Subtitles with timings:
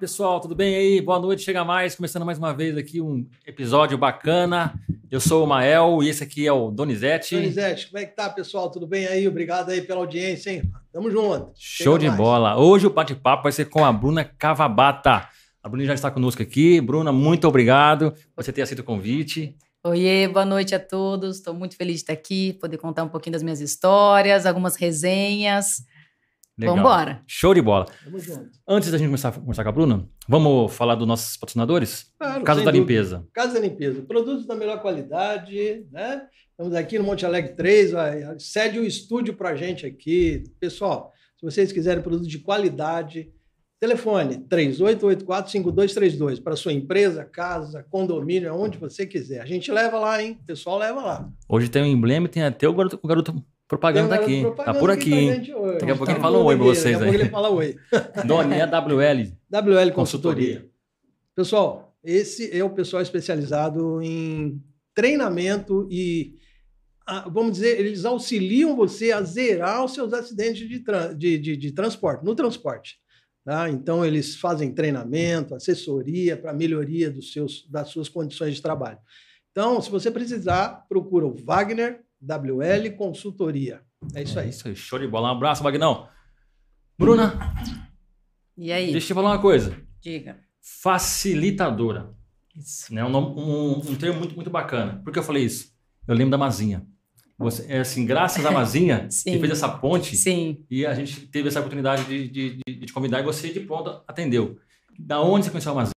[0.00, 1.00] pessoal, tudo bem aí?
[1.02, 4.72] Boa noite, chega mais, começando mais uma vez aqui um episódio bacana.
[5.10, 7.34] Eu sou o Mael e esse aqui é o Donizete.
[7.34, 8.70] Donizete, como é que tá, pessoal?
[8.70, 9.28] Tudo bem aí?
[9.28, 10.62] Obrigado aí pela audiência, hein?
[10.90, 11.52] Tamo junto.
[11.54, 12.16] Show de mais.
[12.16, 12.56] bola.
[12.56, 15.28] Hoje o bate-papo vai ser com a Bruna Cavabata.
[15.62, 16.80] A Bruna já está conosco aqui.
[16.80, 19.54] Bruna, muito obrigado por você ter aceito o convite.
[19.84, 21.36] Oiê, boa noite a todos.
[21.36, 25.84] Estou muito feliz de estar aqui, poder contar um pouquinho das minhas histórias, algumas resenhas.
[26.60, 26.76] Legal.
[26.76, 27.22] Vamos embora.
[27.26, 27.86] Show de bola.
[28.68, 32.12] Antes da gente começar a conversar com a Bruna, vamos falar dos nossos patrocinadores?
[32.18, 32.92] Claro, Casa da dúvida.
[32.92, 33.26] Limpeza.
[33.32, 34.02] Casa da Limpeza.
[34.02, 36.26] Produtos da melhor qualidade, né?
[36.50, 40.44] Estamos aqui no Monte Alegre 3, vai, cede o um estúdio para a gente aqui.
[40.60, 43.32] Pessoal, se vocês quiserem produtos de qualidade,
[43.80, 49.40] telefone 3884-5232 para sua empresa, casa, condomínio, onde você quiser.
[49.40, 50.38] A gente leva lá, hein?
[50.42, 51.26] O pessoal leva lá.
[51.48, 54.40] Hoje tem um emblema e tem até o garoto, o garoto propaganda tá aqui.
[54.40, 55.30] Propaganda tá por aqui, hein?
[55.78, 56.92] Daqui a pouco ele fala um oi pra vocês aí.
[56.92, 57.76] Daqui a pouco ele fala oi.
[58.26, 59.32] Doninha WL.
[59.48, 60.68] WL Consultoria.
[61.36, 64.60] Pessoal, esse é o pessoal especializado em
[64.92, 66.34] treinamento e,
[67.32, 70.84] vamos dizer, eles auxiliam você a zerar os seus acidentes de,
[71.16, 72.98] de, de, de transporte, no transporte.
[73.44, 73.70] Tá?
[73.70, 78.98] Então, eles fazem treinamento, assessoria para melhoria dos seus, das suas condições de trabalho.
[79.52, 83.82] Então, se você precisar, procura o Wagner WL Consultoria.
[84.14, 84.46] É isso aí.
[84.46, 85.28] É isso aí, show de bola.
[85.28, 86.08] Um abraço, Magnão.
[86.98, 87.38] Bruna.
[88.56, 88.92] E aí?
[88.92, 89.76] Deixa eu te falar uma coisa.
[90.00, 90.38] Diga.
[90.60, 92.14] Facilitadora.
[92.54, 92.92] Isso.
[92.94, 93.04] Né?
[93.04, 95.00] Um, um, um termo muito, muito bacana.
[95.02, 95.72] Por que eu falei isso?
[96.06, 96.86] Eu lembro da Mazinha.
[97.38, 100.62] Você, é assim, graças à Mazinha, que fez essa ponte, Sim.
[100.70, 103.60] e a gente teve essa oportunidade de, de, de, de te convidar e você de
[103.60, 104.58] pronto atendeu.
[104.98, 105.94] Da onde você conheceu a Mazinha?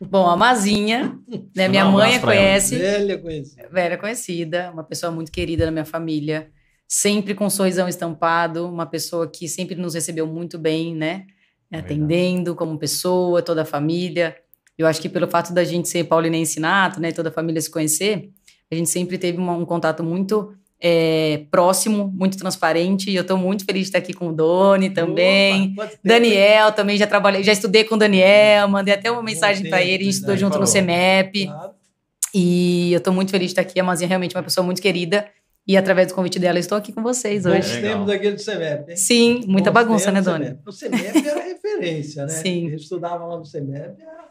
[0.00, 1.18] Bom, a Mazinha,
[1.54, 1.68] né?
[1.68, 2.76] Minha mãe conhece.
[2.76, 3.68] Velha conhecida.
[3.70, 6.50] Velha conhecida, uma pessoa muito querida na minha família,
[6.86, 11.26] sempre com um sorrisão estampado, uma pessoa que sempre nos recebeu muito bem, né?
[11.70, 14.36] É Atendendo como pessoa, toda a família.
[14.76, 17.10] Eu acho que pelo fato da gente ser paulinense nato, né?
[17.10, 18.30] Toda a família se conhecer,
[18.70, 23.10] a gente sempre teve uma, um contato muito é, próximo, muito transparente.
[23.10, 25.72] E eu estou muito feliz de estar aqui com o Doni também.
[25.72, 29.82] Opa, Daniel também já trabalhei, já estudei com o Daniel, mandei até uma mensagem para
[29.82, 30.66] ele, a gente estudou junto falou.
[30.66, 31.46] no CEMEP.
[31.46, 31.78] Claro.
[32.34, 33.80] E eu estou muito feliz de estar aqui.
[33.80, 35.26] A Mazinha é realmente uma pessoa muito querida.
[35.66, 37.82] E através do convite dela, estou aqui com vocês Bons hoje.
[37.82, 38.96] tempos daquele do CEMEP, hein?
[38.96, 40.58] Sim, muita Bons bagunça, né, Doni?
[40.66, 42.32] O CEMEP era referência, né?
[42.32, 42.68] Sim.
[42.68, 44.30] A gente estudava lá no CEMEP, era,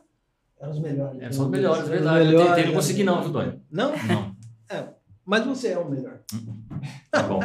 [0.60, 1.36] era os melhores.
[1.36, 2.26] São os melhores, verdade.
[2.26, 3.62] Melhores, eu tentei, não consegui não, viu, Doni?
[3.70, 3.92] Não?
[3.92, 4.36] Não.
[4.70, 4.84] É,
[5.28, 6.22] mas você é o melhor.
[7.12, 7.40] Tá bom,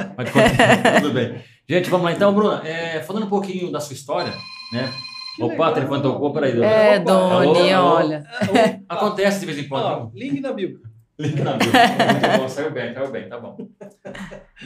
[1.00, 1.42] tudo bem.
[1.68, 2.62] Gente, vamos lá então, Bruna.
[2.64, 4.32] É, falando um pouquinho da sua história,
[4.72, 4.88] né?
[5.34, 6.62] Que Opa, o telefone tocou, peraí.
[6.62, 8.22] É, Doni, olha.
[8.88, 9.84] Acontece de vez em quando.
[9.84, 10.80] Ó, link na bio.
[11.18, 11.72] Link na bio.
[11.72, 13.56] Muito bom, saiu bem, saiu bem, tá bom.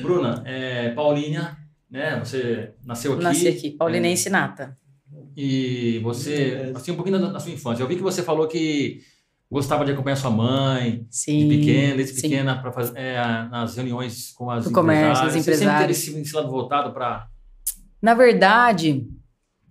[0.02, 1.56] Bruna, é, Paulinha,
[1.90, 2.18] né?
[2.18, 3.22] Você nasceu aqui.
[3.22, 4.76] Nasci aqui, paulinense é, nata.
[5.34, 7.82] E você, assim, um pouquinho da, da sua infância.
[7.82, 9.00] Eu vi que você falou que
[9.50, 13.16] gostava de acompanhar sua mãe, sim, de pequena, desde pequena, para fazer é,
[13.48, 15.96] nas reuniões com as Do comércio, as empresárias.
[15.96, 17.28] Você sempre teve esse lado voltado para...
[18.02, 19.06] Na verdade,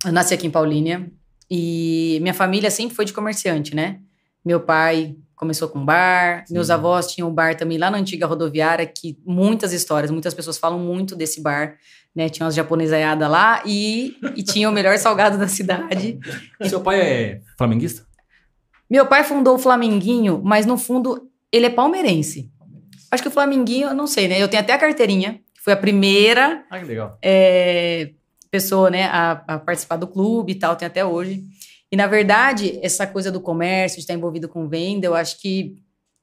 [0.04, 1.10] eu nasci aqui em Paulínia
[1.50, 4.00] e minha família sempre foi de comerciante, né?
[4.44, 6.54] Meu pai começou com bar, Sim.
[6.54, 10.56] meus avós tinham um bar também lá na antiga rodoviária, que muitas histórias, muitas pessoas
[10.56, 11.76] falam muito desse bar,
[12.14, 12.30] né?
[12.30, 16.18] Tinha umas japonesaiadas lá e, e tinha o melhor salgado da cidade.
[16.64, 18.06] Seu pai é flamenguista?
[18.88, 22.50] Meu pai fundou o Flamenguinho, mas no fundo ele é palmeirense.
[23.10, 24.40] Acho que o Flamenguinho, não sei, né?
[24.42, 26.80] Eu tenho até a carteirinha, que foi a primeira Ah,
[27.22, 28.10] é,
[28.50, 31.44] pessoa, né, a, a participar do clube e tal, tem até hoje.
[31.90, 35.76] E na verdade, essa coisa do comércio, de estar envolvido com venda, eu acho que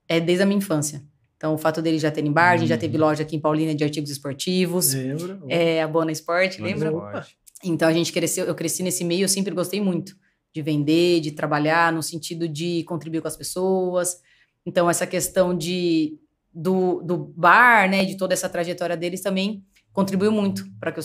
[0.07, 1.03] é desde a minha infância.
[1.38, 3.75] Então, o fato dele já ter em bar, gente já teve loja aqui em Paulínia
[3.75, 4.94] de artigos esportivos.
[4.94, 5.39] Lembra?
[5.50, 6.89] É, a Bona Esporte, lembra?
[6.89, 7.38] Esporte.
[7.66, 10.16] Então a gente cresceu, eu cresci nesse meio, eu sempre gostei muito
[10.53, 14.17] de vender, de trabalhar no sentido de contribuir com as pessoas.
[14.65, 16.17] Então essa questão de
[16.53, 21.03] do, do bar, né, de toda essa trajetória deles também contribuiu muito para que eu,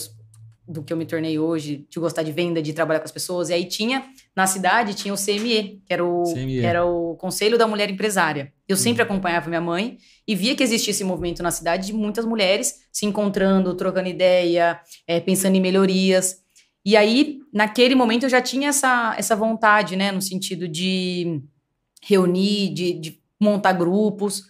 [0.67, 3.49] do que eu me tornei hoje, de gostar de venda, de trabalhar com as pessoas.
[3.49, 4.05] E aí tinha
[4.35, 6.59] na cidade tinha o CME, que era o CME.
[6.59, 8.53] que era o Conselho da Mulher Empresária.
[8.67, 9.97] Eu sempre acompanhava minha mãe
[10.27, 14.79] e via que existia esse movimento na cidade de muitas mulheres se encontrando, trocando ideia,
[15.07, 16.37] eh, pensando em melhorias.
[16.89, 20.11] E aí, naquele momento, eu já tinha essa, essa vontade, né?
[20.11, 21.39] No sentido de
[22.01, 24.41] reunir, de, de montar grupos.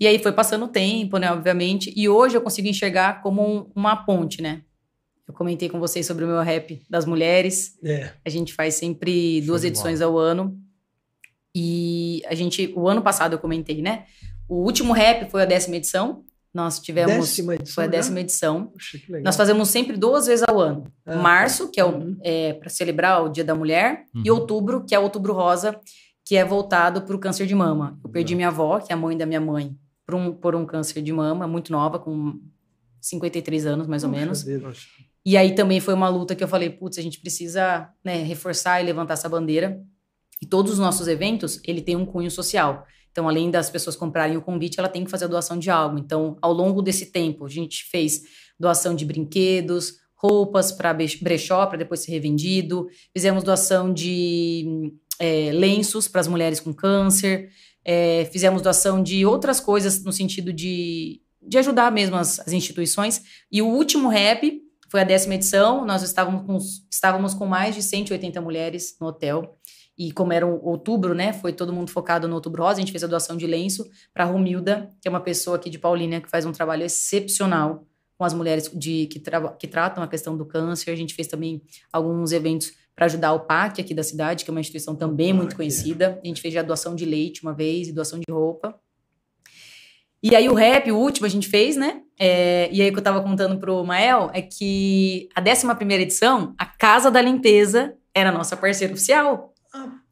[0.00, 1.30] E aí foi passando o tempo, né?
[1.32, 1.92] Obviamente.
[1.96, 4.62] E hoje eu consigo enxergar como um- uma ponte, né?
[5.28, 7.78] Eu comentei com vocês sobre o meu rap das mulheres.
[7.84, 8.10] É.
[8.24, 10.58] A gente faz sempre duas de edições ao ano.
[11.54, 14.04] E a gente, o ano passado eu comentei, né?
[14.48, 16.24] O último rap foi a décima edição,
[16.58, 17.14] Nós tivemos.
[17.14, 17.74] Décima edição.
[17.74, 18.66] Foi a décima edição.
[18.66, 19.24] Puxa, que legal.
[19.26, 20.92] Nós fazemos sempre duas vezes ao ano.
[21.06, 22.18] Ah, Março, que é, uhum.
[22.20, 24.22] é para celebrar o Dia da Mulher, uhum.
[24.24, 25.78] e outubro, que é outubro rosa,
[26.24, 27.96] que é voltado para o câncer de mama.
[28.02, 29.72] Eu perdi minha avó, que é a mãe da minha mãe,
[30.04, 32.40] por um, por um câncer de mama, muito nova, com
[33.00, 34.42] 53 anos, mais ou menos.
[34.42, 34.88] Deus.
[35.24, 38.82] E aí também foi uma luta que eu falei, putz, a gente precisa né, reforçar
[38.82, 39.80] e levantar essa bandeira.
[40.42, 42.84] E todos os nossos eventos, ele tem um cunho social.
[43.10, 45.98] Então, além das pessoas comprarem o convite, ela tem que fazer a doação de algo.
[45.98, 48.22] Então, ao longo desse tempo, a gente fez
[48.58, 52.88] doação de brinquedos, roupas para brechó, para depois ser revendido.
[53.12, 57.50] Fizemos doação de é, lenços para as mulheres com câncer.
[57.84, 63.22] É, fizemos doação de outras coisas no sentido de, de ajudar mesmo as, as instituições.
[63.50, 64.60] E o último rap
[64.90, 65.84] foi a décima edição.
[65.84, 66.58] Nós estávamos com,
[66.90, 69.57] estávamos com mais de 180 mulheres no hotel.
[69.98, 71.32] E como era outubro, né?
[71.32, 72.76] Foi todo mundo focado no outubro rosa.
[72.76, 73.84] A gente fez a doação de lenço
[74.14, 77.84] para a Romilda, que é uma pessoa aqui de Paulínia que faz um trabalho excepcional
[78.16, 80.92] com as mulheres de, que, tra que tratam a questão do câncer.
[80.92, 81.62] A gente fez também
[81.92, 85.56] alguns eventos para ajudar o PAC aqui da cidade, que é uma instituição também muito
[85.56, 86.20] conhecida.
[86.22, 88.78] A gente fez a doação de leite uma vez e doação de roupa.
[90.20, 92.02] E aí o rap, o último, a gente fez, né?
[92.18, 96.02] É, e aí o que eu tava contando pro Mael é que a 11 primeira
[96.02, 99.54] edição, a Casa da Limpeza era nossa parceira oficial.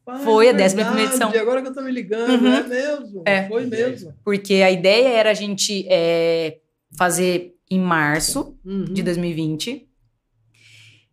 [0.06, 1.30] Rapaz, foi a décima primeira edição.
[1.30, 2.52] Agora que eu tô me ligando, uhum.
[2.52, 3.22] é mesmo.
[3.26, 3.48] É.
[3.48, 4.14] Foi mesmo.
[4.24, 6.58] Porque a ideia era a gente é,
[6.96, 8.84] fazer em março uhum.
[8.84, 9.88] de 2020.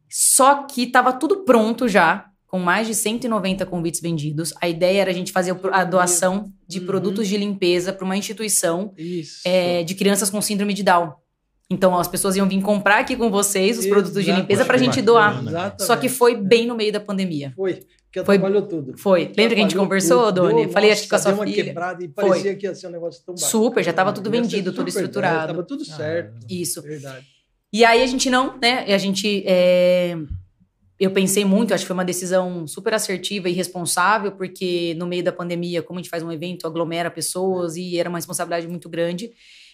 [0.08, 4.54] Só que tava tudo pronto já, com mais de 190 convites vendidos.
[4.62, 6.86] A ideia era a gente fazer a doação de uhum.
[6.86, 8.94] produtos de limpeza para uma instituição
[9.44, 11.14] é, de crianças com síndrome de Down.
[11.68, 14.02] Então, as pessoas iam vir comprar aqui com vocês os Exato.
[14.02, 15.42] produtos de limpeza para a gente doar.
[15.42, 15.84] Exatamente.
[15.84, 17.52] Só que foi bem no meio da pandemia.
[17.56, 17.80] Foi.
[18.14, 18.96] Que foi, trabalhou tudo.
[18.96, 19.32] Foi.
[19.36, 20.50] Lembra que a gente conversou, tudo.
[20.50, 20.72] Doni?
[20.72, 21.64] Falei, acho que com a sua uma filha.
[21.64, 22.56] quebrada e parecia foi.
[22.56, 23.50] que ia ser um negócio tão bacana.
[23.50, 25.52] Super, já estava tudo vendido, tudo estruturado.
[25.52, 26.36] Estava tudo certo.
[26.44, 26.80] Ah, Isso.
[26.84, 27.26] Verdade.
[27.74, 28.86] E aí a gente não, né?
[28.94, 29.44] A gente.
[29.48, 30.16] É...
[31.00, 35.24] Eu pensei muito, acho que foi uma decisão super assertiva e responsável, porque no meio
[35.24, 38.88] da pandemia, como a gente faz um evento, aglomera pessoas e era uma responsabilidade muito
[38.88, 39.32] grande.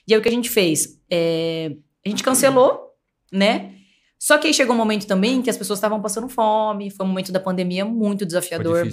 [0.08, 0.98] E aí o que a gente fez?
[1.12, 1.76] É...
[2.06, 2.94] A gente cancelou,
[3.34, 3.74] né?
[4.20, 7.10] Só que aí chegou um momento também que as pessoas estavam passando fome, foi um
[7.10, 8.88] momento da pandemia muito desafiador.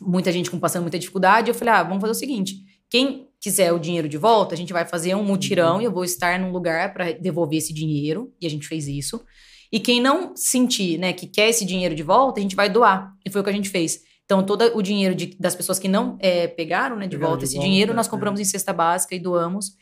[0.00, 1.48] Muita gente com passando muita dificuldade.
[1.48, 2.56] Eu falei: ah, vamos fazer o seguinte:
[2.90, 5.80] quem quiser o dinheiro de volta, a gente vai fazer um mutirão uhum.
[5.82, 8.34] e eu vou estar num lugar para devolver esse dinheiro.
[8.40, 9.24] E a gente fez isso.
[9.72, 13.12] E quem não sentir, né, que quer esse dinheiro de volta, a gente vai doar.
[13.24, 14.00] E foi o que a gente fez.
[14.24, 17.40] Então, todo o dinheiro de, das pessoas que não é, pegaram né, de pegaram volta
[17.40, 18.10] de esse volta, dinheiro, nós é.
[18.10, 18.42] compramos é.
[18.42, 19.72] em cesta básica e doamos.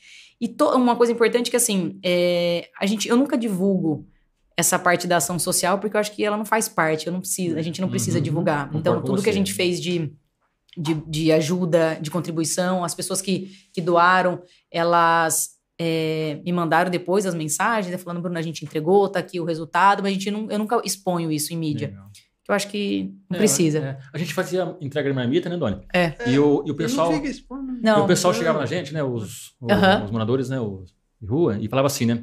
[0.41, 4.07] E to, uma coisa importante que, assim, é, a gente, eu nunca divulgo
[4.57, 7.21] essa parte da ação social, porque eu acho que ela não faz parte, eu não
[7.21, 8.25] preciso, a gente não precisa uhum.
[8.25, 8.71] divulgar.
[8.75, 10.13] Então, tudo que a gente fez de,
[10.77, 17.27] de, de, ajuda, de contribuição, as pessoas que, que doaram, elas é, me mandaram depois
[17.27, 20.31] as mensagens, né, falando, Bruno, a gente entregou, tá aqui o resultado, mas a gente
[20.31, 21.89] não, eu nunca exponho isso em mídia.
[21.89, 22.11] Legal.
[22.47, 23.79] Eu acho que não é, precisa.
[23.79, 23.99] É.
[24.13, 25.81] A gente fazia entrega de marmita, né, Doni?
[25.93, 26.15] É.
[26.27, 27.11] E o, e o pessoal.
[27.11, 27.99] Não, não.
[28.01, 29.03] E o pessoal chegava na gente, né?
[29.03, 30.05] Os, os, uhum.
[30.05, 30.61] os moradores, né?
[30.61, 32.23] Os, de rua, e falava assim, né?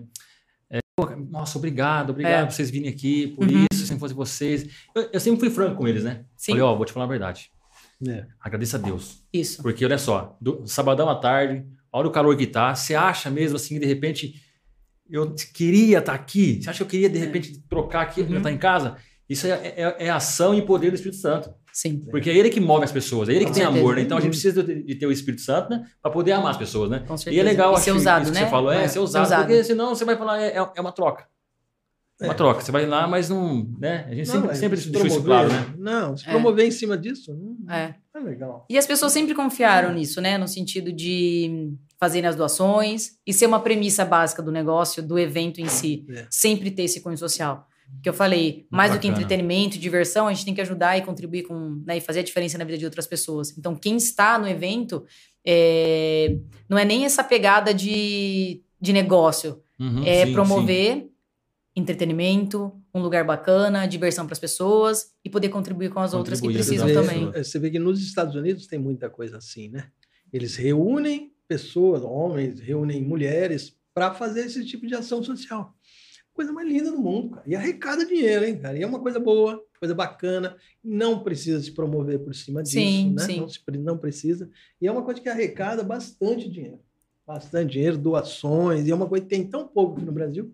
[1.29, 2.45] Nossa, obrigado, obrigado é.
[2.45, 3.65] por vocês virem aqui, por uhum.
[3.71, 4.67] isso, se não fosse vocês.
[4.95, 6.25] Eu, eu, sempre fui franco com eles, né?
[6.35, 6.53] Sim.
[6.53, 7.51] Falei, ó, oh, vou te falar a verdade.
[8.07, 8.25] É.
[8.39, 9.23] Agradeça a Deus.
[9.31, 9.61] Isso.
[9.61, 13.55] Porque, olha só, do, sabadão à tarde, olha o calor que tá, você acha mesmo
[13.55, 14.41] assim, de repente,
[15.09, 16.61] eu queria estar tá aqui?
[16.61, 17.21] Você acha que eu queria, de é.
[17.21, 18.27] repente, trocar aqui, uhum.
[18.27, 18.97] estar tá em casa?
[19.29, 21.53] Isso é, é, é, ação e poder do Espírito Santo.
[21.73, 21.99] Sim.
[22.09, 23.73] Porque é ele que move as pessoas, é ele Com que certeza.
[23.73, 24.01] tem amor, né?
[24.01, 25.85] Então a gente precisa de, ter o Espírito Santo, né?
[26.01, 27.03] Para poder amar as pessoas, né?
[27.07, 27.35] Com certeza.
[27.35, 28.39] E é legal, e ser usado, isso né?
[28.39, 30.81] que você falou, é, é ser usado, usado, porque senão você vai falar, é, é
[30.81, 31.25] uma troca.
[32.21, 32.61] É uma troca.
[32.61, 33.67] Você vai lá, mas não.
[33.79, 34.05] Né?
[34.07, 35.73] A gente não, sempre, sempre deixou isso claro, né?
[35.77, 36.67] Não, se promover é.
[36.67, 37.95] em cima disso, não é.
[38.13, 38.65] é legal.
[38.69, 40.37] E as pessoas sempre confiaram nisso, né?
[40.37, 45.59] No sentido de fazerem as doações e ser uma premissa básica do negócio, do evento
[45.59, 46.05] em si.
[46.09, 46.27] É.
[46.29, 47.67] Sempre ter esse cunho social
[48.01, 48.97] que eu falei, mais Bacana.
[48.97, 52.21] do que entretenimento, diversão, a gente tem que ajudar e contribuir com, né, e fazer
[52.21, 53.55] a diferença na vida de outras pessoas.
[53.57, 55.05] Então, quem está no evento
[55.45, 61.09] é, não é nem essa pegada de, de negócio, uhum, é sim, promover sim.
[61.75, 66.51] entretenimento, um lugar bacana, diversão para as pessoas e poder contribuir com as outras que
[66.51, 67.31] precisam também.
[67.31, 69.87] Você vê que nos Estados Unidos tem muita coisa assim, né?
[70.33, 75.75] Eles reúnem pessoas, homens, reúnem mulheres para fazer esse tipo de ação social
[76.33, 77.43] coisa mais linda do mundo, cara.
[77.47, 78.77] E arrecada dinheiro, hein, cara?
[78.77, 80.55] E é uma coisa boa, coisa bacana.
[80.83, 83.23] Não precisa se promover por cima disso, sim, né?
[83.23, 83.39] Sim.
[83.41, 84.49] Não, se, não precisa.
[84.81, 86.79] E é uma coisa que arrecada bastante dinheiro.
[87.25, 88.87] Bastante dinheiro, doações.
[88.87, 90.53] E é uma coisa que tem tão pouco aqui no Brasil.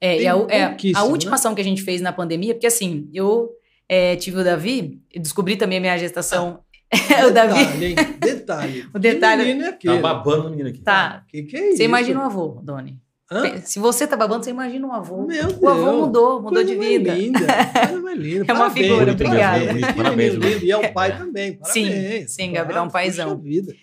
[0.00, 1.36] É, e a, é, a última né?
[1.36, 3.50] ação que a gente fez na pandemia, porque assim, eu
[3.88, 6.62] é, tive o Davi, descobri também a minha gestação.
[7.26, 7.64] o Davi.
[7.64, 8.88] Detalhe, detalhe.
[8.94, 9.42] o detalhe.
[9.42, 9.94] Que menino é aquele?
[9.94, 10.80] Tá babando o menino aqui.
[10.80, 11.24] Tá.
[11.28, 11.76] Que que é isso?
[11.78, 13.00] Você imagina o avô, Doni.
[13.30, 13.58] Hã?
[13.62, 15.26] Se você tá babando, você imagina um avô.
[15.26, 15.58] Meu Deus.
[15.62, 17.14] O avô mudou, mudou Coisa de mais vida.
[17.14, 17.40] linda.
[17.88, 18.44] Coisa mais linda.
[18.46, 19.64] É uma Parabéns, figura, obrigada.
[19.96, 20.64] Parabéns, lindo.
[20.64, 21.58] E é o pai também.
[21.64, 22.34] Sim, Parabéns.
[22.34, 23.38] sim, Gabriel é um paizão.
[23.38, 23.74] vida.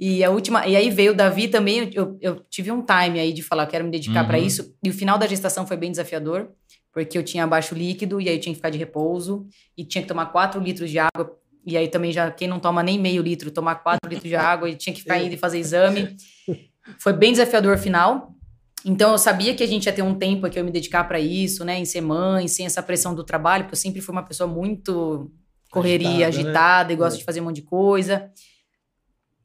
[0.00, 3.32] E a última, e aí veio o Davi também, eu, eu, tive um time aí
[3.32, 4.28] de falar, quero me dedicar Uhum.
[4.28, 4.74] pra isso.
[4.82, 6.50] E o final da gestação foi bem desafiador,
[6.92, 10.02] porque eu tinha baixo líquido e aí eu tinha que ficar de repouso e tinha
[10.02, 11.36] que tomar 4 litros de água.
[11.66, 14.68] E aí também já quem não toma nem meio litro, tomar 4 litros de água
[14.70, 16.16] e tinha que ficar indo e fazer exame.
[17.00, 18.34] Foi bem desafiador o final.
[18.84, 21.04] Então eu sabia que a gente ia ter um tempo que eu ia me dedicar
[21.04, 24.12] pra isso, né, em ser mãe, sem essa pressão do trabalho, porque eu sempre fui
[24.12, 25.30] uma pessoa muito
[25.70, 26.48] correria, Agitada, né?
[26.48, 27.18] agitada, e gosto É.
[27.18, 28.30] de fazer um monte de coisa.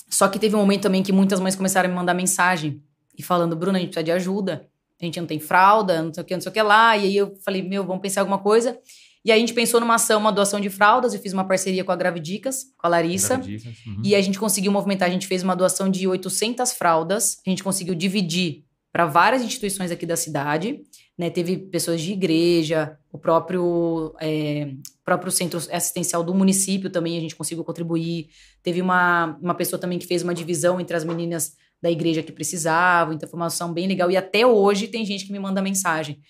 [0.09, 2.81] Só que teve um momento também que muitas mães começaram a me mandar mensagem
[3.17, 4.67] e falando, Bruna, a gente precisa de ajuda.
[5.01, 6.95] A gente não tem fralda, não sei o que, não sei o que lá.
[6.95, 8.77] E aí eu falei, meu, vamos pensar alguma coisa.
[9.25, 11.13] E aí a gente pensou numa ação, uma doação de fraldas.
[11.13, 13.37] Eu fiz uma parceria com a Gravidicas, com a Larissa.
[13.39, 14.01] Uhum.
[14.03, 17.39] E a gente conseguiu movimentar, a gente fez uma doação de 800 fraldas.
[17.45, 18.63] A gente conseguiu dividir
[18.93, 20.83] para várias instituições aqui da cidade.
[21.17, 21.31] Né?
[21.31, 24.71] Teve pessoas de igreja, o próprio, é,
[25.03, 28.29] próprio centro assistencial do município também a gente conseguiu contribuir.
[28.61, 32.31] Teve uma, uma pessoa também que fez uma divisão entre as meninas da igreja que
[32.31, 33.15] precisavam.
[33.15, 34.11] Então foi uma ação bem legal.
[34.11, 36.21] E até hoje tem gente que me manda mensagem.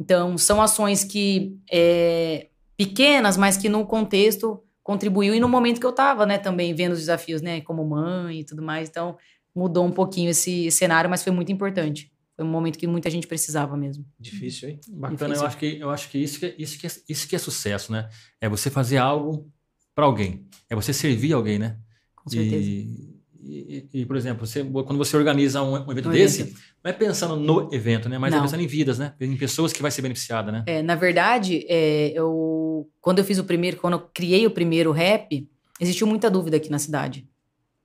[0.00, 5.84] Então são ações que é, pequenas, mas que no contexto contribuiu e no momento que
[5.84, 8.88] eu estava, né, também vendo os desafios, né, como mãe e tudo mais.
[8.88, 9.18] Então
[9.58, 12.12] mudou um pouquinho esse cenário, mas foi muito importante.
[12.36, 14.04] Foi um momento que muita gente precisava mesmo.
[14.18, 14.80] Difícil, hein?
[14.88, 15.42] Bacana, Difícil.
[15.42, 17.38] eu acho que eu acho que isso que é, isso que é, isso que é
[17.38, 18.08] sucesso, né?
[18.40, 19.50] É você fazer algo
[19.94, 21.76] para alguém, é você servir alguém, né?
[22.14, 22.64] Com certeza.
[22.64, 26.60] E, e, e, por exemplo, você, quando você organiza um, um evento Um desse, evento.
[26.84, 28.18] não é pensando no evento, né?
[28.18, 28.44] Mas é Não.
[28.44, 29.14] pensando em vidas, né?
[29.20, 30.64] Em pessoas que vai ser beneficiada, né?
[30.66, 34.92] É, na verdade, é, eu, quando eu fiz o primeiro, quando eu criei o primeiro
[34.92, 35.48] rap,
[35.80, 37.26] existiu muita dúvida aqui na cidade.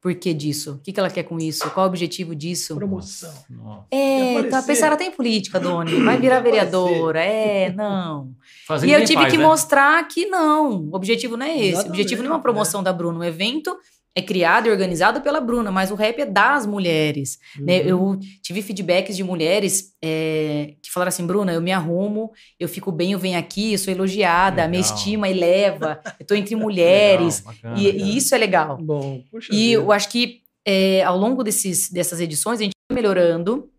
[0.03, 0.73] Por que disso?
[0.73, 1.69] O que, que ela quer com isso?
[1.71, 2.75] Qual o objetivo disso?
[2.75, 3.33] Promoção.
[3.49, 3.85] Nossa.
[3.89, 4.67] É, Vai então, aparecer.
[4.67, 6.03] pensaram até em política, Doni.
[6.03, 7.21] Vai virar vereadora.
[7.23, 8.33] É, não.
[8.67, 9.45] Fazer E eu tive faz, que né?
[9.45, 10.89] mostrar que não.
[10.89, 11.59] O objetivo não é esse.
[11.59, 12.85] O Exatamente, objetivo não é uma promoção né?
[12.85, 13.19] da Bruna.
[13.19, 13.77] O evento
[14.15, 17.39] é criado e organizado pela Bruna, mas o rap é das mulheres.
[17.59, 17.79] né?
[17.81, 17.87] Uhum.
[17.87, 22.91] Eu tive feedbacks de mulheres é, que falaram assim: Bruna, eu me arrumo, eu fico
[22.91, 24.95] bem, eu venho aqui, eu sou elogiada, a minha Legal.
[24.95, 27.39] estima eleva, eu tô entre mulheres.
[27.39, 28.77] Legal, bacana, e, e isso é legal.
[28.77, 32.95] Bom, puxa E eu acho que é, ao longo desses, dessas edições, a gente foi
[32.95, 33.69] melhorando.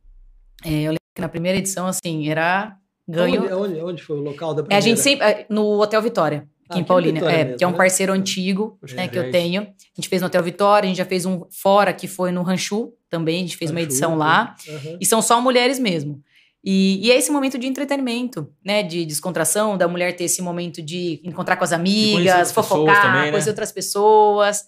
[0.64, 2.76] É, eu lembro que na primeira edição, assim, era
[3.06, 3.42] ganho.
[3.44, 4.78] Onde, onde, onde foi o local da É, primeira?
[4.78, 5.24] a gente sempre.
[5.26, 7.20] é, No Hotel Vitória, aqui em aqui em Paulínia.
[7.20, 7.76] Vitória é, mesmo, que é um né?
[7.76, 9.62] parceiro antigo Poxa, né, que eu tenho.
[9.62, 12.42] A gente fez no Hotel Vitória, a gente já fez um fora que foi no
[12.42, 14.16] Ranchu também, a gente fez uma Ranchu, edição né?
[14.16, 14.56] lá.
[14.68, 14.98] Aham.
[15.00, 16.22] E são só mulheres mesmo.
[16.64, 18.82] E, e é esse momento de entretenimento, né?
[18.82, 23.30] De descontração, da mulher ter esse momento de encontrar com as amigas, fofocar, também, né?
[23.30, 24.62] conhecer outras pessoas.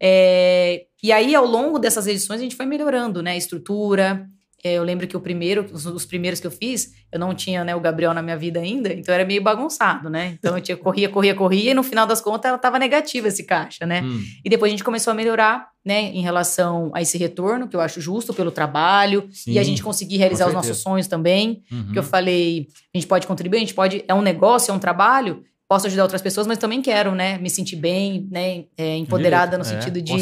[0.00, 3.32] É, e aí, ao longo dessas edições, a gente foi melhorando, né?
[3.32, 4.28] A estrutura.
[4.64, 7.62] É, eu lembro que o primeiro, os, os primeiros que eu fiz, eu não tinha
[7.62, 10.34] né, o Gabriel na minha vida ainda, então era meio bagunçado, né?
[10.36, 13.44] Então eu tinha, corria, corria, corria, e no final das contas ela tava negativa esse
[13.44, 14.02] caixa, né?
[14.02, 17.76] Hum, E depois a gente começou a melhorar, né, em relação a esse retorno, que
[17.76, 21.62] eu acho justo pelo trabalho, sim, e a gente conseguir realizar os nossos sonhos também.
[21.70, 21.92] uhum.
[21.92, 24.04] Que eu falei, a gente pode contribuir, a gente pode.
[24.08, 27.48] É um negócio, é um trabalho, posso ajudar outras pessoas, mas também quero, né, me
[27.48, 30.12] sentir bem, né, é, empoderada no É, sentido de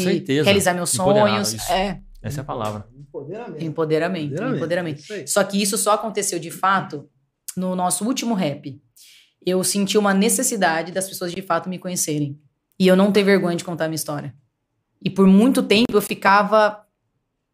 [0.43, 1.53] realizar meus sonhos.
[1.71, 2.87] É, Essa é a palavra.
[2.95, 3.63] Empoderamento.
[3.63, 4.99] empoderamento, empoderamento.
[4.99, 5.27] Isso aí.
[5.27, 7.09] Só que isso só aconteceu de fato
[7.55, 8.79] no nosso último rap.
[9.45, 12.39] Eu senti uma necessidade das pessoas de fato me conhecerem.
[12.79, 14.35] E eu não ter vergonha de contar a minha história.
[15.03, 16.83] E por muito tempo eu ficava.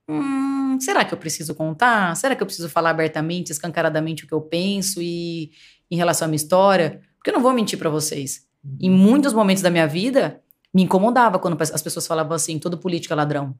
[0.09, 2.15] Hum, será que eu preciso contar?
[2.15, 5.51] Será que eu preciso falar abertamente, escancaradamente o que eu penso e
[5.89, 7.01] em relação à minha história?
[7.17, 8.45] Porque eu não vou mentir pra vocês.
[8.79, 10.41] Em muitos momentos da minha vida,
[10.73, 13.55] me incomodava quando as pessoas falavam assim: todo político é ladrão.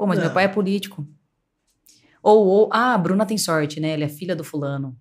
[0.00, 0.24] Pô, mas Não.
[0.24, 1.06] meu pai é político.
[2.22, 3.90] Ou, ou, ah, a Bruna tem sorte, né?
[3.90, 4.96] Ela é filha do fulano.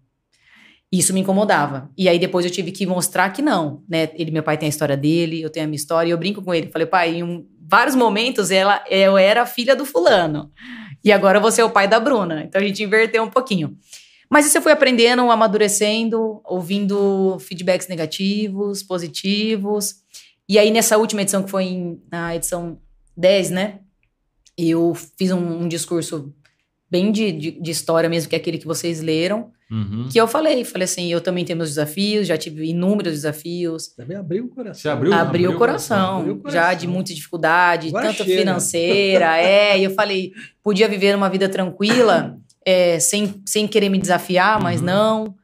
[0.92, 1.90] Isso me incomodava.
[1.98, 4.10] E aí depois eu tive que mostrar que não, né?
[4.16, 6.42] Ele, meu pai tem a história dele, eu tenho a minha história, e eu brinco
[6.42, 6.68] com ele.
[6.70, 10.52] Falei, pai, em um- vários momentos ela, eu era filha do fulano.
[11.02, 12.44] E agora você é o pai da Bruna.
[12.44, 13.78] Então a gente inverteu um pouquinho.
[14.30, 19.94] Mas isso eu fui aprendendo, amadurecendo, ouvindo feedbacks negativos, positivos.
[20.50, 22.82] E aí, nessa última edição, que foi em- na edição
[23.16, 23.80] 10, né?
[24.68, 26.34] Eu fiz um, um discurso
[26.90, 29.52] bem de, de, de história mesmo, que é aquele que vocês leram.
[29.72, 30.08] Uhum.
[30.12, 33.88] Que eu falei, falei assim, eu também tenho meus desafios, já tive inúmeros desafios.
[33.90, 34.82] Também abriu o coração.
[34.82, 35.14] Você abriu?
[35.14, 36.80] Abriu abriu o coração, abriu o já coração.
[36.80, 38.40] de muita dificuldade, Agora tanto chega.
[38.40, 39.80] financeira, é.
[39.80, 40.32] E eu falei,
[40.64, 42.36] podia viver uma vida tranquila,
[42.66, 44.88] é, sem, sem querer me desafiar, mas Uhum.
[44.88, 45.36] não.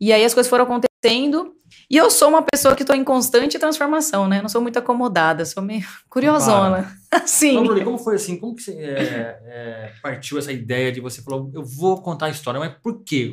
[0.00, 1.52] E aí as coisas foram acontecendo.
[1.90, 4.42] E eu sou uma pessoa que estou em constante transformação, né?
[4.42, 6.94] Não sou muito acomodada, sou meio curiosona.
[7.24, 7.58] Sim.
[7.58, 8.36] Então, como foi assim?
[8.36, 12.30] Como que você é, é, partiu essa ideia de você falou, eu vou contar a
[12.30, 13.32] história, mas por quê?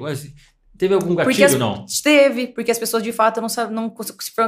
[0.77, 1.85] Teve algum gatilho, as, não?
[2.03, 3.73] Teve, porque as pessoas de fato não sabem.
[3.73, 3.93] Não,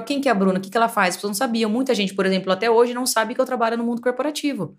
[0.06, 0.60] quem que é a Bruna?
[0.60, 1.10] O que, que ela faz?
[1.10, 1.70] As pessoas não sabiam.
[1.70, 4.76] Muita gente, por exemplo, até hoje não sabe que eu trabalho no mundo corporativo.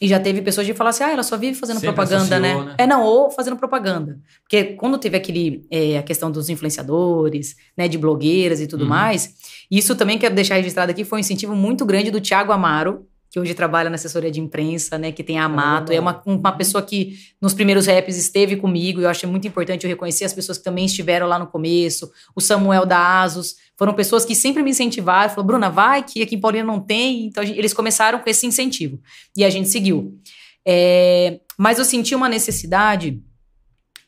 [0.00, 2.54] E já teve pessoas de falar assim, ah, ela só vive fazendo Sempre propaganda, né?
[2.54, 2.74] né?
[2.78, 4.18] É, não, ou fazendo propaganda.
[4.42, 8.88] Porque quando teve aquele, é, a questão dos influenciadores, né, de blogueiras e tudo uhum.
[8.88, 9.34] mais,
[9.70, 13.38] isso também quero deixar registrado aqui, foi um incentivo muito grande do Tiago Amaro, que
[13.38, 16.82] hoje trabalha na assessoria de imprensa, né, que tem a Amato, é uma, uma pessoa
[16.82, 20.64] que nos primeiros raps esteve comigo, eu achei muito importante eu reconhecer as pessoas que
[20.64, 25.30] também estiveram lá no começo, o Samuel da Asus, foram pessoas que sempre me incentivaram,
[25.30, 28.46] falou, Bruna, vai, que aqui em Paulina não tem, então gente, eles começaram com esse
[28.46, 29.00] incentivo,
[29.36, 30.18] e a gente seguiu.
[30.66, 33.22] É, mas eu senti uma necessidade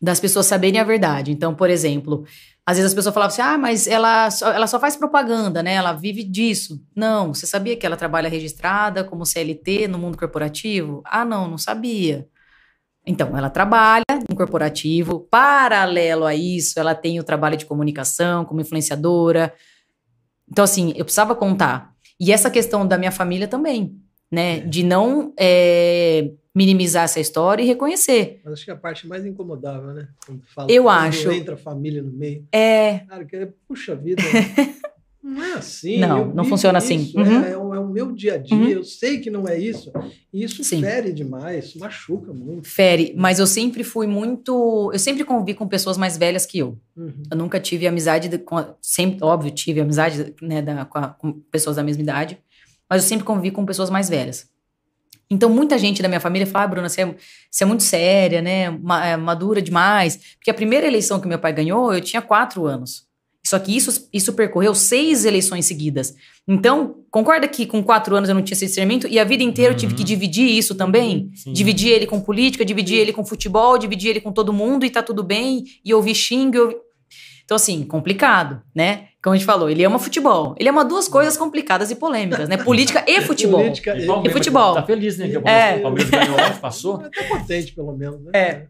[0.00, 2.24] das pessoas saberem a verdade, então, por exemplo,
[2.64, 5.74] às vezes as pessoas falavam assim: ah, mas ela só, ela só faz propaganda, né?
[5.74, 6.80] Ela vive disso.
[6.94, 11.02] Não, você sabia que ela trabalha registrada como CLT no mundo corporativo?
[11.04, 12.26] Ah, não, não sabia.
[13.04, 18.60] Então, ela trabalha no corporativo, paralelo a isso, ela tem o trabalho de comunicação como
[18.60, 19.52] influenciadora.
[20.48, 21.92] Então, assim, eu precisava contar.
[22.20, 24.00] E essa questão da minha família também,
[24.32, 24.56] né?
[24.56, 24.60] É.
[24.60, 28.40] De não é, minimizar essa história e reconhecer.
[28.42, 30.08] Mas acho que a parte mais incomodável, né?
[30.24, 31.30] Quando fala, eu quando acho.
[31.30, 32.46] entra a família no meio.
[32.50, 33.00] É.
[33.00, 34.22] Cara, que, puxa vida.
[35.22, 35.98] não é assim.
[35.98, 36.96] Não, não funciona assim.
[36.96, 37.30] isso, assim.
[37.30, 37.44] Uhum.
[37.44, 38.56] É, é, o, é, o, meu dia a dia.
[38.56, 38.68] Uhum.
[38.68, 39.92] Eu sei que não é isso.
[40.32, 40.80] E isso Sim.
[40.80, 42.68] fere demais, machuca muito.
[42.68, 44.90] Fere, mas eu sempre fui muito.
[44.92, 46.78] Eu sempre convivi com pessoas mais velhas que eu.
[46.96, 47.22] Uhum.
[47.30, 48.28] Eu nunca tive amizade.
[48.28, 52.38] De, com, sempre, óbvio, tive amizade né, da, com, a, com pessoas da mesma idade.
[52.92, 54.46] Mas eu sempre convivi com pessoas mais velhas.
[55.30, 57.14] Então, muita gente da minha família fala, ah, Bruna, você é,
[57.50, 58.64] você é muito séria, né?
[59.02, 60.20] É, madura demais.
[60.34, 63.06] Porque a primeira eleição que meu pai ganhou, eu tinha quatro anos.
[63.42, 66.14] Só que isso, isso percorreu seis eleições seguidas.
[66.46, 69.72] Então, concorda que com quatro anos eu não tinha esse discernimento e a vida inteira
[69.72, 70.06] eu tive que uhum.
[70.06, 71.30] dividir isso também?
[71.34, 71.54] Sim.
[71.54, 75.02] Dividir ele com política, dividir ele com futebol, dividir ele com todo mundo e tá
[75.02, 76.58] tudo bem, e ouvir xingue.
[76.58, 76.76] Ouvir...
[77.42, 79.08] Então, assim, complicado, né?
[79.22, 80.54] Como a gente falou, ele ama futebol.
[80.58, 82.56] Ele ama duas coisas complicadas e polêmicas, né?
[82.56, 83.60] Política e futebol.
[83.60, 84.74] Política e, e, futebol.
[84.74, 85.28] Tá feliz, né?
[85.28, 85.76] Que é.
[85.76, 86.96] o Palmeiras ganhou, passou.
[86.96, 88.30] Até potente, pelo menos, né?
[88.34, 88.66] É.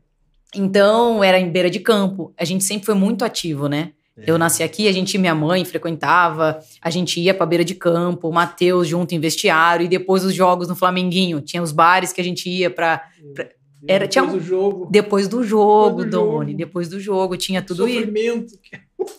[0.54, 2.34] Então, era em beira de campo.
[2.38, 3.92] A gente sempre foi muito ativo, né?
[4.14, 4.30] É.
[4.30, 8.28] Eu nasci aqui, a gente, minha mãe frequentava, a gente ia pra beira de campo,
[8.28, 11.40] o Matheus junto em vestiário, e depois os jogos no Flamenguinho.
[11.40, 13.02] Tinha os bares que a gente ia pra,
[13.34, 13.48] pra
[13.88, 14.88] era, depois tinha, do jogo.
[14.90, 16.54] Depois do jogo, Doni.
[16.54, 18.54] Depois do jogo, tinha tudo Sofrimento.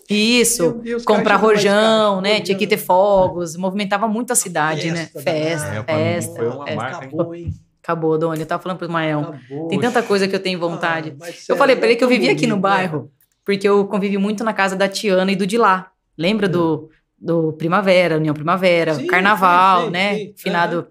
[0.10, 0.74] Isso.
[0.84, 2.40] Deus, comprar rojão, né?
[2.40, 3.56] Tinha que ter fogos.
[3.56, 5.24] Movimentava muito a cidade, a festa, né?
[5.24, 6.36] Festa, é, festa.
[6.36, 6.76] Foi uma festa.
[6.76, 7.54] Marca, Acabou, hein?
[7.82, 8.40] Acabou, Doni.
[8.40, 9.36] Eu tava falando pro Mael.
[9.70, 11.16] Tem tanta coisa que eu tenho vontade.
[11.22, 13.12] Ah, eu falei pra ele que eu vivia aqui no bairro,
[13.46, 15.92] porque eu convivi muito na casa da Tiana e do Dilá.
[16.18, 20.32] Lembra do, do Primavera, União Primavera, sim, Carnaval, sim, sim, né?
[20.38, 20.78] Finado.
[20.78, 20.86] Uhum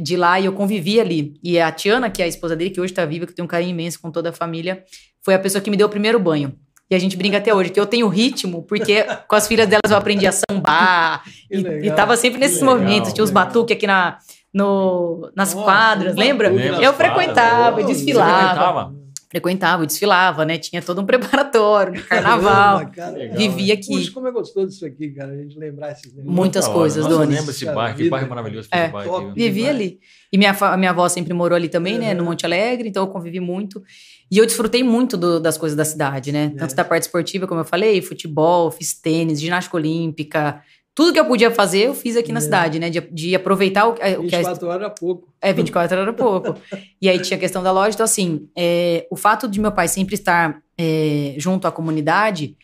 [0.00, 1.34] de lá e eu convivi ali.
[1.42, 3.48] E a Tiana, que é a esposa dele, que hoje tá viva, que tem um
[3.48, 4.84] carinho imenso com toda a família,
[5.22, 6.54] foi a pessoa que me deu o primeiro banho.
[6.88, 9.90] E a gente brinca até hoje, que eu tenho ritmo, porque com as filhas delas
[9.90, 11.22] eu aprendi a sambar.
[11.50, 13.12] e, legal, e tava sempre nesses movimentos.
[13.12, 14.18] Tinha os batuques aqui na,
[14.54, 16.52] no, nas Nossa, quadras, lembra?
[16.80, 18.94] Eu frequentava, desfilava
[19.28, 20.56] frequentava, desfilava, né?
[20.58, 22.90] Tinha todo um preparatório, carnaval.
[22.90, 23.88] Caramba, vivia aqui.
[23.88, 26.34] Puxa, como é gostoso isso aqui, cara, a gente lembrar esses negócios.
[26.34, 27.34] Muitas coisas, Nossa, Doni.
[27.34, 29.32] lembra esse bairro, que bairro maravilhoso é, bairro.
[29.34, 29.98] Vivia ali.
[30.32, 32.14] E minha, minha avó sempre morou ali também, né?
[32.14, 33.82] No Monte Alegre, então eu convivi muito.
[34.30, 36.52] E eu desfrutei muito do, das coisas da cidade, né?
[36.56, 36.74] Tanto é.
[36.74, 40.62] da parte esportiva, como eu falei, futebol, fiz tênis, ginástica olímpica,
[40.96, 42.34] tudo que eu podia fazer, eu fiz aqui é.
[42.34, 42.88] na cidade, né?
[42.88, 44.22] De, de aproveitar o, o 24 que.
[44.22, 45.34] 24 horas era pouco.
[45.42, 46.58] É, 24 horas era pouco.
[47.00, 47.94] e aí tinha a questão da loja.
[47.94, 52.56] Então, assim, é, o fato de meu pai sempre estar é, junto à comunidade,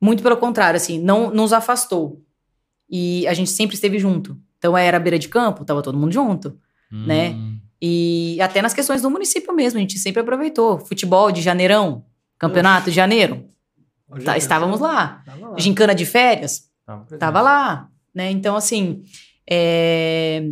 [0.00, 2.22] muito pelo contrário, assim, não nos afastou.
[2.88, 4.38] E a gente sempre esteve junto.
[4.56, 6.58] Então, era beira de campo, tava todo mundo junto,
[6.90, 7.04] hum.
[7.06, 7.36] né?
[7.82, 10.78] E até nas questões do município mesmo, a gente sempre aproveitou.
[10.80, 12.04] Futebol de janeirão,
[12.38, 12.90] campeonato Oxe.
[12.90, 13.48] de janeiro.
[14.24, 15.22] Tá, estávamos lá.
[15.26, 15.54] lá.
[15.56, 16.70] Gincana de férias,
[17.18, 18.30] Tava lá, né?
[18.30, 19.02] Então, assim,
[19.48, 20.50] é...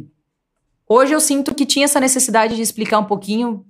[0.89, 3.65] hoje eu sinto que tinha essa necessidade de explicar um pouquinho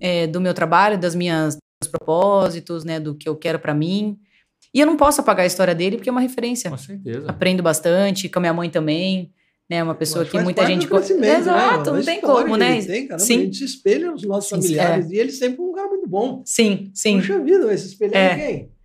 [0.00, 2.98] é, do meu trabalho, das minhas dos propósitos, né?
[2.98, 4.18] Do que eu quero para mim.
[4.72, 6.70] E eu não posso apagar a história dele porque é uma referência.
[6.70, 7.28] Com certeza.
[7.28, 9.32] Aprendo bastante, com a minha mãe também.
[9.70, 10.88] Né, uma pessoa que muita gente.
[11.18, 11.36] Né?
[11.36, 12.80] Exato, não tem como, né?
[12.80, 13.36] Tem, caramba, sim.
[13.36, 15.14] A gente se espelha nos nossos sim, familiares é.
[15.14, 16.42] e eles sempre um lugar muito bom.
[16.46, 17.18] Sim, sim.
[17.18, 18.34] Puxa vida, vai se espelhar é.
[18.34, 18.78] em quem?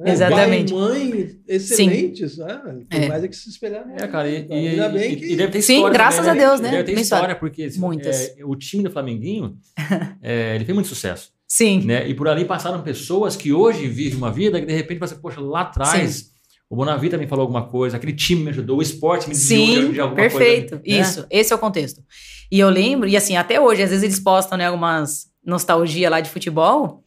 [0.00, 0.72] É, Exatamente.
[0.72, 2.60] Pai e mãe excelentes, né?
[2.88, 3.08] Tem é.
[3.08, 3.84] mais é que se esperar.
[3.96, 5.32] É, cara, e, e, e, que...
[5.32, 5.62] e deve ter história.
[5.62, 6.70] Sim, graças também, a Deus, né?
[6.70, 8.38] Deve ter história, porque assim, Muitas.
[8.38, 9.56] É, o time do Flamenguinho,
[10.22, 11.32] é, ele fez muito sucesso.
[11.48, 11.82] Sim.
[11.84, 12.08] Né?
[12.08, 15.40] E por ali passaram pessoas que hoje vivem uma vida que de repente você, poxa,
[15.40, 16.12] lá atrás...
[16.12, 16.37] Sim
[16.70, 19.92] O Bonavi também falou alguma coisa, aquele time me ajudou, o esporte me desviou Sim,
[19.92, 20.70] de, alguma perfeito.
[20.70, 20.82] coisa.
[20.82, 21.20] Perfeito, isso.
[21.22, 21.26] Né?
[21.30, 22.02] Esse é o contexto.
[22.50, 26.20] E eu lembro, e assim, até hoje, às vezes eles postam né, algumas nostalgia lá
[26.20, 27.02] de futebol.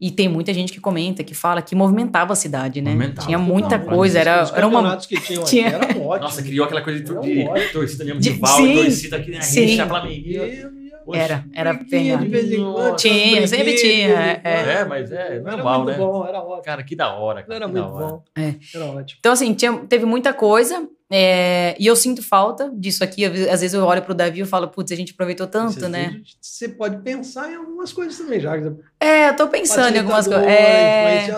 [0.00, 2.92] E tem muita gente que comenta, que fala que movimentava a cidade, né?
[2.92, 3.26] Movimentava.
[3.26, 4.96] Tinha muita não, coisa, era, os era uma...
[4.96, 5.66] que tinham tinha...
[5.66, 6.20] era ótimo.
[6.20, 9.40] Nossa, criou aquela coisa de, de torcida mesmo, de, de val, sim, torcida que nem
[9.40, 10.77] a rixa, Flamenguinho.
[11.08, 12.96] Poxa, era, era tinha de vez em quando.
[12.96, 14.42] Tinha, sempre tinha.
[14.44, 15.96] É, é, mas é normal, né?
[15.96, 16.62] Bom, era ótimo.
[16.62, 17.42] Cara, que da hora.
[17.42, 18.22] Cara, era muito bom.
[18.36, 18.56] É.
[18.74, 19.18] Era ótimo.
[19.18, 20.86] Então, assim, tinha, teve muita coisa.
[21.10, 23.24] É, e eu sinto falta disso aqui.
[23.24, 26.20] Às vezes eu olho pro Davi e falo, putz, a gente aproveitou tanto, né?
[26.38, 28.54] Você pode pensar em algumas coisas também, já.
[29.00, 30.46] É, eu tô pensando em algumas coisas.
[30.46, 31.30] É,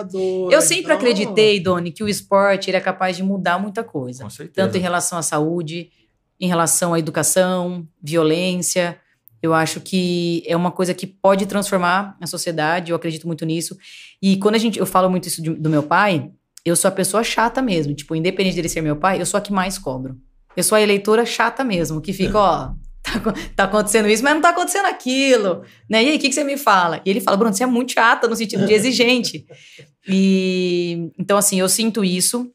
[0.51, 0.97] eu sempre então...
[0.97, 4.25] acreditei, Doni, que o esporte era é capaz de mudar muita coisa.
[4.25, 4.67] Com certeza.
[4.67, 5.89] Tanto em relação à saúde,
[6.37, 8.99] em relação à educação, violência.
[9.41, 13.77] Eu acho que é uma coisa que pode transformar a sociedade, eu acredito muito nisso.
[14.21, 16.29] E quando a gente, eu falo muito isso de, do meu pai,
[16.63, 17.93] eu sou a pessoa chata mesmo.
[17.93, 20.17] Tipo, independente dele ser meu pai, eu sou a que mais cobro.
[20.55, 24.41] Eu sou a eleitora chata mesmo, que fica, ó, tá, tá acontecendo isso, mas não
[24.41, 25.63] tá acontecendo aquilo.
[25.89, 26.03] Né?
[26.03, 27.01] E aí, o que, que você me fala?
[27.05, 29.45] E ele fala, Bruno, você é muito chata no sentido de exigente.
[30.07, 32.51] e então, assim, eu sinto isso.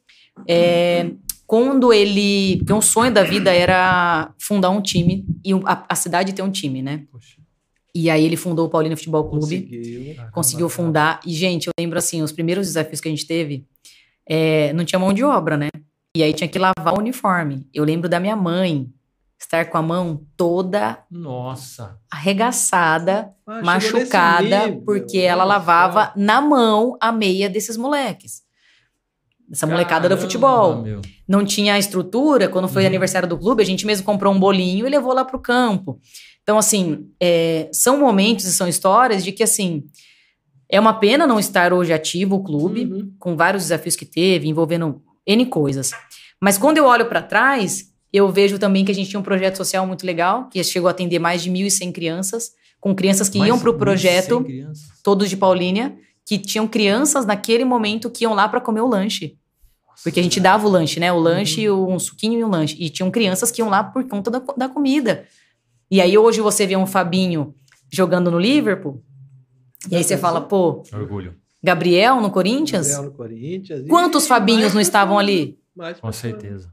[0.47, 1.11] É,
[1.47, 2.59] quando ele.
[2.59, 6.51] Porque um sonho da vida era fundar um time e a, a cidade ter um
[6.51, 7.05] time, né?
[7.11, 7.37] Poxa.
[7.95, 9.63] E aí ele fundou o Paulino Futebol Clube.
[9.63, 10.31] Conseguiu.
[10.33, 11.21] Conseguiu fundar.
[11.25, 13.67] E, gente, eu lembro assim, os primeiros desafios que a gente teve,
[14.29, 15.71] é, não tinha mão de obra, né?
[16.15, 17.67] E aí tinha que lavar o uniforme.
[17.73, 18.93] Eu lembro da minha mãe
[19.39, 26.97] estar com a mão toda nossa arregaçada, ah, machucada, nível, porque ela lavava na mão
[27.01, 28.43] a meia desses moleques.
[29.51, 30.83] Essa molecada do futebol.
[30.83, 31.01] Meu.
[31.29, 32.49] Não tinha estrutura.
[32.49, 32.89] Quando foi uhum.
[32.89, 36.01] aniversário do clube, a gente mesmo comprou um bolinho e levou lá pro campo.
[36.43, 39.85] Então, assim, é, são momentos e são histórias de que, assim,
[40.69, 43.13] é uma pena não estar hoje ativo o clube, uhum.
[43.19, 45.93] com vários desafios que teve, envolvendo N coisas.
[46.41, 49.57] Mas quando eu olho para trás, eu vejo também que a gente tinha um projeto
[49.57, 53.49] social muito legal, que chegou a atender mais de 1.100 crianças, com crianças que mais
[53.49, 54.45] iam para o projeto,
[55.03, 59.39] todos de Paulínia, que tinham crianças naquele momento que iam lá para comer o lanche.
[60.03, 61.11] Porque a gente dava o lanche, né?
[61.13, 61.95] O lanche, uhum.
[61.95, 62.77] um suquinho e um lanche.
[62.79, 65.25] E tinham crianças que iam lá por conta da, da comida.
[65.91, 67.55] E aí hoje você vê um Fabinho
[67.91, 69.03] jogando no Liverpool,
[69.91, 70.83] e aí você fala, pô.
[70.93, 71.37] Orgulho.
[71.63, 72.89] Gabriel no Corinthians?
[72.89, 73.89] Gabriel no Corinthians.
[73.89, 75.59] Quantos Fabinhos não estavam ali?
[76.01, 76.73] Com certeza.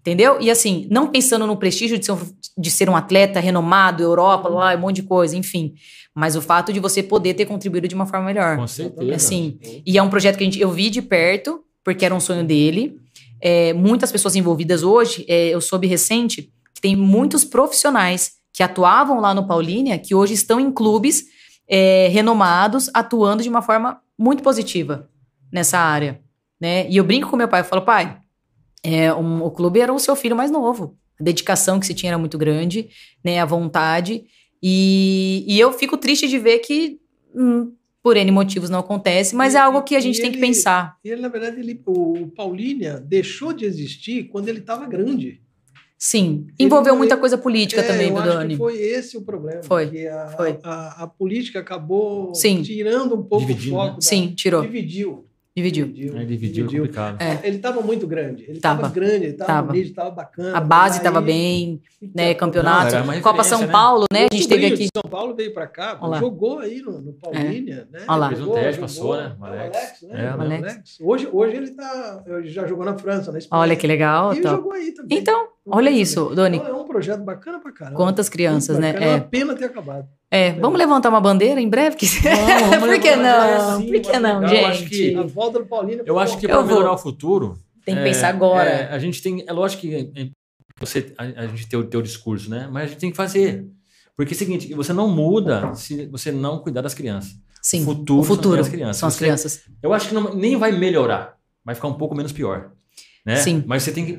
[0.00, 0.40] Entendeu?
[0.40, 2.18] E assim, não pensando no prestígio de ser, um,
[2.56, 5.74] de ser um atleta renomado, Europa, lá, um monte de coisa, enfim.
[6.14, 8.56] Mas o fato de você poder ter contribuído de uma forma melhor.
[8.56, 9.14] Com certeza.
[9.14, 12.20] Assim, e é um projeto que a gente, eu vi de perto, porque era um
[12.20, 12.96] sonho dele.
[13.40, 19.20] É, muitas pessoas envolvidas hoje, é, eu soube recente, que tem muitos profissionais que atuavam
[19.20, 21.24] lá no Paulínia, que hoje estão em clubes
[21.68, 25.08] é, renomados, atuando de uma forma muito positiva
[25.52, 26.20] nessa área.
[26.60, 26.88] Né?
[26.88, 28.18] E eu brinco com meu pai, eu falo, pai,
[28.82, 30.96] é, um, o clube era o seu filho mais novo.
[31.20, 32.88] A dedicação que se tinha era muito grande,
[33.24, 33.40] né?
[33.40, 34.24] A vontade.
[34.62, 37.00] E, e eu fico triste de ver que,
[37.34, 40.96] hum, por N motivos, não acontece, mas é algo que a gente tem que pensar.
[41.04, 45.40] E ele, na verdade, ele, o Paulínia deixou de existir quando ele estava grande.
[45.98, 48.56] Sim, envolveu muita coisa política é, também, do Dani.
[48.56, 49.64] foi esse o problema.
[49.64, 50.06] Foi.
[50.06, 50.58] A, foi.
[50.62, 52.62] A, a, política acabou Sim.
[52.62, 53.88] tirando um pouco Dividindo, o foco.
[53.88, 53.94] Né?
[53.96, 54.62] Da, Sim, tirou.
[54.62, 55.27] Dividiu.
[55.58, 55.86] Dividiu.
[55.86, 56.82] Dividiu, é, dividiu, dividiu.
[56.82, 57.20] complicado.
[57.20, 57.40] É.
[57.42, 58.44] Ele estava muito grande.
[58.44, 60.56] Ele estava grande, ele estava bonito, estava bacana.
[60.56, 61.82] A base estava bem,
[62.14, 62.32] né?
[62.34, 62.94] Campeonato.
[62.94, 63.66] Não, Copa São né?
[63.66, 64.28] Paulo, né?
[64.30, 64.86] A gente teve aqui.
[64.94, 67.98] São Paulo veio para cá, jogou aí no, no Paulínia, é.
[67.98, 68.04] né?
[68.06, 68.28] Olha lá.
[68.28, 69.36] Fez um teste, passou, né?
[69.40, 69.76] O Alex.
[69.76, 70.24] Alex, né?
[70.24, 70.62] É, Alex.
[70.62, 70.98] Alex.
[71.00, 73.62] Hoje, hoje ele tá, já jogou na França, na Espanha.
[73.62, 74.32] Olha que legal.
[74.34, 75.18] E jogou aí também.
[75.18, 76.58] Então, olha isso, Doni.
[76.58, 77.96] Então, é um projeto bacana pra caramba.
[77.96, 78.94] Quantas crianças, né?
[78.96, 80.06] É uma pena ter acabado.
[80.30, 81.96] É, vamos levantar uma bandeira em breve?
[82.22, 83.82] Vamos, vamos Por que não?
[83.82, 84.64] Por que não, gente?
[84.64, 86.02] Acho que, a volta do Paulino.
[86.04, 87.58] Eu acho que para melhorar o futuro.
[87.84, 88.68] Tem que é, pensar agora.
[88.68, 89.42] É, a gente tem.
[89.46, 90.28] É lógico que é,
[90.78, 92.68] você, a, a gente tem o teu discurso, né?
[92.70, 93.66] Mas a gente tem que fazer.
[94.14, 97.32] Porque é o seguinte, você não muda se você não cuidar das crianças.
[97.62, 97.82] Sim.
[97.82, 98.96] O futuro, o futuro são as crianças.
[98.96, 99.52] São as crianças.
[99.52, 102.72] Você, eu acho que não, nem vai melhorar, vai ficar um pouco menos pior.
[103.24, 103.36] Né?
[103.36, 103.64] Sim.
[103.66, 104.18] Mas você tem que.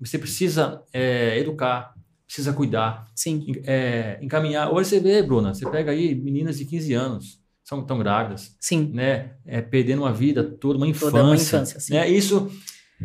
[0.00, 1.94] Você precisa é, educar,
[2.30, 3.08] precisa cuidar.
[3.14, 3.44] Sim.
[3.64, 4.72] É, encaminhar.
[4.72, 8.54] Hoje você vê, Bruna, você pega aí meninas de 15 anos, são tão grávidas.
[8.60, 8.88] Sim.
[8.94, 9.32] Né?
[9.44, 11.10] É, perdendo uma vida, toda uma infância.
[11.10, 11.92] Toda uma infância, sim.
[11.92, 12.08] Né?
[12.08, 12.48] Isso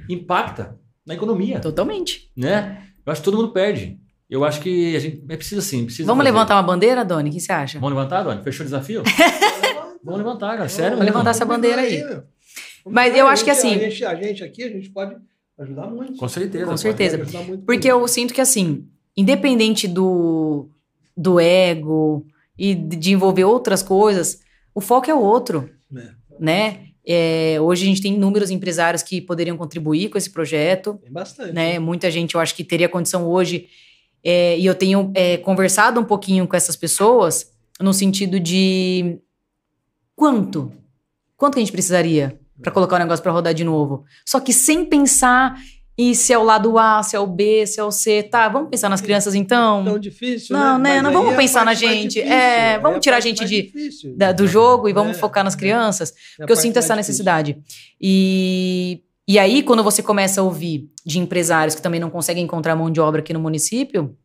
[0.07, 1.59] impacta na economia.
[1.59, 2.31] Totalmente.
[2.37, 2.83] Né?
[3.03, 3.99] Eu acho que todo mundo perde.
[4.29, 5.85] Eu acho que a gente é precisa sim.
[5.85, 6.31] Precisa Vamos fazer.
[6.31, 7.29] levantar uma bandeira, Doni?
[7.29, 7.79] O que você acha?
[7.79, 8.43] Vamos levantar, Doni?
[8.43, 9.01] Fechou o desafio?
[10.03, 10.69] Vamos levantar, cara.
[10.69, 10.97] Sério?
[10.97, 12.03] Vamos levantar essa bandeira aí.
[12.85, 13.73] Mas eu acho que assim.
[13.73, 15.15] A gente, a gente aqui, a gente pode
[15.57, 16.15] ajudar muito.
[16.15, 16.65] Com certeza.
[16.65, 17.19] Com certeza.
[17.65, 20.69] Porque eu sinto que assim, independente do,
[21.15, 22.25] do ego
[22.57, 24.41] e de envolver outras coisas,
[24.73, 26.09] o foco é o outro, é.
[26.39, 26.85] né?
[27.07, 30.99] É, hoje a gente tem inúmeros empresários que poderiam contribuir com esse projeto.
[31.03, 31.53] Tem bastante.
[31.53, 31.77] Né?
[31.77, 33.67] Muita gente, eu acho que teria condição hoje.
[34.23, 39.19] É, e eu tenho é, conversado um pouquinho com essas pessoas no sentido de
[40.15, 40.71] quanto?
[41.37, 44.03] Quanto que a gente precisaria para colocar o negócio para rodar de novo?
[44.25, 45.55] Só que sem pensar
[45.97, 48.49] e se é o lado A, se é o B, se é o C, tá?
[48.49, 49.83] Vamos pensar nas crianças então?
[49.85, 50.95] Tão difícil, Não, né?
[50.95, 51.01] né?
[51.01, 52.15] Não vamos é pensar na gente.
[52.15, 53.71] Difícil, é, vamos é tirar a gente de,
[54.15, 55.57] da, do jogo e vamos é, focar nas é.
[55.57, 56.11] crianças.
[56.11, 57.57] É porque eu sinto essa necessidade.
[57.99, 62.75] E, e aí, quando você começa a ouvir de empresários que também não conseguem encontrar
[62.75, 64.17] mão de obra aqui no município,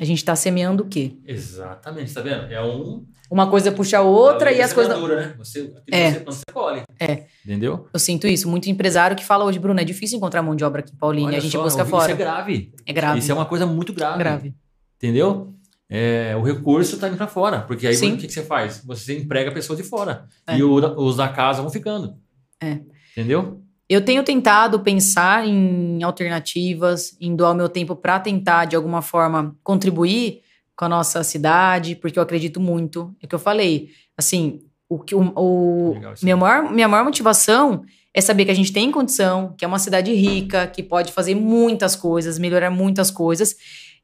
[0.00, 1.16] a gente está semeando o quê?
[1.26, 2.52] Exatamente, tá vendo?
[2.52, 4.94] É um uma coisa puxa a outra e as coisas.
[4.94, 5.34] Né?
[5.38, 6.10] Você, é.
[6.10, 6.82] você, você colhe.
[7.00, 7.24] É.
[7.42, 7.88] Entendeu?
[7.90, 8.46] Eu sinto isso.
[8.46, 11.28] Muito empresário que fala hoje, Bruno, é difícil encontrar mão de obra aqui em Paulínia.
[11.28, 12.12] Olha a gente só, busca fora.
[12.12, 12.74] Isso é grave.
[12.84, 13.18] É grave.
[13.20, 14.18] Isso é uma coisa muito grave.
[14.18, 14.54] Grave.
[14.98, 15.54] Entendeu?
[15.88, 17.62] É, o recurso está indo para fora.
[17.62, 18.82] Porque aí o que, que, você faz?
[18.84, 20.26] Você emprega a pessoa de fora.
[20.46, 20.58] É.
[20.58, 22.18] E os da casa vão ficando.
[22.62, 22.80] É.
[23.12, 23.61] Entendeu?
[23.92, 29.02] Eu tenho tentado pensar em alternativas, em doar o meu tempo para tentar, de alguma
[29.02, 30.40] forma, contribuir
[30.74, 33.14] com a nossa cidade, porque eu acredito muito.
[33.22, 33.90] É o que eu falei.
[34.16, 37.82] Assim, o que o, o Legal, minha, maior, minha maior motivação
[38.14, 41.34] é saber que a gente tem condição, que é uma cidade rica, que pode fazer
[41.34, 43.54] muitas coisas, melhorar muitas coisas.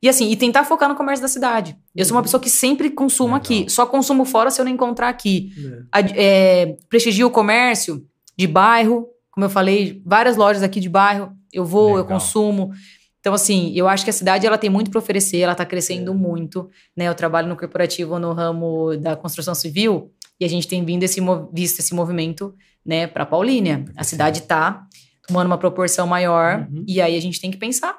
[0.02, 1.74] E assim, e tentar focar no comércio da cidade.
[1.96, 2.24] Eu sou uma uhum.
[2.24, 3.40] pessoa que sempre consumo Legal.
[3.40, 3.70] aqui.
[3.70, 5.50] Só consumo fora se eu não encontrar aqui.
[5.94, 6.62] É.
[6.62, 9.08] É, prestigio o comércio de bairro.
[9.38, 11.32] Como eu falei, várias lojas aqui de bairro.
[11.52, 11.98] Eu vou, Legal.
[11.98, 12.72] eu consumo.
[13.20, 16.10] Então, assim, eu acho que a cidade ela tem muito para oferecer, ela está crescendo
[16.10, 16.14] é.
[16.14, 16.68] muito.
[16.96, 17.06] Né?
[17.06, 21.20] Eu trabalho no corporativo no ramo da construção civil e a gente tem vindo esse,
[21.52, 22.52] visto esse movimento
[22.84, 23.84] né, para Paulínia.
[23.96, 24.84] A cidade está
[25.24, 26.82] tomando uma proporção maior uhum.
[26.88, 27.96] e aí a gente tem que pensar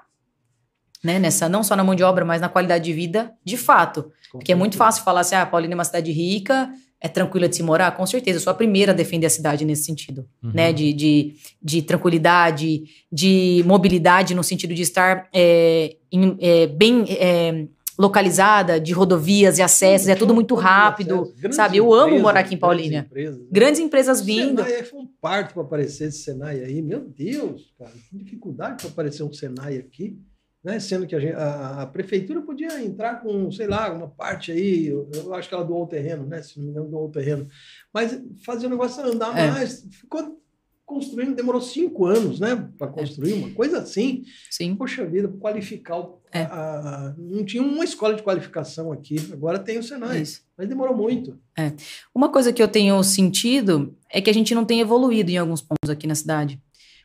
[1.01, 4.11] né, nessa não só na mão de obra, mas na qualidade de vida de fato.
[4.29, 6.69] Porque é muito fácil falar assim, ah, Paulínia é uma cidade rica,
[7.01, 7.91] é tranquila de se morar?
[7.95, 10.51] Com certeza, eu sou a primeira a defender a cidade nesse sentido, uhum.
[10.53, 10.73] né?
[10.73, 17.67] De, de, de, tranquilidade, de mobilidade, no sentido de estar é, em, é, bem é,
[17.97, 21.77] localizada, de rodovias e acessos, é tudo muito rápido, sabe?
[21.77, 23.07] Eu amo empresas, morar aqui em Paulínia.
[23.09, 24.63] Grandes empresas, grandes empresas vindo.
[24.63, 28.91] Senai foi um parto para aparecer esse Senai aí, meu Deus, cara, que dificuldade para
[28.91, 30.17] aparecer um Senai aqui
[30.63, 30.79] né?
[30.79, 34.87] Sendo que a, gente, a, a, prefeitura podia entrar com, sei lá, uma parte aí,
[34.87, 36.41] eu, eu, acho que ela doou o terreno, né?
[36.41, 37.47] Se não me engano, doou o terreno.
[37.93, 39.51] Mas fazer o negócio andar é.
[39.51, 39.87] mais.
[39.91, 40.39] Ficou
[40.85, 42.67] construindo, demorou cinco anos, né?
[42.77, 43.35] Para construir é.
[43.35, 44.23] uma coisa assim.
[44.49, 44.75] Sim.
[44.75, 46.03] Poxa vida, qualificar.
[46.31, 46.41] É.
[46.41, 50.21] a, não tinha uma escola de qualificação aqui, agora tem o Senai.
[50.21, 50.41] Isso.
[50.57, 51.39] Mas demorou muito.
[51.57, 51.71] É.
[52.13, 55.61] Uma coisa que eu tenho sentido é que a gente não tem evoluído em alguns
[55.61, 56.59] pontos aqui na cidade.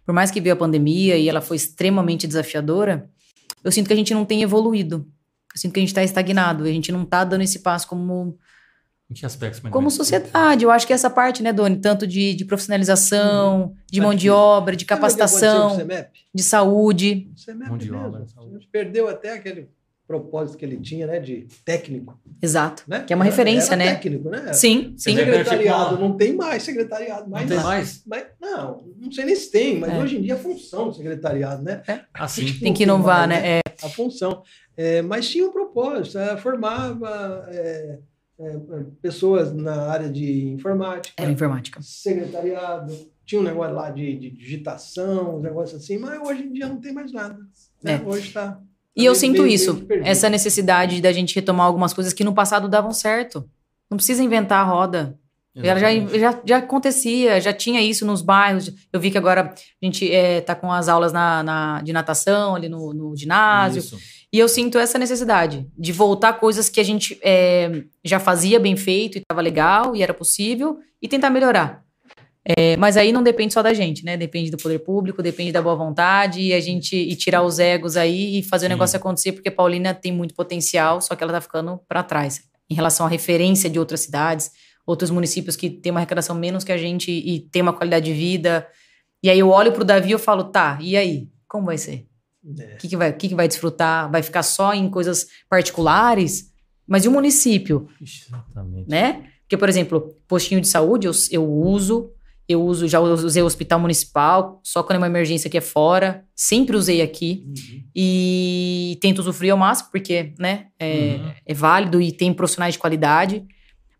[0.04, 3.08] Por mais que veio a pandemia e ela foi extremamente desafiadora,
[3.64, 5.06] eu sinto que a gente não tem evoluído.
[5.54, 6.64] Eu sinto que a gente está estagnado.
[6.64, 8.38] A gente não está dando esse passo como.
[9.10, 9.60] Em que aspectos?
[9.70, 10.64] Como sociedade.
[10.64, 11.76] Eu acho que essa parte, né, Doni?
[11.76, 13.76] Tanto de, de profissionalização, uhum.
[13.90, 15.78] de mão de obra, de capacitação,
[16.34, 17.30] de saúde.
[17.68, 18.26] mão de obra.
[18.36, 19.68] A gente perdeu até aquele
[20.06, 22.18] propósito que ele tinha, né, de técnico.
[22.40, 22.84] Exato.
[22.86, 23.04] Né?
[23.04, 23.94] Que é uma referência, era né?
[23.94, 24.52] técnico, né?
[24.52, 25.16] Sim, sim.
[25.16, 27.28] Secretariado, não tem mais secretariado.
[27.30, 28.02] Mais não tem mais?
[28.06, 29.98] Mas, não, não sei nem se tem, mas é.
[29.98, 31.82] hoje em dia é a função do secretariado, né?
[31.88, 32.00] É.
[32.12, 32.52] Assim.
[32.58, 33.58] Tem que inovar, mais, né?
[33.58, 33.60] É.
[33.82, 34.42] A função.
[34.76, 37.98] É, mas tinha um propósito, é, formava é,
[38.38, 38.58] é,
[39.00, 41.14] pessoas na área de informática.
[41.22, 41.80] Era informática.
[41.80, 46.68] Secretariado, tinha um negócio lá de, de digitação, um negócio assim, mas hoje em dia
[46.68, 47.38] não tem mais nada.
[47.82, 48.02] Né?
[48.04, 48.60] Hoje está
[48.96, 52.92] e eu sinto isso, essa necessidade da gente retomar algumas coisas que no passado davam
[52.92, 53.44] certo.
[53.90, 55.18] Não precisa inventar a roda.
[55.56, 58.72] Já, já, já, acontecia, já tinha isso nos bairros.
[58.92, 62.56] Eu vi que agora a gente está é, com as aulas na, na, de natação
[62.56, 63.78] ali no, no ginásio.
[63.78, 63.96] Isso.
[64.32, 68.76] E eu sinto essa necessidade de voltar coisas que a gente é, já fazia bem
[68.76, 71.83] feito e estava legal e era possível e tentar melhorar.
[72.46, 74.16] É, mas aí não depende só da gente, né?
[74.18, 77.96] Depende do poder público, depende da boa vontade e a gente e tirar os egos
[77.96, 81.40] aí e fazer o negócio acontecer, porque Paulina tem muito potencial, só que ela tá
[81.40, 84.50] ficando para trás em relação à referência de outras cidades,
[84.86, 88.12] outros municípios que têm uma arrecadação menos que a gente e tem uma qualidade de
[88.12, 88.66] vida.
[89.22, 91.30] E aí eu olho pro Davi e eu falo, tá, e aí?
[91.48, 92.06] Como vai ser?
[92.42, 92.76] O é.
[92.76, 94.10] que, que, vai, que, que vai desfrutar?
[94.10, 96.52] Vai ficar só em coisas particulares?
[96.86, 97.88] Mas e o município?
[97.98, 98.90] Exatamente.
[98.90, 99.30] Né?
[99.40, 102.12] Porque, por exemplo, postinho de saúde eu, eu uso,
[102.48, 106.24] eu uso, já usei o hospital municipal, só quando é uma emergência que é fora.
[106.34, 107.44] Sempre usei aqui.
[107.46, 107.82] Uhum.
[107.96, 111.32] E tento usufruir ao máximo, porque, né, é, uhum.
[111.46, 113.44] é, válido e tem profissionais de qualidade.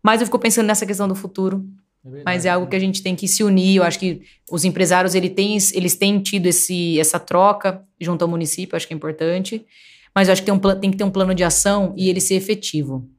[0.03, 1.65] Mas eu fico pensando nessa questão do futuro.
[2.05, 3.77] É verdade, mas é algo que a gente tem que se unir.
[3.77, 8.27] Eu acho que os empresários ele tem, eles têm tido esse, essa troca junto ao
[8.27, 9.65] município, acho que é importante.
[10.13, 12.21] Mas eu acho que tem, um, tem que ter um plano de ação e ele
[12.21, 13.09] ser efetivo.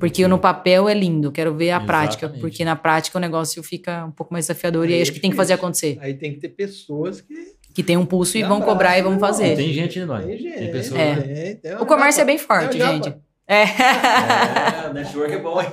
[0.00, 1.86] Porque no papel é lindo, quero ver a Exatamente.
[1.86, 5.12] prática, porque na prática o negócio fica um pouco mais desafiador aí e aí acho
[5.12, 5.98] que tem que fazer acontecer.
[6.00, 9.20] Aí tem que ter pessoas que que tem um pulso e vão cobrar e vão
[9.20, 9.54] fazer.
[9.54, 10.20] Tem gente, né?
[10.20, 10.58] Tem gente.
[10.58, 11.00] Tem pessoas.
[11.00, 11.14] É.
[11.14, 13.14] Tem, tem o comércio é bem forte, gente.
[13.46, 13.62] É.
[13.62, 14.88] é.
[14.90, 15.68] O network é bom, hein?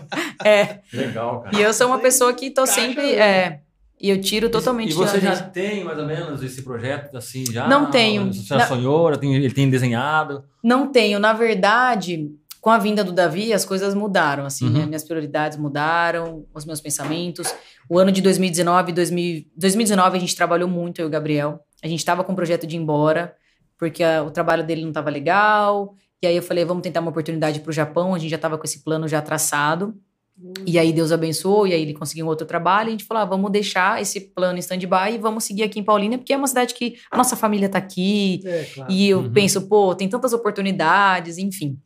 [0.46, 0.80] É.
[0.94, 1.58] Legal, cara.
[1.58, 3.16] E eu sou uma pessoa que tô sempre.
[3.16, 3.62] É,
[4.00, 4.92] e eu tiro totalmente.
[4.92, 7.68] E você já tem mais ou menos esse projeto assim já?
[7.68, 8.32] Não tenho.
[8.32, 9.12] Você já sonhou?
[9.12, 10.44] Ele tem desenhado?
[10.64, 11.18] Não tenho.
[11.18, 12.30] Na verdade,
[12.66, 14.72] com a vinda do Davi, as coisas mudaram, assim, uhum.
[14.72, 14.86] né?
[14.88, 17.54] Minhas prioridades mudaram, os meus pensamentos.
[17.88, 21.60] O ano de 2019, 2000, 2019 a gente trabalhou muito, eu e o Gabriel.
[21.84, 23.36] A gente estava com o projeto de ir embora,
[23.78, 25.94] porque a, o trabalho dele não estava legal.
[26.20, 28.16] E aí eu falei, vamos tentar uma oportunidade para o Japão.
[28.16, 29.94] A gente já estava com esse plano já traçado.
[30.36, 30.54] Uhum.
[30.66, 32.88] E aí Deus abençoou, e aí ele conseguiu um outro trabalho.
[32.88, 35.80] E a gente falou, ah, vamos deixar esse plano em stand-by e vamos seguir aqui
[35.80, 38.42] em Paulínia, porque é uma cidade que a nossa família está aqui.
[38.44, 38.92] É, claro.
[38.92, 39.32] E eu uhum.
[39.32, 41.78] penso, pô, tem tantas oportunidades, enfim.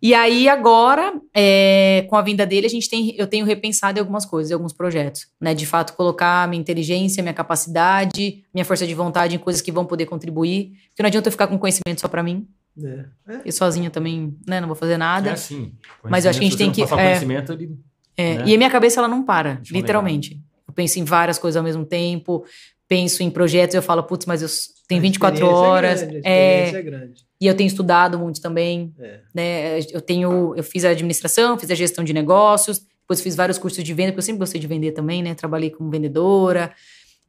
[0.00, 4.00] E aí, agora, é, com a vinda dele, a gente tem, eu tenho repensado em
[4.00, 5.26] algumas coisas, em alguns projetos.
[5.40, 5.54] Né?
[5.54, 9.84] De fato, colocar minha inteligência, minha capacidade, minha força de vontade em coisas que vão
[9.84, 10.72] poder contribuir.
[10.90, 12.46] Porque não adianta eu ficar com conhecimento só para mim.
[12.80, 13.34] É.
[13.34, 13.40] É.
[13.44, 14.60] E sozinha também, né?
[14.60, 15.30] Não vou fazer nada.
[15.30, 15.72] É assim.
[16.04, 16.82] Mas eu acho que a gente tem que.
[16.82, 17.76] Passar é, conhecimento, ele,
[18.16, 18.44] é, né?
[18.46, 20.40] E a minha cabeça, ela não para, literalmente.
[20.66, 22.44] Eu penso em várias coisas ao mesmo tempo,
[22.86, 24.48] penso em projetos, eu falo, putz, mas eu
[24.86, 26.02] tenho 24 é horas.
[26.02, 27.27] É, grande, é, é grande.
[27.40, 28.92] E eu tenho estudado muito também.
[28.98, 29.20] É.
[29.34, 29.78] Né?
[29.92, 33.82] Eu tenho, eu fiz a administração, fiz a gestão de negócios, depois fiz vários cursos
[33.82, 35.34] de venda, porque eu sempre gostei de vender também, né?
[35.34, 36.74] Trabalhei como vendedora.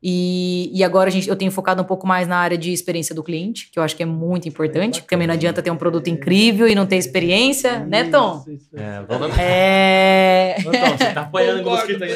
[0.01, 3.13] E, e agora a gente, eu tenho focado um pouco mais na área de experiência
[3.13, 5.75] do cliente, que eu acho que é muito importante, porque também não adianta ter um
[5.75, 8.39] produto incrível e não ter experiência, isso, né, Tom?
[8.39, 8.69] Isso, isso.
[8.77, 9.37] É, vamos...
[9.37, 10.55] é...
[10.63, 12.13] Tom, você tá apoiando o mosquito aí.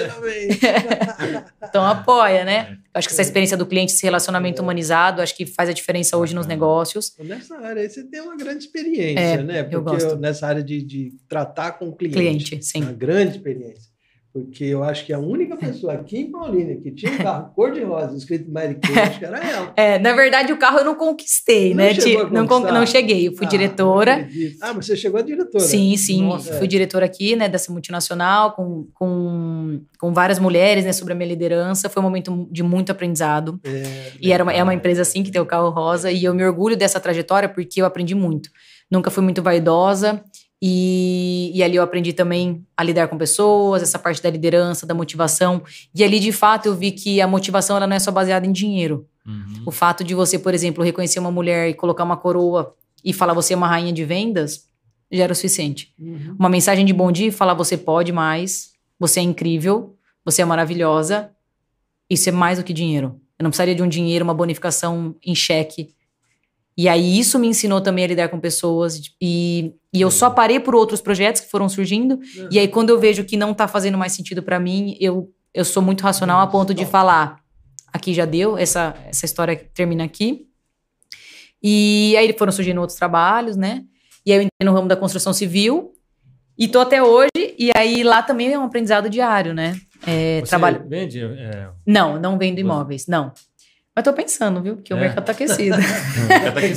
[1.62, 2.68] então apoia, né?
[2.72, 2.74] É.
[2.74, 4.64] Eu acho que essa experiência do cliente, esse relacionamento é.
[4.64, 7.14] humanizado, acho que faz a diferença hoje nos negócios.
[7.20, 9.64] Nessa área aí você tem uma grande experiência, é, né?
[9.64, 10.16] Porque eu gosto.
[10.16, 12.18] nessa área de, de tratar com o cliente.
[12.18, 12.82] Cliente, sim.
[12.82, 13.93] Uma grande experiência.
[14.34, 18.18] Porque eu acho que a única pessoa aqui em Paulínia que tinha um carro cor-de-rosa
[18.18, 19.74] escrito Mary Kay, acho que era ela.
[19.78, 21.94] É, na verdade, o carro eu não conquistei, não né?
[22.32, 24.28] Não, não cheguei, eu fui ah, diretora.
[24.60, 25.64] Ah, mas você chegou a diretora?
[25.64, 26.24] Sim, sim.
[26.24, 26.68] Nossa, fui é.
[26.68, 31.88] diretora aqui, né, dessa multinacional, com, com, com várias mulheres, né, sobre a minha liderança.
[31.88, 33.60] Foi um momento de muito aprendizado.
[33.64, 36.12] É, e era uma, é uma empresa, assim, que tem o carro rosa.
[36.12, 38.50] E eu me orgulho dessa trajetória porque eu aprendi muito.
[38.90, 40.24] Nunca fui muito vaidosa.
[40.66, 44.94] E, e, ali eu aprendi também a lidar com pessoas, essa parte da liderança, da
[44.94, 45.62] motivação.
[45.94, 48.52] E ali, de fato, eu vi que a motivação ela não é só baseada em
[48.54, 49.06] dinheiro.
[49.28, 49.64] Uhum.
[49.66, 52.74] O fato de você, por exemplo, reconhecer uma mulher e colocar uma coroa
[53.04, 54.70] e falar você é uma rainha de vendas,
[55.12, 55.94] já era o suficiente.
[56.00, 56.38] Uhum.
[56.40, 60.46] Uma mensagem de bom dia e falar você pode mais, você é incrível, você é
[60.46, 61.30] maravilhosa.
[62.10, 63.20] Isso é mais do que dinheiro.
[63.38, 65.90] Eu não precisaria de um dinheiro, uma bonificação em cheque
[66.76, 69.00] e aí isso me ensinou também a lidar com pessoas.
[69.22, 72.16] E, e eu só parei por outros projetos que foram surgindo.
[72.16, 72.50] Uhum.
[72.52, 75.64] E aí quando eu vejo que não tá fazendo mais sentido para mim, eu, eu
[75.64, 77.38] sou muito racional a ponto de falar:
[77.92, 80.48] aqui já deu, essa, essa história termina aqui.
[81.62, 83.84] E aí foram surgindo outros trabalhos, né?
[84.26, 85.94] E aí eu entrei no ramo da construção civil.
[86.58, 87.30] E tô até hoje.
[87.58, 89.76] E aí lá também é um aprendizado diário, né?
[90.06, 90.86] É, Você trabalho...
[90.88, 91.20] vende?
[91.22, 91.70] É...
[91.86, 93.32] Não, não vendo imóveis, não.
[93.96, 94.76] Mas tô pensando, viu?
[94.76, 94.96] Porque é.
[94.98, 95.78] o mercado tá aquecido.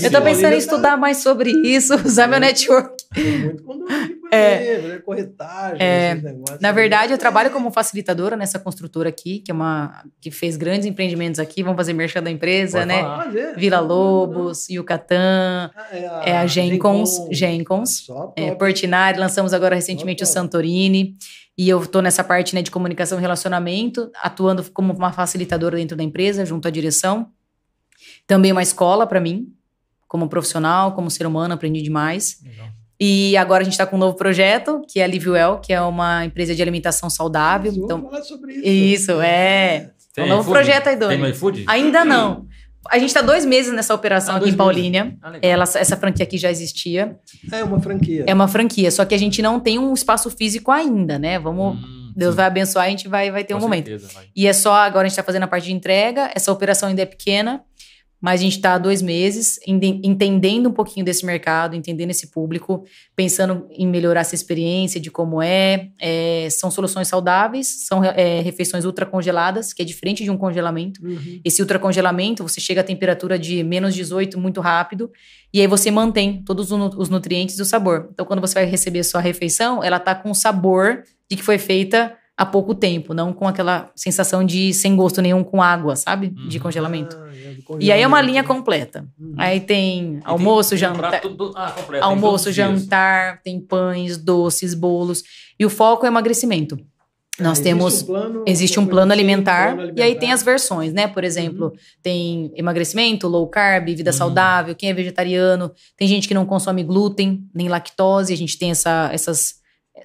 [0.03, 3.05] eu tô pensando em estudar mais sobre isso, usar meu network.
[3.15, 6.61] Tem muito condomínio é, corretagem, é, negócios.
[6.61, 10.87] Na verdade, eu trabalho como facilitadora nessa construtora aqui, que é uma que fez grandes
[10.87, 11.63] empreendimentos aqui.
[11.63, 13.03] Vamos fazer merchan da empresa, Pode né?
[13.03, 13.31] Falar.
[13.57, 19.19] Vila Lobos, Yucatán, ah, é a, é a Gencons, Gencons, é, Portinari.
[19.19, 21.17] Lançamos agora recentemente o Santorini.
[21.59, 25.97] E eu estou nessa parte né, de comunicação e relacionamento, atuando como uma facilitadora dentro
[25.97, 27.31] da empresa, junto à direção.
[28.27, 29.53] Também uma escola para mim,
[30.07, 32.43] como profissional, como ser humano, aprendi demais.
[32.43, 32.69] Legal.
[32.99, 35.81] E agora a gente está com um novo projeto, que é a Livewell, que é
[35.81, 37.71] uma empresa de alimentação saudável.
[37.73, 38.67] Mas então, falar sobre isso.
[38.67, 39.91] Isso, é.
[40.15, 40.55] Tem um novo food?
[40.55, 41.15] projeto aí, Doni.
[41.15, 41.65] Tem no iFood?
[41.69, 42.47] Ainda não.
[42.89, 45.17] A gente está dois meses nessa operação ah, aqui em Paulínia.
[45.23, 47.19] Ah, Ela, essa franquia aqui já existia.
[47.53, 48.25] É uma franquia.
[48.27, 51.39] É uma franquia, só que a gente não tem um espaço físico ainda, né?
[51.39, 51.77] Vamos.
[51.77, 52.37] Hum, Deus sim.
[52.37, 53.87] vai abençoar, a gente vai, vai ter Com um momento.
[53.87, 56.31] Certeza, e é só agora a gente está fazendo a parte de entrega.
[56.35, 57.63] Essa operação ainda é pequena
[58.21, 62.85] mas a gente está há dois meses entendendo um pouquinho desse mercado, entendendo esse público,
[63.15, 65.91] pensando em melhorar essa experiência de como é.
[66.01, 71.05] é são soluções saudáveis, são é, refeições ultracongeladas, que é diferente de um congelamento.
[71.05, 71.41] Uhum.
[71.45, 75.11] Esse ultracongelamento, você chega a temperatura de menos 18 muito rápido,
[75.53, 78.09] e aí você mantém todos os nutrientes e o sabor.
[78.13, 81.59] Então, quando você vai receber sua refeição, ela está com o sabor de que foi
[81.59, 86.29] feita há pouco tempo, não com aquela sensação de sem gosto nenhum com água, sabe?
[86.29, 86.63] De uhum.
[86.63, 87.17] congelamento.
[87.17, 87.31] Ah,
[87.81, 89.07] E aí é uma linha completa.
[89.19, 89.35] Uhum.
[89.37, 91.21] Aí tem almoço, tem, jantar.
[91.21, 95.23] Tem ah, completo, almoço, jantar, tem pães, doces, bolos.
[95.59, 96.79] E o foco é emagrecimento.
[97.39, 98.03] Nós temos.
[98.03, 101.07] Um plano, existe um plano alimentar, plano alimentar, e aí tem as versões, né?
[101.07, 101.73] Por exemplo, uhum.
[102.03, 104.17] tem emagrecimento, low carb, vida uhum.
[104.17, 108.71] saudável, quem é vegetariano, tem gente que não consome glúten, nem lactose, a gente tem
[108.71, 109.57] essa, essas,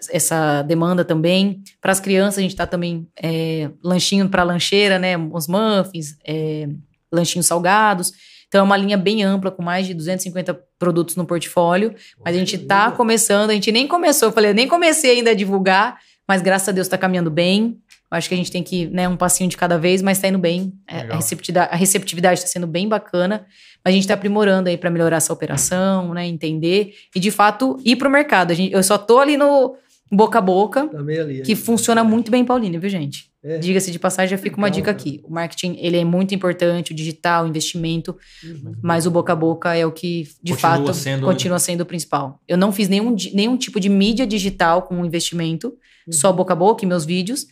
[0.10, 1.62] essa demanda também.
[1.80, 5.16] Para as crianças, a gente está também é, lanchinho para lancheira, né?
[5.18, 6.68] Os muffins, é,
[7.12, 8.12] lanchinhos salgados.
[8.48, 11.96] Então é uma linha bem ampla, com mais de 250 produtos no portfólio.
[12.24, 15.32] Mas a gente está começando, a gente nem começou, eu falei, eu nem comecei ainda
[15.32, 15.98] a divulgar
[16.32, 17.78] mas graças a Deus está caminhando bem.
[18.10, 20.38] Acho que a gente tem que, né, um passinho de cada vez, mas está indo
[20.38, 20.74] bem.
[20.88, 23.46] É, a receptividade, a receptividade está sendo bem bacana.
[23.84, 27.96] A gente está aprimorando aí para melhorar essa operação, né, entender e de fato ir
[27.96, 28.52] para o mercado.
[28.52, 29.76] A gente, eu só tô ali no
[30.12, 33.31] boca a boca, tá ali, que funciona muito bem, Paulinho, viu, gente?
[33.44, 33.58] É.
[33.58, 35.20] Diga-se de passagem, já fica uma dica aqui.
[35.24, 38.76] O marketing, ele é muito importante, o digital, o investimento, uhum.
[38.84, 41.26] mas o boca a boca é o que, de continua fato, sendo...
[41.26, 42.40] continua sendo o principal.
[42.48, 45.76] Eu não fiz nenhum, nenhum tipo de mídia digital com investimento,
[46.10, 47.48] só boca a boca em meus vídeos,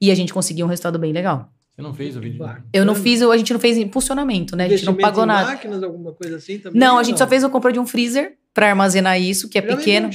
[0.00, 1.50] e a gente conseguiu um resultado bem legal.
[1.74, 2.44] Você não fez o vídeo?
[2.72, 4.66] Eu não fiz, a gente não fez impulsionamento, né?
[4.66, 5.48] A gente não pagou nada.
[5.48, 6.78] máquinas, alguma coisa assim também?
[6.78, 7.18] Não, a gente não?
[7.18, 10.08] só fez a compra de um freezer para armazenar isso, que é ela pequeno.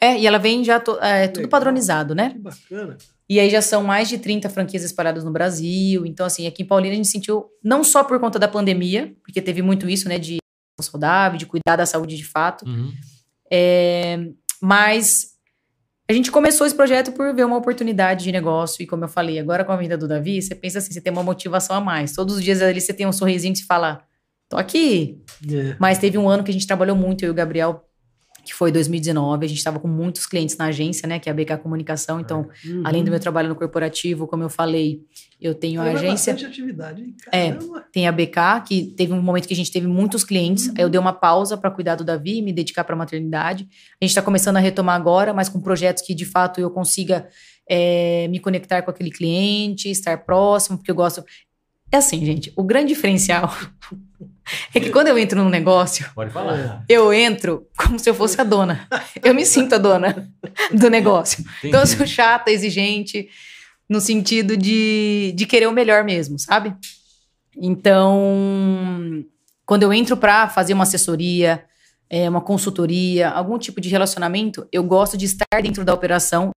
[0.00, 2.30] É, e ela vem já to, é, tudo padronizado, né?
[2.30, 2.96] Que bacana.
[3.30, 6.04] E aí já são mais de 30 franquias espalhadas no Brasil.
[6.04, 9.40] Então, assim, aqui em Paulina a gente sentiu, não só por conta da pandemia, porque
[9.40, 10.38] teve muito isso, né, de
[10.80, 12.90] saudável, de cuidar da saúde de fato, uhum.
[13.52, 14.18] é,
[14.60, 15.34] mas
[16.08, 19.38] a gente começou esse projeto por ver uma oportunidade de negócio e como eu falei,
[19.38, 22.14] agora com a vinda do Davi, você pensa assim, você tem uma motivação a mais.
[22.14, 24.02] Todos os dias ali você tem um sorrisinho que se fala,
[24.48, 25.22] tô aqui.
[25.46, 25.72] Yeah.
[25.72, 25.76] É.
[25.78, 27.84] Mas teve um ano que a gente trabalhou muito, eu e o Gabriel,
[28.50, 29.46] que foi 2019.
[29.46, 31.20] A gente estava com muitos clientes na agência, né?
[31.20, 32.18] Que é a BK Comunicação.
[32.18, 32.82] Então, uhum.
[32.84, 35.02] além do meu trabalho no corporativo, como eu falei,
[35.40, 36.34] eu tenho a agência.
[36.34, 37.14] atividade.
[37.32, 37.56] É,
[37.92, 40.66] tem a BK, que teve um momento que a gente teve muitos clientes.
[40.66, 40.74] Uhum.
[40.78, 43.68] Aí eu dei uma pausa para cuidar do Davi e me dedicar para a maternidade.
[44.00, 47.28] A gente está começando a retomar agora, mas com projetos que de fato eu consiga
[47.68, 51.24] é, me conectar com aquele cliente, estar próximo, porque eu gosto.
[51.92, 53.52] É assim, gente, o grande diferencial
[54.74, 56.84] é que quando eu entro num negócio, Pode falar.
[56.88, 58.88] eu entro como se eu fosse a dona.
[59.22, 60.30] Eu me sinto a dona
[60.72, 61.40] do negócio.
[61.40, 61.68] Entendi.
[61.68, 63.28] Então eu sou chata, exigente,
[63.88, 66.74] no sentido de, de querer o melhor mesmo, sabe?
[67.56, 69.24] Então,
[69.66, 71.64] quando eu entro para fazer uma assessoria,
[72.08, 76.50] é, uma consultoria, algum tipo de relacionamento, eu gosto de estar dentro da operação.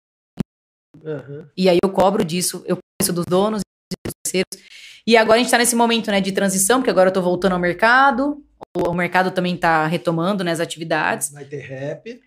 [1.03, 1.45] Uhum.
[1.55, 4.71] E aí eu cobro disso, eu conheço dos donos e dos terceiros.
[5.05, 7.53] E agora a gente está nesse momento né, de transição, porque agora eu estou voltando
[7.53, 8.43] ao mercado,
[8.75, 11.31] o, mercado também está retomando né, as atividades.
[11.31, 12.19] Vai ter rap.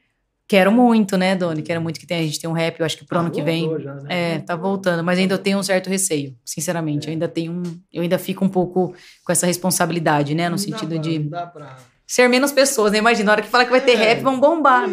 [0.47, 1.63] Quero muito, né, Doni?
[1.63, 3.31] Quero muito que tenha, a gente tenha um rap, eu acho que pro ah, ano
[3.31, 3.65] que vem.
[3.81, 4.35] Já, né?
[4.35, 7.07] É, tá voltando, mas ainda eu tenho um certo receio, sinceramente.
[7.07, 7.11] É.
[7.11, 8.95] Eu ainda tenho um, eu ainda fico um pouco
[9.25, 11.77] com essa responsabilidade, né, no não sentido pra, de pra...
[12.07, 12.99] ser menos pessoas, né?
[12.99, 13.97] Imagina, na hora que fala que vai ter é.
[13.97, 14.87] rap, vão bombar.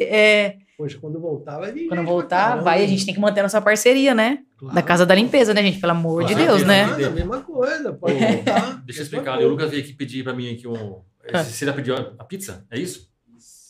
[0.00, 0.58] É.
[0.74, 0.76] é.
[0.76, 1.88] Poxa, quando voltar, vai vir.
[1.88, 2.84] Quando voltar, vai.
[2.84, 4.40] A gente tem que manter a nossa parceria, né?
[4.58, 4.74] Claro.
[4.74, 5.80] Da Casa da Limpeza, né, gente?
[5.80, 6.80] Pelo amor claro, de Deus, né?
[7.00, 8.82] É a mesma coisa, pode voltar.
[8.84, 9.38] Deixa eu explicar.
[9.38, 11.00] O Lucas veio aqui pedir pra mim aqui um.
[11.32, 11.42] Ah.
[11.42, 12.66] Você já pediu a pizza?
[12.70, 13.08] É isso?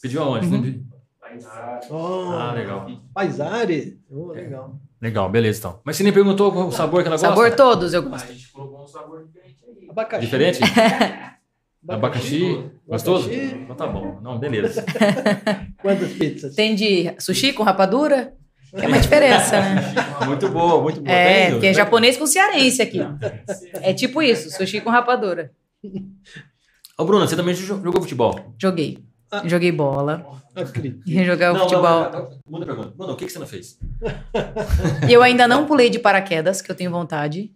[0.02, 0.46] Pediu aonde?
[0.46, 0.84] Uhum.
[1.90, 2.86] Oh, ah, legal.
[3.12, 3.98] Paisari?
[4.10, 4.78] Oh, legal.
[5.00, 5.80] Legal, beleza então.
[5.84, 7.28] Mas você nem perguntou qual o sabor que ela gosta?
[7.28, 8.24] Sabor todos eu gosto.
[8.24, 9.88] a gente colocou um sabor diferente aí.
[9.90, 10.24] Abacaxi.
[10.24, 10.60] Diferente?
[11.88, 13.26] Abacaxi, gostoso?
[13.28, 13.56] Abacaxi.
[13.62, 14.20] Então tá bom.
[14.22, 14.84] Não, beleza.
[15.82, 16.54] Quantas pizzas?
[16.54, 18.34] Tem de sushi com rapadura?
[18.70, 19.94] Que é uma diferença, né?
[20.26, 21.14] Muito boa, muito boa.
[21.16, 22.98] É, porque é japonês com cearense aqui.
[23.74, 25.52] É tipo isso, sushi com rapadura.
[26.98, 28.54] Ô, Bruna, você também jogou futebol?
[28.60, 28.98] Joguei.
[29.30, 29.42] Ah.
[29.46, 30.26] Joguei bola.
[30.54, 31.02] Acredito.
[31.24, 31.82] Jogar não, futebol.
[31.82, 32.94] Não, não, muda a pergunta.
[32.96, 33.78] Mano, o que, que você não fez?
[35.08, 37.52] Eu ainda não pulei de paraquedas, que eu tenho vontade.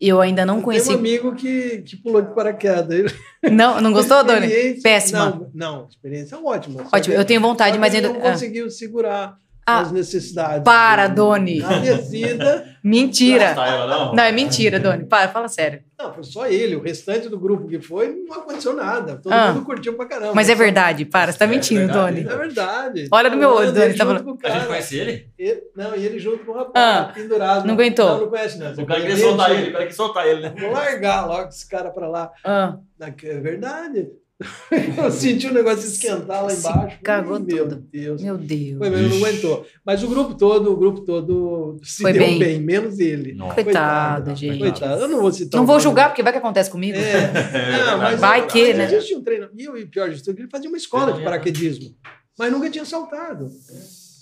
[0.00, 0.86] Eu ainda não conheci.
[0.86, 3.12] Tem um amigo que, que pulou de paraquedas.
[3.42, 4.48] Não, não gostou, Doni?
[4.82, 5.26] Péssima.
[5.26, 6.86] Não, não, experiência ótima.
[6.90, 8.08] Ótimo, eu tenho vontade, mas ainda.
[8.08, 8.32] não ah.
[8.32, 9.36] conseguiu segurar
[9.66, 10.64] ah, as necessidades.
[10.64, 11.62] Para, Doni.
[11.62, 12.69] A descida.
[12.82, 13.54] Mentira.
[13.54, 15.04] Não, não, é mentira, Doni.
[15.04, 15.82] Para, fala sério.
[15.98, 16.76] Não, foi só ele.
[16.76, 19.16] O restante do grupo que foi, não aconteceu nada.
[19.16, 19.52] Todo ah.
[19.52, 20.34] mundo curtiu pra caramba.
[20.34, 21.32] Mas é verdade, para.
[21.32, 22.20] Você tá é mentindo, é Doni.
[22.20, 23.08] É verdade.
[23.10, 23.94] Olha no meu olho, Doni.
[23.94, 24.38] Tá falando...
[24.42, 25.28] A gente conhece ele?
[25.38, 25.62] ele?
[25.76, 27.12] Não, e ele junto com o rapaz, ah.
[27.14, 27.66] pendurado.
[27.66, 28.06] Não aguentou?
[28.06, 28.72] Não, não conhece, não.
[28.72, 30.54] O cara queria soltar ele, o cara queria soltar ele, né?
[30.58, 32.30] Vou largar logo esse cara pra lá.
[32.44, 32.78] Ah.
[33.00, 34.08] É verdade.
[34.96, 36.96] eu senti o negócio esquentar lá embaixo.
[36.96, 37.86] Se cagou meu tudo.
[37.92, 38.22] Deus.
[38.22, 38.78] Meu Deus.
[38.78, 39.66] Foi mesmo, não aguentou.
[39.84, 42.38] Mas o grupo todo, o grupo todo se Foi deu bem.
[42.38, 42.60] bem.
[42.60, 43.34] menos ele.
[43.34, 44.58] Coitado, Coitado, gente.
[44.58, 45.02] Coitado.
[45.02, 45.58] Eu não vou citar.
[45.58, 46.96] Não vou julgar, porque vai que acontece comigo.
[46.96, 47.30] É.
[47.84, 49.16] não, mas, vai que, mas né?
[49.16, 49.48] um treino.
[49.54, 51.94] E o pior de tudo, ele fazia uma escola de paraquedismo.
[52.38, 53.50] Mas nunca tinha saltado.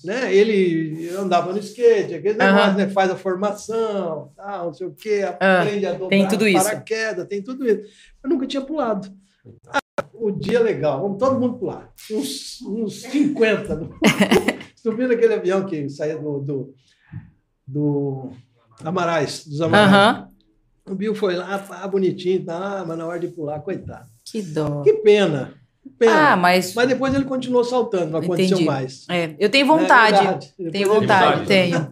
[0.04, 0.34] né?
[0.34, 2.44] Ele andava no skate, aquele uhum.
[2.44, 2.88] negócio, né?
[2.88, 7.28] Faz a formação, tal, não sei o quê, aprende uh, a dobrar tem tudo paraquedas,
[7.28, 7.82] tem tudo isso.
[8.24, 9.08] Eu nunca tinha pulado.
[10.18, 11.92] Ah, o dia é legal, vamos todo mundo pular.
[12.10, 13.88] Uns, uns 50.
[14.76, 16.74] Subindo aquele avião que saía do, do,
[17.66, 18.30] do
[18.82, 20.18] Amarais, dos Amarais.
[20.18, 20.28] Uhum.
[20.92, 24.08] O Bill foi lá, pá, bonitinho, tá, mas na hora de pular, coitado.
[24.24, 24.82] Que dó.
[24.82, 25.54] Que pena.
[25.98, 26.32] Pena.
[26.32, 26.74] Ah, mas...
[26.74, 28.44] mas depois ele continuou saltando, não Entendi.
[28.44, 29.04] aconteceu mais.
[29.08, 30.48] É, eu tenho vontade.
[30.60, 31.90] É tenho vontade, tenho.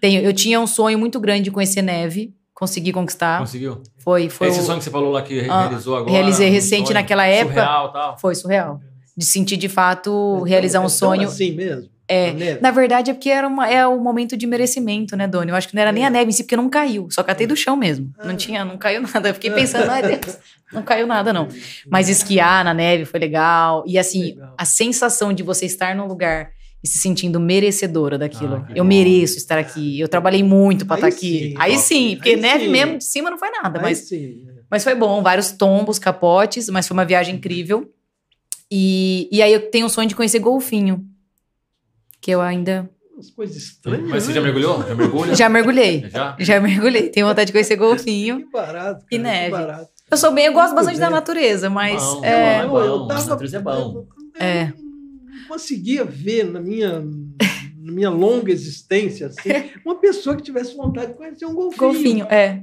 [0.00, 0.22] tenho.
[0.22, 2.34] Eu tinha um sonho muito grande de conhecer neve.
[2.54, 3.40] Consegui conquistar.
[3.40, 3.82] Conseguiu?
[3.98, 4.48] Foi, foi.
[4.48, 4.62] Esse o...
[4.62, 6.12] sonho que você falou lá que ah, realizou agora.
[6.12, 7.54] Realizei recente um naquela época.
[7.54, 8.18] Surreal, tal.
[8.18, 8.80] Foi surreal.
[9.16, 11.28] De sentir de fato é, realizar um é sonho.
[11.28, 11.94] Assim mesmo.
[12.06, 15.50] É, na verdade é porque era uma, é o momento de merecimento, né, Doni?
[15.50, 15.92] Eu acho que não era é.
[15.92, 18.12] nem a neve em si, porque não caiu, só catei do chão mesmo.
[18.18, 18.26] Ah.
[18.26, 19.30] Não tinha, não caiu nada.
[19.30, 20.36] Eu fiquei pensando, ai Deus,
[20.70, 21.48] não caiu nada não.
[21.88, 23.82] Mas esquiar na neve foi legal.
[23.86, 24.54] E assim, legal.
[24.56, 26.50] a sensação de você estar num lugar
[26.84, 28.56] e se sentindo merecedora daquilo.
[28.56, 28.88] Ah, eu bom.
[28.88, 29.98] mereço estar aqui.
[29.98, 31.38] Eu trabalhei muito para estar tá aqui.
[31.38, 32.70] Sim, aí sim, porque aí neve sim.
[32.70, 34.44] mesmo de cima não foi nada, aí mas sim.
[34.46, 34.60] É.
[34.70, 37.90] mas foi bom, vários tombos, capotes, mas foi uma viagem incrível.
[38.70, 41.06] E, e aí eu tenho o sonho de conhecer golfinho
[42.20, 44.08] que eu ainda As coisas estranhas.
[44.08, 44.82] Mas você já mergulhou?
[44.82, 45.34] Já mergulha?
[45.34, 46.10] Já mergulhei.
[46.10, 46.36] Já?
[46.38, 47.08] Já mergulhei.
[47.08, 48.40] Tenho vontade de conhecer golfinho.
[48.44, 49.00] que barato.
[49.00, 49.50] Cara, e neve.
[49.52, 49.88] Barato.
[50.10, 52.02] Eu sou bem, eu gosto bastante da natureza, mas.
[52.02, 54.06] Bom, é, é bom, eu tava, a natureza é bom.
[54.38, 54.83] É.
[55.54, 59.50] não conseguia ver na minha, na minha longa existência assim,
[59.86, 61.78] uma pessoa que tivesse vontade de conhecer um golfinho.
[61.78, 62.62] Golfinho, é.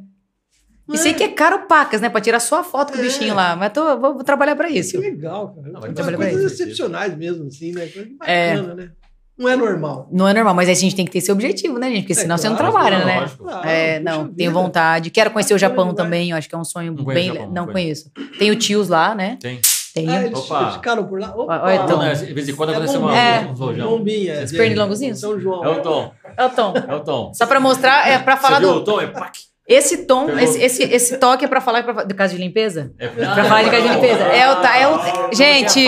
[0.91, 1.13] E sei é.
[1.13, 2.09] que é caro pacas, né?
[2.09, 3.03] Pra tirar só a foto com o é.
[3.05, 3.55] bichinho lá.
[3.55, 4.91] Mas tô, vou, vou trabalhar pra isso.
[4.91, 5.71] Que legal, cara.
[5.71, 7.87] Não, São coisas excepcionais mesmo, assim, né?
[7.87, 8.91] Coisa bacana, né?
[9.37, 10.09] Não é normal.
[10.11, 12.01] Não é normal, mas a gente tem que ter esse objetivo, né, gente?
[12.01, 13.31] Porque é, senão claro, você não trabalha, claro, né?
[13.37, 15.09] Claro, é, não, tenho vontade.
[15.09, 17.33] Quero conhecer o Japão também, eu acho que é um sonho não bem.
[17.33, 18.11] Japão, não, conheço.
[18.37, 19.37] Tenho tios lá, né?
[19.39, 19.61] Tem.
[19.93, 20.11] Tenho.
[20.11, 20.71] Ah, eles Opa.
[20.71, 21.33] ficaram por lá?
[21.35, 21.61] Opa.
[21.63, 21.97] Olha, Tom.
[21.97, 23.41] Não, de vez em quando acontece uma, é.
[23.41, 23.89] um rojão.
[23.89, 24.43] Bombinha.
[24.43, 25.19] Os pernilongozinhos?
[25.19, 25.63] São João.
[25.65, 26.11] É o Tom.
[26.37, 26.73] É o Tom.
[26.87, 27.33] É o Tom.
[27.33, 28.73] Só pra mostrar, é pra falar Você do...
[28.75, 29.01] o Tom?
[29.01, 29.51] É pac.
[29.67, 32.91] Esse tom, esse, esse, esse, toque é pra falar pra, de casa de limpeza?
[32.99, 34.23] É pra, pra falar de casa de limpeza.
[34.23, 35.87] É o, é o, gente,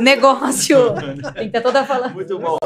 [0.00, 0.92] negócio.
[1.34, 2.14] Tem que estar toda falando.
[2.14, 2.56] Muito bom.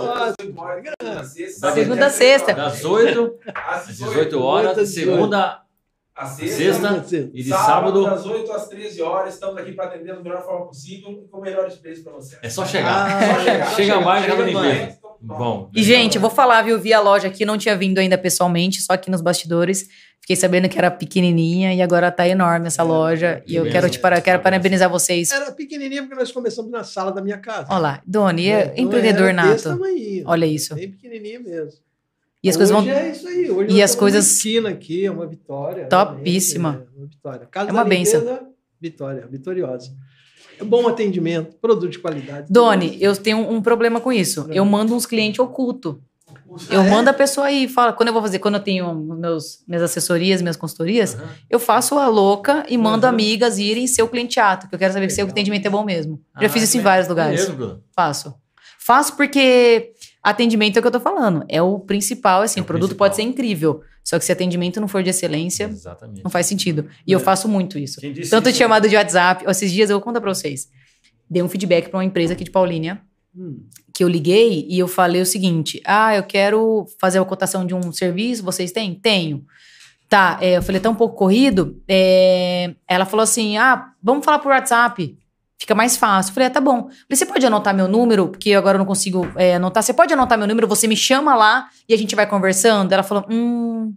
[1.74, 2.54] Segunda a sexta.
[2.54, 5.60] Das 8 às 18 horas, segunda
[6.14, 10.14] a sexta, sexta e de sábado, Das 8 às 13 horas, estamos aqui para atender
[10.14, 12.38] da melhor forma possível e com melhores preços para você.
[12.42, 13.06] É só chegar.
[13.06, 13.74] Ah, só chegar.
[13.74, 15.00] Chega mais, chega mais.
[15.20, 15.70] Bom.
[15.74, 16.78] E, gente, eu vou falar, viu?
[16.78, 19.86] Vi a loja aqui, não tinha vindo ainda pessoalmente, só aqui nos bastidores.
[20.20, 23.42] Fiquei sabendo que era pequenininha e agora tá enorme essa é, loja.
[23.46, 25.30] e eu quero te para, quero parabenizar vocês.
[25.30, 27.66] Era pequenininha porque nós começamos na sala da minha casa.
[27.70, 29.62] Olha lá, Doni, é, empreendedor nato.
[29.62, 30.74] Tamanho, Olha isso.
[30.74, 31.80] Bem pequenininha mesmo.
[32.42, 32.94] E as hoje coisas vão.
[32.94, 33.50] É isso aí.
[33.50, 34.30] Hoje e as coisas.
[34.30, 35.86] Esquina aqui, é uma vitória.
[35.86, 36.86] Topíssima.
[36.94, 37.46] É uma vitória.
[37.46, 38.50] Casa é uma benção.
[38.80, 39.92] Vitória, vitoriosa.
[40.58, 42.46] É bom atendimento, produto de qualidade.
[42.50, 44.46] Doni, eu tenho um problema com isso.
[44.50, 46.02] Eu mando uns clientes oculto.
[46.68, 46.90] Eu é?
[46.90, 50.42] mando a pessoa aí, fala, quando eu vou fazer, quando eu tenho meus, minhas assessorias,
[50.42, 51.20] minhas consultorias, uhum.
[51.48, 53.12] eu faço a louca e mando uhum.
[53.12, 55.14] amigas irem ser o clienteato, que eu quero saber Legal.
[55.14, 56.20] se o atendimento é bom mesmo.
[56.34, 57.48] Ah, Já fiz isso em vários lugares.
[57.48, 58.34] Mesmo, Faço.
[58.78, 59.92] Faço porque
[60.22, 61.44] atendimento é o que eu tô falando.
[61.48, 63.08] É o principal, assim, é o, o produto principal.
[63.08, 63.82] pode ser incrível.
[64.02, 66.22] Só que se atendimento não for de excelência, Exatamente.
[66.22, 66.88] não faz sentido.
[67.06, 67.14] E é.
[67.14, 68.00] eu faço muito isso.
[68.28, 70.68] Tanto de chamada de WhatsApp, esses dias eu vou contar pra vocês.
[71.28, 73.00] Dei um feedback para uma empresa aqui de Paulínia,
[73.36, 73.60] hum.
[73.94, 77.74] que eu liguei e eu falei o seguinte: ah, eu quero fazer a cotação de
[77.74, 78.94] um serviço, vocês têm?
[78.94, 79.44] Tenho.
[80.08, 81.80] Tá, é, eu falei, tá um pouco corrido.
[81.86, 85.16] É, ela falou assim: ah, vamos falar por WhatsApp.
[85.60, 86.30] Fica mais fácil.
[86.30, 86.84] Eu falei, ah, tá bom.
[86.84, 88.28] falei, você pode anotar meu número?
[88.28, 89.82] Porque agora eu não consigo é, anotar.
[89.82, 92.90] Você pode anotar meu número, você me chama lá e a gente vai conversando?
[92.90, 93.94] Ela falou, hum,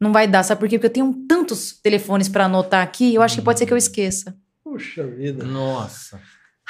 [0.00, 0.42] não vai dar.
[0.42, 0.78] Sabe por quê?
[0.78, 3.76] Porque eu tenho tantos telefones para anotar aqui, eu acho que pode ser que eu
[3.76, 4.34] esqueça.
[4.64, 5.44] Puxa vida.
[5.44, 6.18] Nossa.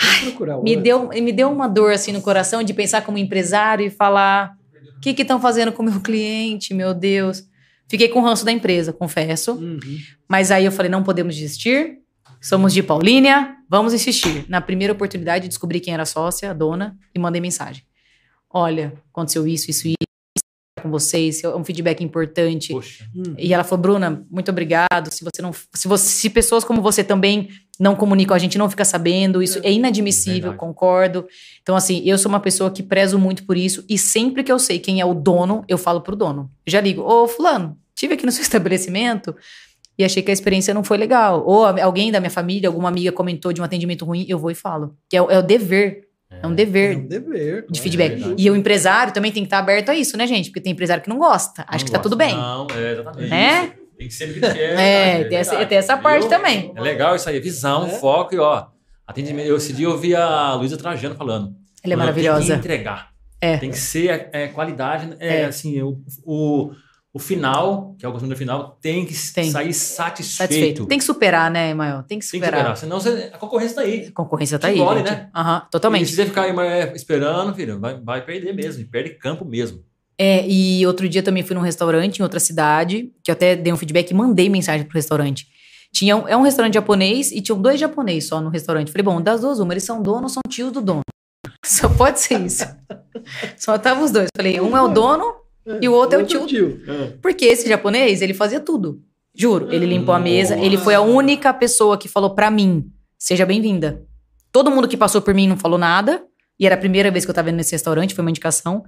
[0.00, 3.90] Ai, me, deu, me deu uma dor assim no coração de pensar como empresário e
[3.90, 4.52] falar:
[4.96, 7.44] o que estão fazendo com o meu cliente, meu Deus.
[7.88, 9.52] Fiquei com o ranço da empresa, confesso.
[9.52, 9.78] Uhum.
[10.28, 11.98] Mas aí eu falei: não podemos desistir.
[12.40, 14.44] Somos de Paulínia, vamos insistir.
[14.48, 17.82] Na primeira oportunidade, descobri quem era a sócia, a dona, e mandei mensagem.
[18.50, 19.96] Olha, aconteceu isso, isso, isso
[20.80, 22.72] com vocês, é um feedback importante.
[22.72, 23.04] Poxa.
[23.36, 25.10] E ela falou, Bruna, muito obrigado.
[25.10, 28.70] Se você não, se você, se pessoas como você também não comunicam, a gente não
[28.70, 31.26] fica sabendo, isso é, é inadmissível, concordo.
[31.62, 34.58] Então assim, eu sou uma pessoa que prezo muito por isso e sempre que eu
[34.58, 36.50] sei quem é o dono, eu falo pro dono.
[36.64, 39.34] Eu já ligo, ô fulano, tive aqui no seu estabelecimento,
[39.98, 41.44] e achei que a experiência não foi legal.
[41.44, 44.54] Ou alguém da minha família, alguma amiga comentou de um atendimento ruim, eu vou e
[44.54, 44.94] falo.
[45.10, 46.08] Que é, é o dever.
[46.30, 46.92] É, é um dever.
[46.92, 47.66] É um dever.
[47.68, 48.22] De feedback.
[48.22, 50.50] É e o empresário também tem que estar aberto a isso, né, gente?
[50.50, 51.64] Porque tem empresário que não gosta.
[51.66, 52.36] Acho que tá tudo bem.
[52.36, 53.30] Não, é exatamente.
[53.30, 53.72] Né?
[53.98, 54.78] Tem que ser que quer.
[54.78, 56.28] É, tem essa, tem essa parte Viu?
[56.28, 56.72] também.
[56.76, 57.90] É legal isso aí, visão, é.
[57.90, 58.66] foco e ó.
[59.04, 59.48] Atendimento.
[59.48, 61.56] Eu, esse dia eu vi a Luísa Trajano falando.
[61.82, 62.40] Ela é maravilhosa.
[62.40, 63.10] Tem que entregar.
[63.40, 63.56] É.
[63.56, 65.44] Tem que ser é, qualidade, é, é.
[65.46, 66.70] assim, o, o,
[67.12, 69.50] o, final, que é o consumidor final, tem que tem.
[69.50, 70.36] sair satisfeito.
[70.36, 70.86] satisfeito.
[70.86, 72.02] Tem que superar, né, Emael?
[72.02, 72.64] Tem que superar.
[72.64, 74.06] Tem que superar, senão você, a concorrência tá aí.
[74.06, 74.78] A concorrência tá aí.
[74.78, 75.30] Engole, né?
[75.34, 76.04] Uhum, totalmente.
[76.04, 76.48] E se você ficar
[76.94, 79.82] esperando, filho, vai, vai perder mesmo, perde campo mesmo.
[80.18, 83.72] É, e outro dia também fui num restaurante em outra cidade, que eu até dei
[83.72, 85.46] um feedback e mandei mensagem pro restaurante.
[85.92, 88.90] Tinha, é um restaurante japonês e tinham dois japoneses só no restaurante.
[88.90, 91.02] Falei, bom, das duas, uma, eles são donos, são tios do dono.
[91.64, 92.64] Só pode ser isso.
[93.56, 94.28] só estavam os dois.
[94.36, 95.34] Falei, um é o dono
[95.80, 96.46] e o outro é o tio.
[96.46, 96.82] tio.
[96.86, 97.12] É.
[97.20, 99.02] Porque esse japonês, ele fazia tudo.
[99.34, 103.46] Juro, ele limpou a mesa, ele foi a única pessoa que falou para mim, seja
[103.46, 104.04] bem-vinda.
[104.50, 106.24] Todo mundo que passou por mim não falou nada,
[106.58, 108.82] e era a primeira vez que eu tava vendo nesse restaurante, foi uma indicação.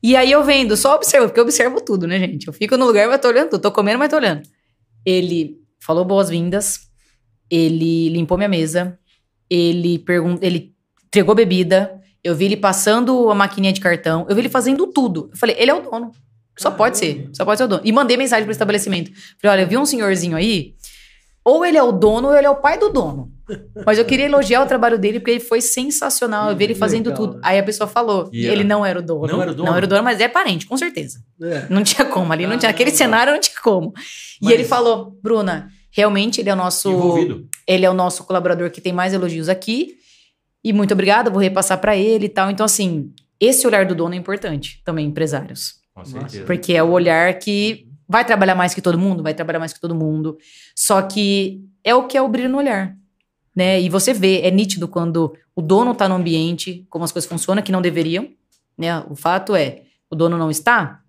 [0.00, 2.46] E aí eu vendo, só observo, porque eu observo tudo, né, gente?
[2.46, 3.62] Eu fico no lugar, mas tô olhando tudo.
[3.62, 4.42] Tô comendo, mas tô olhando.
[5.04, 6.80] Ele falou boas-vindas,
[7.50, 8.96] ele limpou minha mesa,
[9.50, 10.72] ele perguntou, ele
[11.06, 11.97] entregou bebida,
[12.28, 15.30] eu vi ele passando a maquininha de cartão, eu vi ele fazendo tudo.
[15.32, 16.12] Eu falei, ele é o dono.
[16.58, 17.82] Só pode ser, só pode ser o dono.
[17.84, 19.12] E mandei mensagem pro estabelecimento.
[19.40, 20.74] Falei, olha, eu vi um senhorzinho aí,
[21.44, 23.32] ou ele é o dono ou ele é o pai do dono.
[23.86, 26.50] Mas eu queria elogiar o trabalho dele porque ele foi sensacional.
[26.50, 27.34] Eu vi ele fazendo Legal, tudo.
[27.36, 27.40] Né?
[27.44, 28.52] Aí a pessoa falou, yeah.
[28.52, 29.26] ele não era o dono.
[29.26, 29.70] Não era o dono?
[29.70, 31.20] Não era o dono, mas é parente, com certeza.
[31.40, 31.66] É.
[31.70, 32.70] Não tinha como ali, não ah, tinha.
[32.70, 33.94] Aquele cenário não tinha como.
[34.42, 34.50] Mas...
[34.50, 36.90] E ele falou, Bruna, realmente ele é o nosso.
[36.90, 37.48] Envolvido.
[37.66, 39.97] Ele é o nosso colaborador que tem mais elogios aqui.
[40.62, 42.50] E muito obrigada, vou repassar para ele e tal.
[42.50, 45.80] Então, assim, esse olhar do dono é importante também, empresários.
[45.94, 46.44] Com certeza.
[46.44, 49.80] Porque é o olhar que vai trabalhar mais que todo mundo, vai trabalhar mais que
[49.80, 50.38] todo mundo.
[50.74, 52.96] Só que é o que é o brilho no olhar.
[53.54, 53.80] Né?
[53.80, 57.62] E você vê, é nítido quando o dono está no ambiente, como as coisas funcionam,
[57.62, 58.28] que não deveriam.
[58.76, 59.00] Né?
[59.10, 61.02] O fato é, o dono não está,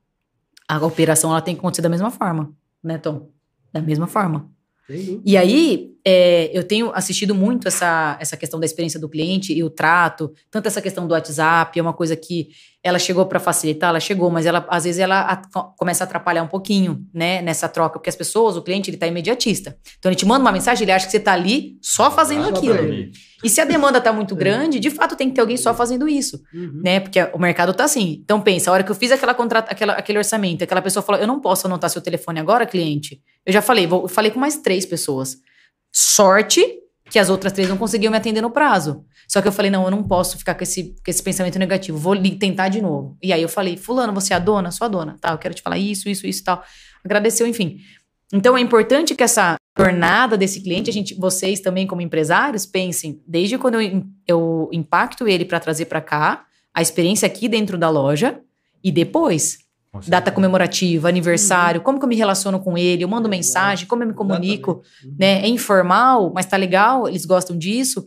[0.68, 2.52] a operação ela tem que acontecer da mesma forma,
[2.84, 3.30] né, Tom?
[3.74, 4.50] Da mesma forma.
[5.26, 9.64] E aí, é, eu tenho assistido muito essa, essa questão da experiência do cliente e
[9.64, 12.50] o trato, tanto essa questão do WhatsApp, é uma coisa que
[12.82, 15.36] ela chegou para facilitar, ela chegou, mas ela às vezes ela a,
[15.78, 19.06] começa a atrapalhar um pouquinho, né, nessa troca, porque as pessoas, o cliente, ele tá
[19.06, 19.78] imediatista.
[19.98, 22.50] Então ele te manda uma mensagem, ele acha que você tá ali só fazendo ah,
[22.50, 23.12] aquilo.
[23.44, 24.38] E se a demanda tá muito é.
[24.38, 26.82] grande, de fato tem que ter alguém só fazendo isso, uhum.
[26.82, 27.02] né?
[27.02, 28.22] Porque o mercado tá assim.
[28.24, 31.20] Então pensa, a hora que eu fiz aquela contrata, aquela, aquele orçamento, aquela pessoa falou:
[31.20, 33.22] "Eu não posso anotar seu telefone agora, cliente".
[33.46, 35.38] Eu já falei, vou, eu falei com mais três pessoas.
[35.92, 36.80] Sorte
[37.10, 39.04] que as outras três não conseguiam me atender no prazo.
[39.28, 41.98] Só que eu falei, não, eu não posso ficar com esse, com esse pensamento negativo,
[41.98, 43.18] vou tentar de novo.
[43.22, 44.72] E aí eu falei, fulano, você é a dona?
[44.72, 45.18] Sou a dona.
[45.20, 46.64] Tá, eu quero te falar isso, isso, isso e tal.
[47.04, 47.80] Agradeceu, enfim.
[48.32, 53.22] Então é importante que essa jornada desse cliente, a gente, vocês também como empresários, pensem,
[53.28, 57.90] desde quando eu, eu impacto ele para trazer para cá, a experiência aqui dentro da
[57.90, 58.40] loja,
[58.84, 59.60] e depois
[60.08, 61.84] Data comemorativa, aniversário, uhum.
[61.84, 64.84] como que eu me relaciono com ele, eu mando é, mensagem, como eu me comunico,
[65.04, 65.16] uhum.
[65.18, 65.42] né?
[65.42, 68.06] É informal, mas tá legal, eles gostam disso.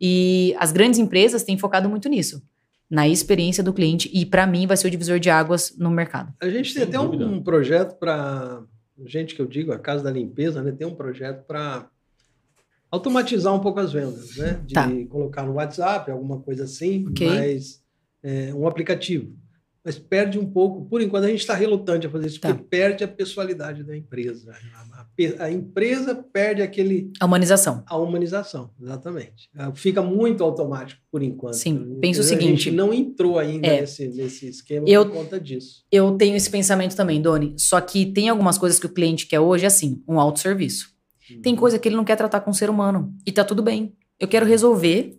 [0.00, 2.42] E as grandes empresas têm focado muito nisso,
[2.88, 6.32] na experiência do cliente, e para mim vai ser o divisor de águas no mercado.
[6.40, 8.62] A gente tem Sem até um, um, projeto para,
[9.04, 10.72] gente que eu digo, a Casa da Limpeza, né?
[10.72, 11.90] Tem um projeto para
[12.90, 14.62] automatizar um pouco as vendas, né?
[14.64, 14.88] De tá.
[15.10, 17.28] colocar no WhatsApp, alguma coisa assim, okay.
[17.28, 17.82] mas
[18.22, 19.36] é, um aplicativo
[19.88, 22.48] mas perde um pouco, por enquanto a gente está relutante a fazer isso, tá.
[22.48, 24.52] porque perde a pessoalidade da empresa.
[24.92, 27.10] A, a, a, empresa perde aquele.
[27.18, 27.82] A humanização.
[27.86, 29.48] A humanização, exatamente.
[29.56, 31.54] É, fica muito automático por enquanto.
[31.54, 32.48] Sim, penso o seguinte.
[32.48, 35.86] A gente não entrou ainda é, nesse, nesse esquema eu, por conta disso.
[35.90, 37.54] Eu tenho esse pensamento também, Doni.
[37.56, 40.90] Só que tem algumas coisas que o cliente quer hoje, assim, um autosserviço.
[41.30, 41.40] Uhum.
[41.40, 43.16] Tem coisa que ele não quer tratar com o ser humano.
[43.24, 43.94] E tá tudo bem.
[44.20, 45.18] Eu quero resolver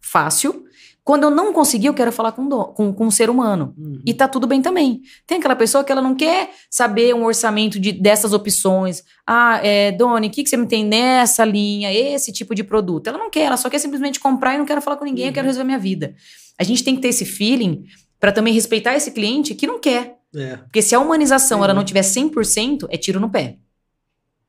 [0.00, 0.64] fácil
[1.04, 3.74] quando eu não conseguir, eu quero falar com, do, com, com um ser humano.
[3.76, 4.00] Uhum.
[4.06, 5.00] E tá tudo bem também.
[5.26, 9.02] Tem aquela pessoa que ela não quer saber um orçamento de, dessas opções.
[9.26, 13.06] Ah, é, Doni, o que, que você me tem nessa linha, esse tipo de produto?
[13.08, 15.30] Ela não quer, ela só quer simplesmente comprar e não quero falar com ninguém, uhum.
[15.30, 15.50] eu quero uhum.
[15.50, 16.14] resolver minha vida.
[16.58, 17.84] A gente tem que ter esse feeling
[18.18, 20.18] para também respeitar esse cliente que não quer.
[20.34, 20.56] É.
[20.58, 23.56] Porque se a humanização ela não tiver 100%, é tiro no pé.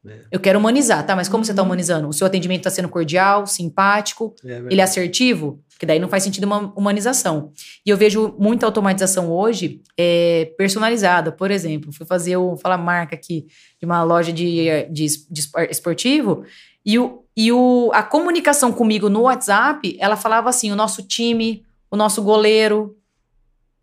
[0.05, 0.21] É.
[0.31, 1.15] Eu quero humanizar, tá?
[1.15, 2.07] Mas como você está humanizando?
[2.07, 5.63] O seu atendimento está sendo cordial, simpático, é ele é assertivo?
[5.69, 7.51] Porque daí não faz sentido uma humanização.
[7.85, 11.31] E eu vejo muita automatização hoje é, personalizada.
[11.31, 13.47] Por exemplo, fui fazer o, falar marca aqui,
[13.79, 16.45] de uma loja de, de, de esportivo,
[16.85, 21.63] e, o, e o, a comunicação comigo no WhatsApp, ela falava assim: o nosso time,
[21.89, 22.95] o nosso goleiro,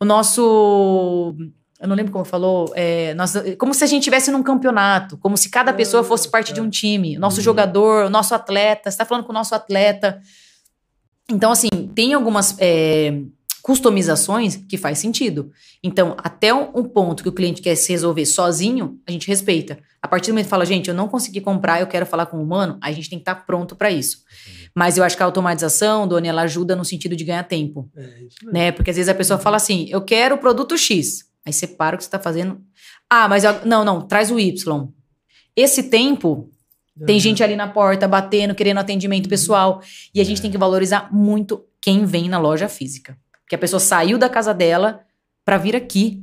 [0.01, 1.35] o nosso
[1.81, 5.37] eu não lembro como falou, é, nós, como se a gente estivesse num campeonato, como
[5.37, 7.17] se cada pessoa fosse parte de um time.
[7.17, 7.45] Nosso uhum.
[7.45, 10.21] jogador, o nosso atleta, você está falando com o nosso atleta.
[11.31, 13.21] Então, assim, tem algumas é,
[13.63, 15.53] customizações que faz sentido.
[15.83, 19.79] Então, até um ponto que o cliente quer se resolver sozinho, a gente respeita.
[20.03, 22.39] A partir do momento que fala, gente, eu não consegui comprar, eu quero falar com
[22.39, 24.25] o humano, a gente tem que estar tá pronto para isso.
[24.75, 27.89] Mas eu acho que a automatização, Doni, ela ajuda no sentido de ganhar tempo.
[27.97, 28.09] É.
[28.45, 28.73] Né?
[28.73, 31.28] Porque às vezes a pessoa fala assim, eu quero o produto X.
[31.49, 32.61] Aí você para o que você está fazendo.
[33.09, 34.89] Ah, mas eu, não, não, traz o Y.
[35.57, 36.51] Esse tempo,
[37.07, 39.31] tem gente ali na porta batendo, querendo atendimento uhum.
[39.31, 39.83] pessoal.
[40.15, 40.43] E a gente é.
[40.43, 43.17] tem que valorizar muito quem vem na loja física.
[43.41, 45.01] Porque a pessoa saiu da casa dela
[45.43, 46.23] para vir aqui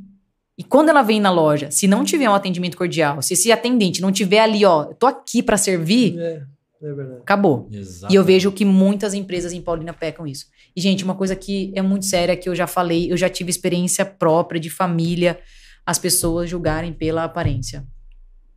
[0.57, 4.01] e quando ela vem na loja, se não tiver um atendimento cordial, se esse atendente
[4.01, 6.43] não tiver ali, ó, eu tô aqui para servir, é,
[6.85, 7.21] é verdade.
[7.21, 7.67] acabou.
[7.71, 8.13] Exatamente.
[8.13, 10.45] E eu vejo que muitas empresas em Paulina pecam isso.
[10.75, 13.49] E, gente, uma coisa que é muito séria, que eu já falei, eu já tive
[13.49, 15.39] experiência própria de família,
[15.85, 17.85] as pessoas julgarem pela aparência.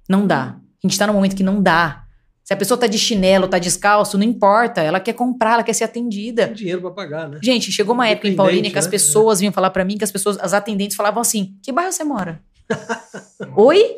[0.08, 0.58] Não dá.
[0.82, 2.04] A gente tá num momento que não dá.
[2.42, 4.80] Se a pessoa tá de chinelo, tá descalço, não importa.
[4.80, 6.46] Ela quer comprar, ela quer ser atendida.
[6.46, 7.38] Tem dinheiro para pagar, né?
[7.42, 8.90] Gente, chegou uma época em Paulínia que as né?
[8.90, 12.04] pessoas vinham falar para mim que as pessoas, as atendentes falavam assim: "Que bairro você
[12.04, 12.42] mora?"
[13.54, 13.96] Oi?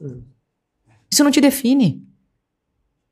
[1.12, 2.00] Isso não te define.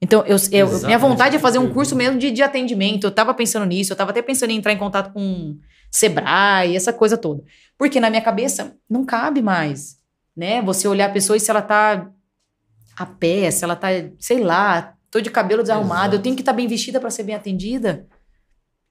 [0.00, 3.04] Então, eu, eu minha vontade é fazer um curso mesmo de, de atendimento.
[3.04, 5.58] Eu tava pensando nisso, eu tava até pensando em entrar em contato com
[5.90, 7.42] Sebrae, essa coisa toda.
[7.76, 9.98] Porque na minha cabeça não cabe mais,
[10.36, 10.62] né?
[10.62, 12.10] Você olhar a pessoa e se ela tá
[12.96, 13.88] a pé, se ela tá,
[14.18, 16.16] sei lá, tô de cabelo desarrumado, Exato.
[16.16, 18.06] eu tenho que estar tá bem vestida para ser bem atendida.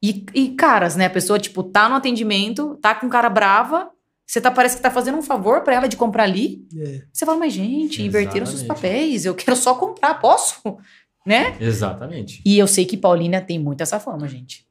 [0.04, 1.06] E, e caras, né?
[1.06, 3.90] A pessoa, tipo, tá no atendimento, tá com cara brava,
[4.28, 6.68] você tá, parece que tá fazendo um favor para ela de comprar ali.
[6.78, 7.04] É.
[7.14, 10.62] Você fala, mas gente, inverteram seus papéis, eu quero só comprar, posso?
[11.26, 11.58] Né?
[11.60, 12.42] Exatamente.
[12.46, 14.66] E eu sei que Paulina tem muito essa fama, gente.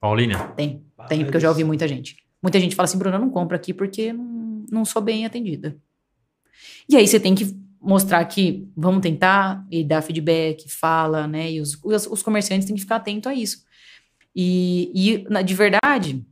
[0.00, 0.48] Paulina?
[0.56, 2.16] Tem, tem, porque eu já ouvi muita gente.
[2.42, 5.76] Muita gente fala assim, Bruna, eu não compro aqui porque não, não sou bem atendida.
[6.88, 11.52] E aí você tem que mostrar que vamos tentar e dar feedback, fala, né?
[11.52, 13.64] E os, os, os comerciantes têm que ficar atentos a isso.
[14.34, 16.26] E, e na, de verdade,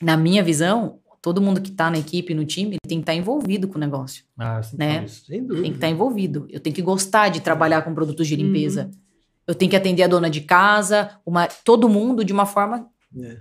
[0.00, 3.16] na minha visão, todo mundo que está na equipe, no time, tem que estar tá
[3.16, 4.24] envolvido com o negócio.
[4.38, 5.06] Ah, sim, né?
[5.08, 5.62] Sem dúvida.
[5.62, 6.46] Tem que estar tá envolvido.
[6.50, 8.90] Eu tenho que gostar de trabalhar com produtos de limpeza.
[8.92, 9.00] Uhum.
[9.46, 12.86] Eu tenho que atender a dona de casa, uma, todo mundo de uma forma.
[13.18, 13.38] É.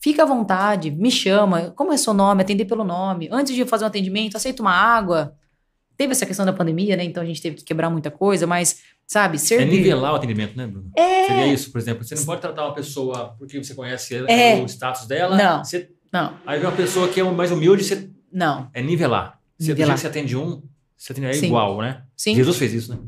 [0.00, 1.70] Fica à vontade, me chama.
[1.72, 2.40] Como é seu nome?
[2.40, 3.28] Atender pelo nome.
[3.30, 5.34] Antes de fazer um atendimento, aceita uma água.
[5.98, 7.04] Teve essa questão da pandemia, né?
[7.04, 9.64] Então a gente teve que quebrar muita coisa, mas, sabe, servir.
[9.64, 10.90] É nivelar o atendimento, né, Bruno?
[10.96, 11.26] É.
[11.26, 12.04] Seria isso, por exemplo.
[12.04, 14.62] Você não pode tratar uma pessoa porque você conhece é.
[14.62, 15.36] o status dela.
[15.36, 15.62] Não.
[15.62, 15.90] Você...
[16.12, 16.36] Não.
[16.46, 18.10] Aí vem uma pessoa que é mais humilde, você.
[18.32, 18.70] Não.
[18.72, 19.38] É nivelar.
[19.58, 19.98] Você, nivelar.
[19.98, 20.62] você atende um,
[20.96, 22.02] você atende é igual, né?
[22.16, 22.34] Sim.
[22.34, 23.00] Jesus fez isso, né?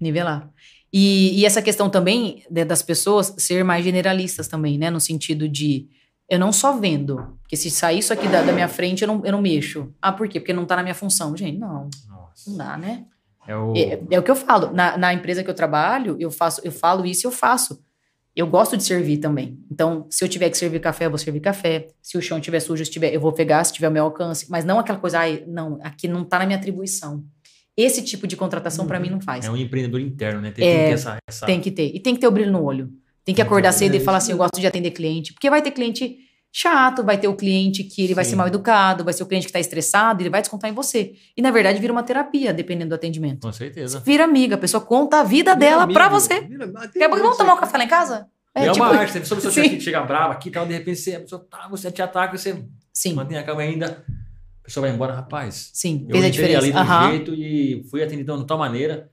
[0.00, 0.50] Nivelar.
[0.92, 4.90] E, e essa questão também das pessoas ser mais generalistas também, né?
[4.90, 5.88] No sentido de
[6.28, 7.38] eu não só vendo.
[7.42, 9.92] Porque se sair isso aqui da, da, minha frente, eu não, eu não mexo.
[10.00, 10.38] Ah, por quê?
[10.40, 11.36] Porque não tá na minha função.
[11.36, 11.88] Gente, não.
[12.08, 12.50] Nossa.
[12.50, 13.04] Não dá, né?
[13.46, 13.74] É o...
[13.76, 14.72] É, é o que eu falo.
[14.72, 17.82] Na, na, empresa que eu trabalho, eu faço, eu falo isso e eu faço.
[18.34, 19.58] Eu gosto de servir também.
[19.70, 21.88] Então, se eu tiver que servir café, eu vou servir café.
[22.00, 24.50] Se o chão estiver sujo, estiver, eu vou pegar se tiver o meu alcance.
[24.50, 27.24] Mas não aquela coisa, ai, não, aqui não tá na minha atribuição.
[27.76, 29.44] Esse tipo de contratação, para mim, não faz.
[29.44, 30.50] É um empreendedor interno, né?
[30.50, 31.94] Tem, é, que ter essa, essa, Tem que ter.
[31.94, 32.90] E tem que ter o brilho no olho.
[33.24, 35.32] Tem que acordar cedo e falar assim, eu gosto de atender cliente.
[35.32, 36.16] Porque vai ter cliente
[36.52, 38.14] chato, vai ter o cliente que ele Sim.
[38.14, 40.74] vai ser mal educado, vai ser o cliente que está estressado, ele vai descontar em
[40.74, 41.14] você.
[41.34, 43.46] E na verdade vira uma terapia, dependendo do atendimento.
[43.46, 44.00] Com certeza.
[44.00, 46.42] Vira amiga, a pessoa conta a vida vira dela para você.
[46.42, 48.26] Vira, Quer vamos tomar um café lá em casa?
[48.54, 48.84] É, é tipo...
[48.84, 51.46] uma arte, se a pessoa chega, chega brava aqui, tal, de repente você, a pessoa,
[51.50, 53.14] tá, você te ataca, você Sim.
[53.14, 54.04] mantém a calma ainda.
[54.60, 55.70] A pessoa vai embora, rapaz.
[55.72, 56.58] Sim, fez a diferença.
[56.58, 57.10] ali do uhum.
[57.10, 59.10] jeito e fui atendido de tal maneira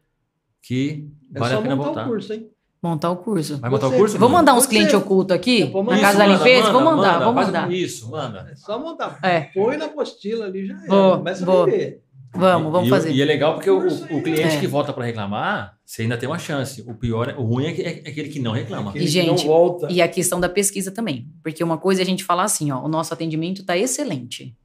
[0.62, 2.06] que é vale a pena voltar.
[2.06, 2.50] O curso, hein?
[2.82, 3.58] Montar o curso.
[3.58, 4.18] Vai montar Você, o curso?
[4.18, 5.66] Vamos mandar uns clientes ocultos aqui?
[5.66, 6.72] Na casa da limpeza?
[6.72, 7.72] vamos mandar, vamos mandar.
[7.72, 8.48] Isso, manda.
[8.50, 9.20] É só montar.
[9.22, 9.42] É.
[9.54, 10.88] Põe na apostila ali, já é.
[10.88, 11.64] Boa, Começa boa.
[11.64, 12.04] a viver.
[12.34, 13.12] Vamos, vamos e, fazer.
[13.12, 14.60] E é legal porque o, o cliente é.
[14.60, 16.82] que volta para reclamar, você ainda tem uma chance.
[16.84, 18.94] O pior, é, o ruim é, é, é aquele que não reclama.
[18.96, 19.46] E, gente,
[19.90, 21.28] e a questão da pesquisa também.
[21.44, 24.56] Porque uma coisa é a gente falar assim, ó, o nosso atendimento está excelente.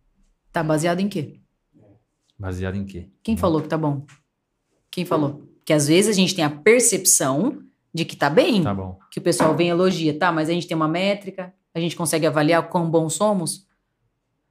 [0.52, 1.40] Tá baseado em quê?
[2.38, 3.08] Baseado em quê?
[3.22, 4.04] Quem falou que tá bom?
[4.90, 5.42] Quem falou?
[5.64, 7.58] Que às vezes a gente tem a percepção
[7.94, 8.62] de que tá bem.
[8.62, 8.98] Tá bom.
[9.10, 10.32] Que o pessoal vem e elogia, tá?
[10.32, 13.66] Mas a gente tem uma métrica, a gente consegue avaliar o quão bons somos.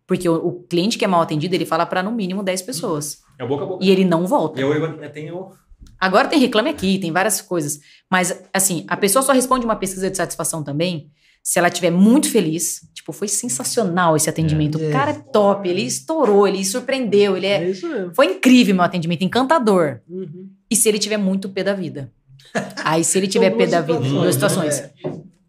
[0.08, 3.22] Porque o, o cliente que é mal atendido, ele fala para no mínimo 10 pessoas.
[3.38, 3.84] É boca a boca.
[3.84, 4.62] E ele não volta.
[4.62, 5.52] Eu, eu, eu tenho.
[6.00, 7.80] Agora tem reclame aqui, tem várias coisas.
[8.10, 12.30] Mas, assim, a pessoa só responde uma pesquisa de satisfação também se ela estiver muito
[12.30, 12.90] feliz.
[12.94, 14.80] Tipo, foi sensacional esse atendimento.
[14.80, 17.64] É, o cara é top, ele estourou, ele surpreendeu, ele é.
[17.64, 18.16] é isso mesmo.
[18.16, 20.00] Foi incrível meu atendimento, encantador.
[20.08, 20.50] Uhum.
[20.70, 22.12] E se ele tiver muito pé da vida.
[22.84, 24.80] Aí, se ele tiver pé da vida, duas situações.
[24.80, 24.92] É.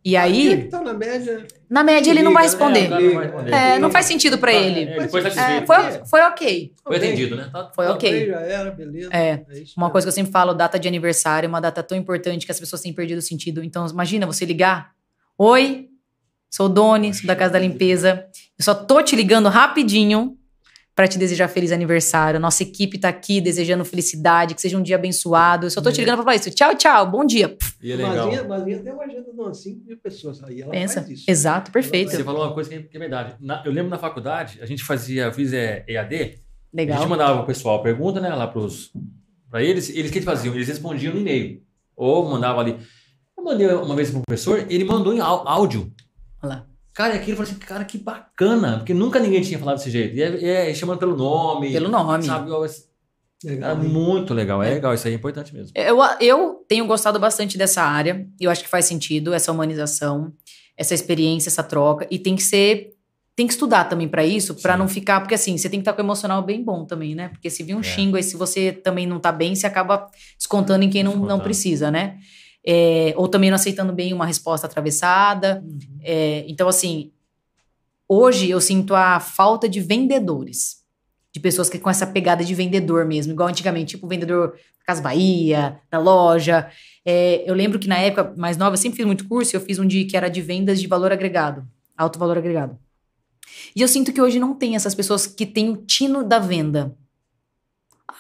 [0.05, 0.69] E aí.
[0.69, 1.47] Tá na média.
[1.69, 2.91] Na média, ele não vai responder.
[3.51, 4.83] É, não faz sentido para ele.
[4.83, 5.77] É, tá é, foi,
[6.07, 6.73] foi ok.
[6.83, 7.49] Foi atendido, né?
[7.51, 8.29] Tá, foi ok.
[8.29, 9.09] Já era, beleza.
[9.11, 9.31] É.
[9.31, 9.45] é
[9.77, 12.53] uma coisa que eu sempre falo: data de aniversário é uma data tão importante que
[12.53, 13.65] as pessoas têm perdido o sentido.
[13.65, 14.93] Então, imagina você ligar.
[15.39, 15.89] Oi,
[16.51, 18.27] sou o Doni, sou da Casa da Limpeza.
[18.59, 20.37] Eu só tô te ligando rapidinho
[20.95, 22.39] para te desejar feliz aniversário.
[22.39, 25.67] Nossa equipe tá aqui desejando felicidade, que seja um dia abençoado.
[25.67, 26.05] Eu só tô te é.
[26.05, 26.51] ligando para falar isso.
[26.51, 27.57] Tchau, tchau, bom dia.
[27.83, 28.27] E é legal.
[28.27, 30.63] Mazinha, Mazinha tem uma agenda de umas 5 mil pessoas aí.
[30.63, 31.01] Ela Pensa.
[31.01, 31.25] faz isso.
[31.29, 32.13] Exato, perfeito.
[32.13, 33.35] Você falou uma coisa que é verdade.
[33.41, 36.41] Na, eu lembro na faculdade, a gente fazia, eu fiz é, EAD.
[36.73, 36.97] Legal.
[36.97, 38.93] A gente mandava o pessoal pergunta, né, lá pros,
[39.51, 39.91] para eles.
[39.91, 40.55] Eles que eles faziam?
[40.55, 41.63] Eles respondiam no e-mail.
[41.97, 42.77] Ou mandava ali.
[43.37, 45.93] Eu mandei uma vez pro professor, ele mandou em áudio.
[46.43, 46.74] Olha lá.
[46.95, 49.91] Cara, e aquilo eu falei assim, cara, que bacana, porque nunca ninguém tinha falado desse
[49.91, 50.17] jeito.
[50.17, 51.73] E é, é chamando pelo nome.
[51.73, 52.23] Pelo nome.
[52.23, 52.49] Sabe?
[53.45, 55.71] Legal, é muito legal, é, é legal, isso aí é importante mesmo.
[55.75, 60.33] Eu, eu tenho gostado bastante dessa área, eu acho que faz sentido essa humanização,
[60.77, 62.95] essa experiência, essa troca, e tem que ser,
[63.37, 65.93] tem que estudar também para isso, para não ficar, porque assim, você tem que estar
[65.93, 67.29] com o emocional bem bom também, né?
[67.29, 67.83] Porque se vir um é.
[67.83, 71.39] xingo aí, se você também não tá bem, você acaba descontando em quem não, não
[71.39, 72.17] precisa, né?
[72.67, 75.63] É, ou também não aceitando bem uma resposta atravessada.
[75.65, 75.99] Uhum.
[76.03, 77.13] É, então, assim,
[78.09, 80.83] hoje eu sinto a falta de vendedores.
[81.33, 85.03] De pessoas que com essa pegada de vendedor mesmo, igual antigamente, tipo vendedor da Casa
[85.03, 86.71] Bahia, da loja.
[87.05, 89.81] É, eu lembro que na época mais nova, eu sempre fiz muito curso, eu fiz
[89.81, 92.79] um dia que era de vendas de valor agregado, alto valor agregado.
[93.75, 96.97] E eu sinto que hoje não tem essas pessoas que têm o tino da venda.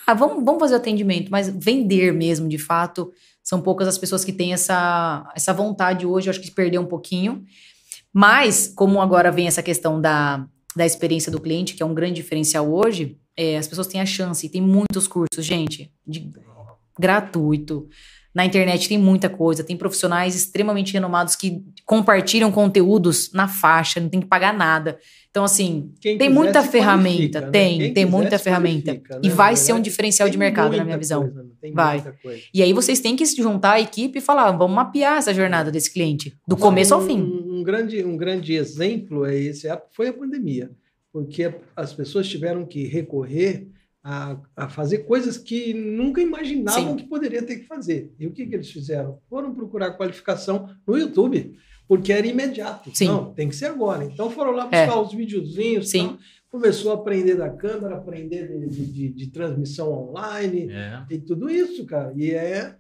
[0.07, 3.13] Ah, vamos, vamos fazer o atendimento, mas vender mesmo, de fato,
[3.45, 6.87] são poucas as pessoas que têm essa, essa vontade hoje, eu acho que perdeu um
[6.87, 7.45] pouquinho.
[8.13, 12.15] Mas, como agora vem essa questão da, da experiência do cliente, que é um grande
[12.15, 16.33] diferencial hoje, é, as pessoas têm a chance, tem muitos cursos, gente, de
[16.99, 17.87] gratuito.
[18.35, 24.09] Na internet tem muita coisa, tem profissionais extremamente renomados que compartilham conteúdos na faixa, não
[24.09, 24.99] tem que pagar nada.
[25.35, 27.41] Então, assim, Quem tem muita ferramenta.
[27.41, 27.51] Né?
[27.51, 28.95] Tem, tem muita ferramenta.
[28.95, 29.01] Né?
[29.21, 31.23] E vai ser um diferencial de mercado, na minha visão.
[31.23, 31.73] Coisa, né?
[31.73, 32.15] vai.
[32.55, 35.73] E aí vocês têm que se juntar a equipe e falar: vamos mapear essa jornada
[35.73, 37.21] desse cliente, do começo ao fim.
[37.21, 40.71] Um, um, grande, um grande exemplo é esse, foi a pandemia.
[41.13, 43.67] Porque as pessoas tiveram que recorrer
[44.05, 46.97] a, a, fazer coisas que nunca imaginavam Sim.
[46.97, 48.13] que poderia ter que fazer.
[48.21, 49.19] E o que, que eles fizeram?
[49.29, 51.57] Foram procurar qualificação no YouTube
[51.87, 52.91] porque era imediato.
[52.95, 53.09] Sim.
[53.09, 54.05] Não, tem que ser agora.
[54.05, 54.97] Então foram lá buscar é.
[54.97, 56.09] os videozinhos, Sim.
[56.09, 56.19] Tal,
[56.51, 61.03] começou a aprender da câmera, aprender de, de, de, de transmissão online é.
[61.11, 62.13] e tudo isso, cara.
[62.17, 62.77] E é.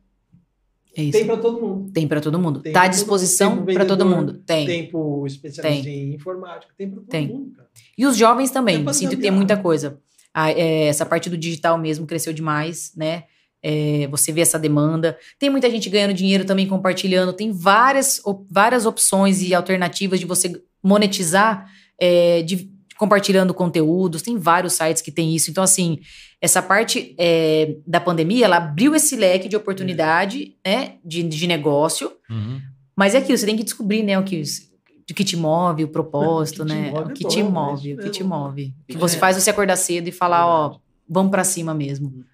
[0.97, 1.93] é tem para todo mundo.
[1.93, 2.63] Tem para todo mundo.
[2.65, 4.35] Está à disposição para todo mundo.
[4.47, 4.67] Tem.
[4.67, 6.11] Tem para especialista tem.
[6.11, 7.29] em informática, tem para todo tem.
[7.29, 7.69] mundo, cara.
[7.99, 8.93] E os jovens também.
[8.93, 9.99] Sinto que tem muita coisa.
[10.33, 13.25] Ah, é, essa parte do digital mesmo cresceu demais, né?
[13.67, 15.17] É, você vê essa demanda.
[15.39, 17.33] Tem muita gente ganhando dinheiro também compartilhando.
[17.33, 21.67] Tem várias, op várias opções e alternativas de você monetizar
[21.99, 24.21] é, de, compartilhando conteúdos.
[24.21, 25.51] Tem vários sites que tem isso.
[25.51, 26.01] Então, assim,
[26.43, 32.13] essa parte é, da pandemia, ela abriu esse leque de oportunidade né, de, de negócio.
[32.29, 32.61] Uhum.
[32.95, 34.43] Mas é aquilo, você tem que descobrir né, o que,
[35.11, 36.93] o que te move, o propósito, né?
[36.95, 38.75] o que te move, o que te move.
[38.83, 40.77] O que você faz você acordar cedo e falar, ó,
[41.09, 42.25] vamos para cima mesmo.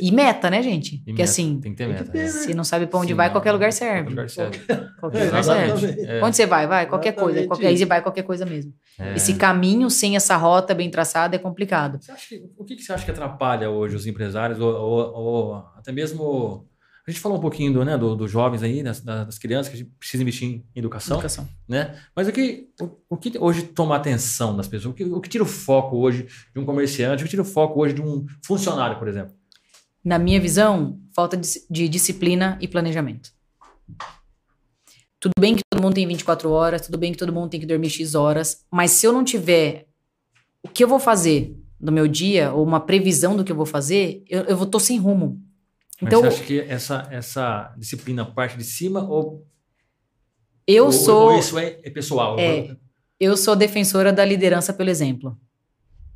[0.00, 0.98] E meta, né, gente?
[0.98, 1.60] que assim.
[1.60, 2.10] Tem que ter meta.
[2.12, 2.26] Né?
[2.26, 4.02] Se não sabe pra onde Sim, vai, qualquer lugar serve.
[4.02, 4.58] Qualquer lugar serve.
[5.00, 6.02] Qualquer lugar serve.
[6.02, 6.24] É.
[6.24, 6.66] Onde você vai?
[6.66, 7.48] Vai, qualquer Exatamente coisa.
[7.48, 8.72] Qualquer, aí você vai qualquer coisa mesmo.
[8.98, 9.14] É.
[9.14, 11.98] Esse caminho sem essa rota bem traçada é complicado.
[12.28, 15.92] Que, o que, que, você acha que atrapalha hoje os empresários, ou, ou, ou até
[15.92, 16.66] mesmo.
[17.06, 19.74] A gente falou um pouquinho do, né, dos do jovens aí, das, das, crianças, que
[19.74, 21.18] a gente precisa investir em educação.
[21.18, 21.46] Educação.
[21.68, 21.94] Né?
[22.16, 24.94] Mas o que, o, o que hoje toma atenção das pessoas?
[24.94, 27.22] O que, o que tira o foco hoje de um comerciante?
[27.22, 29.34] O que tira o foco hoje de um funcionário, por exemplo?
[30.04, 33.32] Na minha visão, falta de, de, disciplina e planejamento.
[35.18, 37.66] Tudo bem que todo mundo tem 24 horas, tudo bem que todo mundo tem que
[37.66, 39.86] dormir X horas, mas se eu não tiver
[40.62, 43.66] o que eu vou fazer no meu dia, ou uma previsão do que eu vou
[43.66, 45.40] fazer, eu, eu vou tô sem rumo.
[46.00, 49.46] Então, mas você acha que essa, essa disciplina parte de cima ou.
[50.66, 51.32] Eu ou, sou.
[51.32, 52.38] Ou isso é, é pessoal?
[52.38, 52.76] É,
[53.20, 55.38] eu sou defensora da liderança pelo exemplo.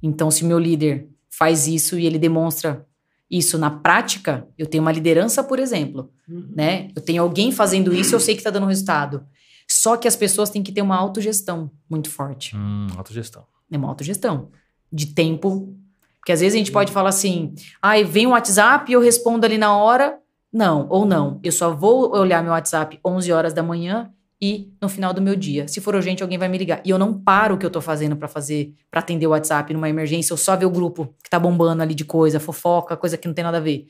[0.02, 2.86] Então, se o meu líder faz isso e ele demonstra
[3.30, 6.48] isso na prática, eu tenho uma liderança, por exemplo, uhum.
[6.54, 6.90] né?
[6.96, 9.26] Eu tenho alguém fazendo isso, eu sei que está dando resultado.
[9.70, 12.56] Só que as pessoas têm que ter uma autogestão muito forte.
[12.56, 13.44] Hum, autogestão.
[13.70, 14.48] É uma autogestão
[14.90, 15.76] de tempo.
[16.18, 19.44] Porque às vezes a gente pode falar assim: ah, vem o WhatsApp e eu respondo
[19.44, 20.18] ali na hora.
[20.50, 21.38] Não, ou não.
[21.42, 24.10] Eu só vou olhar meu WhatsApp 11 horas da manhã
[24.40, 25.66] e no final do meu dia.
[25.66, 26.80] Se for urgente, alguém vai me ligar.
[26.84, 29.72] E eu não paro o que eu tô fazendo para fazer, para atender o WhatsApp
[29.72, 33.16] numa emergência, eu só ver o grupo que tá bombando ali de coisa, fofoca, coisa
[33.16, 33.86] que não tem nada a ver.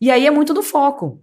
[0.00, 1.20] E aí é muito do foco,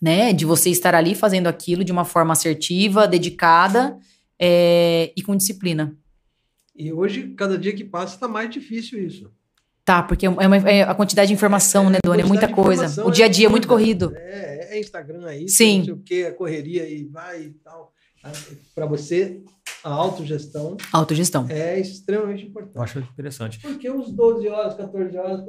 [0.00, 0.32] né?
[0.32, 3.98] De você estar ali fazendo aquilo de uma forma assertiva, dedicada
[4.38, 5.96] é, e com disciplina.
[6.76, 9.30] E hoje, cada dia que passa, tá mais difícil isso.
[9.84, 12.20] Tá, porque é, uma, é a quantidade de informação, é, né, Dona?
[12.20, 13.04] É muita coisa.
[13.04, 14.12] O dia a dia é, muito corrido.
[14.14, 15.78] É, é Instagram aí, Sim.
[15.78, 17.92] não sei o que, a correria e vai e tal.
[18.74, 19.42] Para você
[19.82, 20.76] a autogestão.
[20.92, 21.46] Autogestão.
[21.48, 22.76] É extremamente importante.
[22.76, 23.58] Eu acho interessante.
[23.60, 25.40] Porque os 12 horas, 14 horas,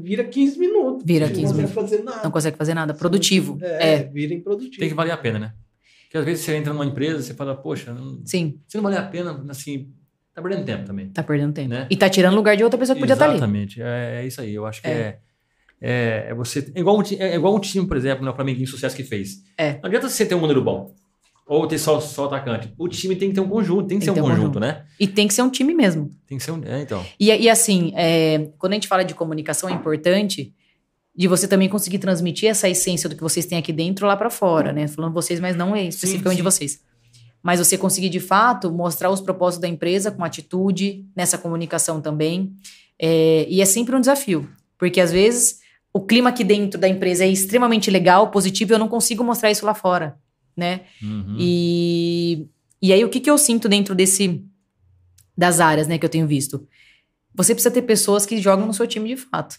[0.00, 1.04] vira 15 minutos.
[1.04, 1.58] Vira 15 minutos.
[1.58, 2.22] Não consegue fazer nada.
[2.22, 2.94] Não consegue fazer nada.
[2.94, 3.58] Produtivo.
[3.60, 4.02] É, é.
[4.04, 4.78] vira improdutivo.
[4.78, 5.54] Tem que valer a pena, né?
[6.04, 8.60] Porque às vezes você entra numa empresa e você fala, poxa, não, Sim.
[8.68, 9.90] se não valer a pena, assim,
[10.32, 11.08] tá perdendo tempo também.
[11.08, 11.70] Tá perdendo tempo.
[11.70, 11.86] Né?
[11.90, 13.38] E tá tirando lugar de outra pessoa que podia estar tá ali.
[13.38, 13.82] Exatamente.
[13.82, 14.54] É, é, isso aí.
[14.54, 14.92] Eu acho que é.
[14.92, 15.18] é
[15.82, 16.70] é, é, você.
[16.74, 19.02] É igual, um, é igual um time, por exemplo, no né, Flamengo em sucesso que
[19.02, 19.42] fez.
[19.58, 19.74] É.
[19.74, 20.94] Não adianta você ter um número bom.
[21.44, 22.72] Ou ter só, só atacante.
[22.78, 24.84] O time tem que ter um conjunto, tem que tem ser um conjunto, conjunto, né?
[24.98, 26.14] E tem que ser um time mesmo.
[26.26, 26.62] Tem que ser um.
[26.64, 27.04] É, então.
[27.18, 30.54] E, e assim, é, quando a gente fala de comunicação, é importante
[31.14, 34.30] de você também conseguir transmitir essa essência do que vocês têm aqui dentro lá para
[34.30, 34.86] fora, né?
[34.86, 36.36] Falando vocês, mas não é especificamente sim, sim.
[36.36, 36.80] de vocês.
[37.42, 42.52] Mas você conseguir, de fato, mostrar os propósitos da empresa com atitude, nessa comunicação também.
[42.98, 44.48] É, e é sempre um desafio.
[44.78, 45.61] Porque às vezes
[45.92, 49.50] o clima aqui dentro da empresa é extremamente legal, positivo, e eu não consigo mostrar
[49.50, 50.16] isso lá fora,
[50.56, 50.82] né?
[51.02, 51.36] Uhum.
[51.38, 52.48] E,
[52.80, 54.42] e aí, o que, que eu sinto dentro desse
[55.36, 56.66] das áreas, né, que eu tenho visto?
[57.34, 59.56] Você precisa ter pessoas que jogam no seu time de fato,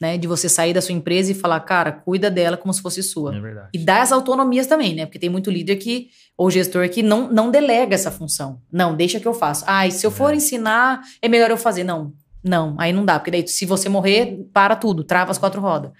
[0.00, 0.18] né?
[0.18, 3.34] De você sair da sua empresa e falar, cara, cuida dela como se fosse sua.
[3.34, 3.68] É verdade.
[3.72, 5.06] E dar as autonomias também, né?
[5.06, 8.60] Porque tem muito líder que, ou gestor que não, não delega essa função.
[8.70, 9.64] Não, deixa que eu faça.
[9.68, 10.36] Ah, e se eu for é.
[10.36, 11.84] ensinar, é melhor eu fazer.
[11.84, 12.12] Não,
[12.44, 15.90] não, aí não dá, porque daí se você morrer, para tudo, trava as quatro rodas.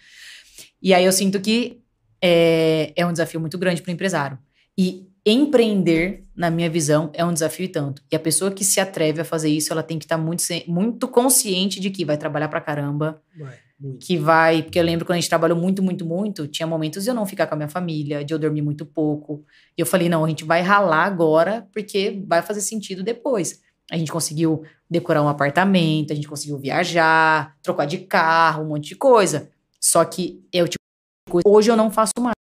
[0.82, 1.80] E aí eu sinto que
[2.22, 4.38] é, é um desafio muito grande para o empresário.
[4.76, 8.02] E empreender, na minha visão, é um desafio e tanto.
[8.12, 10.42] E a pessoa que se atreve a fazer isso, ela tem que estar tá muito,
[10.66, 13.22] muito consciente de que vai trabalhar para caramba.
[13.38, 13.54] Vai,
[14.00, 14.62] que vai.
[14.62, 17.24] Porque eu lembro quando a gente trabalhou muito, muito, muito, tinha momentos de eu não
[17.24, 19.44] ficar com a minha família, de eu dormir muito pouco.
[19.76, 23.62] E eu falei, não, a gente vai ralar agora, porque vai fazer sentido depois.
[23.90, 24.62] A gente conseguiu
[24.94, 29.50] decorar um apartamento, a gente conseguiu viajar, trocar de carro, um monte de coisa.
[29.80, 30.82] Só que é o tipo
[31.26, 32.34] de coisa hoje eu não faço mais.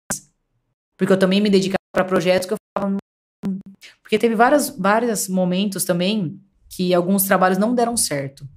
[0.96, 2.96] Porque eu também me dedicava para projetos que eu falava.
[4.02, 8.48] Porque teve vários, vários momentos também que alguns trabalhos não deram certo.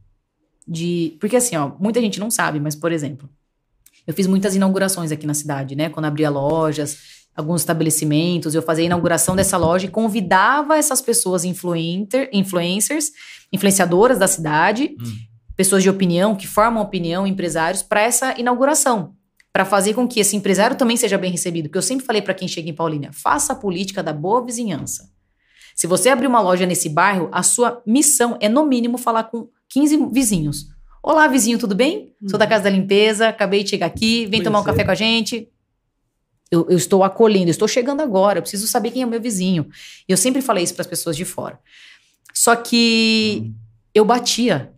[0.67, 3.27] De, porque assim, ó, muita gente não sabe, mas por exemplo,
[4.05, 5.89] eu fiz muitas inaugurações aqui na cidade, né?
[5.89, 11.45] Quando abria lojas, alguns estabelecimentos, eu fazia a inauguração dessa loja e convidava essas pessoas
[11.45, 13.11] influencer, influencers,
[13.53, 15.15] influenciadoras da cidade, hum.
[15.55, 19.13] pessoas de opinião, que formam opinião, empresários, para essa inauguração.
[19.53, 21.65] Para fazer com que esse empresário também seja bem recebido.
[21.65, 25.09] Porque eu sempre falei para quem chega em Paulínia: faça a política da boa vizinhança.
[25.75, 29.47] Se você abrir uma loja nesse bairro, a sua missão é, no mínimo, falar com
[29.69, 30.65] 15 vizinhos.
[31.03, 32.13] Olá, vizinho, tudo bem?
[32.21, 32.29] Hum.
[32.29, 32.49] Sou da uhum.
[32.49, 35.47] Casa da Limpeza, acabei de chegar aqui, vem tomar um café com a gente.
[36.49, 39.21] Eu, eu, estou acolhendo, eu estou chegando agora, eu preciso saber quem é o meu
[39.21, 39.67] vizinho.
[40.07, 41.59] Eu sempre falei isso para as pessoas de fora.
[42.33, 43.51] Só que
[43.93, 44.71] eu batia.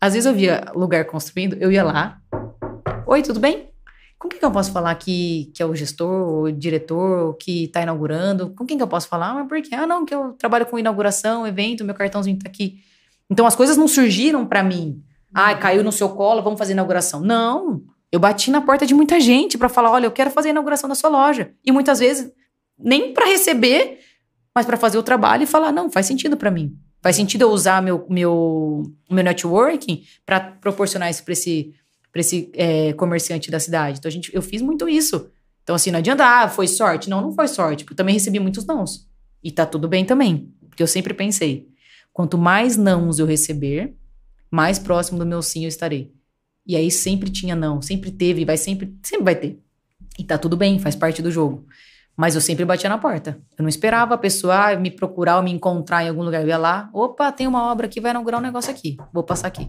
[0.00, 2.20] Às vezes eu via lugar construindo, eu ia lá.
[3.06, 3.70] Oi, tudo bem?
[4.18, 7.80] Com quem que eu posso falar que, que é o gestor, o diretor, que está
[7.82, 8.50] inaugurando?
[8.50, 9.32] Com quem que eu posso falar?
[9.32, 9.74] Mas por quê?
[9.74, 12.80] Ah, não, que eu trabalho com inauguração, evento, meu cartãozinho está aqui.
[13.30, 15.02] Então as coisas não surgiram para mim.
[15.32, 17.20] Ah, caiu no seu colo, vamos fazer inauguração.
[17.20, 17.82] Não.
[18.12, 20.88] Eu bati na porta de muita gente para falar: olha, eu quero fazer a inauguração
[20.88, 21.52] da sua loja.
[21.64, 22.32] E muitas vezes,
[22.78, 24.00] nem para receber,
[24.54, 26.76] mas para fazer o trabalho e falar: não, faz sentido para mim.
[27.02, 31.74] Faz sentido eu usar meu, meu, meu networking para proporcionar isso para esse,
[32.12, 33.98] pra esse é, comerciante da cidade.
[33.98, 35.30] Então, a gente, eu fiz muito isso.
[35.62, 37.08] Então, assim, não adianta, ah, foi sorte.
[37.08, 39.08] Não, não foi sorte, porque eu também recebi muitos nãos.
[39.42, 40.52] E tá tudo bem também.
[40.68, 41.68] Porque eu sempre pensei:
[42.12, 43.94] quanto mais nãos eu receber,
[44.50, 46.12] mais próximo do meu sim eu estarei.
[46.70, 49.60] E aí sempre tinha não, sempre teve, vai sempre, sempre vai ter.
[50.16, 51.66] E tá tudo bem, faz parte do jogo.
[52.16, 53.40] Mas eu sempre batia na porta.
[53.58, 56.42] Eu não esperava a pessoa me procurar ou me encontrar em algum lugar.
[56.42, 58.96] Eu ia lá, opa, tem uma obra aqui, vai inaugurar um negócio aqui.
[59.12, 59.68] Vou passar aqui.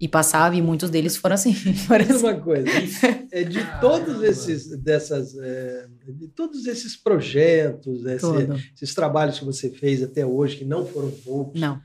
[0.00, 1.52] E passava, e muitos deles foram assim.
[1.88, 2.68] Foram uma coisa,
[3.32, 8.26] é de todos esses, dessas, é, de todos esses projetos, esse,
[8.72, 11.60] esses trabalhos que você fez até hoje, que não foram poucos.
[11.60, 11.80] Não.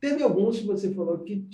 [0.00, 1.46] Teve alguns que você falou que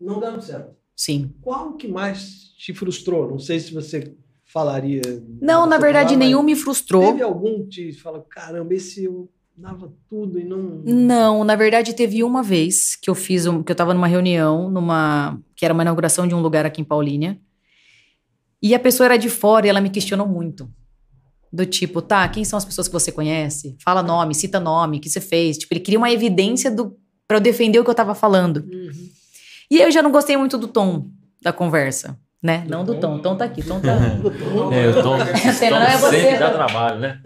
[0.00, 0.79] não deram certo.
[1.00, 1.32] Sim.
[1.40, 3.26] Qual que mais te frustrou?
[3.26, 5.00] Não sei se você falaria.
[5.40, 7.12] Não, na verdade, falar, nenhum me frustrou.
[7.12, 9.26] Teve algum que te fala, caramba, esse eu
[9.56, 10.82] dava tudo e não.
[10.84, 14.70] Não, na verdade, teve uma vez que eu fiz um, que eu estava numa reunião,
[14.70, 15.40] numa.
[15.56, 17.40] que era uma inauguração de um lugar aqui em Paulínia.
[18.62, 20.70] E a pessoa era de fora e ela me questionou muito.
[21.50, 23.74] Do tipo, tá, quem são as pessoas que você conhece?
[23.82, 25.56] Fala nome, cita nome, o que você fez.
[25.56, 26.94] Tipo, ele queria uma evidência do
[27.26, 28.68] para eu defender o que eu estava falando.
[28.70, 29.19] Uhum.
[29.70, 31.10] E eu já não gostei muito do tom
[31.42, 32.18] da conversa.
[32.42, 32.64] Né?
[32.66, 33.16] Não do tom.
[33.16, 33.62] O tom tá aqui.
[33.62, 33.98] Tom tá...
[34.72, 36.20] É, o tom, tom não é você.
[36.20, 37.20] sempre dá trabalho, né?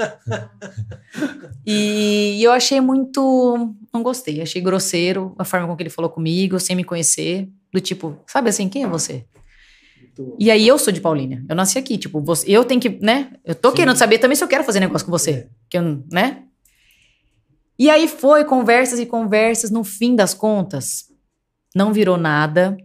[1.65, 3.75] e eu achei muito...
[3.93, 4.43] Não gostei.
[4.43, 7.49] Achei grosseiro a forma com que ele falou comigo, sem me conhecer.
[7.73, 9.25] Do tipo, sabe assim, quem é você?
[10.39, 11.45] E aí eu sou de Paulínia.
[11.49, 13.33] Eu nasci aqui, tipo, você, eu tenho que, né?
[13.45, 13.77] Eu tô Sim.
[13.77, 15.31] querendo saber também se eu quero fazer negócio com você.
[15.31, 15.49] É.
[15.69, 16.43] Que eu, né?
[17.79, 21.07] E aí foi conversas e conversas, no fim das contas,
[21.75, 22.77] não virou nada.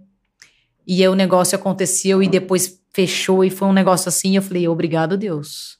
[0.87, 4.35] E aí o negócio aconteceu e depois fechou e foi um negócio assim.
[4.35, 5.77] Eu falei, obrigado, Deus.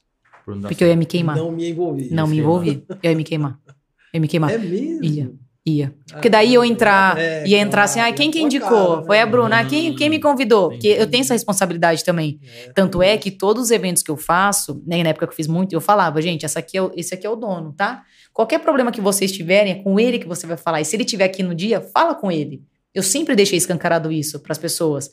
[0.62, 1.36] Porque eu ia me queimar.
[1.36, 2.08] Não me envolvi.
[2.10, 2.84] Não me envolvi.
[3.02, 3.58] Eu ia me queimar.
[3.66, 3.74] Eu
[4.14, 4.50] ia me queimar.
[4.50, 5.04] É mesmo?
[5.04, 5.32] Ia.
[5.66, 5.94] Ia.
[6.10, 8.94] Porque daí eu entrar, é, ia entrar assim, ah, quem que indicou?
[8.94, 9.30] Cara, Foi a né?
[9.30, 9.58] Bruna.
[9.60, 10.70] Ah, quem, quem me convidou?
[10.70, 12.40] Porque eu tenho essa responsabilidade também.
[12.42, 15.36] É, Tanto é que todos os eventos que eu faço, né, na época que eu
[15.36, 18.02] fiz muito, eu falava, gente, essa aqui é, esse aqui é o dono, tá?
[18.32, 20.80] Qualquer problema que vocês tiverem, é com ele que você vai falar.
[20.80, 22.62] E se ele estiver aqui no dia, fala com ele.
[22.94, 25.10] Eu sempre deixei escancarado isso para as pessoas.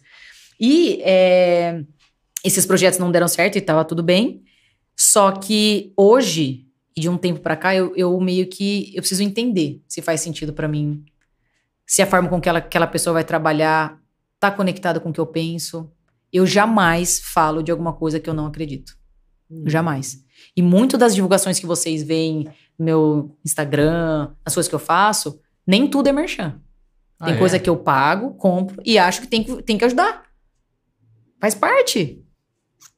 [0.60, 1.84] E é,
[2.44, 4.44] esses projetos não deram certo e estava tudo bem.
[4.96, 6.66] Só que hoje,
[6.96, 10.22] e de um tempo para cá, eu, eu, meio que eu preciso entender se faz
[10.22, 11.06] sentido para mim,
[11.86, 14.02] se a forma com que ela, aquela pessoa vai trabalhar
[14.40, 15.92] tá conectada com o que eu penso.
[16.32, 18.98] Eu jamais falo de alguma coisa que eu não acredito.
[19.50, 19.64] Hum.
[19.66, 20.24] Jamais.
[20.56, 25.40] E muito das divulgações que vocês veem no meu Instagram, as coisas que eu faço,
[25.66, 26.62] nem tudo é merchan.
[27.24, 27.60] Tem ah, coisa é?
[27.60, 30.24] que eu pago, compro e acho que tem, tem que ajudar.
[31.40, 32.24] Faz parte.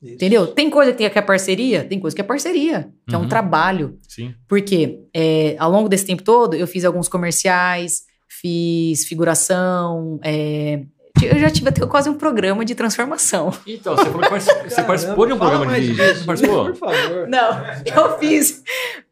[0.02, 0.14] Isso.
[0.14, 0.48] Entendeu?
[0.48, 1.84] Tem coisa que é parceria?
[1.84, 3.16] Tem coisa que é parceria, que uhum.
[3.16, 3.30] é um uhum.
[3.30, 4.00] trabalho.
[4.08, 4.34] Sim.
[4.48, 10.84] Porque é, ao longo desse tempo todo, eu fiz alguns comerciais, fiz figuração, é,
[11.22, 13.52] eu já tive até quase um programa de transformação.
[13.68, 15.94] Então, você, participou, você participou de um programa de.
[15.94, 16.66] Disso, participou?
[16.66, 17.28] Por favor.
[17.28, 18.64] Não, eu fiz.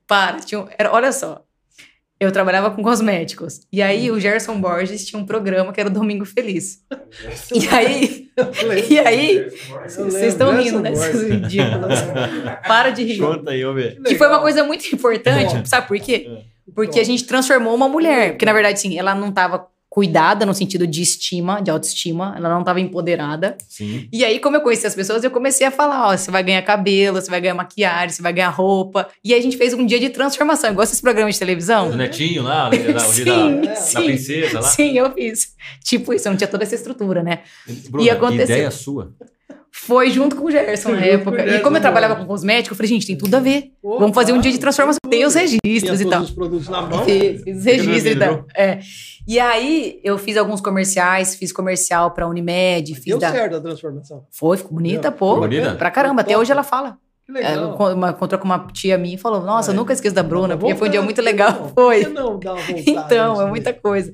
[0.06, 1.47] Para, tinha, era, olha só
[2.20, 3.62] eu trabalhava com cosméticos.
[3.72, 6.84] E aí o Gerson Borges tinha um programa que era o Domingo Feliz.
[7.54, 8.30] E aí.
[8.90, 9.48] e aí.
[9.86, 10.96] Vocês estão rindo, né?
[10.96, 12.00] Seus ridículos.
[12.68, 13.20] Para de rir.
[13.20, 13.62] Conta aí.
[14.06, 15.68] Que foi uma coisa muito importante.
[15.70, 16.28] Sabe por quê?
[16.28, 16.58] É.
[16.74, 18.32] Porque a gente transformou uma mulher.
[18.32, 19.68] Porque, na verdade, sim, ela não estava
[19.98, 23.58] cuidada no sentido de estima, de autoestima, ela não estava empoderada.
[23.68, 24.08] Sim.
[24.14, 26.62] E aí, como eu conheci as pessoas, eu comecei a falar: ó, você vai ganhar
[26.62, 29.10] cabelo, você vai ganhar maquiagem, você vai ganhar roupa.
[29.24, 31.90] E aí a gente fez um dia de transformação, igual esses programas de televisão.
[31.90, 34.68] O netinho lá, o sim, da, sim, da princesa lá.
[34.68, 35.56] Sim, eu fiz.
[35.84, 37.40] Tipo isso, eu não tinha toda essa estrutura, né?
[37.90, 38.56] Bruna, e aconteceu.
[38.56, 39.16] ideia sua.
[39.80, 41.46] Foi junto com o Gerson na época.
[41.46, 43.72] E como eu trabalhava com cosmético, eu falei, gente, tem tudo a ver.
[43.82, 45.00] Pô, Vamos fazer um dia de transformação.
[45.10, 46.22] Tem os registros e tal.
[46.24, 47.06] os produtos na mão.
[47.06, 48.46] Fiz, fiz os registros e tal.
[48.56, 48.80] É.
[49.28, 52.96] E aí, eu fiz alguns comerciais, fiz comercial pra Unimed.
[52.96, 53.32] Fiz Deu da...
[53.32, 54.26] certo a transformação.
[54.32, 55.18] Foi, ficou bonita, Deu.
[55.18, 55.38] pô.
[55.38, 55.76] bonita?
[55.76, 56.98] Pra caramba, até hoje ela fala.
[57.28, 57.78] Que legal.
[57.78, 59.76] É, uma, encontrou com uma tia minha e falou: Nossa, é.
[59.76, 61.52] nunca esqueço da Bruna, porque foi um dia muito legal.
[61.52, 62.06] Não, foi.
[62.06, 62.56] Não dá
[62.86, 64.14] então, é muita coisa.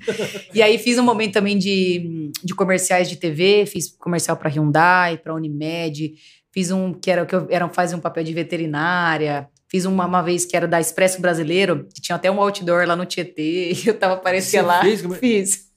[0.51, 5.19] e aí fiz um momento também de, de comerciais de TV, fiz comercial para Hyundai,
[5.19, 6.15] para Unimed,
[6.51, 9.47] fiz um que era que eu era, fazia um papel de veterinária.
[9.67, 12.95] Fiz uma, uma vez que era da Expresso Brasileiro, que tinha até um outdoor lá
[12.95, 14.81] no Tietê, e eu tava aparecendo lá.
[14.81, 15.01] Fez?
[15.19, 15.72] Fiz.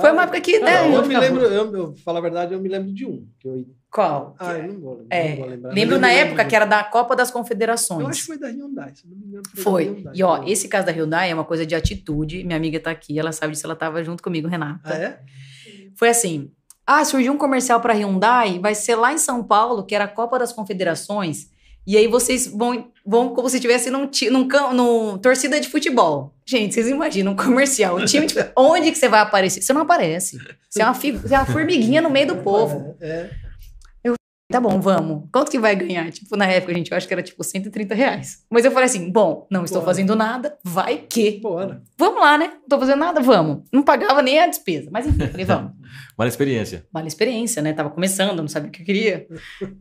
[0.00, 0.58] Foi uma época que.
[0.58, 3.26] Né, eu, eu me lembro, eu, eu, falar a verdade, eu me lembro de um.
[3.38, 4.34] Que eu qual?
[4.38, 5.28] Ah, eu não vou, lembrar, é.
[5.28, 5.74] não vou lembrar.
[5.74, 8.00] Lembro na época que era da Copa das Confederações.
[8.00, 9.42] Eu acho que foi da Hyundai, se não me engano.
[9.54, 10.02] Foi.
[10.02, 10.12] foi.
[10.14, 12.42] E ó, esse caso da Hyundai é uma coisa de atitude.
[12.42, 14.80] Minha amiga tá aqui, ela sabe disso, ela tava junto comigo, Renata.
[14.84, 15.20] Ah, é?
[15.94, 16.50] Foi assim.
[16.86, 20.08] Ah, surgiu um comercial para Hyundai, vai ser lá em São Paulo, que era a
[20.08, 21.50] Copa das Confederações.
[21.86, 26.34] E aí vocês vão, vão como se estivesse num, num, num, torcida de futebol.
[26.46, 29.62] Gente, vocês imaginam um comercial, um time de, onde que você vai aparecer?
[29.62, 30.38] Você não aparece.
[30.70, 32.96] Você é uma, você é uma formiguinha no meio do povo.
[33.00, 33.42] É, é.
[34.52, 35.30] Tá bom, vamos.
[35.32, 36.10] Quanto que vai ganhar?
[36.10, 38.44] Tipo, na época, gente, eu acho que era tipo 130 reais.
[38.50, 39.90] Mas eu falei assim: bom, não estou Bora.
[39.90, 41.40] fazendo nada, vai que.
[41.40, 41.82] Bora.
[41.96, 42.48] Vamos lá, né?
[42.48, 43.64] Não estou fazendo nada, vamos.
[43.72, 44.90] Não pagava nem a despesa.
[44.92, 45.72] Mas enfim, falei, vamos.
[46.18, 46.86] vale experiência.
[46.92, 47.72] Vale a experiência, né?
[47.72, 49.26] Tava começando, não sabia o que eu queria.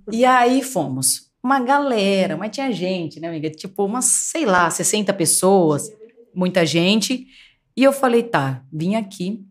[0.09, 1.30] e aí fomos.
[1.43, 3.49] Uma galera, mas tinha gente, né, amiga?
[3.49, 5.91] Tipo, umas, sei lá, 60 pessoas,
[6.33, 7.27] muita gente.
[7.75, 9.43] E eu falei, tá, vim aqui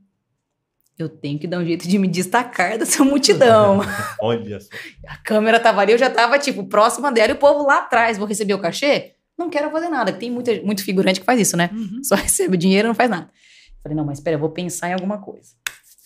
[1.03, 3.80] eu tenho que dar um jeito de me destacar dessa multidão.
[4.20, 4.68] Olha só.
[5.07, 8.18] A câmera tava ali, eu já tava, tipo, próxima dela e o povo lá atrás.
[8.18, 9.14] Vou receber o cachê?
[9.38, 10.12] Não quero fazer nada.
[10.12, 11.71] Tem muita, muito figurante que faz isso, né?
[11.72, 12.03] Uhum.
[12.04, 13.30] Só recebe dinheiro e não faz nada.
[13.83, 15.54] Falei, não, mas espera, eu vou pensar em alguma coisa.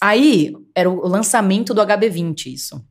[0.01, 2.85] Aí, era o lançamento do HB20, isso.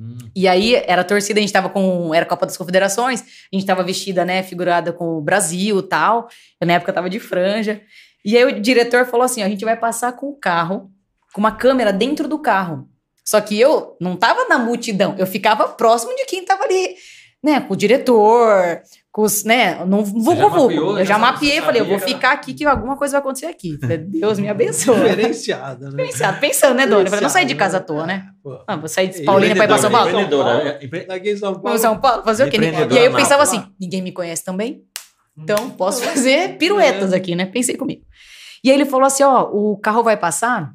[0.00, 0.16] Hum.
[0.34, 2.14] E aí, era torcida, a gente tava com...
[2.14, 6.28] Era Copa das Confederações, a gente tava vestida, né, figurada com o Brasil e tal.
[6.60, 7.82] Eu, na época, tava de franja.
[8.24, 10.90] E aí, o diretor falou assim, a gente vai passar com o carro
[11.32, 12.88] com uma câmera dentro do carro.
[13.24, 16.96] Só que eu não tava na multidão, eu ficava próximo de quem tava ali,
[17.42, 18.80] né, com o diretor,
[19.10, 22.64] com os, né, não vou vou, Eu já mapeei, falei, eu vou ficar aqui que
[22.66, 23.78] alguma coisa vai acontecer aqui.
[23.80, 24.94] Falei, Deus me abençoe.
[25.00, 25.90] Diferenciada, né?
[25.90, 27.06] Diferenciado, pensando, né, Dona?
[27.06, 28.26] Falei, não sair de casa à toa, né?
[28.66, 30.10] Ah, vou sair de Paulina para ir para São Paulo.
[30.10, 30.78] Empreendedora.
[31.08, 31.78] Daqui em São Paulo.
[31.78, 32.58] São Paulo, fazer o quê?
[32.58, 34.82] E aí eu pensava assim, ninguém me conhece também,
[35.36, 37.46] então posso fazer piruetas aqui, né?
[37.46, 38.02] Pensei comigo.
[38.62, 40.72] E aí ele falou assim, ó, o carro vai passar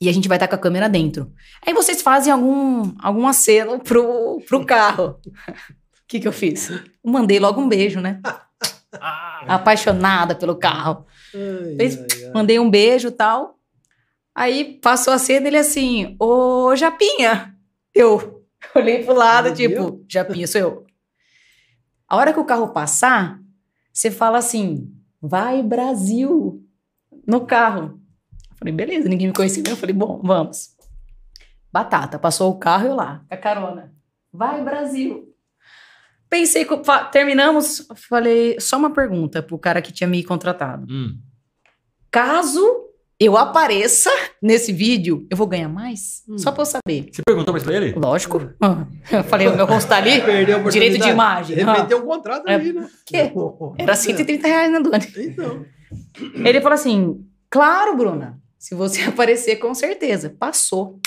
[0.00, 1.32] e a gente vai estar com a câmera dentro.
[1.64, 5.18] Aí vocês fazem algum, algum aceno pro, pro carro.
[5.24, 6.70] O que, que eu fiz?
[7.02, 8.20] mandei logo um beijo, né?
[9.46, 11.06] Apaixonada pelo carro.
[11.34, 12.32] Ai, Fez, ai, ai.
[12.32, 13.58] Mandei um beijo e tal.
[14.34, 17.54] Aí passou a cena ele assim, ô Japinha.
[17.94, 18.44] Eu
[18.74, 20.00] olhei pro lado, Meu tipo, Deus.
[20.08, 20.86] Japinha, sou eu.
[22.08, 23.40] A hora que o carro passar,
[23.92, 26.62] você fala assim, vai Brasil,
[27.26, 28.00] no carro.
[28.64, 29.62] Falei, beleza, ninguém me conhecia.
[29.68, 30.70] Eu falei, bom, vamos.
[31.70, 33.92] Batata, passou o carro e eu lá, com a carona.
[34.32, 35.28] Vai Brasil.
[36.30, 36.66] Pensei,
[37.12, 40.86] terminamos, falei, só uma pergunta pro cara que tinha me contratado.
[40.90, 41.18] Hum.
[42.10, 42.88] Caso
[43.20, 44.10] eu apareça
[44.40, 46.22] nesse vídeo, eu vou ganhar mais?
[46.26, 46.38] Hum.
[46.38, 47.10] Só pra eu saber.
[47.12, 47.92] Você perguntou mais pra ele?
[47.92, 48.40] Lógico.
[49.12, 50.22] Eu falei, o meu rosto tá ali,
[50.72, 51.54] direito de imagem.
[51.56, 52.88] Remeteu o contrato é, ali, né?
[53.04, 53.30] Que?
[53.76, 55.06] Era 130 reais, né, Doni?
[55.18, 55.66] Então.
[56.34, 60.34] Ele falou assim, claro, Bruna, se você aparecer, com certeza.
[60.38, 60.98] Passou.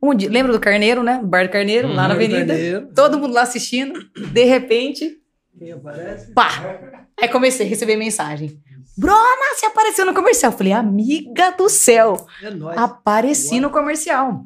[0.00, 1.20] Um dia, lembra do Carneiro, né?
[1.24, 2.14] Bar do Carneiro, lá na uhum.
[2.14, 2.54] Avenida.
[2.54, 2.88] Carneiro.
[2.94, 3.98] Todo mundo lá assistindo.
[4.14, 5.18] De repente.
[5.58, 6.32] Quem aparece?
[6.32, 7.02] Pá!
[7.20, 8.60] Aí comecei a receber mensagem.
[8.96, 10.52] Bruna, você apareceu no comercial.
[10.52, 12.24] Falei, amiga do céu.
[12.40, 12.78] É nóis.
[12.78, 14.44] Apareci no comercial.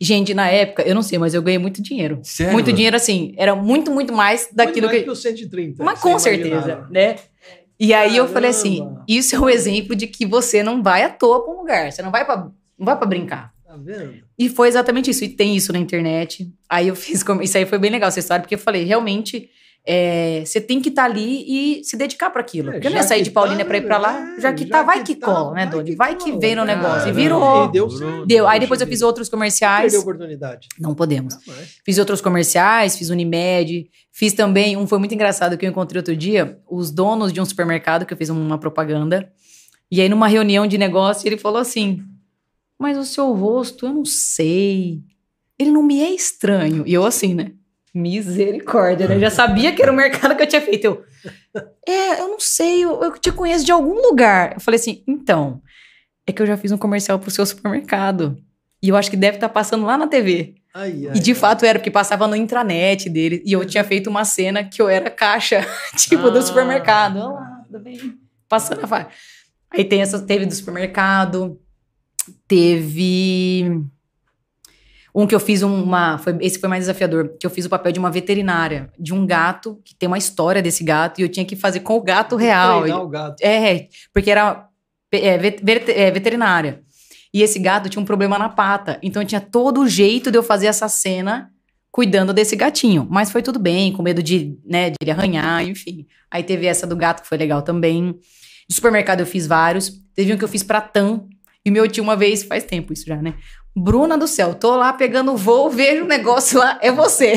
[0.00, 2.20] Gente, na época, eu não sei, mas eu ganhei muito dinheiro.
[2.22, 2.54] Sério?
[2.54, 3.34] Muito dinheiro, assim.
[3.36, 5.04] Era muito, muito mais daquilo muito mais que.
[5.04, 5.84] que o 130.
[5.84, 7.16] Mas com certeza, né?
[7.78, 8.28] E aí Caramba.
[8.28, 11.52] eu falei assim: isso é um exemplo de que você não vai à toa para
[11.52, 11.92] um lugar.
[11.92, 12.48] Você não vai para
[12.78, 13.52] não vai para brincar.
[13.66, 14.22] Tá vendo?
[14.38, 15.24] E foi exatamente isso.
[15.24, 16.52] E tem isso na internet.
[16.68, 17.24] Aí eu fiz.
[17.42, 19.50] Isso aí foi bem legal essa história, porque eu falei, realmente.
[19.88, 22.70] É, você tem que estar tá ali e se dedicar para aquilo.
[22.70, 24.52] É, porque eu não ia sair de Paulínia tá, para ir para lá, é, já
[24.52, 25.94] que tá, vai que, que tá, cola, né, Doni?
[25.94, 27.08] Vai que, vem no negócio.
[27.08, 27.66] E virou.
[27.66, 28.26] E deu certo.
[28.26, 28.48] Deu.
[28.48, 29.92] Aí depois eu fiz outros comerciais.
[29.92, 30.68] Perdeu oportunidade.
[30.80, 31.36] Não podemos.
[31.84, 34.76] Fiz outros comerciais, fiz Unimed, fiz também.
[34.76, 38.12] Um foi muito engraçado que eu encontrei outro dia, os donos de um supermercado, que
[38.12, 39.30] eu fiz uma propaganda.
[39.88, 42.02] E aí, numa reunião de negócio, ele falou assim:
[42.78, 45.02] mas o seu rosto, eu não sei.
[45.58, 46.84] Ele não me é estranho.
[46.86, 47.52] E eu assim, né?
[47.96, 49.16] Misericórdia, né?
[49.16, 50.84] Eu já sabia que era o mercado que eu tinha feito.
[50.86, 51.04] Eu,
[51.86, 54.54] é, eu não sei, eu, eu te conheço de algum lugar.
[54.54, 55.62] Eu falei assim, então,
[56.26, 58.36] é que eu já fiz um comercial pro seu supermercado.
[58.82, 60.56] E eu acho que deve estar tá passando lá na TV.
[60.74, 61.34] Ai, ai, e de ai.
[61.34, 63.42] fato era, porque passava no intranet dele.
[63.44, 65.66] E eu tinha feito uma cena que eu era caixa,
[65.96, 66.30] tipo, ah.
[66.30, 67.18] do supermercado.
[67.18, 68.18] Olá, tudo bem?
[68.48, 69.10] Passando a faca.
[69.70, 71.58] Aí tem essa, teve do supermercado,
[72.48, 73.84] Teve
[75.16, 76.18] um que eu fiz uma.
[76.18, 79.26] Foi, esse foi mais desafiador, que eu fiz o papel de uma veterinária, de um
[79.26, 82.36] gato, que tem uma história desse gato, e eu tinha que fazer com o gato
[82.36, 82.82] real.
[82.82, 83.42] Treinar o gato.
[83.42, 84.68] É, porque era
[85.10, 86.82] é, vet, é, veterinária.
[87.32, 89.00] E esse gato tinha um problema na pata.
[89.02, 91.50] Então tinha todo o jeito de eu fazer essa cena
[91.90, 93.06] cuidando desse gatinho.
[93.10, 96.06] Mas foi tudo bem, com medo de, né, de ele arranhar, enfim.
[96.30, 98.18] Aí teve essa do gato, que foi legal também.
[98.68, 99.90] De supermercado eu fiz vários.
[100.14, 101.26] Teve um que eu fiz pra TAM,
[101.66, 103.34] e meu tio, uma vez, faz tempo isso já, né?
[103.76, 107.34] Bruna do céu, tô lá pegando voo, vejo um negócio lá, é você.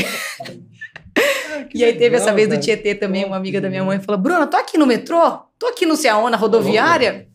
[1.18, 4.00] Ah, e aí teve legal, essa vez do Tietê também, uma amiga da minha mãe
[4.00, 7.28] falou: Bruna, tô aqui no metrô, tô aqui no Ceaona, rodoviária,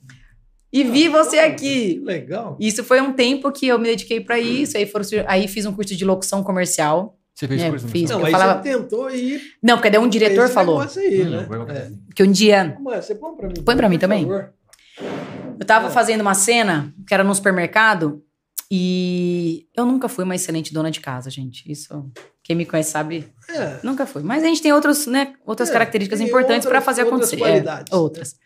[0.73, 2.01] e vi você aqui.
[2.03, 2.57] Legal.
[2.59, 5.73] Isso foi um tempo que eu me dediquei para isso, aí, foram, aí fiz um
[5.75, 7.19] curso de locução comercial.
[7.35, 8.63] Você fez é, curso fiz, Não, aí falava...
[8.63, 9.43] você tentou ir.
[9.63, 10.81] Não, porque daí um diretor falou.
[10.81, 11.47] Aí, né?
[11.71, 11.91] é.
[12.15, 12.79] Que um dia.
[12.81, 13.55] Mas você põe pra mim.
[13.63, 14.23] Põe pra mim também.
[14.23, 14.55] Favor.
[15.61, 18.23] Eu tava fazendo uma cena que era no supermercado
[18.71, 21.71] e eu nunca fui uma excelente dona de casa, gente.
[21.71, 22.11] Isso,
[22.43, 23.79] quem me conhece sabe, é.
[23.83, 24.23] nunca fui.
[24.23, 27.37] Mas a gente tem outros, né, outras é, características importantes para fazer outras acontecer.
[27.37, 28.37] Qualidades, é, outras.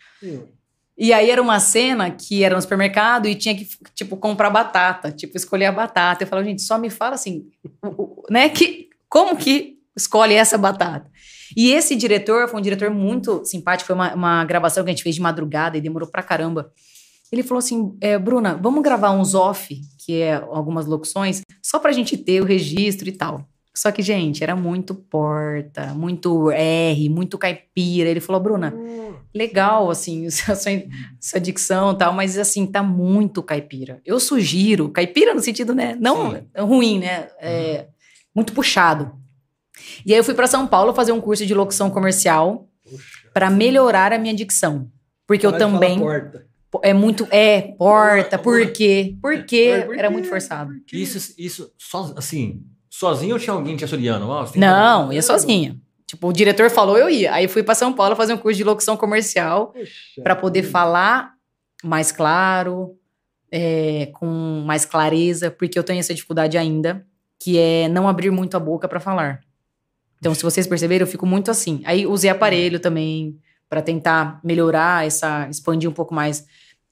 [0.96, 5.12] E aí era uma cena que era no supermercado e tinha que, tipo, comprar batata,
[5.12, 6.24] tipo, escolher a batata.
[6.24, 7.46] Eu falava, gente, só me fala assim,
[8.28, 11.10] né, que como que escolhe essa batata?
[11.56, 13.86] E esse diretor foi um diretor muito simpático.
[13.86, 16.70] Foi uma, uma gravação que a gente fez de madrugada e demorou pra caramba.
[17.32, 21.92] Ele falou assim: é, Bruna, vamos gravar uns off, que é algumas locuções, só pra
[21.92, 23.46] gente ter o registro e tal.
[23.76, 28.08] Só que, gente, era muito porta, muito R, muito caipira.
[28.08, 28.74] Ele falou, Bruna,
[29.34, 30.56] legal, assim, sua,
[31.20, 34.00] sua dicção e tal, mas, assim, tá muito caipira.
[34.02, 36.46] Eu sugiro, caipira no sentido, né, não Sim.
[36.58, 37.88] ruim, né, é,
[38.34, 39.12] muito puxado.
[40.06, 42.66] E aí eu fui para São Paulo fazer um curso de locução comercial
[43.34, 44.90] para melhorar a minha dicção.
[45.26, 46.00] Porque eu também.
[46.82, 47.26] É muito.
[47.30, 49.16] É, porta, por quê?
[49.22, 49.86] Por quê?
[49.96, 50.72] Era muito forçado.
[50.92, 54.28] Isso, isso, só, assim, sozinho ou tinha alguém te assuriando?
[54.28, 55.80] Oh, Não, ia sozinha.
[56.06, 57.34] Tipo, o diretor falou, eu ia.
[57.34, 59.74] Aí fui para São Paulo fazer um curso de locução comercial
[60.22, 61.32] para poder falar
[61.84, 62.96] mais claro,
[63.50, 67.06] é, com mais clareza, porque eu tenho essa dificuldade ainda,
[67.38, 69.40] que é não abrir muito a boca para falar.
[70.18, 71.82] Então, se vocês perceberam, eu fico muito assim.
[71.84, 73.38] Aí usei aparelho também
[73.68, 76.46] para tentar melhorar essa, expandir um pouco mais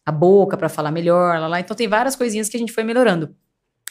[0.04, 1.60] a boca para falar melhor, lá, lá.
[1.60, 3.34] Então tem várias coisinhas que a gente foi melhorando.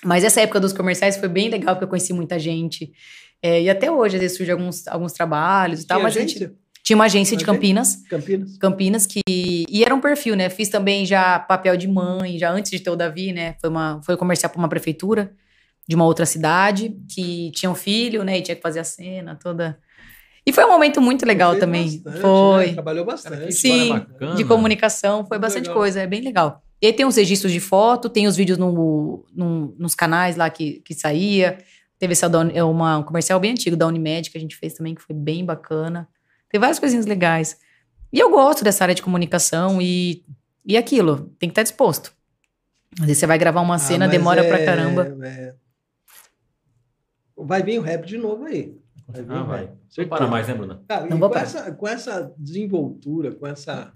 [0.03, 2.93] Mas essa época dos comerciais foi bem legal, porque eu conheci muita gente.
[3.41, 6.51] É, e até hoje, às vezes, surgem alguns, alguns trabalhos e tal, mas gente.
[6.83, 8.03] Tinha uma agência de Campinas.
[8.07, 8.57] Campinas.
[8.59, 9.21] Campinas, que.
[9.27, 10.51] E era um perfil, né?
[10.51, 13.55] Fiz também já papel de mãe, já antes de ter o Davi, né?
[13.59, 15.33] Foi, uma, foi comercial para uma prefeitura
[15.87, 18.37] de uma outra cidade, que tinha um filho, né?
[18.37, 19.79] E tinha que fazer a cena toda.
[20.45, 21.99] E foi um momento muito legal também.
[21.99, 22.67] Bastante, foi.
[22.67, 22.73] Né?
[22.73, 23.51] Trabalhou bastante.
[23.53, 24.35] Sim, bacana.
[24.35, 25.75] de comunicação, foi muito bastante legal.
[25.75, 26.61] coisa, é bem legal.
[26.81, 30.49] E aí tem os registros de foto, tem os vídeos no, no, nos canais lá
[30.49, 31.57] que, que saía.
[31.97, 34.93] Teve essa é uma, um comercial bem antigo da Unimed que a gente fez também,
[34.93, 36.07] que foi bem bacana.
[36.49, 37.57] Tem várias coisinhas legais.
[38.13, 40.23] E eu gosto dessa área de comunicação e,
[40.65, 42.13] e aquilo, tem que estar disposto.
[42.99, 45.17] Às vezes você vai gravar uma ah, cena, demora é, pra caramba.
[45.23, 45.53] É...
[47.35, 48.77] Vai vir o rap de novo aí.
[49.07, 49.71] Vai vir ah, vai.
[49.87, 50.83] Você para mais, né, Bruna?
[50.87, 53.93] Cara, Não vou com, essa, com essa desenvoltura, com essa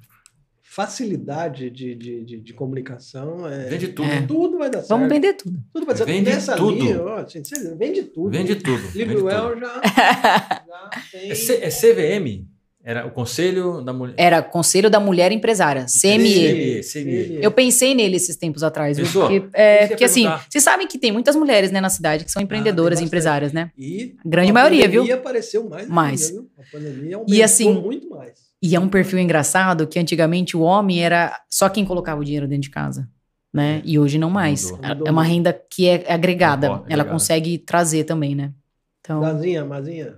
[0.62, 3.48] facilidade de, de, de, de comunicação.
[3.48, 4.08] É, vende tudo.
[4.08, 4.22] É.
[4.22, 4.90] Tudo vai dar certo.
[4.90, 5.60] Vamos vender tudo.
[5.74, 6.10] Tudo vai dar certo.
[6.10, 6.82] Vende tudo.
[6.82, 8.30] Ali, ó, gente, vende tudo.
[8.30, 8.88] Vende tudo.
[8.94, 9.56] Livro já,
[10.68, 11.32] já tem...
[11.32, 12.48] É, C, é CVM?
[12.90, 14.16] Era o Conselho da Mulher.
[14.18, 16.82] Era Conselho da Mulher Empresária, CME.
[16.82, 17.38] CME.
[17.40, 18.98] Eu pensei nele esses tempos atrás.
[18.98, 19.30] Pensou?
[19.30, 22.42] Porque, é, porque assim, vocês sabem que tem muitas mulheres né, na cidade que são
[22.42, 23.70] empreendedoras, ah, empresárias, né?
[23.78, 25.04] E a grande a maioria, viu?
[25.04, 25.88] A apareceu mais.
[25.88, 26.30] Mais.
[26.32, 26.46] Ainda?
[26.58, 28.40] A pandemia e assim, muito mais.
[28.60, 32.48] E é um perfil engraçado que antigamente o homem era só quem colocava o dinheiro
[32.48, 33.08] dentro de casa.
[33.54, 33.84] Né?
[33.86, 34.72] E hoje não mais.
[34.72, 35.08] Mudou.
[35.08, 36.82] É uma renda que é agregada.
[36.90, 38.52] É Ela consegue trazer também, né?
[39.00, 39.22] Então...
[39.22, 40.16] Mazinha, Mazinha,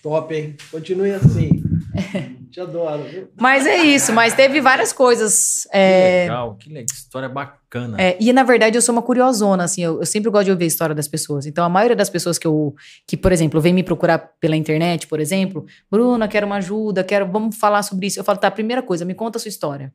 [0.00, 0.56] top, hein?
[0.70, 1.65] Continue assim.
[2.50, 3.28] Te adoro, viu?
[3.38, 5.66] Mas é isso, mas teve várias coisas.
[5.72, 6.22] É...
[6.24, 8.00] Que legal, que legal, história bacana.
[8.00, 10.64] É, e na verdade eu sou uma curiosona, assim, eu, eu, sempre gosto de ouvir
[10.64, 11.46] a história das pessoas.
[11.46, 12.74] Então a maioria das pessoas que eu,
[13.06, 17.30] que por exemplo, vem me procurar pela internet, por exemplo, Bruna, quero uma ajuda, quero,
[17.30, 18.18] vamos falar sobre isso.
[18.18, 19.92] Eu falo, tá, primeira coisa, me conta a sua história.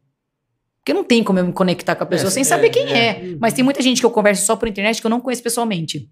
[0.80, 3.08] Porque não tem como eu me conectar com a pessoa é, sem saber quem é.
[3.08, 3.36] é.
[3.40, 6.10] Mas tem muita gente que eu converso só por internet que eu não conheço pessoalmente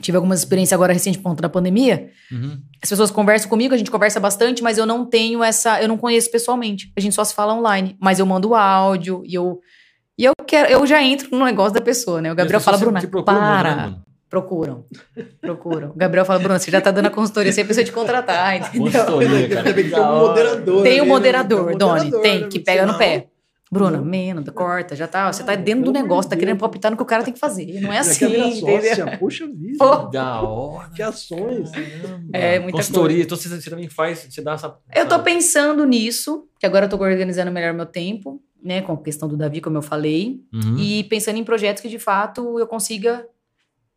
[0.00, 2.10] tive algumas experiências agora recente por conta da pandemia.
[2.30, 2.60] Uhum.
[2.82, 5.98] As pessoas conversam comigo, a gente conversa bastante, mas eu não tenho essa, eu não
[5.98, 6.92] conheço pessoalmente.
[6.96, 9.60] A gente só se fala online, mas eu mando áudio e eu
[10.20, 12.30] e eu quero, eu já entro no negócio da pessoa, né?
[12.30, 13.94] O Gabriel fala, Bruna, para.
[14.28, 14.84] Procuram.
[15.40, 15.88] Procuram.
[15.88, 18.92] O Gabriel fala, Bruna, você já tá dando a consultoria, você precisa te contratar, entendeu?
[18.92, 19.72] Consultoria, cara.
[19.72, 20.82] Tem um moderador.
[20.82, 23.28] Tem um moderador, Doni, tem, que pega no pé.
[23.72, 25.32] Bruna, menos, corta, já tá.
[25.32, 27.80] Você tá dentro do negócio, tá querendo palpitar no que o cara tem que fazer.
[27.80, 29.16] Não é assim, entendeu?
[29.16, 29.78] Puxa vida.
[30.10, 30.90] Da hora.
[30.90, 31.70] Que ações.
[32.32, 33.46] É, muita Consultoria, coisa.
[33.46, 36.96] então você, também faz, você dá essa, Eu tô pensando nisso, que agora eu tô
[36.96, 40.76] organizando melhor meu tempo, né, com a questão do Davi, como eu falei, uhum.
[40.76, 43.24] e pensando em projetos que de fato eu consiga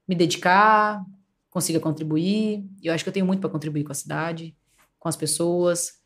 [0.07, 1.03] me dedicar,
[1.49, 2.63] consiga contribuir.
[2.81, 4.55] Eu acho que eu tenho muito para contribuir com a cidade,
[4.99, 6.02] com as pessoas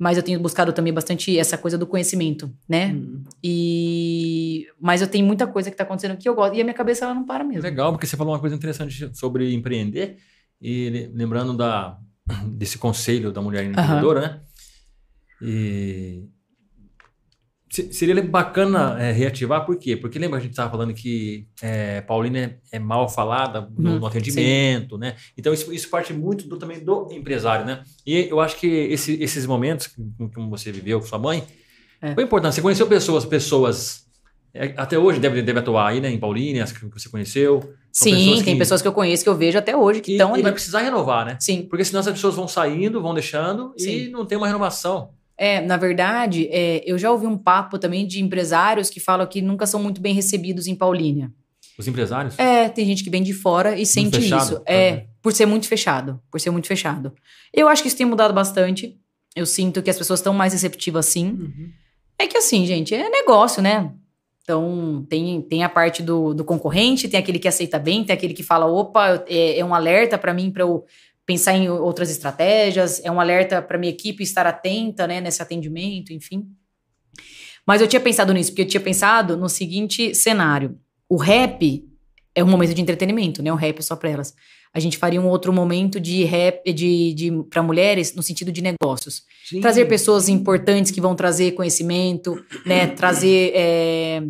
[0.00, 2.94] mas eu tenho buscado também bastante essa coisa do conhecimento, né?
[2.94, 3.22] Uhum.
[3.44, 6.72] E mas eu tenho muita coisa que está acontecendo que eu gosto e a minha
[6.72, 7.62] cabeça ela não para mesmo.
[7.62, 10.16] Legal, porque você falou uma coisa interessante sobre empreender
[10.58, 11.98] e lembrando da
[12.48, 14.26] desse conselho da mulher empreendedora, uhum.
[14.26, 14.40] né?
[15.42, 16.24] E
[17.70, 19.96] Seria bacana é, reativar, por quê?
[19.96, 23.98] Porque lembra a gente estava falando que é, Paulina é, é mal falada no, uhum,
[24.00, 25.00] no atendimento, sim.
[25.00, 25.14] né?
[25.38, 27.84] Então isso, isso parte muito do, também do empresário, né?
[28.04, 29.94] E eu acho que esse, esses momentos que,
[30.48, 31.44] você viveu com sua mãe
[32.02, 32.12] é.
[32.12, 32.56] foi importante.
[32.56, 34.04] Você conheceu pessoas, pessoas
[34.52, 36.10] é, até hoje deve, deve atuar aí, né?
[36.10, 37.60] Em Paulina, as que você conheceu.
[37.92, 40.12] São Sim, pessoas tem que, pessoas que eu conheço que eu vejo até hoje que
[40.12, 40.40] estão ali.
[40.40, 41.36] E vai precisar renovar, né?
[41.38, 41.68] Sim.
[41.70, 43.90] Porque senão as pessoas vão saindo, vão deixando Sim.
[43.90, 45.10] e não tem uma renovação.
[45.40, 49.40] É, na verdade, é, eu já ouvi um papo também de empresários que falam que
[49.40, 51.32] nunca são muito bem recebidos em Paulínia.
[51.78, 52.38] Os empresários?
[52.38, 54.62] É, tem gente que vem de fora e sente fechado, isso.
[54.66, 55.00] É, uhum.
[55.22, 56.20] por ser muito fechado.
[56.30, 57.14] Por ser muito fechado.
[57.54, 59.00] Eu acho que isso tem mudado bastante.
[59.34, 61.28] Eu sinto que as pessoas estão mais receptivas assim.
[61.28, 61.70] Uhum.
[62.18, 63.90] É que assim, gente, é negócio, né?
[64.42, 68.34] Então, tem, tem a parte do, do concorrente, tem aquele que aceita bem, tem aquele
[68.34, 70.84] que fala: opa, é, é um alerta para mim para eu
[71.30, 76.12] pensar em outras estratégias, é um alerta para minha equipe estar atenta, né, nesse atendimento,
[76.12, 76.44] enfim.
[77.64, 80.76] Mas eu tinha pensado nisso, porque eu tinha pensado no seguinte cenário.
[81.08, 81.84] O rap
[82.34, 83.52] é um momento de entretenimento, né?
[83.52, 84.34] O rap é só para elas.
[84.74, 88.60] A gente faria um outro momento de rap de, de para mulheres no sentido de
[88.60, 89.22] negócios.
[89.48, 89.60] Sim.
[89.60, 92.88] Trazer pessoas importantes que vão trazer conhecimento, né?
[92.88, 94.22] Trazer é,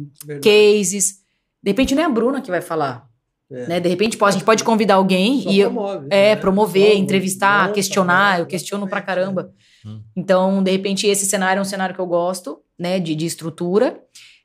[0.43, 1.21] cases.
[1.63, 3.10] De repente não é a Bruna que vai falar.
[3.53, 3.67] É.
[3.67, 3.81] Né?
[3.81, 6.37] De repente, pode, a gente pode convidar alguém Só e promove, é, né?
[6.37, 8.41] promover, entrevistar, questionar.
[8.41, 9.53] eu questiono pra caramba.
[9.85, 10.03] Hum.
[10.17, 13.01] Então, de repente, esse cenário é um cenário que eu gosto, né?
[13.01, 14.01] De, de estrutura.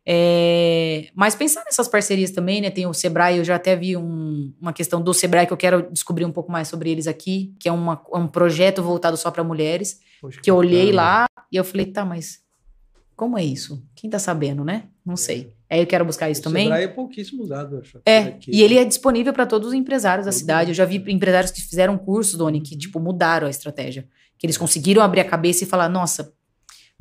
[0.08, 2.70] É, mas pensar nessas parcerias também, né?
[2.70, 5.92] Tem o Sebrae, eu já até vi um, uma questão do Sebrae que eu quero
[5.92, 9.32] descobrir um pouco mais sobre eles aqui, que é uma, é um projeto voltado só
[9.32, 10.00] para mulheres.
[10.22, 12.40] Poxa, que eu olhei lá e eu falei, tá, mas
[13.16, 13.84] como é isso?
[13.96, 14.90] Quem tá sabendo, né?
[15.04, 15.54] Não sei.
[15.76, 16.66] É Aí eu quero buscar isso o também.
[16.66, 18.00] Sebrae é pouquíssimo usado, acho.
[18.06, 18.52] É, aqui.
[18.52, 20.72] e ele é disponível para todos os empresários da cidade.
[20.72, 24.08] Eu já vi empresários que fizeram curso, Doni, que, tipo, mudaram a estratégia.
[24.38, 26.34] Que eles conseguiram abrir a cabeça e falar, nossa,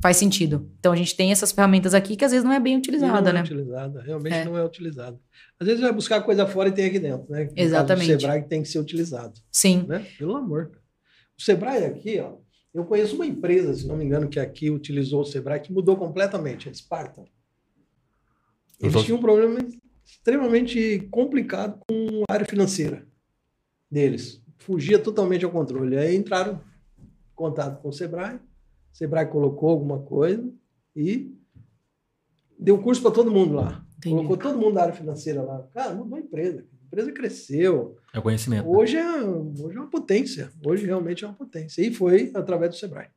[0.01, 0.69] faz sentido.
[0.79, 3.33] Então a gente tem essas ferramentas aqui que às vezes não é bem utilizada, não
[3.33, 3.39] né?
[3.39, 4.45] é utilizada, realmente é.
[4.45, 5.19] não é utilizada.
[5.59, 7.49] Às vezes vai buscar coisa fora e tem aqui dentro, né?
[7.55, 8.13] Exatamente.
[8.13, 9.39] O Sebrae tem que ser utilizado.
[9.51, 9.85] Sim.
[9.87, 10.05] Né?
[10.17, 10.71] Pelo amor.
[11.37, 12.33] O Sebrae aqui, ó,
[12.73, 15.95] eu conheço uma empresa, se não me engano, que aqui utilizou o Sebrae, que mudou
[15.95, 17.23] completamente, eles Spartan.
[18.79, 19.03] Eles tô...
[19.03, 19.59] tinham um problema
[20.03, 23.07] extremamente complicado com a área financeira
[23.89, 24.41] deles.
[24.57, 25.97] Fugia totalmente ao controle.
[25.97, 26.61] Aí entraram
[26.99, 28.39] em contato com o Sebrae, o
[28.97, 30.49] Sebrae colocou alguma coisa
[30.95, 31.33] e
[32.57, 33.85] deu curso para todo mundo lá.
[33.97, 34.15] Entendi.
[34.15, 35.67] Colocou todo mundo da área financeira lá.
[35.73, 36.65] Cara, mudou a empresa.
[36.81, 37.97] A empresa cresceu.
[38.13, 38.69] É o conhecimento.
[38.69, 40.51] Hoje é, hoje é uma potência.
[40.65, 41.81] Hoje realmente é uma potência.
[41.81, 43.09] E foi através do Sebrae.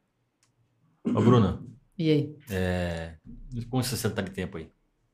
[1.05, 1.63] Ô, Bruna.
[1.97, 2.37] E aí?
[2.51, 3.15] É...
[3.71, 4.69] Como você está de tempo aí?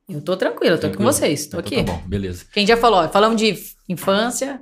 [0.07, 1.47] Eu tô tranquilo, eu tô aqui com vocês.
[1.47, 1.83] Tô então, aqui.
[1.83, 2.45] Tá bom, beleza.
[2.53, 3.07] Quem já falou?
[3.09, 3.57] Falamos de
[3.89, 4.61] infância.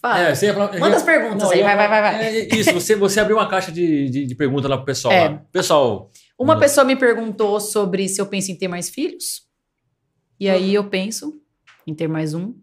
[0.00, 0.20] Fala.
[0.20, 2.24] É, você falar, Manda as perguntas não, aí, vai, vai, vai, vai.
[2.24, 5.12] É, isso, você, você abriu uma caixa de, de, de perguntas lá pro pessoal.
[5.12, 5.28] É.
[5.28, 5.42] Lá.
[5.52, 6.10] Pessoal.
[6.38, 6.64] Uma manda.
[6.64, 9.42] pessoa me perguntou sobre se eu penso em ter mais filhos.
[10.40, 11.34] E aí eu penso
[11.86, 12.54] em ter mais um.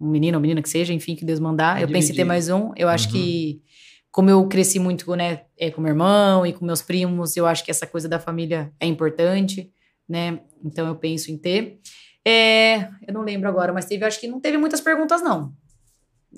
[0.00, 1.80] Um menino ou menina que seja, enfim, que Deus mandar.
[1.80, 2.72] É eu penso em ter mais um.
[2.74, 3.12] Eu acho uhum.
[3.12, 3.62] que,
[4.10, 7.64] como eu cresci muito né, é, com meu irmão e com meus primos, eu acho
[7.64, 9.70] que essa coisa da família é importante
[10.08, 10.40] né?
[10.64, 11.78] Então eu penso em ter.
[12.26, 15.52] É, eu não lembro agora, mas teve, acho que não teve muitas perguntas, não.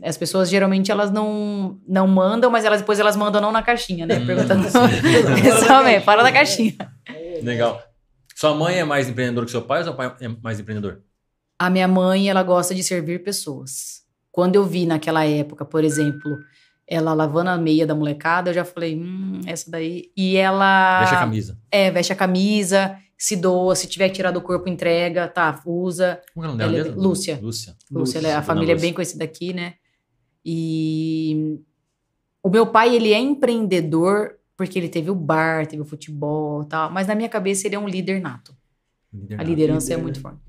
[0.03, 4.07] As pessoas geralmente elas não, não mandam, mas elas depois elas mandam não na caixinha,
[4.07, 4.19] né?
[4.19, 4.69] Hum, Perguntando.
[5.43, 6.77] Pessoalmente, fora da caixinha.
[7.43, 7.83] Legal.
[8.37, 11.03] Sua mãe é mais empreendedor que seu pai ou seu pai é mais empreendedor?
[11.59, 14.03] A minha mãe, ela gosta de servir pessoas.
[14.31, 16.39] Quando eu vi naquela época, por exemplo,
[16.87, 20.11] ela lavando a meia da molecada, eu já falei, hum, essa daí.
[20.17, 21.01] E ela.
[21.01, 21.59] Veste a camisa.
[21.71, 26.23] É, veste a camisa se doa, se tiver que tirar do corpo, entrega, tá, usa.
[26.33, 26.89] Como é o nome dela?
[26.89, 27.39] É, Lúcia.
[27.41, 27.77] Lúcia.
[27.91, 28.87] Lúcia, é, a família Lúcia.
[28.87, 29.75] é bem conhecida aqui, né?
[30.43, 31.61] E
[32.43, 36.91] o meu pai, ele é empreendedor porque ele teve o bar, teve o futebol tal,
[36.91, 38.57] mas na minha cabeça ele é um líder nato.
[39.37, 40.23] A liderança é muito né?
[40.23, 40.41] forte.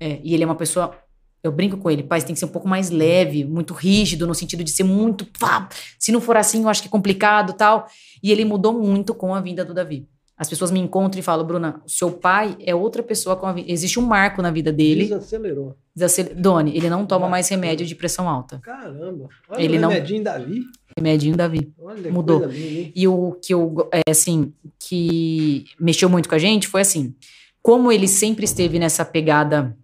[0.00, 0.10] É.
[0.10, 0.20] é.
[0.24, 0.98] e ele é uma pessoa
[1.40, 4.26] eu brinco com ele, pai, você tem que ser um pouco mais leve, muito rígido,
[4.26, 5.24] no sentido de ser muito.
[5.38, 7.86] Pá, se não for assim, eu acho que é complicado tal.
[8.20, 10.08] E ele mudou muito com a vinda do Davi.
[10.38, 13.52] As pessoas me encontram e falam, Bruna, o seu pai é outra pessoa com a
[13.52, 13.72] vida.
[13.72, 15.04] Existe um marco na vida dele.
[15.04, 15.76] Desacelerou.
[15.92, 16.36] Desaceler...
[16.36, 18.60] Doni, ele não toma mais remédio de pressão alta.
[18.60, 19.28] Caramba.
[19.48, 20.32] Olha ele o remedinho não...
[20.32, 20.62] Davi.
[20.96, 21.72] Remedinho Davi.
[21.76, 22.46] Olha, Mudou.
[22.46, 27.16] Linda, e o que eu, é, assim, que mexeu muito com a gente foi assim,
[27.60, 29.76] como ele sempre esteve nessa pegada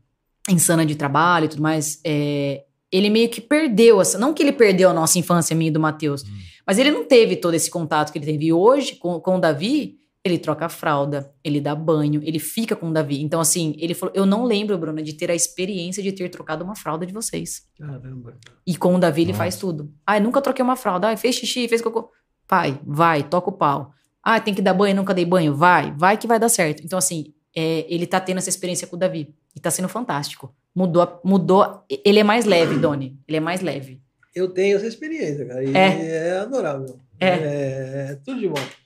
[0.49, 2.63] insana de trabalho e tudo mais, é,
[2.93, 4.19] ele meio que perdeu essa.
[4.19, 6.27] Não que ele perdeu a nossa infância, minha e do Matheus, hum.
[6.65, 8.47] mas ele não teve todo esse contato que ele teve.
[8.47, 12.75] E hoje, com, com o Davi, ele troca a fralda, ele dá banho, ele fica
[12.75, 13.23] com o Davi.
[13.23, 16.65] Então, assim, ele falou: Eu não lembro, Bruna, de ter a experiência de ter trocado
[16.65, 17.69] uma fralda de vocês.
[17.79, 18.39] Caramba.
[18.67, 19.39] E com o Davi ele Nossa.
[19.45, 19.93] faz tudo.
[20.07, 21.11] Ah, nunca troquei uma fralda.
[21.11, 22.11] Ah, fez xixi, fez cocô.
[22.49, 23.93] Pai, vai, toca o pau.
[24.23, 25.55] Ah, tem que dar banho, nunca dei banho.
[25.55, 26.83] Vai, vai que vai dar certo.
[26.83, 29.35] Então, assim, é, ele tá tendo essa experiência com o Davi.
[29.55, 30.55] E tá sendo fantástico.
[30.75, 31.85] Mudou, mudou.
[32.03, 33.19] Ele é mais leve, Doni.
[33.29, 34.01] Ele é mais leve.
[34.35, 35.63] Eu tenho essa experiência, cara.
[35.63, 36.99] E é, é adorável.
[37.21, 37.29] É.
[37.29, 38.07] é.
[38.11, 38.84] é tudo de bom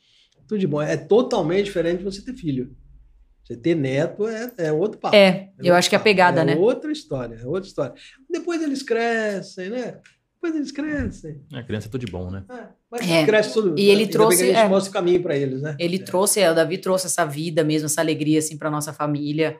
[0.48, 0.80] tudo de bom.
[0.80, 2.74] É totalmente diferente de você ter filho.
[3.44, 5.14] Você ter neto é, é outro papo.
[5.14, 6.52] É, é eu acho que é a pegada, é né?
[6.54, 7.94] É outra história, é outra história.
[8.28, 10.00] Depois eles crescem, né?
[10.34, 11.40] Depois eles crescem.
[11.52, 12.44] A criança é tudo de bom, né?
[12.48, 13.24] É, mas é.
[13.24, 13.78] cresce tudo.
[13.78, 14.42] E ele trouxe.
[14.42, 15.76] A gente é, mostra o caminho para eles, né?
[15.78, 16.02] Ele é.
[16.02, 19.58] trouxe, o Davi trouxe essa vida mesmo, essa alegria, assim, para nossa família.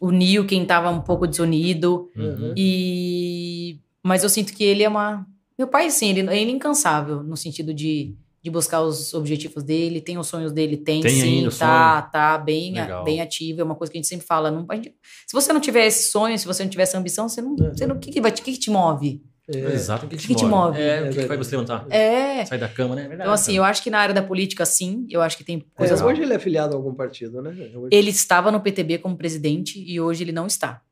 [0.00, 2.10] Uniu quem estava um pouco desunido.
[2.16, 2.54] Uhum.
[2.56, 3.80] E.
[4.02, 5.26] Mas eu sinto que ele é uma.
[5.56, 10.00] Meu pai, sim, ele, ele é incansável, no sentido de de buscar os objetivos dele,
[10.00, 12.12] tem os sonhos dele, tem, tem sim, tá, sonho.
[12.12, 12.74] tá bem,
[13.04, 14.94] bem ativo, é uma coisa que a gente sempre fala, não, gente,
[15.26, 17.86] se você não tiver esse sonho, se você não tiver essa ambição, você não, você
[17.86, 19.22] não, o que que vai, que, que te move?
[19.48, 19.72] É.
[19.72, 20.78] Exato, o que, que, que te move?
[20.78, 21.86] É, é o que, que vai você levantar?
[21.88, 22.44] É.
[22.44, 23.04] Sai da cama, né?
[23.04, 25.44] É verdade, então, assim, eu acho que na área da política, sim, eu acho que
[25.44, 26.00] tem é, coisas...
[26.00, 27.50] É, hoje ele é afiliado a algum partido, né?
[27.74, 27.88] Hoje...
[27.90, 30.82] Ele estava no PTB como presidente e hoje ele não está.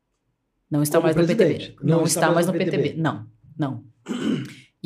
[0.69, 1.69] Não está como mais presidente.
[1.69, 1.89] no PTB.
[1.89, 2.77] Não, não está, está mais no PTB.
[2.77, 3.01] PTB.
[3.01, 3.83] Não, não.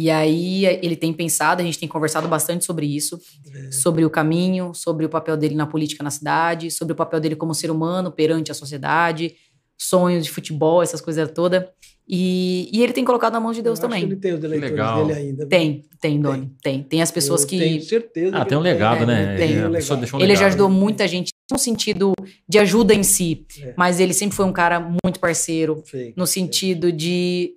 [0.02, 3.20] E aí ele tem pensado, a gente tem conversado bastante sobre isso,
[3.54, 3.72] é.
[3.72, 7.36] sobre o caminho, sobre o papel dele na política na cidade, sobre o papel dele
[7.36, 9.36] como ser humano perante a sociedade,
[9.78, 11.66] sonhos de futebol, essas coisas todas.
[12.10, 14.04] E, e ele tem colocado na mão de Deus Eu também.
[14.04, 15.06] ele tem os eleitores Legal.
[15.06, 15.46] dele ainda.
[15.46, 16.74] Tem, tem, Doni, tem.
[16.80, 16.84] tem.
[16.84, 17.60] Tem as pessoas Eu que.
[17.60, 18.38] Tenho certeza.
[18.38, 19.36] Ah, tem um legado, né?
[19.38, 19.56] Tem.
[19.56, 20.16] É, um legado.
[20.16, 20.76] Um ele já ajudou né?
[20.76, 22.14] muita gente no sentido
[22.50, 23.76] de ajuda em si, é.
[23.78, 26.12] mas ele sempre foi um cara muito parceiro, Sim.
[26.18, 27.54] no sentido de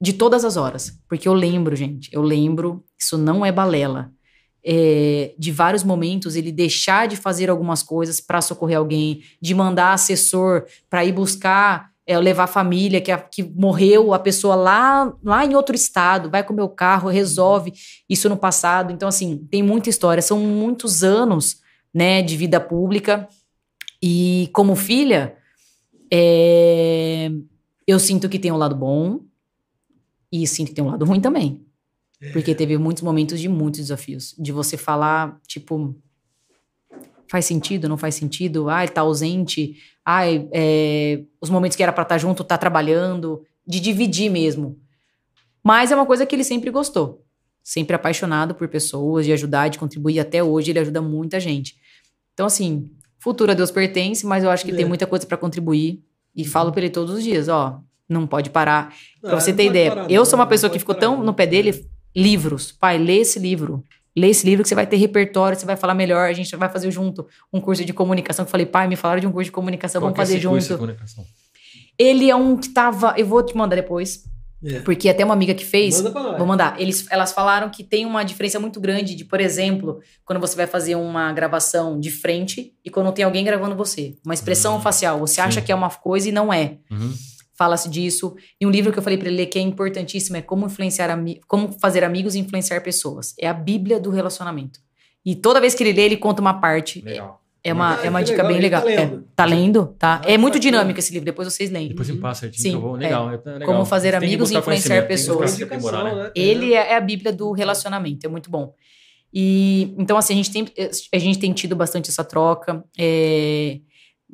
[0.00, 0.98] de todas as horas.
[1.08, 4.12] Porque eu lembro, gente, eu lembro, isso não é balela.
[4.68, 9.92] é, de vários momentos ele deixar de fazer algumas coisas para socorrer alguém, de mandar
[9.92, 15.12] assessor para ir buscar, é, levar a família que, a, que morreu, a pessoa lá,
[15.22, 17.72] lá em outro estado, vai com o meu carro, resolve
[18.08, 18.92] isso no passado.
[18.92, 21.60] Então, assim, tem muita história, são muitos anos
[21.94, 23.28] né, de vida pública.
[24.02, 25.36] E como filha,
[26.12, 27.30] é,
[27.86, 29.20] eu sinto que tem um lado bom
[30.30, 31.64] e sinto que tem um lado ruim também.
[32.32, 34.34] Porque teve muitos momentos de muitos desafios.
[34.38, 35.94] De você falar, tipo,
[37.30, 38.70] faz sentido, não faz sentido?
[38.70, 39.76] Ah, ele tá ausente.
[40.04, 40.22] Ah,
[40.52, 43.42] é, os momentos que era para estar tá junto, tá trabalhando.
[43.66, 44.78] De dividir mesmo.
[45.62, 47.24] Mas é uma coisa que ele sempre gostou.
[47.62, 50.20] Sempre apaixonado por pessoas, de ajudar, de contribuir.
[50.20, 51.76] Até hoje ele ajuda muita gente.
[52.32, 54.74] Então, assim, futuro a Deus pertence, mas eu acho que é.
[54.74, 56.02] tem muita coisa para contribuir.
[56.34, 56.48] E uhum.
[56.48, 58.94] falo para ele todos os dias, ó, não pode parar.
[59.20, 61.46] Pra é, você ter ideia, parar, eu sou uma pessoa que ficou tão no pé
[61.46, 62.72] dele, livros.
[62.72, 63.84] Pai, lê esse livro.
[64.16, 66.28] Lê esse livro que você vai ter repertório, você vai falar melhor.
[66.28, 68.44] A gente vai fazer junto um curso de comunicação.
[68.44, 70.96] Eu falei, pai, me falaram de um curso de comunicação, Qual vamos é fazer junto.
[71.98, 73.14] Ele é um que tava.
[73.18, 74.24] Eu vou te mandar depois.
[74.64, 74.80] É.
[74.80, 76.00] Porque até uma amiga que fez.
[76.00, 76.80] Manda vou mandar.
[76.80, 80.66] Eles, elas falaram que tem uma diferença muito grande de, por exemplo, quando você vai
[80.66, 84.16] fazer uma gravação de frente e quando tem alguém gravando você.
[84.24, 84.80] Uma expressão uhum.
[84.80, 85.18] facial.
[85.18, 85.40] Você Sim.
[85.42, 86.78] acha que é uma coisa e não é.
[86.90, 87.12] Uhum
[87.56, 88.34] fala-se disso.
[88.60, 91.16] E um livro que eu falei para ele ler que é importantíssimo é como influenciar
[91.46, 93.34] como fazer amigos e influenciar pessoas.
[93.38, 94.80] É a Bíblia do relacionamento.
[95.24, 97.02] E toda vez que ele lê, ele conta uma parte.
[97.02, 97.42] Legal.
[97.66, 98.82] É uma, ah, é uma dica legal, bem legal.
[98.82, 100.20] Tá lendo, é, tá lendo tá?
[100.24, 101.88] Ah, é muito tá dinâmico esse livro, depois vocês leem.
[101.88, 103.34] Depois me passa certinho, Sim, vou, legal, é.
[103.34, 103.66] é legal.
[103.66, 105.58] Como fazer amigos e influenciar pessoas.
[105.58, 106.30] Né?
[106.32, 108.72] Ele é, é a Bíblia do relacionamento, é muito bom.
[109.34, 110.64] E então assim, a gente tem
[111.12, 112.84] a gente tem tido bastante essa troca.
[112.96, 113.80] É,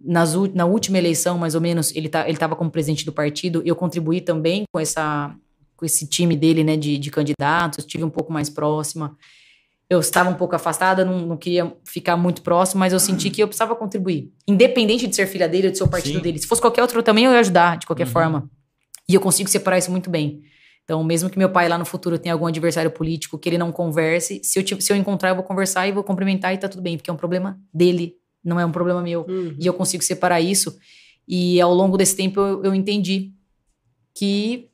[0.04, 3.62] nas, na última eleição, mais ou menos, ele tá, estava como presidente do partido.
[3.64, 5.34] Eu contribuí também com essa
[5.82, 7.80] com esse time dele, né, de, de candidatos.
[7.80, 9.16] Estive um pouco mais próxima.
[9.90, 13.42] Eu estava um pouco afastada, não, não, queria ficar muito próximo, mas eu senti que
[13.42, 16.22] eu precisava contribuir, independente de ser filha dele ou de ser o partido Sim.
[16.22, 16.38] dele.
[16.38, 18.12] Se fosse qualquer outro também, eu ia ajudar de qualquer uhum.
[18.12, 18.50] forma.
[19.08, 20.42] E eu consigo separar isso muito bem.
[20.84, 23.72] Então, mesmo que meu pai lá no futuro tenha algum adversário político que ele não
[23.72, 26.82] converse, se eu, se eu encontrar, eu vou conversar e vou cumprimentar e tá tudo
[26.82, 29.24] bem, porque é um problema dele, não é um problema meu.
[29.28, 29.56] Uhum.
[29.58, 30.78] E eu consigo separar isso.
[31.26, 33.32] E ao longo desse tempo eu, eu entendi
[34.14, 34.68] que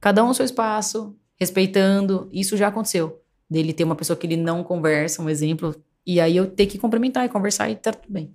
[0.00, 3.22] cada um o seu espaço, respeitando, isso já aconteceu.
[3.48, 5.74] Dele ter uma pessoa que ele não conversa, um exemplo,
[6.06, 8.34] e aí eu ter que cumprimentar e conversar e tá tudo bem.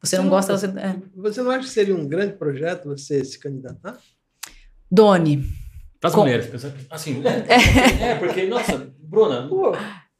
[0.00, 0.66] Você, você não, gosta, você.
[0.66, 0.96] É.
[1.16, 3.98] Você não acha que seria um grande projeto você se candidatar?
[4.90, 5.44] Doni.
[5.98, 6.20] Para as com...
[6.20, 6.50] mulheres,
[6.90, 7.22] assim.
[7.24, 9.48] É, é, porque, nossa, Bruna.
[9.48, 9.72] Pô,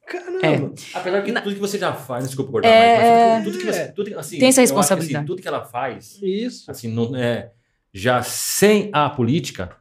[0.06, 0.46] Caramba!
[0.46, 0.96] É.
[0.98, 3.34] Apesar que tudo que você já faz, desculpa cortar, é...
[3.36, 3.92] mas tudo que você.
[3.92, 5.16] Tudo, assim, Tem essa responsabilidade.
[5.16, 6.18] assim, tudo que ela faz.
[6.22, 6.70] Isso.
[6.70, 7.50] Assim, não, é,
[7.92, 9.76] já sem a política.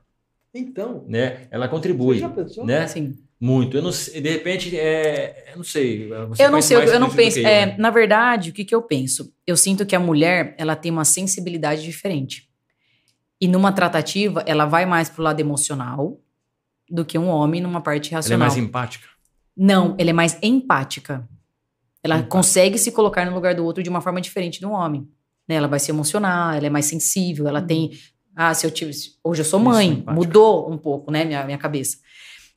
[0.54, 1.04] Então.
[1.08, 2.16] Né, ela contribui.
[2.16, 2.66] Você já pensou?
[2.66, 2.84] Né?
[2.84, 3.18] Assim.
[3.40, 3.76] Muito.
[3.76, 6.10] Eu não sei, de repente, é, eu não sei.
[6.40, 7.40] eu não sei, eu não penso.
[7.40, 7.76] Eu, é, né?
[7.78, 9.34] Na verdade, o que, que eu penso?
[9.45, 12.50] Eu sinto que a mulher ela tem uma sensibilidade diferente.
[13.41, 16.22] E numa tratativa, ela vai mais pro lado emocional
[16.90, 18.45] do que um homem numa parte racional.
[18.45, 19.10] Ela é mais empática.
[19.56, 21.28] Não, ela é mais empática.
[22.04, 22.32] Ela empática.
[22.32, 25.08] consegue se colocar no lugar do outro de uma forma diferente do homem.
[25.48, 25.56] Né?
[25.56, 27.68] Ela vai se emocionar, ela é mais sensível, ela uhum.
[27.68, 27.92] tem.
[28.36, 28.92] Ah, se eu tive.
[29.24, 31.98] Hoje eu sou mãe, mudou um pouco, né, minha, minha cabeça.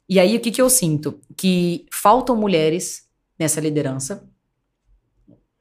[0.09, 1.21] E aí, o que, que eu sinto?
[1.37, 3.07] Que faltam mulheres
[3.39, 4.25] nessa liderança.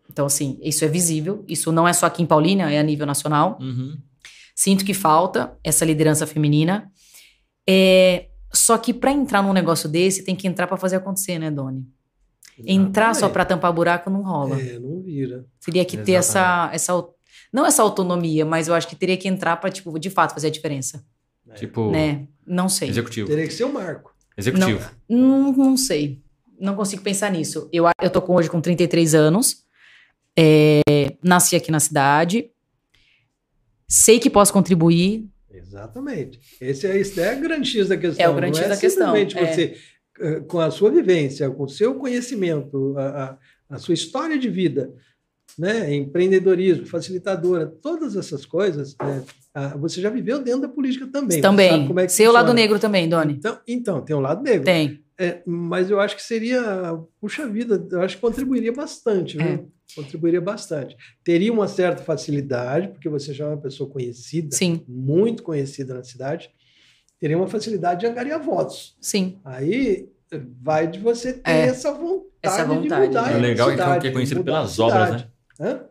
[0.10, 1.44] Então, assim, isso é visível.
[1.48, 3.58] Isso não é só aqui em Paulínia, é a nível nacional.
[3.60, 3.98] Uhum.
[4.56, 6.90] Sinto que falta essa liderança feminina.
[7.68, 11.52] É, só que para entrar num negócio desse, tem que entrar para fazer acontecer, né,
[11.52, 11.86] Doni?
[12.66, 14.60] Entrar só para tampar buraco não rola.
[14.60, 15.46] É, não vira.
[15.64, 16.94] Teria que ter essa, essa.
[17.52, 20.48] Não essa autonomia, mas eu acho que teria que entrar para, tipo, de fato fazer
[20.48, 21.06] a diferença.
[21.50, 21.54] É.
[21.56, 21.92] Tipo.
[21.92, 22.28] Né?
[22.48, 22.90] Não sei.
[22.90, 23.28] Executivo.
[23.28, 24.16] Teria que ser o marco.
[24.38, 24.90] Executivo.
[25.10, 26.22] Não, não, não sei.
[26.58, 27.70] Não consigo pensar nisso.
[27.74, 29.66] Eu, eu tô com, hoje com 33 anos.
[30.38, 30.82] É,
[31.22, 32.50] nasci aqui na cidade.
[33.88, 35.30] Sei que posso contribuir
[35.66, 36.40] Exatamente.
[36.62, 38.26] Esse é, esse é a grande X da questão.
[38.26, 39.16] É o grande X é da questão.
[39.16, 39.26] É.
[39.26, 39.76] você,
[40.20, 43.38] eh, com a sua vivência, com o seu conhecimento, a, a,
[43.76, 44.94] a sua história de vida,
[45.58, 45.94] né?
[45.94, 49.24] empreendedorismo, facilitadora, todas essas coisas, né?
[49.80, 51.42] você já viveu dentro da política também.
[51.42, 51.88] Também.
[51.88, 53.34] Como é que Seu lado negro também, Doni.
[53.34, 54.66] Então, então, tem um lado negro.
[54.66, 55.05] Tem.
[55.18, 56.62] É, mas eu acho que seria,
[57.22, 59.64] puxa vida, eu acho que contribuiria bastante, é.
[59.96, 60.98] Contribuiria bastante.
[61.24, 64.84] Teria uma certa facilidade, porque você já é uma pessoa conhecida, Sim.
[64.88, 66.50] muito conhecida na cidade,
[67.20, 68.98] teria uma facilidade de angariar votos.
[69.00, 69.40] Sim.
[69.46, 70.10] Aí
[70.62, 71.68] vai de você ter é.
[71.68, 73.32] essa, vontade essa vontade de mudar.
[73.32, 75.28] É legal então que é conhecido pelas obras, né?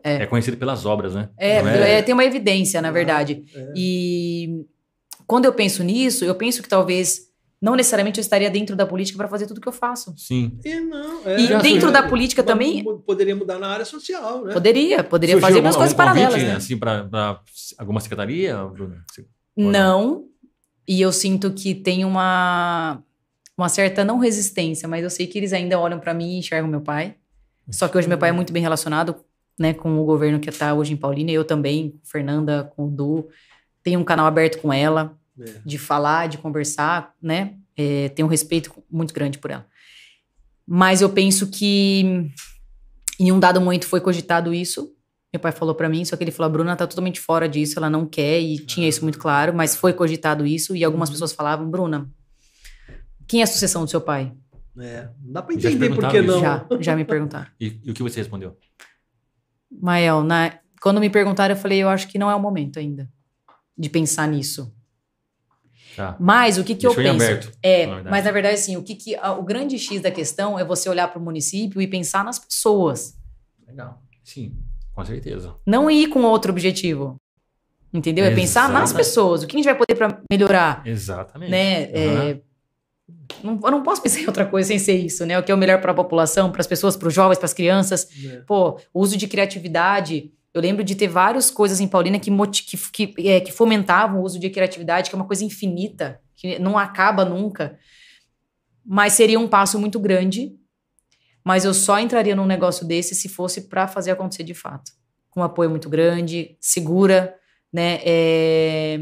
[0.03, 0.23] É.
[0.23, 0.25] é.
[0.27, 1.29] conhecido pelas obras, né?
[1.37, 1.57] É,
[1.97, 3.43] é, tem uma evidência, na verdade.
[3.75, 4.65] E
[5.25, 7.27] quando eu penso nisso, eu penso que talvez
[7.65, 10.13] não necessariamente eu estaria dentro da política para fazer tudo que eu faço.
[10.15, 10.59] Sim.
[10.63, 12.83] E, não, é, e dentro da política também.
[13.03, 14.53] Poderia mudar na área social, né?
[14.53, 16.33] Poderia, poderia Surgiu fazer algumas coisas paralelas.
[16.35, 16.55] Convite, né?
[16.57, 17.41] assim, para
[17.79, 19.03] alguma secretaria, Bruna?
[19.57, 20.25] Não.
[20.87, 23.01] E eu sinto que tem uma,
[23.57, 26.69] uma certa não resistência, mas eu sei que eles ainda olham para mim e enxergam
[26.69, 27.15] meu pai.
[27.71, 29.15] Só que hoje meu pai é muito bem relacionado
[29.57, 33.27] né, com o governo que está hoje em Paulínia, eu também, Fernanda, com o Du.
[33.81, 35.61] Tenho um canal aberto com ela, é.
[35.65, 37.55] de falar, de conversar, né?
[37.75, 39.67] É, tenho um respeito muito grande por ela.
[40.67, 42.31] Mas eu penso que
[43.19, 44.91] em um dado momento foi cogitado isso.
[45.33, 47.77] Meu pai falou para mim, só que ele falou: a Bruna tá totalmente fora disso,
[47.77, 50.75] ela não quer, e tinha isso muito claro, mas foi cogitado isso.
[50.75, 51.13] E algumas uhum.
[51.13, 52.09] pessoas falavam: Bruna,
[53.27, 54.33] quem é a sucessão do seu pai?
[54.77, 56.39] É, não dá pra entender por que não.
[56.39, 57.47] Já, já me perguntaram.
[57.59, 58.57] e, e o que você respondeu?
[59.71, 63.09] Mael, na, quando me perguntaram, eu falei, eu acho que não é o momento ainda
[63.77, 64.73] de pensar nisso.
[65.95, 66.15] Tá.
[66.19, 67.23] Mas o que, que eu penso?
[67.23, 70.11] Aberto, é, na mas na verdade, assim, o que, que a, o grande X da
[70.11, 73.17] questão é você olhar para o município e pensar nas pessoas.
[73.67, 74.01] Legal.
[74.23, 74.55] Sim,
[74.93, 75.55] com certeza.
[75.65, 77.15] Não ir com outro objetivo.
[77.93, 78.25] Entendeu?
[78.25, 79.43] É pensar nas pessoas.
[79.43, 80.81] O que a gente vai poder para melhorar?
[80.85, 81.49] Exatamente.
[81.49, 81.85] Né?
[81.85, 82.29] Uhum.
[82.29, 82.39] É,
[83.43, 85.37] não, eu não posso pensar em outra coisa sem ser isso, né?
[85.39, 87.45] O que é o melhor para a população, para as pessoas, para os jovens, para
[87.45, 88.09] as crianças.
[88.25, 88.41] É.
[88.47, 90.31] Pô, o uso de criatividade.
[90.55, 94.23] Eu lembro de ter várias coisas em Paulina que, que, que, é, que fomentavam o
[94.23, 97.77] uso de criatividade, que é uma coisa infinita, que não acaba nunca.
[98.85, 100.55] Mas seria um passo muito grande.
[101.43, 104.93] Mas eu só entraria num negócio desse se fosse para fazer acontecer de fato.
[105.29, 107.35] Com um apoio muito grande, segura,
[107.71, 107.99] né?
[108.05, 108.99] É...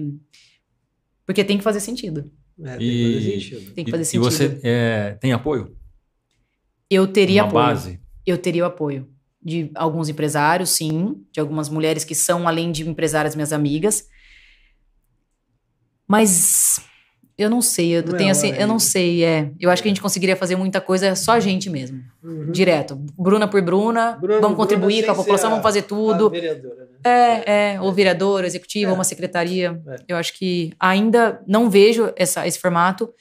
[1.24, 2.32] Porque tem que fazer sentido.
[2.64, 3.74] É, tem e, que fazer sentido.
[3.76, 4.28] Tem que fazer sentido.
[4.28, 5.78] E você é, tem apoio?
[6.90, 7.66] Eu teria Uma apoio.
[7.66, 8.02] base?
[8.26, 9.13] Eu teria o apoio
[9.44, 14.08] de alguns empresários, sim, de algumas mulheres que são, além de empresárias, minhas amigas.
[16.08, 16.82] Mas
[17.36, 19.52] eu não sei, eu não tenho assim, eu não sei, é.
[19.60, 22.00] Eu acho que a gente conseguiria fazer muita coisa só a gente mesmo.
[22.24, 22.52] Uhum.
[22.52, 22.96] Direto.
[23.18, 26.30] Bruna por Bruna, Bruna vamos contribuir Bruna com a população, a, vamos fazer tudo.
[26.30, 26.98] Vereadora, né?
[27.04, 28.94] É, é, ou vereadora, executiva, é.
[28.94, 29.82] uma secretaria.
[29.88, 29.96] É.
[30.10, 33.12] Eu acho que ainda não vejo essa, esse formato,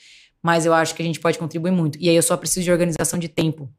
[0.43, 1.99] mas eu acho que a gente pode contribuir muito.
[1.99, 3.71] E aí eu só preciso de organização de tempo.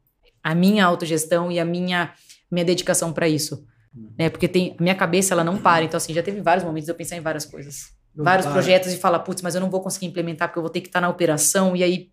[0.42, 2.12] A minha autogestão e a minha,
[2.54, 3.66] minha dedicação para isso.
[3.94, 4.10] Uhum.
[4.18, 4.30] Né?
[4.30, 5.84] Porque tem, a minha cabeça ela não para.
[5.84, 7.92] Então, assim, já teve vários momentos de eu pensar em várias coisas.
[8.14, 8.54] Não vários para.
[8.54, 10.88] projetos e fala, putz, mas eu não vou conseguir implementar porque eu vou ter que
[10.88, 12.10] estar na operação e aí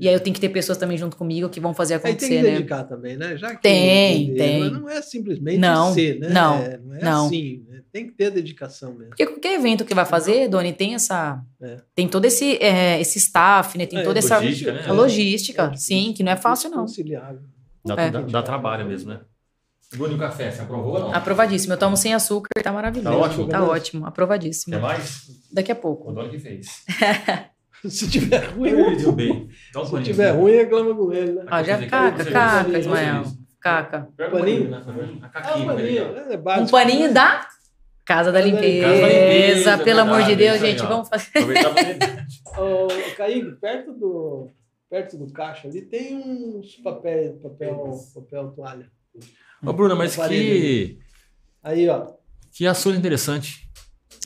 [0.00, 2.30] e aí eu tenho que ter pessoas também junto comigo que vão fazer acontecer, aí
[2.30, 2.50] tem que né?
[2.52, 3.36] dedicar também, né?
[3.36, 4.70] Já que tem, tem.
[4.70, 6.28] não é simplesmente não, ser, né?
[6.28, 7.26] Não, é, não é não.
[7.26, 7.64] assim.
[7.68, 7.80] Né?
[7.90, 9.08] Tem que ter dedicação mesmo.
[9.08, 11.42] Porque qualquer evento que vai fazer, Doni, tem essa...
[11.60, 11.78] É.
[11.96, 13.86] Tem todo esse, é, esse staff, né?
[13.86, 14.36] Tem é, toda essa...
[14.36, 14.84] Logística, né?
[14.86, 16.82] A logística, sim, que não é fácil, não.
[16.82, 17.40] Conciliável.
[17.84, 18.10] Dá, é.
[18.10, 19.20] dá, dá trabalho mesmo, né?
[19.96, 21.14] Bruno, o café, você aprovou ou não?
[21.14, 21.72] Aprovadíssimo.
[21.72, 23.16] Eu tomo sem açúcar, tá maravilhoso.
[23.16, 23.48] Tá ótimo.
[23.48, 24.74] Tá ótimo, aprovadíssimo.
[24.74, 25.26] Quer mais?
[25.50, 26.10] Daqui a pouco.
[26.10, 26.84] O dono que fez.
[27.88, 29.48] Se tiver ruim, ele deu bem.
[29.72, 31.44] Dá um Se paninho, tiver ruim, reclama com ele, né?
[31.46, 33.24] Ah, já caca, caca, Ismael.
[33.60, 34.08] Caca.
[34.30, 34.70] Paninho?
[36.60, 37.46] Um paninho da
[38.04, 39.78] Casa da Limpeza.
[39.78, 41.30] Pelo amor de Deus, gente, vamos fazer.
[42.58, 44.48] Ô, Kaique, perto do,
[44.88, 48.90] perto do caixa ali tem uns papel, papel, papel toalha.
[49.64, 50.98] Ô, Bruna, mas que.
[51.62, 52.06] Aí, ó.
[52.52, 53.68] Que assunto interessante.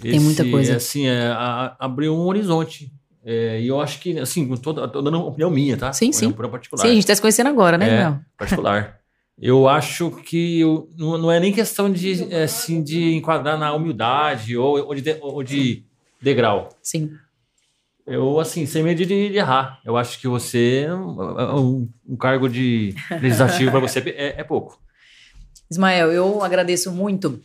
[0.01, 0.77] Tem Esse, muita coisa.
[0.77, 2.93] Assim, é, a, abriu um horizonte.
[3.25, 5.93] É, e eu acho que, assim, tô, tô dando uma opinião minha, tá?
[5.93, 6.27] Sim, sim.
[6.27, 6.83] Opinião particular.
[6.83, 8.99] Sim, a gente está se conhecendo agora, né, é, particular.
[9.39, 13.73] Eu acho que eu, não, não, é nem questão de, é, assim, de enquadrar na
[13.73, 15.85] humildade ou, ou, de, ou de
[16.21, 16.69] degrau.
[16.83, 17.13] Sim.
[18.12, 19.80] Eu, assim, sem medo de, de errar.
[19.84, 24.78] Eu acho que você, um, um cargo de legislativo para você é, é pouco.
[25.70, 27.40] Ismael, eu agradeço muito.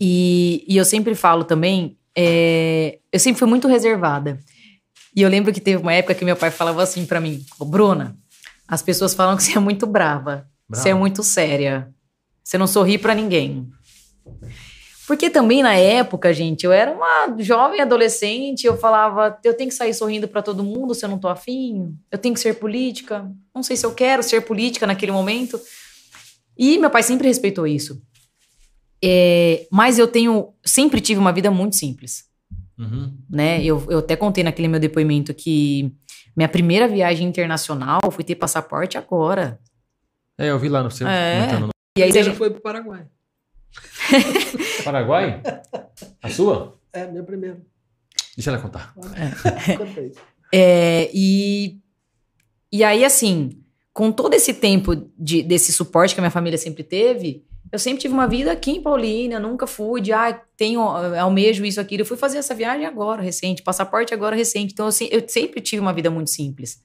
[0.00, 4.40] E, e eu sempre falo também, é, eu sempre fui muito reservada.
[5.14, 8.16] E eu lembro que teve uma época que meu pai falava assim para mim: Bruna,
[8.66, 10.82] as pessoas falam que você é muito brava, Brava.
[10.82, 11.88] você é muito séria,
[12.42, 13.70] você não sorri para ninguém.
[15.06, 19.76] Porque também na época, gente, eu era uma jovem adolescente, eu falava, eu tenho que
[19.76, 23.30] sair sorrindo para todo mundo se eu não tô afim, eu tenho que ser política,
[23.54, 25.60] não sei se eu quero ser política naquele momento.
[26.56, 28.00] E meu pai sempre respeitou isso.
[29.04, 32.24] É, mas eu tenho, sempre tive uma vida muito simples.
[32.78, 33.14] Uhum.
[33.28, 33.62] Né?
[33.62, 35.92] Eu, eu até contei naquele meu depoimento que
[36.34, 39.60] minha primeira viagem internacional foi ter passaporte agora.
[40.38, 41.06] É, eu vi lá no seu.
[41.06, 41.68] É.
[41.96, 43.06] E aí você foi para o Paraguai.
[44.84, 45.42] Paraguai?
[46.22, 46.78] A sua?
[46.92, 47.60] É, minha primeira.
[48.36, 48.94] Deixa ela contar.
[50.52, 50.58] É.
[50.58, 51.78] é, e,
[52.72, 56.82] e aí, assim, com todo esse tempo de, desse suporte que a minha família sempre
[56.82, 61.64] teve, Eu sempre tive uma vida aqui em Paulínia, nunca fui de, ah, tenho, almejo
[61.64, 62.02] isso, aquilo.
[62.02, 64.72] Eu fui fazer essa viagem agora, recente, passaporte agora, recente.
[64.72, 66.80] Então, assim, eu sempre tive uma vida muito simples.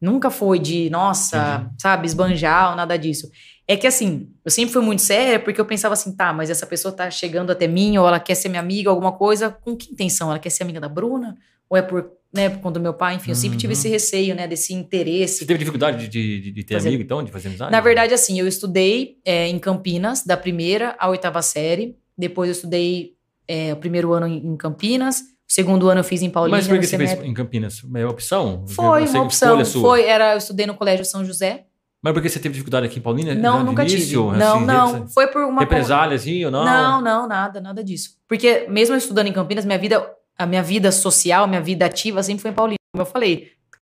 [0.00, 1.70] Nunca foi de, nossa, uhum.
[1.78, 3.30] sabe, esbanjar ou nada disso.
[3.70, 6.66] É que assim, eu sempre fui muito séria porque eu pensava assim, tá, mas essa
[6.66, 9.92] pessoa tá chegando até mim, ou ela quer ser minha amiga, alguma coisa, com que
[9.92, 10.30] intenção?
[10.30, 11.36] Ela quer ser amiga da Bruna?
[11.68, 13.16] Ou é por, né, por conta do meu pai?
[13.16, 13.58] Enfim, eu sempre uhum.
[13.58, 15.40] tive esse receio, né, desse interesse.
[15.40, 16.88] Você teve dificuldade de, de, de ter fazer...
[16.88, 17.70] amigo, então, de fazer amizade?
[17.70, 21.94] Na verdade, assim, eu estudei é, em Campinas, da primeira à oitava série.
[22.16, 23.16] Depois eu estudei
[23.46, 26.58] é, o primeiro ano em Campinas, o segundo ano eu fiz em Paulínia.
[26.58, 27.82] Mas por que você fez em Campinas?
[27.94, 28.66] É opção?
[28.66, 29.62] Foi uma opção.
[29.64, 31.66] Foi, era, eu estudei no Colégio São José.
[32.02, 33.34] Mas por que você teve dificuldade aqui em Paulínia?
[33.34, 34.38] Não, nunca início, tive.
[34.38, 35.08] Não, assim, não.
[35.08, 35.60] Foi por uma...
[35.60, 36.64] Represália, assim, ou não?
[36.64, 38.16] Não, não, nada, nada disso.
[38.28, 42.42] Porque mesmo estudando em Campinas, minha vida, a minha vida social, minha vida ativa sempre
[42.42, 42.78] foi em Paulínia.
[42.92, 43.50] Como eu falei,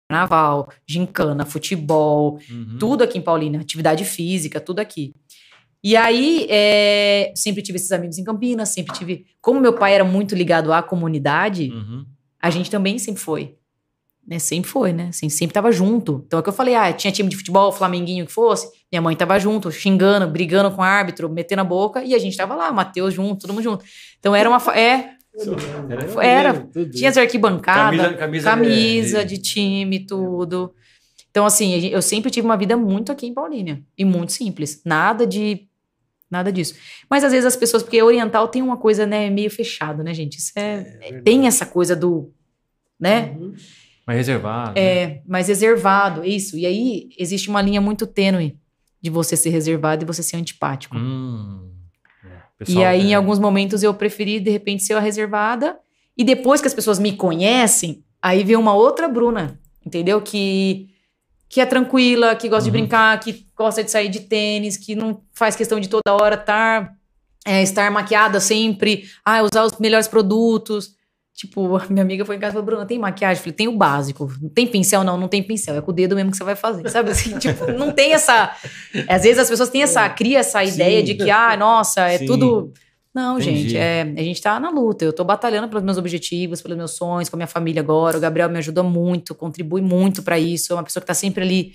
[0.08, 2.76] carnaval, gincana, futebol, uhum.
[2.78, 3.60] tudo aqui em Paulínia.
[3.60, 5.12] Atividade física, tudo aqui.
[5.82, 9.26] E aí, é, sempre tive esses amigos em Campinas, sempre tive...
[9.40, 11.70] Como meu pai era muito ligado à comunidade...
[11.72, 12.06] Uhum
[12.46, 13.56] a gente também sempre foi.
[14.26, 14.38] Né?
[14.38, 15.08] Sempre foi, né?
[15.10, 16.24] Assim, sempre tava junto.
[16.26, 19.14] Então é que eu falei, ah, tinha time de futebol, flamenguinho que fosse, minha mãe
[19.14, 22.72] tava junto, xingando, brigando com o árbitro, metendo a boca, e a gente tava lá,
[22.72, 23.84] Matheus junto, todo mundo junto.
[24.18, 24.58] Então era uma.
[24.76, 25.16] É.
[26.22, 26.66] Era.
[26.92, 30.74] Tinha as arquibancadas, camisa, camisa, camisa de time, tudo.
[31.30, 33.82] Então, assim, eu sempre tive uma vida muito aqui em Paulínia.
[33.98, 34.80] E muito simples.
[34.84, 35.68] Nada de.
[36.30, 36.74] Nada disso.
[37.08, 40.38] Mas às vezes as pessoas, porque oriental tem uma coisa, né, meio fechado, né, gente?
[40.38, 42.32] Isso é, é tem essa coisa do
[42.98, 43.36] né?
[43.38, 43.54] Uhum.
[44.06, 44.78] Mais reservado.
[44.78, 45.22] É, né?
[45.26, 46.56] mais reservado, isso.
[46.56, 48.56] E aí existe uma linha muito tênue
[49.02, 50.96] de você ser reservado e você ser antipático.
[50.96, 51.72] Hum.
[52.24, 52.28] É,
[52.58, 53.04] pessoal, e aí, é...
[53.10, 55.76] em alguns momentos, eu preferi, de repente, ser a reservada.
[56.16, 60.20] E depois que as pessoas me conhecem, aí vem uma outra Bruna, entendeu?
[60.22, 60.88] Que,
[61.48, 62.72] que é tranquila, que gosta uhum.
[62.72, 66.36] de brincar, que gosta de sair de tênis, que não faz questão de toda hora
[66.36, 66.94] estar,
[67.44, 70.94] é, estar maquiada sempre, ah, usar os melhores produtos.
[71.36, 73.36] Tipo, minha amiga foi em casa e falou, Bruna, tem maquiagem?
[73.36, 74.32] Eu falei, tem o básico.
[74.40, 75.04] Não tem pincel?
[75.04, 75.76] Não, não tem pincel.
[75.76, 76.88] É com o dedo mesmo que você vai fazer.
[76.88, 77.36] Sabe assim?
[77.38, 78.56] tipo, não tem essa...
[79.06, 80.08] Às vezes as pessoas têm essa...
[80.08, 80.72] Cria essa Sim.
[80.72, 82.26] ideia de que, ah, nossa, é Sim.
[82.26, 82.72] tudo...
[83.14, 83.60] Não, Entendi.
[83.60, 85.02] gente, é, a gente tá na luta.
[85.02, 88.18] Eu tô batalhando pelos meus objetivos, pelos meus sonhos, com a minha família agora.
[88.18, 90.74] O Gabriel me ajuda muito, contribui muito para isso.
[90.74, 91.72] É uma pessoa que tá sempre ali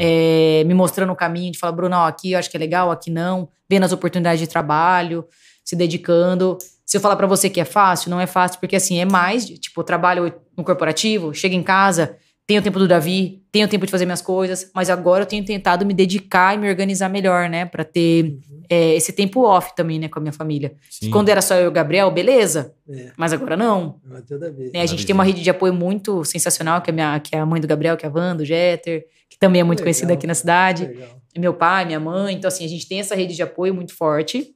[0.00, 2.90] é, me mostrando o caminho, de falar, Bruno, ó, aqui eu acho que é legal,
[2.90, 3.48] aqui não.
[3.68, 5.24] Vendo as oportunidades de trabalho,
[5.70, 6.58] se dedicando.
[6.84, 9.48] Se eu falar para você que é fácil, não é fácil, porque assim, é mais,
[9.48, 13.68] tipo, eu trabalho no corporativo, chego em casa, tenho o tempo do Davi, tenho o
[13.68, 17.08] tempo de fazer minhas coisas, mas agora eu tenho tentado me dedicar e me organizar
[17.08, 17.64] melhor, né?
[17.64, 18.62] Para ter uhum.
[18.68, 20.74] é, esse tempo off também, né, com a minha família.
[21.12, 23.12] Quando era só eu e o Gabriel, beleza, é.
[23.16, 24.00] mas agora não.
[24.26, 24.72] Toda vez.
[24.72, 27.38] Né, a gente tem uma rede de apoio muito sensacional, que é, minha, que é
[27.38, 29.84] a mãe do Gabriel, que é a Wanda, do Jeter, que também é muito legal,
[29.84, 30.90] conhecida aqui na cidade.
[31.38, 32.34] Meu pai, minha mãe.
[32.34, 34.52] Então, assim, a gente tem essa rede de apoio muito forte.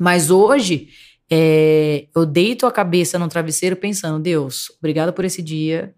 [0.00, 0.88] Mas hoje
[1.30, 5.94] é, eu deito a cabeça no travesseiro pensando, Deus, obrigado por esse dia,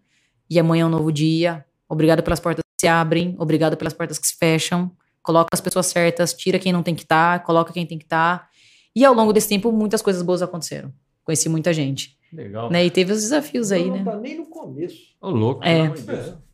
[0.50, 4.18] e amanhã é um novo dia, obrigado pelas portas que se abrem, obrigado pelas portas
[4.18, 4.90] que se fecham,
[5.22, 8.04] coloca as pessoas certas, tira quem não tem que estar, tá, coloca quem tem que
[8.04, 8.40] estar.
[8.40, 8.48] Tá.
[8.94, 10.92] E ao longo desse tempo, muitas coisas boas aconteceram.
[11.22, 12.18] Conheci muita gente.
[12.32, 12.68] Legal.
[12.68, 12.84] Né?
[12.84, 14.02] E teve os desafios não, aí, não né?
[14.02, 14.98] Não tá nem no começo.
[15.20, 15.64] Ô, louco.
[15.64, 15.92] É.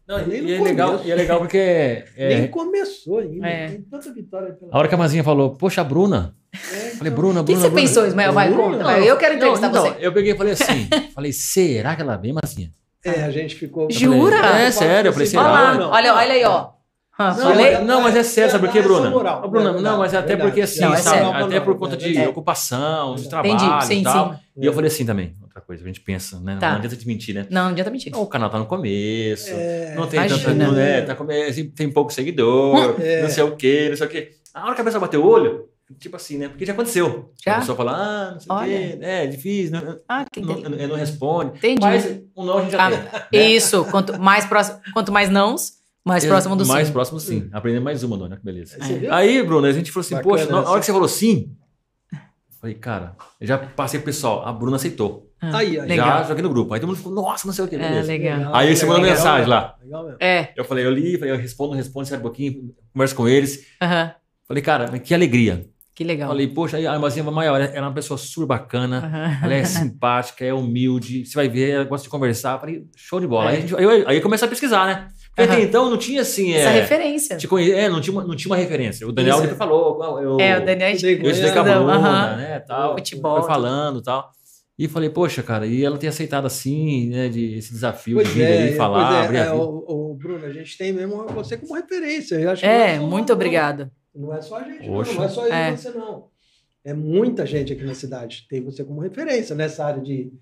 [0.09, 1.59] Não, e, e, é legal, e é legal porque.
[2.17, 3.47] É, Nem começou ainda.
[3.47, 3.69] É.
[3.69, 6.35] Tem tanta vitória pela A hora que a Mazinha falou, poxa, Bruna.
[6.55, 7.41] É, falei, Bruna, Bruna.
[7.43, 8.33] O que você Bruna, pensou, Ismael?
[8.33, 8.99] Vai, conta.
[9.01, 10.07] Eu quero entrevistar não, então, você.
[10.07, 12.73] Eu peguei e falei assim: falei, será que ela vem, Mazinha?
[13.05, 13.91] É, a gente ficou.
[13.91, 14.39] Jura?
[14.39, 15.73] Falei, é, sério, eu falei, será?
[15.73, 16.71] Olha, olha, olha aí, ó.
[17.19, 19.11] Ah, não, mas, não, mas é sério, sabe por quê, Bruna?
[19.11, 20.51] Moral, Bruna, é não, mas é até verdade.
[20.51, 21.43] porque assim, não, é sabe?
[21.43, 24.35] Até por conta de ocupação, de trabalho Entendi, sim, e tal.
[24.35, 24.39] Sim.
[24.57, 26.57] E eu falei assim também, outra coisa, a gente pensa, né?
[26.59, 26.71] Tá.
[26.71, 27.47] Não adianta te mentir, né?
[27.51, 28.17] Não, não adianta mentir.
[28.17, 31.17] o canal tá no começo, é, não tem tanta, não, é, tá,
[31.75, 33.23] tem pouco seguidor, é.
[33.23, 34.33] não sei o quê, não sei o quê.
[34.55, 35.69] A hora que a pessoa bateu o olho,
[35.99, 36.49] Tipo assim, né?
[36.51, 37.33] Porque já aconteceu.
[37.43, 37.57] Já?
[37.57, 40.89] A pessoa fala, ah, não sei o quê, é difícil, não, ah, que não, não,
[40.89, 41.57] não responde.
[41.57, 41.81] Entendi.
[41.81, 43.41] Mas o não a gente já ah, tem.
[43.41, 43.49] Né?
[43.57, 46.75] Isso, quanto mais próximo, quanto mais nãos, mais próximo do mais sim.
[46.75, 47.41] Mais próximo sim.
[47.41, 47.51] sim.
[47.53, 48.77] Aprender mais uma, dona, que beleza.
[48.77, 49.11] É.
[49.11, 51.57] Aí, Bruno, a gente falou assim, Bacana, poxa, na hora que você falou sim,
[52.61, 55.28] falei, cara, eu já passei pro pessoal, a Bruna aceitou.
[55.41, 55.97] Ah, aí, aí.
[55.97, 56.75] Já joguei no grupo.
[56.75, 57.77] Aí todo mundo ficou, nossa, não sei o que.
[57.77, 58.55] É, legal.
[58.55, 59.77] Aí você mandou mensagem lá.
[59.83, 60.19] Legal mesmo.
[60.21, 60.53] É.
[60.57, 63.67] Eu falei, eu li, falei, eu respondo, respondo, sai um pouquinho, converso com eles.
[63.81, 64.11] Uhum.
[64.47, 65.67] Falei, cara, que alegria.
[65.95, 66.29] Que legal.
[66.29, 69.47] Falei, poxa, a irmãzinha maior, ela é uma pessoa super bacana, uhum.
[69.47, 72.59] ela é simpática, é humilde, você vai ver, ela gosta de conversar.
[72.59, 73.51] Falei, show de bola.
[73.51, 73.57] É.
[73.57, 75.09] Aí, gente, aí, aí eu comecei a pesquisar, né?
[75.35, 75.57] Porque uhum.
[75.57, 76.53] até então não tinha assim.
[76.53, 77.37] Essa é, referência.
[77.37, 77.71] Te conhe...
[77.71, 79.07] É, não tinha, uma, não tinha uma referência.
[79.07, 80.21] O Daniel sempre falou.
[80.21, 82.37] Eu, é, o Daniel eu estudei com a Bruna, uhum.
[82.37, 82.59] né?
[82.61, 83.39] Tal, Futebol.
[83.39, 84.33] Foi falando tal.
[84.79, 88.35] E falei, poxa, cara, e ela tem aceitado assim, né, de, esse desafio pois de
[88.35, 89.57] vir é, aí falar, é, abrir é, a vida.
[89.57, 92.37] O, o, Bruno, a gente tem mesmo você como referência.
[92.37, 93.91] Eu acho é, muito obrigada.
[94.15, 95.77] Não é só a gente, não, não é só eu é.
[95.77, 96.29] você, não.
[96.85, 98.47] É muita gente aqui na cidade.
[98.49, 100.33] Tem você como referência nessa área de,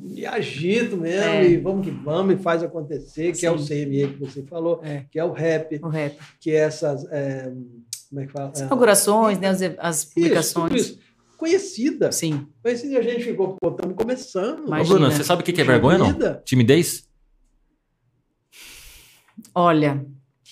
[0.00, 1.50] de agito mesmo, é.
[1.50, 3.46] e vamos que vamos, e faz acontecer, que Sim.
[3.46, 5.04] é o CME que você falou, é.
[5.10, 6.16] que é o rap, o rap.
[6.40, 7.04] que é essas.
[7.12, 7.52] É,
[8.08, 8.50] como é que fala?
[8.50, 10.72] As inaugurações, né, as, as publicações.
[10.72, 11.07] Isso, isso.
[11.38, 12.10] Conhecida.
[12.10, 12.48] Sim.
[12.60, 14.68] Conhecida e a gente ficou, pô, estamos começando.
[14.68, 16.12] Ô, Bruna, você sabe o que é vergonha, não?
[16.44, 17.08] Timidez?
[19.54, 20.04] Olha,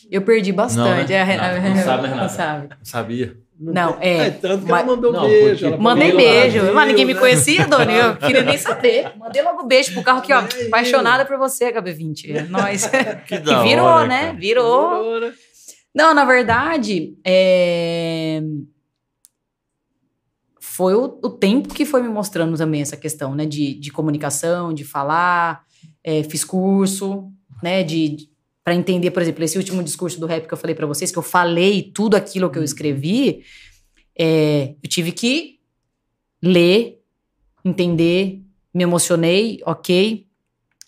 [0.08, 1.12] eu perdi bastante.
[1.12, 1.36] Não, né?
[1.36, 2.22] não, não sabe, Renata?
[2.22, 2.68] Não sabe.
[2.84, 3.36] Sabia.
[3.58, 4.26] Não, é.
[4.26, 5.66] é tanto que mas, ela mandou não, beijo.
[5.66, 6.72] Ela mandei beijo.
[6.74, 7.20] Mas ninguém me né?
[7.20, 7.94] conhecia, Doni.
[7.94, 9.12] Eu queria nem saber.
[9.16, 10.42] Mandei logo beijo pro carro aqui, ó.
[10.42, 12.36] É apaixonada por você, HB20.
[12.36, 12.88] É nós.
[13.26, 14.36] Que da virou, hora, né?
[14.38, 15.02] Virou.
[15.02, 15.32] virou né?
[15.94, 18.42] Não, na verdade, é...
[20.76, 23.46] foi o, o, tempo que foi me mostrando também essa questão, né?
[23.46, 25.64] De, de comunicação, de falar.
[26.04, 27.32] É, fiz curso,
[27.62, 27.82] né?
[27.82, 28.28] De,
[28.62, 31.16] para entender, por exemplo, esse último discurso do rap que eu falei para vocês, que
[31.16, 32.66] eu falei tudo aquilo que eu uhum.
[32.66, 33.42] escrevi,
[34.18, 35.60] é, eu tive que
[36.42, 37.00] ler,
[37.64, 38.42] entender,
[38.74, 40.26] me emocionei, ok.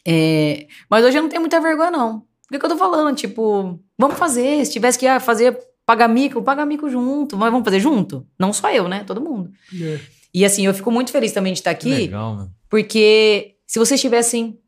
[0.07, 2.19] É, mas hoje eu não tenho muita vergonha, não.
[2.19, 3.17] O que, que eu tô falando?
[3.17, 4.67] Tipo, vamos fazer.
[4.67, 5.59] Se tivesse que ah, fazer
[5.89, 7.35] pagar mico, pagar mico junto.
[7.35, 8.27] Mas vamos fazer junto?
[8.39, 9.05] Não só eu, né?
[9.07, 9.51] Todo mundo.
[9.81, 9.99] É.
[10.35, 11.89] E assim, eu fico muito feliz também de estar aqui.
[11.89, 12.49] Legal, né?
[12.69, 14.59] Porque se vocês tivessem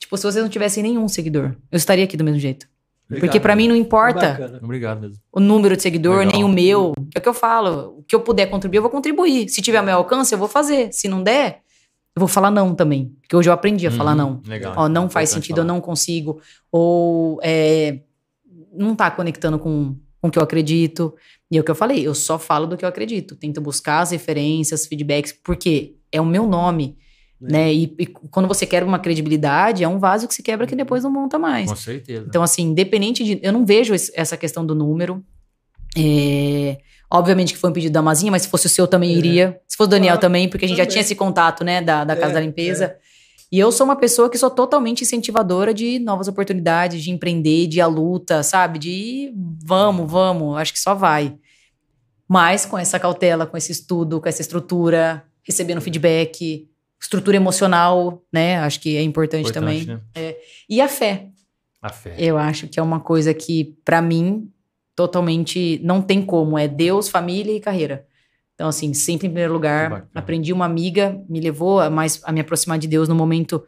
[0.00, 2.66] Tipo, se vocês não tivessem nenhum seguidor, eu estaria aqui do mesmo jeito.
[3.06, 5.16] Obrigado, Porque para mim não importa Obrigado mesmo.
[5.30, 6.32] o número de seguidor, Legal.
[6.32, 6.94] nem o meu.
[7.14, 7.98] É o que eu falo.
[7.98, 9.48] O que eu puder contribuir, eu vou contribuir.
[9.48, 10.92] Se tiver meu alcance, eu vou fazer.
[10.92, 11.60] Se não der,
[12.16, 13.14] eu vou falar não também.
[13.20, 14.16] Porque hoje eu aprendi a falar uhum.
[14.16, 14.42] não.
[14.46, 14.74] Legal.
[14.76, 15.68] Ó, não faz sentido, falar.
[15.68, 16.40] eu não consigo.
[16.72, 18.00] Ou é,
[18.72, 21.14] não tá conectando com, com o que eu acredito.
[21.50, 23.34] E é o que eu falei, eu só falo do que eu acredito.
[23.34, 26.96] Tento buscar as referências, feedbacks, porque é o meu nome.
[27.40, 27.52] Né?
[27.52, 27.74] né?
[27.74, 31.02] E, e, quando você quebra uma credibilidade, é um vaso que se quebra que depois
[31.02, 31.70] não monta mais.
[31.70, 32.26] Com certeza.
[32.28, 33.40] Então, assim, independente de.
[33.42, 35.24] Eu não vejo essa questão do número.
[35.96, 36.78] É,
[37.10, 39.18] obviamente que foi um pedido da Mazinha, mas se fosse o seu também é.
[39.18, 39.60] iria.
[39.66, 40.86] Se fosse o Daniel também, porque a gente também.
[40.86, 42.96] já tinha esse contato, né, da, da Casa é, da Limpeza.
[43.52, 47.80] E eu sou uma pessoa que sou totalmente incentivadora de novas oportunidades, de empreender, de
[47.80, 48.78] à luta, sabe?
[48.78, 49.32] De
[49.64, 51.36] vamos, vamos, acho que só vai.
[52.28, 56.68] Mas com essa cautela, com esse estudo, com essa estrutura, recebendo feedback,
[57.00, 58.60] estrutura emocional, né?
[58.60, 59.84] Acho que é importante, importante também.
[59.84, 60.00] Né?
[60.14, 60.36] É.
[60.68, 61.28] E a fé.
[61.82, 62.14] A fé.
[62.18, 64.48] Eu acho que é uma coisa que, para mim,
[64.94, 66.56] totalmente não tem como.
[66.56, 68.06] É Deus, família e carreira.
[68.60, 70.06] Então, assim, sempre em primeiro lugar.
[70.14, 73.64] Aprendi uma amiga, me levou a, mais, a me aproximar de Deus no momento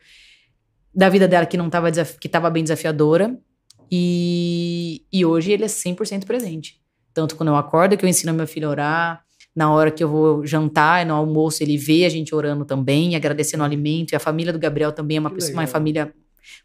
[0.94, 3.35] da vida dela que não estava que estava bem desafiadora.
[3.90, 6.78] E, e hoje ele é 100% presente.
[7.14, 9.24] Tanto quando eu acordo, que eu ensino meu filho a orar,
[9.56, 13.62] na hora que eu vou jantar, no almoço, ele vê a gente orando também, agradecendo
[13.62, 14.12] o alimento.
[14.12, 16.12] E a família do Gabriel também é uma, pessoa, uma família.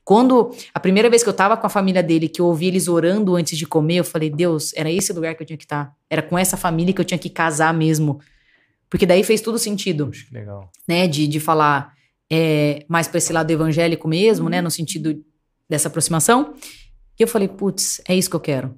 [0.04, 2.88] Quando a primeira vez que eu tava com a família dele, que eu ouvi eles
[2.88, 5.86] orando antes de comer, eu falei, Deus, era esse lugar que eu tinha que estar.
[5.86, 5.95] Tá.
[6.10, 8.20] Era com essa família que eu tinha que casar mesmo.
[8.90, 10.10] Porque daí fez tudo sentido.
[10.12, 10.70] Acho que legal.
[10.88, 11.08] Né?
[11.08, 11.94] De, de falar
[12.30, 14.62] é, mais para esse lado evangélico mesmo, né?
[14.62, 15.24] No sentido
[15.70, 16.54] dessa aproximação.
[17.20, 18.76] E eu falei, putz, é isso que eu quero.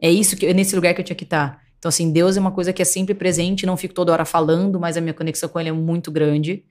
[0.00, 1.56] É isso que é nesse lugar que eu tinha que estar.
[1.56, 1.60] Tá.
[1.78, 4.80] Então, assim, Deus é uma coisa que é sempre presente, não fico toda hora falando,
[4.80, 6.64] mas a minha conexão com Ele é muito grande.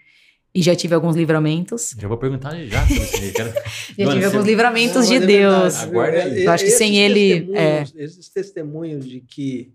[0.53, 1.95] E já tive alguns livramentos.
[1.98, 3.53] Já vou perguntar já Quero...
[3.98, 5.76] já tive alguns livramentos não, de é Deus.
[5.76, 6.45] Aguarda aí.
[6.45, 7.52] Eu acho que sem Ele.
[7.56, 7.84] É...
[7.95, 9.72] Esses testemunhos de que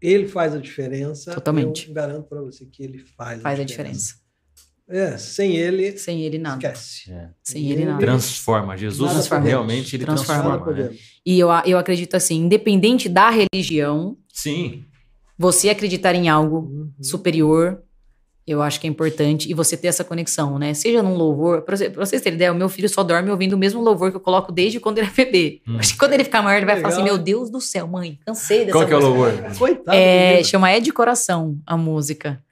[0.00, 1.32] Ele faz a diferença.
[1.32, 1.88] Totalmente.
[1.88, 3.64] Eu garanto para você que Ele faz, faz a diferença.
[3.64, 4.20] Faz a diferença.
[4.90, 5.96] É, sem ele.
[5.96, 6.56] Sem ele nada.
[6.56, 7.12] Esquece.
[7.12, 7.28] É.
[7.44, 8.00] Sem ele nada.
[8.00, 8.76] Transforma.
[8.76, 9.46] Jesus transforma.
[9.46, 10.58] realmente ele transforma.
[10.58, 10.96] transforma né?
[11.24, 14.18] E eu, eu acredito assim, independente da religião.
[14.28, 14.84] Sim.
[15.38, 16.92] Você acreditar em algo uhum.
[17.00, 17.80] superior,
[18.52, 19.50] eu acho que é importante.
[19.50, 20.74] E você ter essa conexão, né?
[20.74, 21.62] Seja num louvor.
[21.62, 24.20] Pra, vocês terem ideia, o meu filho só dorme ouvindo o mesmo louvor que eu
[24.20, 25.60] coloco desde quando ele é bebê.
[25.66, 25.76] Hum.
[25.78, 26.90] Acho que quando ele ficar maior, ele vai Legal.
[26.90, 29.00] falar assim: Meu Deus do céu, mãe, cansei dessa Qual música.
[29.00, 29.56] Qual que é o louvor?
[29.58, 29.96] Coitado.
[29.96, 32.42] É, chama É de Coração a música.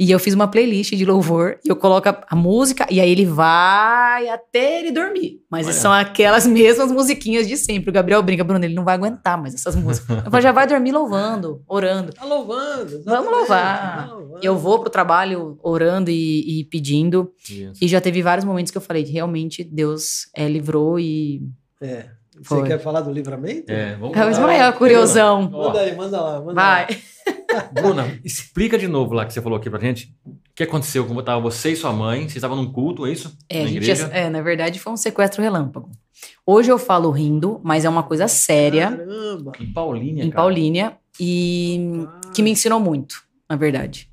[0.00, 3.10] E eu fiz uma playlist de louvor e eu coloco a, a música e aí
[3.10, 5.42] ele vai até ele dormir.
[5.50, 5.74] Mas Olha.
[5.74, 7.90] são aquelas mesmas musiquinhas de sempre.
[7.90, 10.24] O Gabriel brinca, Bruno, ele não vai aguentar mais essas músicas.
[10.24, 12.14] Eu falo, já vai dormir louvando, orando.
[12.14, 13.02] Tá louvando.
[13.04, 14.08] Vamos louvar.
[14.08, 14.40] Tá louvando.
[14.42, 17.30] Eu vou pro trabalho orando e, e pedindo.
[17.38, 17.84] Isso.
[17.84, 21.42] E já teve vários momentos que eu falei, realmente Deus é, livrou e...
[21.78, 22.06] É.
[22.36, 22.66] Você Foi.
[22.66, 23.70] quer falar do livramento?
[23.70, 24.30] É, vamos lá.
[24.30, 25.50] Ismael, curiosão.
[25.50, 26.40] Manda aí, manda lá.
[26.40, 26.86] Manda Vai.
[26.88, 27.34] Lá.
[27.72, 30.14] Bruna, explica de novo lá que você falou aqui pra gente.
[30.24, 31.06] O que aconteceu?
[31.06, 32.20] Como estava você e sua mãe?
[32.20, 33.36] Vocês estavam num culto, é isso?
[33.48, 34.10] É, na igreja?
[34.12, 35.90] é, na verdade foi um sequestro relâmpago.
[36.44, 38.90] Hoje eu falo rindo, mas é uma coisa séria.
[38.90, 39.52] Caramba!
[39.58, 40.42] Em Paulínia, Em cara.
[40.42, 40.96] Paulínia.
[41.18, 42.20] E ah.
[42.34, 44.10] que me ensinou muito, na verdade.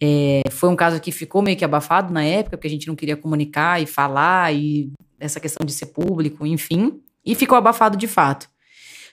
[0.00, 2.94] É, foi um caso que ficou meio que abafado na época, porque a gente não
[2.94, 8.06] queria comunicar e falar, e essa questão de ser público, enfim e ficou abafado de
[8.06, 8.48] fato.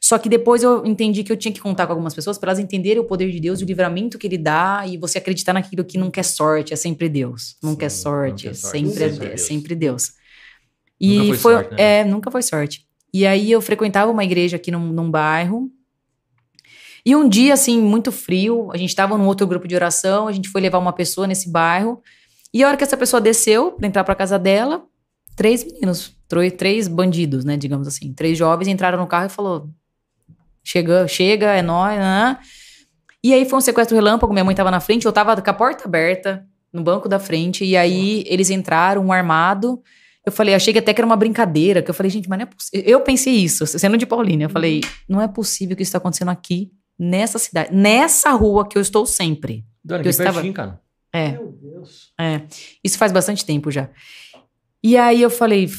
[0.03, 2.59] Só que depois eu entendi que eu tinha que contar com algumas pessoas para elas
[2.59, 5.97] entenderem o poder de Deus, o livramento que ele dá e você acreditar naquilo que
[5.97, 7.55] não quer sorte, é sempre Deus.
[7.63, 8.89] Não Sim, quer sorte, não quer sorte.
[8.89, 10.11] sempre, é, é sempre Deus.
[10.99, 11.77] E nunca foi, foi sorte, né?
[11.80, 12.85] é, nunca foi sorte.
[13.13, 15.71] E aí eu frequentava uma igreja aqui num, num bairro.
[17.05, 20.34] E um dia, assim, muito frio, a gente estava num outro grupo de oração, a
[20.34, 22.01] gente foi levar uma pessoa nesse bairro.
[22.53, 24.84] E a hora que essa pessoa desceu para entrar para casa dela,
[25.38, 26.13] três meninos,
[26.57, 29.69] três bandidos, né, digamos assim, três jovens entraram no carro e falou:
[30.64, 32.38] "Chega, chega, é nós", né?
[33.23, 35.53] E aí foi um sequestro relâmpago, minha mãe tava na frente, eu tava com a
[35.53, 39.81] porta aberta, no banco da frente, e aí eles entraram, um armado.
[40.26, 42.44] Eu falei, achei que até que era uma brincadeira, que eu falei, gente, mas não
[42.44, 42.84] é possível.
[42.85, 46.30] Eu pensei isso, sendo de Paulínia, eu falei, não é possível que isso está acontecendo
[46.30, 49.65] aqui, nessa cidade, nessa rua que eu estou sempre.
[49.84, 50.34] Dona, que, que estava...
[50.34, 50.81] pertinho, cara.
[51.14, 51.34] É.
[51.34, 52.11] Meu Deus.
[52.19, 52.41] É.
[52.84, 53.90] Isso faz bastante tempo já.
[54.84, 55.69] E aí eu falei,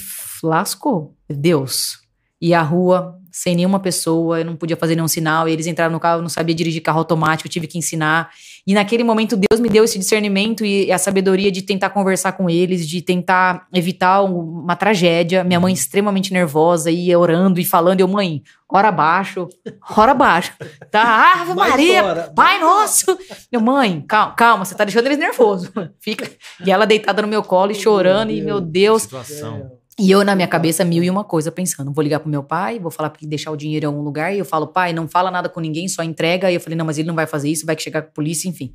[0.43, 1.98] lascou, Deus.
[2.40, 5.48] E a rua, sem nenhuma pessoa, eu não podia fazer nenhum sinal.
[5.48, 8.31] E eles entraram no carro, eu não sabia dirigir carro automático, eu tive que ensinar.
[8.65, 12.48] E naquele momento Deus me deu esse discernimento e a sabedoria de tentar conversar com
[12.48, 15.43] eles, de tentar evitar uma tragédia.
[15.43, 18.40] Minha mãe extremamente nervosa, ia orando e falando, eu, mãe,
[18.70, 19.48] ora abaixo,
[19.97, 20.52] ora abaixo.
[20.89, 23.19] Tá, Ave Maria, Pai Nosso.
[23.51, 25.73] Meu, mãe, calma, calma, você tá deixando eles nervosos.
[25.98, 26.31] Fica.
[26.65, 29.02] E ela deitada no meu colo e chorando, meu e meu Deus.
[29.02, 29.73] Situação.
[29.99, 31.93] E eu, na minha cabeça, mil e uma coisa pensando.
[31.93, 34.35] Vou ligar pro meu pai, vou falar pra ele deixar o dinheiro em algum lugar.
[34.35, 36.51] E eu falo, pai, não fala nada com ninguém, só entrega.
[36.51, 38.49] E eu falei, não, mas ele não vai fazer isso, vai chegar com a polícia,
[38.49, 38.73] enfim.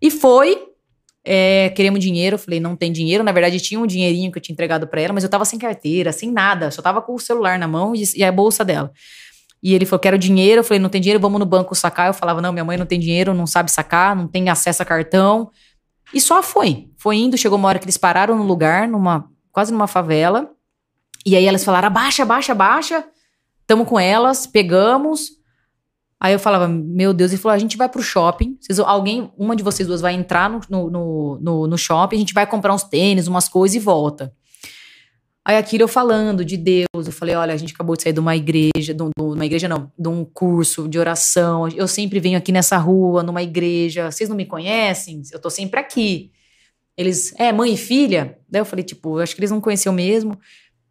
[0.00, 0.56] E foi.
[1.24, 2.34] É, queremos dinheiro.
[2.34, 3.24] Eu falei, não tem dinheiro.
[3.24, 5.58] Na verdade, tinha um dinheirinho que eu tinha entregado para ela, mas eu tava sem
[5.58, 6.70] carteira, sem nada.
[6.70, 8.92] Só tava com o celular na mão e, e a bolsa dela.
[9.60, 10.60] E ele falou, quero dinheiro.
[10.60, 12.06] Eu falei, não tem dinheiro, vamos no banco sacar.
[12.06, 14.86] Eu falava, não, minha mãe não tem dinheiro, não sabe sacar, não tem acesso a
[14.86, 15.50] cartão.
[16.14, 16.90] E só foi.
[16.96, 19.28] Foi indo, chegou uma hora que eles pararam no lugar, numa
[19.58, 20.52] quase numa favela.
[21.26, 23.04] E aí elas falaram: abaixa, abaixa, abaixa.
[23.66, 25.32] Tamo com elas, pegamos.
[26.20, 28.56] Aí eu falava, meu Deus, ele falou: a gente vai pro shopping.
[28.60, 32.32] Vocês, alguém, uma de vocês duas vai entrar no, no, no, no shopping, a gente
[32.32, 34.32] vai comprar uns tênis, umas coisas e volta.
[35.44, 38.20] Aí aquilo eu falando de Deus, eu falei, olha, a gente acabou de sair de
[38.20, 41.66] uma igreja, de, uma igreja não, de um curso de oração.
[41.68, 44.08] Eu sempre venho aqui nessa rua, numa igreja.
[44.10, 45.22] Vocês não me conhecem?
[45.32, 46.30] Eu tô sempre aqui.
[46.98, 48.36] Eles, é, mãe e filha?
[48.50, 50.36] Daí eu falei, tipo, eu acho que eles não conheciam mesmo.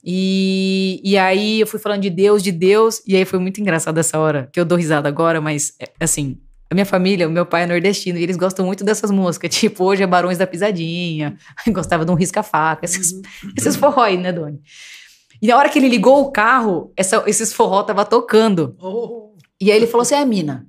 [0.04, 3.98] E, e aí eu fui falando de Deus, de Deus, e aí foi muito engraçado
[3.98, 6.40] essa hora, que eu dou risada agora, mas é, assim,
[6.72, 9.84] a minha família, o meu pai é nordestino, e eles gostam muito dessas músicas, tipo,
[9.84, 11.36] hoje é Barões da Pisadinha,
[11.68, 13.22] gostava de um risca-faca, esses, uhum.
[13.58, 14.62] esses forró aí, né, Doni?
[15.42, 18.76] E na hora que ele ligou o carro, essa, esses forró tava tocando.
[18.80, 19.36] Oh.
[19.60, 20.66] E aí ele falou assim: é, mina,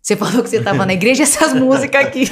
[0.00, 2.24] você falou que você tava na igreja, essas músicas aqui.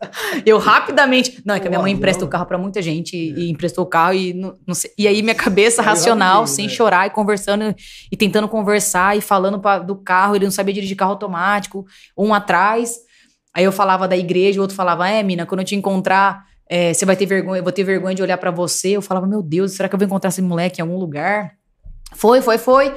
[0.44, 1.42] Eu rapidamente.
[1.44, 3.86] Não, é que a minha mãe empresta o carro para muita gente e, emprestou o
[3.86, 6.72] carro e não, não sei, E aí minha cabeça racional, sem né?
[6.72, 7.74] chorar e conversando
[8.10, 11.86] e tentando conversar e falando pra, do carro, ele não sabia dirigir carro automático,
[12.16, 12.96] um atrás.
[13.54, 16.92] Aí eu falava da igreja, o outro falava: "É, mina, quando eu te encontrar, é,
[16.92, 18.90] você vai ter vergonha, eu vou ter vergonha de olhar para você".
[18.90, 21.52] Eu falava: "Meu Deus, será que eu vou encontrar esse moleque em algum lugar?".
[22.14, 22.94] Foi, foi, foi.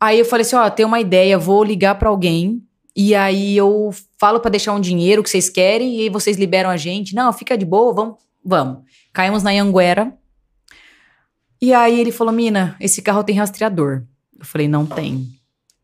[0.00, 2.62] Aí eu falei assim: "Ó, tem uma ideia, vou ligar para alguém
[2.96, 6.76] e aí eu falo para deixar um dinheiro que vocês querem e vocês liberam a
[6.76, 7.14] gente.
[7.14, 8.16] Não, fica de boa, vamos.
[8.44, 8.84] Vamos.
[9.12, 10.16] Caímos na Anguera.
[11.60, 14.04] E aí ele falou: Mina, esse carro tem rastreador.
[14.38, 15.28] Eu falei: Não tem.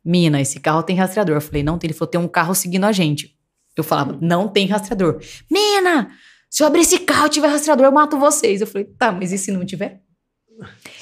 [0.04, 1.36] Mina, esse carro tem rastreador.
[1.36, 1.88] Eu falei: Não tem.
[1.88, 3.36] Ele falou: Tem um carro seguindo a gente.
[3.76, 5.20] Eu falava: Não tem rastreador.
[5.50, 6.10] Mina,
[6.48, 8.60] se eu abrir esse carro e tiver rastreador, eu mato vocês.
[8.60, 10.00] Eu falei: Tá, mas e se não tiver?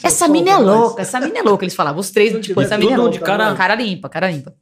[0.04, 1.64] essa mina é louca, essa mina é louca.
[1.64, 3.18] Eles falavam, os três, tipo, essa mina é louca.
[3.18, 4.54] Cara, cara limpa, cara limpa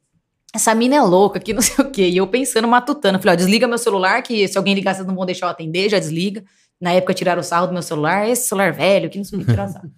[0.53, 2.09] essa mina é louca, que não sei o quê.
[2.09, 5.15] E eu pensando, matutando, falei, ó, desliga meu celular, que se alguém ligar, vocês não
[5.15, 6.43] vão deixar eu atender, já desliga.
[6.79, 9.41] Na época tiraram o sarro do meu celular, esse celular velho, que não sei o
[9.41, 9.91] que tirar sarro.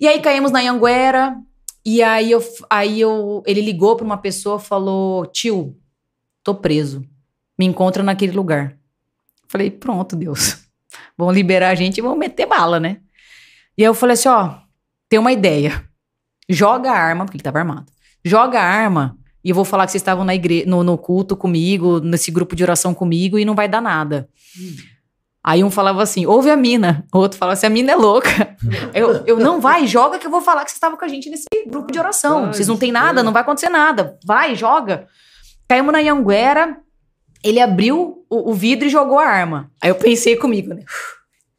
[0.00, 1.36] e aí caímos na Anguera,
[1.84, 5.78] e aí, eu, aí eu, ele ligou pra uma pessoa falou, tio,
[6.42, 7.02] tô preso,
[7.58, 8.76] me encontra naquele lugar.
[9.48, 10.58] Falei, pronto, Deus,
[11.16, 13.00] vão liberar a gente e vão meter bala, né?
[13.78, 14.58] E aí eu falei assim, ó,
[15.08, 15.84] tem uma ideia,
[16.48, 17.90] joga a arma, porque ele tava armado,
[18.24, 21.36] joga a arma e eu vou falar que vocês estavam na igre no, no, culto
[21.36, 24.28] comigo, nesse grupo de oração comigo, e não vai dar nada.
[24.58, 24.76] Hum.
[25.42, 27.06] Aí um falava assim, ouve a mina.
[27.12, 28.56] O outro falava assim, a mina é louca.
[28.92, 31.30] eu, eu, não, vai, joga que eu vou falar que vocês estavam com a gente
[31.30, 32.42] nesse grupo de oração.
[32.42, 34.18] Vai, vocês não tem nada, não vai acontecer nada.
[34.24, 35.06] Vai, joga.
[35.66, 36.76] Caímos na Yanguera,
[37.42, 39.70] ele abriu o, o, vidro e jogou a arma.
[39.80, 40.82] Aí eu pensei comigo, né?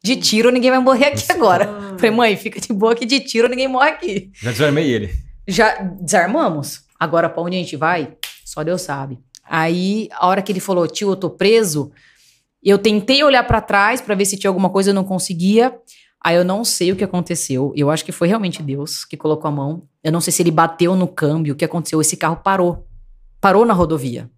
[0.04, 1.32] De tiro ninguém vai morrer aqui Nossa.
[1.32, 1.96] agora.
[1.96, 4.30] Falei, mãe, fica de boa que de tiro ninguém morre aqui.
[4.34, 5.10] Já desarmei ele.
[5.46, 6.81] Já desarmamos.
[7.02, 9.18] Agora, pra onde a gente vai, só Deus sabe.
[9.44, 11.90] Aí, a hora que ele falou, tio, eu tô preso,
[12.62, 15.76] eu tentei olhar para trás para ver se tinha alguma coisa, eu não conseguia.
[16.24, 17.72] Aí eu não sei o que aconteceu.
[17.74, 19.82] Eu acho que foi realmente Deus que colocou a mão.
[20.00, 22.00] Eu não sei se ele bateu no câmbio, o que aconteceu.
[22.00, 22.86] Esse carro parou.
[23.40, 24.30] Parou na rodovia.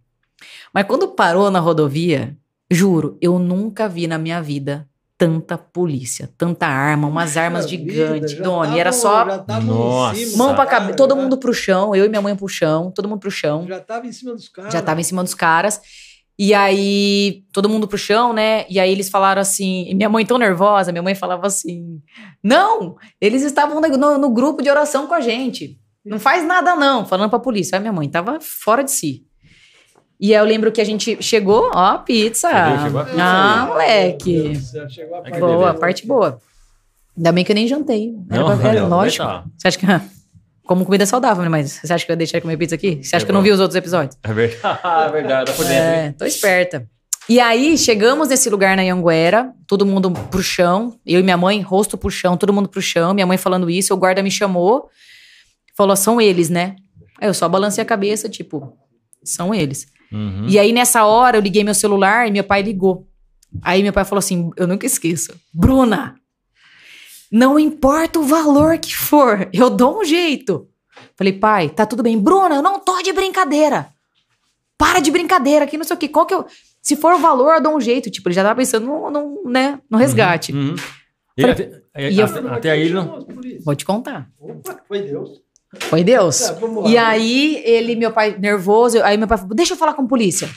[0.73, 2.35] Mas quando parou na rodovia,
[2.71, 8.35] juro, eu nunca vi na minha vida tanta polícia, tanta arma, umas armas gigantes.
[8.35, 9.25] Doni, era só
[9.63, 10.37] Nossa.
[10.37, 13.21] mão pra cabeça, todo mundo pro chão, eu e minha mãe pro chão, todo mundo
[13.21, 13.67] pro chão.
[13.67, 14.73] Já tava em cima dos caras.
[14.73, 15.81] Já tava em cima dos caras.
[16.37, 18.67] E aí, todo mundo pro chão, né?
[18.69, 22.03] E aí eles falaram assim, minha mãe tão nervosa, minha mãe falava assim:
[22.43, 25.79] Não, eles estavam no, no grupo de oração com a gente.
[26.05, 27.77] Não faz nada, não, falando pra polícia.
[27.77, 29.25] Aí minha mãe tava fora de si.
[30.25, 32.49] E aí eu lembro que a gente chegou, ó, pizza.
[32.83, 33.69] Chegou a pizza ah, aí.
[33.69, 34.53] moleque.
[34.89, 35.75] Chegou a que parte Boa, beleza.
[35.79, 36.39] parte boa.
[37.15, 38.15] Ainda bem que eu nem jantei.
[38.31, 39.23] Era, Não, pra- era não, lógico.
[39.23, 39.45] tá.
[39.59, 39.87] Você acha que.
[40.67, 41.51] Como comida saudável, né?
[41.51, 43.01] Mas você acha que eu ia deixar de comer pizza aqui?
[43.03, 43.45] Você acha É que eu não bom.
[43.45, 44.17] vi os outros episódios?
[44.23, 45.85] É verdade, é verdade, tá por dentro.
[45.85, 46.07] hein?
[46.07, 46.89] É, tô esperta.
[47.29, 51.61] E aí, chegamos nesse lugar na Anhanguera, todo mundo pro chão, eu e minha mãe,
[51.61, 54.89] rosto pro chão, todo mundo pro chão, minha mãe falando isso, o guarda me chamou,
[55.77, 56.77] falou, são eles, né?
[57.21, 58.73] Aí eu só balancei a cabeça, tipo,
[59.23, 59.87] são eles.
[60.13, 60.47] Uhum.
[60.49, 63.07] E aí, nessa hora, eu liguei meu celular e meu pai ligou.
[63.63, 66.17] Aí meu pai falou assim, eu nunca esqueço, Bruna,
[67.31, 70.69] não importa o valor que for, eu dou um jeito.
[71.17, 72.19] Falei, pai, tá tudo bem.
[72.19, 73.89] Bruna, eu não tô de brincadeira.
[74.79, 76.09] Para de brincadeira aqui, não sei o quê.
[76.09, 76.45] Qual que eu...
[76.83, 78.11] Se for o valor, eu dou um jeito.
[78.11, 80.53] Tipo, ele já tava pensando no, no, né, no resgate.
[80.53, 80.75] Uhum.
[81.37, 83.27] E Falei- até, aí- e eu- até, até aí ele não.
[83.65, 84.29] Vou te contar.
[84.39, 85.41] Opa, foi Deus.
[85.81, 86.41] Foi Deus.
[86.41, 86.89] Tá, lá.
[86.89, 90.07] E aí, ele, meu pai, nervoso, aí meu pai falou, deixa eu falar com a
[90.07, 90.49] polícia.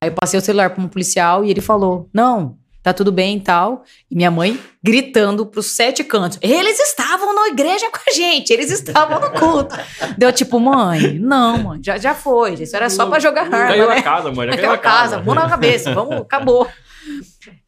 [0.00, 3.38] Aí eu passei o celular para um policial e ele falou, não, tá tudo bem
[3.38, 3.84] e tal.
[4.10, 8.70] E minha mãe gritando pros sete cantos, eles estavam na igreja com a gente, eles
[8.70, 9.76] estavam no culto.
[10.16, 13.88] Deu tipo, mãe, não, mãe, já, já foi, isso era só para jogar arma, Caiu
[13.88, 13.98] né?
[13.98, 14.48] a casa, mãe.
[14.48, 15.22] Já caiu a casa, casa.
[15.22, 16.68] mão na cabeça, vamos, acabou.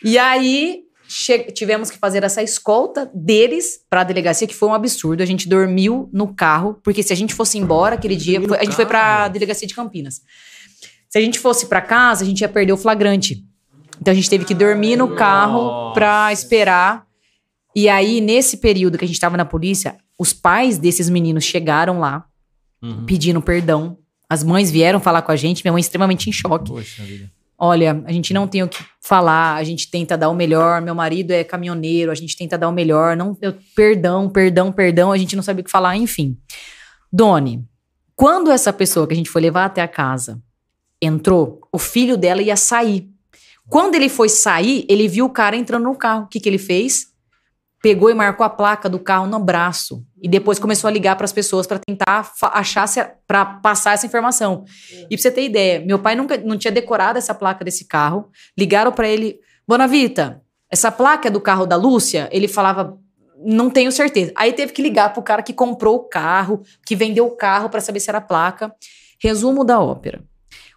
[0.05, 4.75] E aí che- tivemos que fazer essa escolta deles para a delegacia, que foi um
[4.75, 5.23] absurdo.
[5.23, 8.65] A gente dormiu no carro, porque se a gente fosse embora aquele dia, foi- a
[8.65, 10.21] gente foi para a delegacia de Campinas.
[11.09, 13.43] Se a gente fosse para casa, a gente ia perder o flagrante.
[14.01, 17.07] Então a gente teve que dormir no carro para esperar.
[17.75, 21.99] E aí, nesse período que a gente estava na polícia, os pais desses meninos chegaram
[22.01, 22.25] lá
[22.83, 23.07] Uhum.
[23.07, 23.99] pedindo perdão.
[24.29, 26.71] As mães vieram falar com a gente, minha mãe extremamente em choque.
[26.71, 27.31] Poxa vida.
[27.61, 30.81] Olha, a gente não tem o que falar, a gente tenta dar o melhor.
[30.81, 33.17] Meu marido é caminhoneiro, a gente tenta dar o melhor.
[33.17, 36.39] Não, eu- perdão, perdão, perdão, a gente não sabe o que falar, enfim.
[37.13, 37.65] Doni,
[38.15, 40.41] quando essa pessoa que a gente foi levar até a casa
[41.03, 43.09] entrou, o filho dela ia sair.
[43.69, 46.25] Quando ele foi sair, ele viu o cara entrando no carro.
[46.25, 47.07] O que, que ele fez?
[47.83, 50.05] Pegou e marcou a placa do carro no braço.
[50.23, 52.87] E depois começou a ligar para as pessoas para tentar achar,
[53.27, 54.65] para passar essa informação.
[55.11, 58.29] E pra você ter ideia, meu pai nunca não tinha decorado essa placa desse carro.
[58.57, 62.29] Ligaram pra ele, Bonavita, essa placa é do carro da Lúcia?
[62.33, 62.99] Ele falava,
[63.45, 64.33] não tenho certeza.
[64.35, 67.81] Aí teve que ligar pro cara que comprou o carro, que vendeu o carro pra
[67.81, 68.73] saber se era placa.
[69.23, 70.23] Resumo da ópera.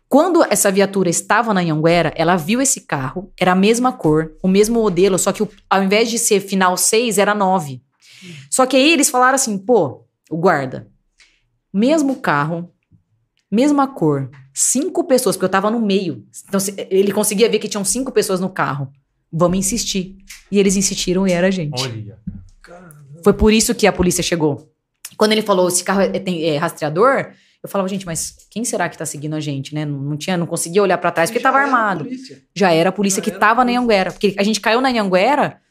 [0.09, 4.47] Quando essa viatura estava na Anhanguera, ela viu esse carro, era a mesma cor, o
[4.47, 7.81] mesmo modelo, só que ao invés de ser final 6, era 9.
[8.49, 10.87] Só que aí eles falaram assim, pô, o guarda,
[11.73, 12.71] mesmo carro,
[13.49, 16.25] mesma cor, cinco pessoas, porque eu tava no meio.
[16.47, 18.91] Então ele conseguia ver que tinham cinco pessoas no carro.
[19.31, 20.17] Vamos insistir.
[20.51, 21.81] E eles insistiram e era a gente.
[21.81, 22.17] Olha.
[23.23, 24.69] Foi por isso que a polícia chegou.
[25.17, 27.31] Quando ele falou, esse carro é, tem- é rastreador,
[27.63, 29.85] eu falava, gente, mas quem será que tá seguindo a gente, né?
[29.85, 32.03] Não, não tinha, não conseguia olhar pra trás porque Já tava armado.
[32.05, 32.41] polícia.
[32.55, 33.79] Já era a polícia Já que era tava na polícia.
[33.79, 34.11] Anhanguera.
[34.11, 35.61] Porque a gente caiu na Anhanguera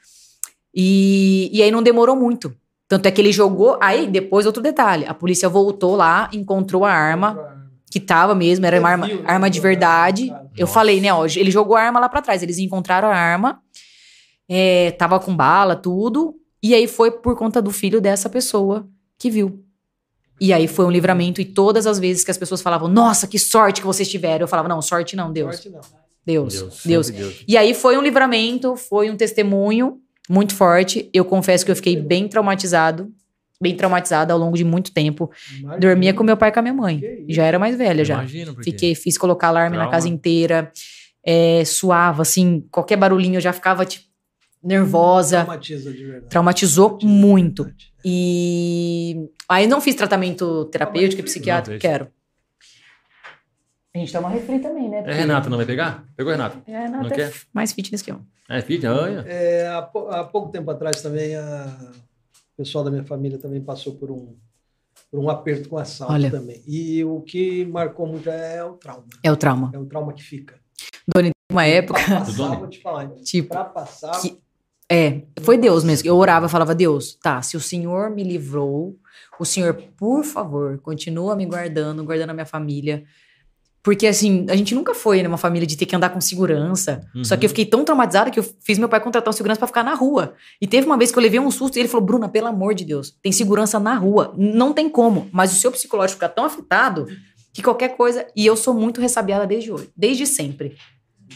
[0.75, 2.55] e, e aí não demorou muito.
[2.89, 3.79] Tanto é que ele jogou.
[3.81, 7.39] Aí, depois, outro detalhe: a polícia voltou lá, encontrou a arma,
[7.91, 9.23] que tava mesmo, era uma arma, né?
[9.25, 10.35] arma de verdade.
[10.57, 12.43] Eu falei, né, ó, ele jogou a arma lá pra trás.
[12.43, 13.61] Eles encontraram a arma,
[14.49, 16.35] é, tava com bala, tudo.
[16.63, 18.89] E aí foi por conta do filho dessa pessoa
[19.19, 19.65] que viu.
[20.41, 21.41] E aí foi um livramento.
[21.41, 24.49] E todas as vezes que as pessoas falavam, nossa, que sorte que vocês tiveram, eu
[24.49, 25.57] falava, não, sorte não, Deus.
[25.57, 25.81] Sorte não.
[26.25, 26.83] Deus, Deus.
[26.85, 27.11] Deus.
[27.11, 27.45] Deus.
[27.47, 31.11] E aí foi um livramento, foi um testemunho muito forte.
[31.13, 33.13] Eu confesso que eu fiquei bem traumatizado,
[33.61, 35.29] bem traumatizada ao longo de muito tempo.
[35.59, 35.81] Imagina.
[35.81, 37.03] Dormia com meu pai e com a minha mãe.
[37.29, 38.15] Já era mais velha já.
[38.15, 38.71] Imagino, porque...
[38.71, 39.91] Fiquei, fiz colocar alarme na Trauma.
[39.91, 40.71] casa inteira,
[41.27, 44.05] é, suava, assim, qualquer barulhinho eu já ficava, tipo,
[44.63, 45.39] nervosa.
[45.39, 46.27] Traumatiza de verdade.
[46.29, 47.65] Traumatizou Traumatiza de muito.
[47.65, 47.93] verdade.
[48.05, 49.17] E
[49.49, 52.07] aí não fiz tratamento terapêutico e psiquiátrico, quero.
[53.95, 55.03] A gente toma refri também, né?
[55.05, 56.05] É, Renata, não vai pegar?
[56.17, 56.63] Pegou, Renata?
[56.67, 57.33] É, Renata Não é quer?
[57.53, 58.21] mais fitness que eu.
[58.49, 59.21] É, filha, olha.
[59.27, 61.91] É, há, há pouco tempo atrás também a-
[62.55, 64.37] o pessoal da minha família também passou por um,
[65.11, 66.31] por um aperto com assalto Olha.
[66.31, 66.63] também.
[66.69, 69.07] E o que marcou muito é o trauma.
[69.25, 69.71] É o trauma.
[69.75, 70.55] É o trauma que fica.
[71.13, 72.57] Doni, uma época, Pra passar, Doni?
[72.59, 73.09] vou te falar.
[73.25, 74.39] tipo, Pra passar, que
[74.89, 76.07] É, foi Deus mesmo.
[76.09, 78.97] Eu orava, falava, Deus, tá, se o Senhor me livrou,
[79.39, 83.05] o Senhor, por favor, continua me guardando, guardando a minha família.
[83.83, 87.01] Porque, assim, a gente nunca foi numa família de ter que andar com segurança.
[87.15, 87.25] Uhum.
[87.25, 89.67] Só que eu fiquei tão traumatizada que eu fiz meu pai contratar um segurança para
[89.67, 90.35] ficar na rua.
[90.61, 92.75] E teve uma vez que eu levei um susto e ele falou: Bruna, pelo amor
[92.75, 94.35] de Deus, tem segurança na rua.
[94.37, 95.29] Não tem como.
[95.33, 97.07] Mas o seu psicológico fica tão afetado
[97.55, 98.27] que qualquer coisa.
[98.37, 100.77] E eu sou muito ressabiada desde hoje, desde sempre.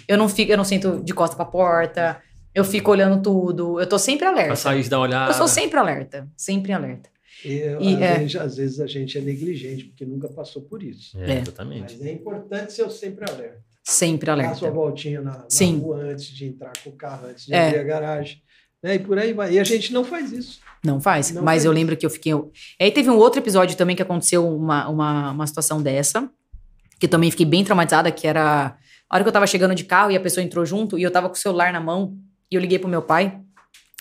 [0.06, 2.20] Eu não fico, eu não sinto de costa pra porta,
[2.54, 3.80] eu fico olhando tudo.
[3.80, 4.48] Eu tô sempre alerta.
[4.48, 5.30] Pra sair uma olhada.
[5.30, 7.13] Eu sou sempre alerta, sempre alerta.
[7.44, 8.18] E, e às, é...
[8.18, 11.18] vezes, às, vezes, a gente é negligente, porque nunca passou por isso.
[11.18, 11.96] É, exatamente.
[11.98, 13.62] Mas é importante ser sempre alerta.
[13.82, 14.52] Sempre alerta.
[14.52, 15.78] Dar sua voltinha na, na Sim.
[15.78, 17.68] rua antes de entrar com o carro, antes de é.
[17.68, 18.42] abrir a garagem.
[18.82, 18.94] Né?
[18.94, 19.52] E por aí vai.
[19.52, 20.60] E a gente não faz isso.
[20.84, 21.30] Não faz.
[21.30, 21.78] Não mas faz eu isso.
[21.78, 22.32] lembro que eu fiquei.
[22.80, 26.30] Aí teve um outro episódio também que aconteceu uma, uma, uma situação dessa,
[26.98, 28.76] que também fiquei bem traumatizada, que era
[29.08, 31.10] a hora que eu tava chegando de carro e a pessoa entrou junto e eu
[31.10, 32.16] tava com o celular na mão
[32.50, 33.38] e eu liguei pro meu pai.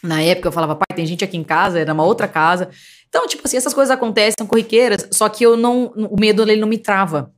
[0.03, 2.69] Na época eu falava, pai, tem gente aqui em casa, era uma outra casa.
[3.13, 5.93] Então, tipo assim, essas coisas acontecem, são corriqueiras, só que eu não.
[6.09, 7.31] O medo ele não me trava.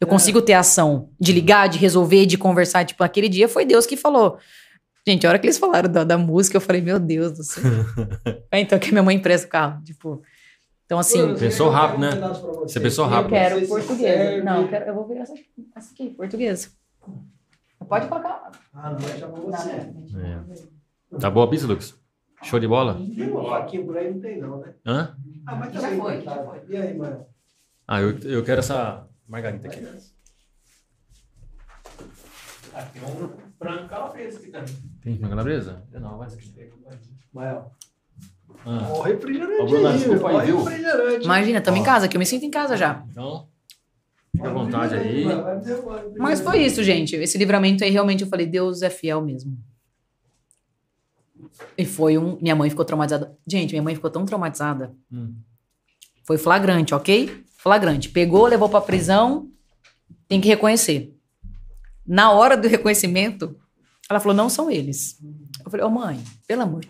[0.00, 0.08] Eu é.
[0.08, 2.84] consigo ter ação de ligar, de resolver, de conversar.
[2.84, 4.38] Tipo, aquele dia foi Deus que falou.
[5.04, 7.64] Gente, a hora que eles falaram da, da música, eu falei, meu Deus do céu.
[8.52, 9.82] é, então que minha mãe empresta o carro.
[9.82, 10.22] Tipo.
[10.86, 11.34] Então, assim.
[11.34, 12.10] Pensou rápido, né?
[12.62, 13.34] Você pensou rápido.
[13.34, 14.44] Eu quero português.
[14.44, 15.34] Não, eu, quero, eu vou ver essa,
[15.74, 16.70] essa aqui, português.
[17.88, 18.52] Pode colocar.
[18.72, 19.70] Ah, não, já vou você.
[19.70, 21.18] É.
[21.18, 21.99] Tá boa a pista, Lucas?
[22.42, 22.94] Show de bola?
[22.94, 24.74] Tem uma faquinha por aí, não tem não, né?
[24.86, 25.16] Hã?
[25.46, 26.58] Ah, mas já foi, já foi.
[26.68, 27.26] E aí, mano?
[27.86, 29.86] Ah, eu, eu quero essa margarita aqui.
[32.74, 34.74] Ah, tem um frango calabresa aqui também.
[35.02, 35.82] Tem frango calabresa?
[35.92, 36.70] Eu não, vai aqui.
[37.32, 37.72] Mael.
[38.64, 38.88] Ah.
[38.90, 39.60] Ó, refrigerante.
[39.60, 40.58] Ó, Bruna, desculpa aí, viu?
[41.22, 43.04] Imagina, estamos em casa, que eu me sinto em casa já.
[43.10, 43.48] Então,
[44.32, 45.24] fica à vontade aí.
[46.18, 47.16] Mas foi isso, gente.
[47.16, 49.56] Esse livramento aí, realmente, eu falei, Deus é fiel mesmo.
[51.80, 52.36] E foi um.
[52.42, 53.34] Minha mãe ficou traumatizada.
[53.46, 54.94] Gente, minha mãe ficou tão traumatizada.
[55.10, 55.34] Hum.
[56.24, 57.42] Foi flagrante, ok?
[57.56, 58.10] Flagrante.
[58.10, 59.48] Pegou, levou pra prisão.
[60.28, 61.16] Tem que reconhecer.
[62.06, 63.56] Na hora do reconhecimento,
[64.10, 65.18] ela falou: não são eles.
[65.64, 66.84] Eu falei: Ô, oh, mãe, pelo amor.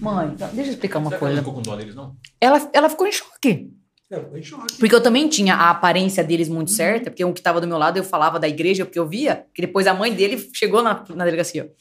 [0.00, 1.34] Mãe, deixa eu explicar uma Você coisa.
[1.34, 2.16] Ela ficou com dó deles, não?
[2.40, 3.72] Ela, ela ficou em choque.
[4.08, 4.78] ficou em choque.
[4.78, 6.76] Porque eu também tinha a aparência deles muito uhum.
[6.76, 9.44] certa, porque um que estava do meu lado eu falava da igreja, porque eu via,
[9.52, 11.72] que depois a mãe dele chegou na, na delegacia.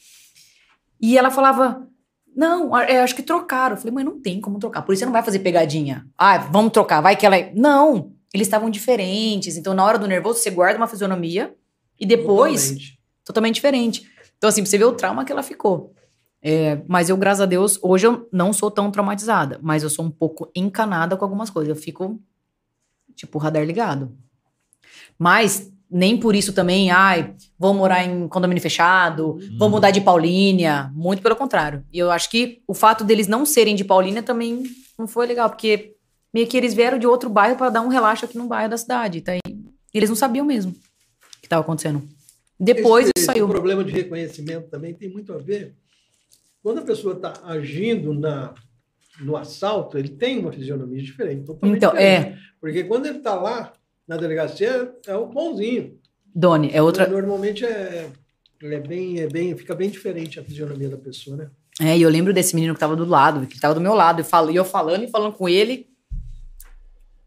[1.00, 1.88] E ela falava:
[2.36, 3.76] não, eu é, acho que trocaram.
[3.76, 4.82] Eu falei, mãe, não tem como trocar.
[4.82, 6.06] Por isso você não vai fazer pegadinha.
[6.18, 7.38] Ah, vamos trocar, vai que ela.
[7.38, 9.56] É- não, eles estavam diferentes.
[9.56, 11.56] Então, na hora do nervoso, você guarda uma fisionomia
[12.00, 12.64] e depois.
[12.64, 14.12] Totalmente, totalmente diferente.
[14.38, 15.94] Então, assim, pra você ver o trauma que ela ficou.
[16.42, 20.06] É, mas eu, graças a Deus, hoje eu não sou tão traumatizada, mas eu sou
[20.06, 21.70] um pouco encanada com algumas coisas.
[21.70, 22.22] Eu fico,
[23.16, 24.16] tipo, radar ligado.
[25.18, 29.58] Mas nem por isso também, ai, vou morar em condomínio fechado, hum.
[29.58, 30.92] vou mudar de Paulínia.
[30.94, 31.84] Muito pelo contrário.
[31.92, 34.64] E eu acho que o fato deles não serem de Paulínia também
[34.98, 35.96] não foi legal, porque
[36.34, 38.78] meio que eles vieram de outro bairro para dar um relaxo aqui no bairro da
[38.78, 39.22] cidade.
[39.22, 39.36] Tá?
[39.36, 39.40] E
[39.94, 42.04] eles não sabiam mesmo o que estava acontecendo.
[42.60, 43.46] Depois esse, saiu.
[43.46, 45.76] O problema de reconhecimento também tem muito a ver.
[46.64, 48.54] Quando a pessoa está agindo na,
[49.20, 51.42] no assalto, ele tem uma fisionomia diferente.
[51.42, 51.96] Então, diferente.
[51.98, 52.38] é.
[52.60, 53.74] Porque quando ele está lá,
[54.08, 55.98] na delegacia é o bonzinho.
[56.34, 57.08] Doni, é outra.
[57.08, 58.10] Normalmente é,
[58.62, 61.50] é, bem, é bem, fica bem diferente a fisionomia da pessoa, né?
[61.80, 64.22] É, e eu lembro desse menino que estava do lado, que estava do meu lado,
[64.22, 65.90] e, falo, e eu falando e falando com ele.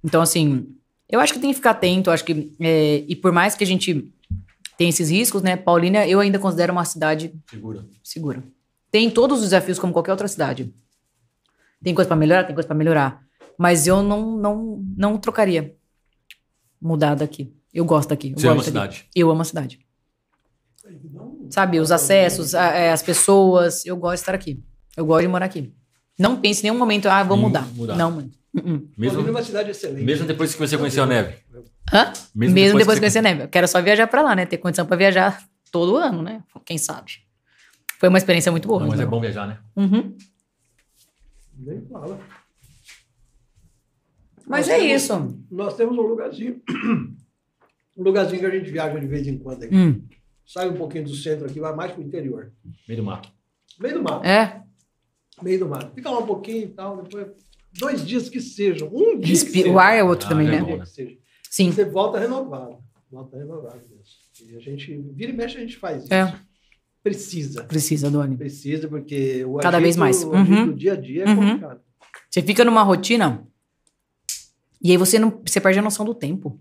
[0.03, 0.75] Então, assim,
[1.09, 2.55] eu acho que tem que ficar atento, acho que.
[2.61, 4.13] É, e por mais que a gente
[4.77, 5.57] tenha esses riscos, né?
[5.57, 7.85] Paulínia, eu ainda considero uma cidade segura.
[8.03, 8.43] Segura.
[8.91, 10.73] Tem todos os desafios como qualquer outra cidade.
[11.83, 13.23] Tem coisa para melhorar, tem coisa para melhorar.
[13.59, 15.78] Mas eu não, não, não trocaria
[16.81, 17.53] mudar daqui.
[17.73, 18.31] Eu gosto daqui.
[18.31, 19.05] Eu Você ama a cidade?
[19.15, 19.79] Eu amo a cidade.
[21.51, 23.85] Sabe, os acessos, é, as pessoas.
[23.85, 24.63] Eu gosto de estar aqui.
[24.97, 25.73] Eu gosto de morar aqui.
[26.19, 27.67] Não pense em nenhum momento, ah, vou mudar.
[27.75, 27.97] mudar.
[27.97, 28.31] Não, mano.
[28.55, 28.89] Uh -uh.
[28.97, 30.05] Mesmo, uma cidade excelente.
[30.05, 31.37] Mesmo depois que você conheceu a neve.
[31.93, 32.13] Hã?
[32.35, 33.43] Mesmo, mesmo depois, depois que conhecer a neve.
[33.45, 34.47] Eu quero só viajar para lá, né?
[34.47, 36.43] Ter condição para viajar todo ano, né?
[36.65, 37.13] Quem sabe.
[37.99, 38.81] Foi uma experiência muito boa.
[38.81, 39.59] Não, mas é bom viajar, né?
[39.77, 40.17] Uhum.
[41.59, 42.19] Nem fala.
[44.49, 45.45] Mas nós é temos, isso.
[45.51, 46.61] Nós temos um lugarzinho,
[47.97, 49.75] um lugarzinho que a gente viaja de vez em quando aqui.
[49.75, 50.03] Hum.
[50.47, 52.53] Sai um pouquinho do centro aqui, vai mais para o interior.
[52.89, 53.31] Meio do mato.
[53.79, 54.27] Meio do mato.
[54.27, 54.63] É?
[55.43, 55.95] Meio do mato.
[55.95, 57.29] Fica lá um pouquinho e tal, depois
[57.73, 58.89] dois dias que sejam.
[58.93, 59.29] Um dia.
[59.29, 60.61] Respi o ar é outro ah, também, é né?
[60.61, 61.17] Bom, seja.
[61.51, 61.71] Sim.
[61.71, 62.79] Você volta renovado.
[63.11, 64.53] Volta renovado mesmo.
[64.53, 66.15] E a gente, vira e mexe, a gente faz isso.
[66.15, 66.35] É.
[67.03, 67.65] Precisa.
[67.65, 68.37] Precisa, Doni.
[68.37, 70.23] Precisa, porque o Cada vez mais.
[70.25, 70.75] O uhum.
[70.75, 71.37] dia a dia é uhum.
[71.37, 71.81] complicado.
[72.29, 73.47] Você fica numa rotina
[74.83, 76.59] e aí você não você perde a noção do tempo.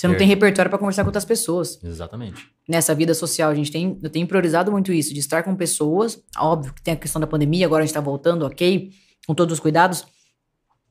[0.00, 1.78] Você não tem repertório para conversar com outras pessoas.
[1.84, 2.48] Exatamente.
[2.66, 3.50] nessa vida social.
[3.50, 6.18] A gente tem, eu tenho priorizado muito isso, de estar com pessoas.
[6.38, 8.90] Óbvio que tem a questão da pandemia, agora a gente tá voltando, ok,
[9.26, 10.06] com todos os cuidados.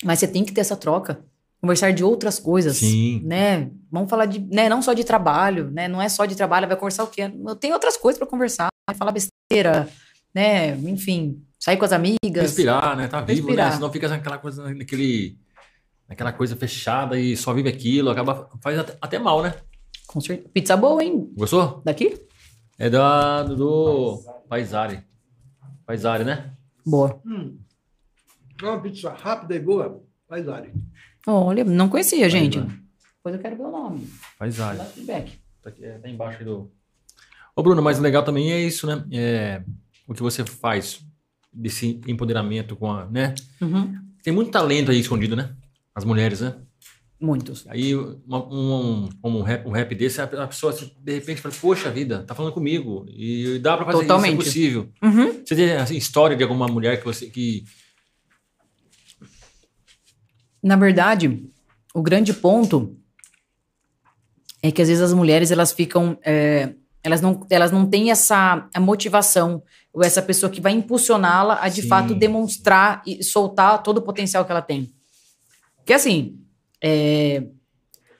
[0.04, 1.26] Mas você tem que ter essa troca.
[1.60, 3.24] Conversar de outras coisas, Sim.
[3.26, 3.72] né?
[3.92, 5.88] Vamos falar de, né, não só de trabalho, né?
[5.88, 7.32] Não é só de trabalho, vai conversar o quê?
[7.60, 9.90] Tem outras coisas para conversar, falar besteira,
[10.36, 10.78] né?
[10.78, 12.44] Enfim, sair com as amigas.
[12.44, 13.08] Respirar, né?
[13.08, 13.34] Tá vivo, né?
[13.48, 13.70] Respirar.
[13.70, 13.76] né?
[13.76, 15.38] Senão fica naquela coisa, naquele,
[16.10, 19.54] naquela coisa fechada e só vive aquilo, acaba faz até, até mal, né?
[20.08, 20.50] Com certeza.
[20.52, 21.32] Pizza boa, hein?
[21.38, 21.84] Gostou?
[21.86, 22.20] Daqui?
[22.80, 24.20] É da, do
[24.50, 25.04] Paisari.
[25.86, 26.52] Paisari, né?
[26.84, 27.22] Boa.
[27.24, 27.60] Hum.
[28.62, 30.04] Uma pizza rápida e boa.
[30.28, 30.74] Paisari.
[31.28, 32.60] Olha, não conhecia, gente.
[32.60, 34.10] Depois eu quero ver o nome.
[34.38, 34.80] Paisari.
[34.94, 35.40] feedback.
[35.62, 36.72] Tá, aqui, é, tá embaixo aí do...
[37.56, 39.06] Ô, Bruno, mas o legal também é isso, né?
[39.12, 39.62] É,
[40.08, 41.06] o que você faz
[41.54, 43.36] desse empoderamento com a, né?
[43.62, 44.00] Uhum.
[44.24, 45.54] Tem muito talento aí escondido, né?
[46.00, 46.56] As mulheres, né?
[47.22, 47.66] Muitos.
[47.68, 52.24] Aí, uma, um, um, rap, um rap desse, a pessoa de repente fala, poxa vida,
[52.24, 53.06] tá falando comigo.
[53.10, 54.40] E dá pra fazer Totalmente.
[54.40, 54.90] isso, é possível.
[55.04, 55.44] Uhum.
[55.46, 57.26] Você tem assim, história de alguma mulher que você...
[57.26, 57.66] que
[60.64, 61.46] Na verdade,
[61.94, 62.98] o grande ponto
[64.64, 66.18] é que às vezes as mulheres, elas ficam...
[66.24, 66.74] É,
[67.04, 69.62] elas, não, elas não têm essa motivação
[69.92, 71.88] ou essa pessoa que vai impulsioná-la a, de Sim.
[71.90, 74.90] fato, demonstrar e soltar todo o potencial que ela tem.
[75.90, 76.40] Porque, assim
[76.84, 77.44] é,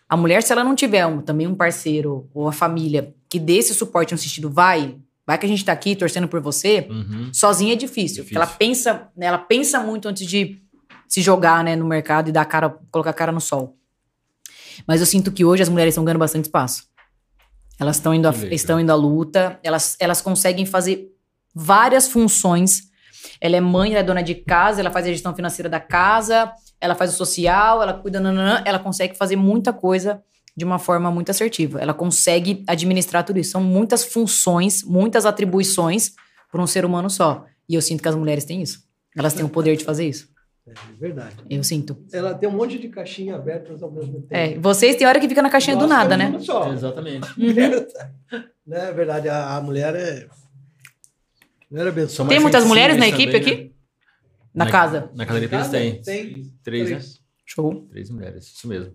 [0.08, 3.58] a mulher, se ela não tiver um, também um parceiro ou a família que dê
[3.58, 7.32] esse suporte no sentido, vai, vai que a gente tá aqui torcendo por você, uhum.
[7.32, 8.24] sozinha é difícil.
[8.24, 8.36] difícil.
[8.36, 10.60] ela pensa, né, ela pensa muito antes de
[11.08, 13.78] se jogar né, no mercado e dar cara, colocar a cara no sol.
[14.88, 16.88] Mas eu sinto que hoje as mulheres estão ganhando bastante espaço.
[17.80, 21.08] Elas estão indo, a, estão indo à luta, elas, elas conseguem fazer
[21.54, 22.90] várias funções.
[23.40, 26.52] Ela é mãe, ela é dona de casa, ela faz a gestão financeira da casa,
[26.82, 30.22] ela faz o social, ela cuida, nananã, ela consegue fazer muita coisa
[30.56, 31.80] de uma forma muito assertiva.
[31.80, 33.52] Ela consegue administrar tudo isso.
[33.52, 36.14] São muitas funções, muitas atribuições
[36.52, 37.46] para um ser humano só.
[37.68, 38.84] E eu sinto que as mulheres têm isso.
[39.16, 40.28] Elas têm o poder de fazer isso.
[40.68, 41.36] É verdade.
[41.50, 41.98] Eu sinto.
[42.12, 44.36] Ela tem um monte de caixinha abertas ao mesmo tempo.
[44.36, 46.38] É, vocês têm hora que fica na caixinha Nossa, do nada, né?
[46.40, 46.72] Só.
[46.72, 47.28] Exatamente.
[48.70, 48.76] Uhum.
[48.76, 50.28] É verdade, a, a mulher é.
[51.72, 53.64] Mulher é Tem muitas mulheres na equipe também, aqui?
[53.64, 53.69] Né?
[54.60, 55.10] Na, na casa?
[55.16, 56.02] Na casa de eles tem.
[56.02, 56.34] Tem.
[56.62, 57.22] Três, três, né?
[57.46, 57.88] Show.
[57.90, 58.94] Três mulheres, isso mesmo.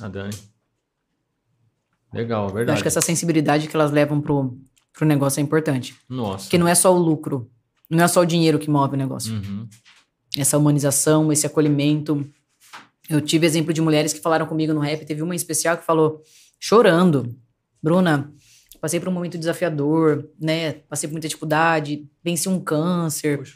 [0.00, 0.34] A Dani.
[2.12, 2.70] Legal, verdade.
[2.70, 4.58] Eu acho que essa sensibilidade que elas levam pro,
[4.94, 5.94] pro negócio é importante.
[6.08, 6.44] Nossa.
[6.44, 7.50] Porque não é só o lucro.
[7.90, 9.34] Não é só o dinheiro que move o negócio.
[9.34, 9.68] Uhum.
[10.34, 12.26] Essa humanização, esse acolhimento.
[13.10, 15.04] Eu tive exemplo de mulheres que falaram comigo no rap.
[15.04, 16.22] Teve uma em especial que falou,
[16.58, 17.36] chorando.
[17.82, 18.32] Bruna,
[18.80, 20.72] passei por um momento desafiador, né?
[20.88, 23.38] Passei por muita dificuldade, venci um câncer.
[23.38, 23.54] Poxa.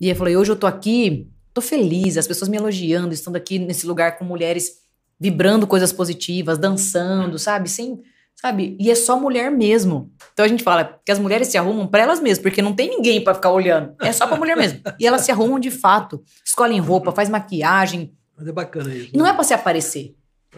[0.00, 3.58] E eu falei, hoje eu tô aqui, tô feliz, as pessoas me elogiando, estando aqui
[3.58, 4.82] nesse lugar com mulheres
[5.18, 7.70] vibrando coisas positivas, dançando, sabe?
[7.70, 8.02] Sem,
[8.34, 8.76] sabe?
[8.78, 10.12] E é só mulher mesmo.
[10.32, 12.90] Então a gente fala que as mulheres se arrumam para elas mesmas, porque não tem
[12.90, 13.94] ninguém para ficar olhando.
[14.02, 14.80] É só pra mulher mesmo.
[14.98, 18.12] E elas se arrumam de fato, escolhem roupa, faz maquiagem.
[18.36, 19.12] Mas é bacana isso.
[19.12, 19.18] Né?
[19.18, 20.16] Não é para se aparecer.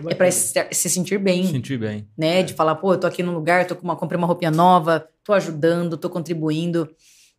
[0.08, 1.46] É para se, se, sentir bem.
[1.46, 2.06] Sentir bem.
[2.16, 2.40] Né?
[2.40, 2.42] É.
[2.42, 5.08] De falar, pô, eu tô aqui num lugar, tô com uma, comprei uma roupinha nova,
[5.24, 6.88] tô ajudando, tô contribuindo.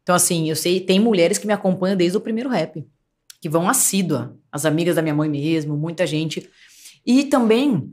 [0.01, 2.85] Então, assim, eu sei, tem mulheres que me acompanham desde o primeiro rap,
[3.41, 4.35] que vão assídua.
[4.51, 6.49] As amigas da minha mãe mesmo, muita gente.
[7.05, 7.91] E também,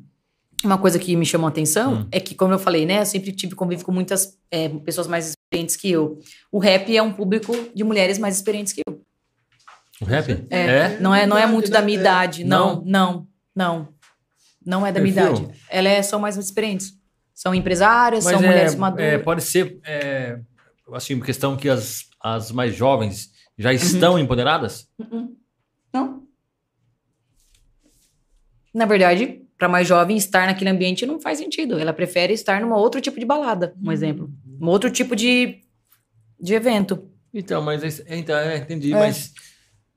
[0.65, 2.09] uma coisa que me chamou a atenção hum.
[2.11, 5.31] é que, como eu falei, né, eu sempre tive convívio com muitas é, pessoas mais
[5.31, 6.19] experientes que eu.
[6.51, 9.01] O rap é um público de mulheres mais experientes que eu.
[10.01, 10.47] O rap?
[10.51, 10.59] É.
[10.59, 10.99] é?
[11.01, 12.45] Não é, não é muito da minha idade.
[12.45, 13.94] Não, não, não.
[14.65, 15.49] Não é da minha idade.
[15.69, 16.93] Elas é, são mais experientes.
[17.35, 19.07] São empresárias, Mas são é, mulheres maduras.
[19.07, 20.39] É, pode ser, é,
[20.93, 23.75] assim, questão que as, as mais jovens já uhum.
[23.75, 24.19] estão uhum.
[24.21, 24.89] empoderadas?
[24.99, 25.37] Uhum.
[25.93, 26.23] Não.
[28.73, 31.79] Na verdade, para mais jovem, estar naquele ambiente não faz sentido.
[31.79, 33.93] Ela prefere estar num outro tipo de balada, um uhum.
[33.93, 34.31] exemplo.
[34.61, 35.61] Um outro tipo de,
[36.41, 37.09] de evento.
[37.33, 39.33] Então, mas então, é, entendi, mas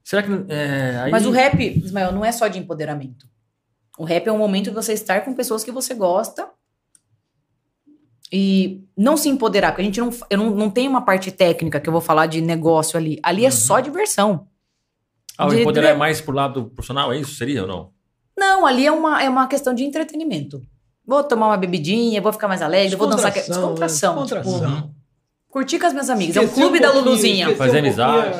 [0.03, 0.31] será que.
[0.49, 1.11] É, aí...
[1.11, 3.27] Mas o rap, Ismael, não é só de empoderamento.
[3.97, 6.47] O rap é um momento de você estar com pessoas que você gosta
[8.31, 11.79] e não se empoderar, porque a gente não, eu não, não tem uma parte técnica
[11.79, 13.19] que eu vou falar de negócio ali.
[13.23, 13.81] Ali é só uhum.
[13.81, 14.47] diversão.
[15.37, 15.93] Ah, o de, empoderar de...
[15.93, 17.35] é mais pro lado profissional, é isso?
[17.35, 17.91] Seria ou não?
[18.37, 20.61] Não, ali é uma, é uma questão de entretenimento.
[21.05, 23.31] Vou tomar uma bebidinha, vou ficar mais alegre, vou dançar.
[23.31, 24.15] Descontração.
[24.15, 24.21] Né?
[24.23, 24.75] Descontração.
[24.75, 24.95] Tipo,
[25.49, 26.35] curtir com as minhas amigas.
[26.35, 27.55] é o clube um da Luluzinha.
[27.55, 28.37] Fazer um amizade.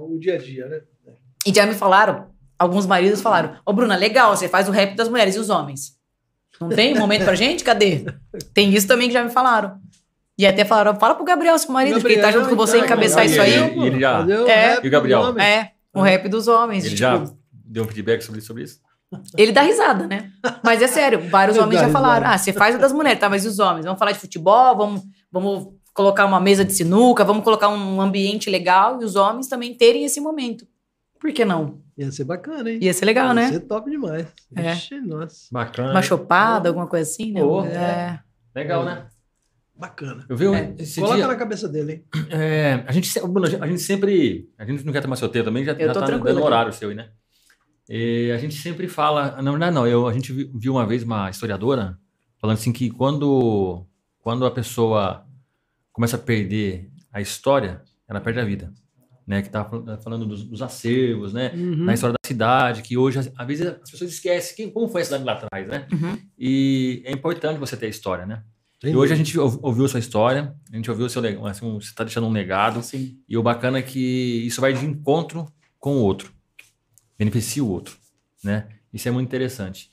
[0.00, 0.80] O dia a dia, né?
[1.46, 2.26] E já me falaram,
[2.58, 5.96] alguns maridos falaram: Ô, Bruna, legal, você faz o rap das mulheres e os homens.
[6.60, 7.62] Não tem momento pra gente?
[7.62, 8.06] Cadê?
[8.54, 9.78] Tem isso também que já me falaram.
[10.38, 12.76] E até falaram: fala pro Gabriel, seu marido, Gabriel, que ele tá junto com você,
[12.76, 13.52] então, encabeçar isso aí.
[13.52, 14.26] E ele já.
[14.48, 15.38] É, e o Gabriel?
[15.38, 16.84] É, o rap dos homens.
[16.84, 18.80] Ele tipo, já deu um feedback sobre, sobre isso?
[19.36, 20.30] Ele dá risada, né?
[20.64, 23.28] Mas é sério, vários homens já falaram: ah, você faz o das mulheres, tá?
[23.28, 23.84] Mas e os homens?
[23.84, 28.50] Vamos falar de futebol, vamos, vamos colocar uma mesa de sinuca, vamos colocar um ambiente
[28.50, 30.66] legal e os homens também terem esse momento.
[31.20, 31.80] Por que não?
[31.96, 32.78] Ia ser bacana, hein?
[32.82, 33.42] Ia ser legal, Ia né?
[33.44, 34.26] Ia ser top demais.
[34.54, 34.72] É.
[34.72, 35.48] Ixi, nossa.
[35.50, 35.90] Bacana.
[35.90, 37.42] Uma chopada, alguma coisa assim, né?
[37.42, 38.20] Oh, é.
[38.54, 39.06] Legal, né?
[39.74, 40.24] Bacana.
[40.28, 40.74] Eu vi é.
[40.78, 42.04] esse Coloca dia, na cabeça dele, hein?
[42.30, 43.10] É, a, gente,
[43.60, 44.48] a gente sempre.
[44.58, 46.94] A gente não quer tomar seu tempo também, já, já tá dando horário seu aí,
[46.94, 47.10] né?
[47.88, 49.40] E a gente sempre fala.
[49.42, 49.86] Na verdade, não.
[49.86, 51.98] Eu, a gente viu uma vez uma historiadora
[52.38, 53.86] falando assim que quando,
[54.20, 55.26] quando a pessoa
[55.92, 58.72] começa a perder a história, ela perde a vida.
[59.26, 61.84] Né, que estava falando dos, dos, acervos, né, uhum.
[61.84, 65.04] na história da cidade, que hoje, às vezes, as pessoas esquecem quem, como foi a
[65.04, 65.84] cidade lá atrás, né?
[65.92, 66.16] Uhum.
[66.38, 68.44] E é importante você ter a história, né?
[68.80, 68.90] Sim.
[68.90, 71.88] E hoje a gente ouviu a sua história, a gente ouviu o seu assim, você
[71.88, 72.82] está deixando um legado.
[72.84, 73.18] Sim.
[73.28, 75.46] E o bacana é que isso vai de encontro
[75.78, 76.32] com o outro,
[77.18, 77.96] beneficia o outro,
[78.44, 78.68] né?
[78.92, 79.90] Isso é muito interessante.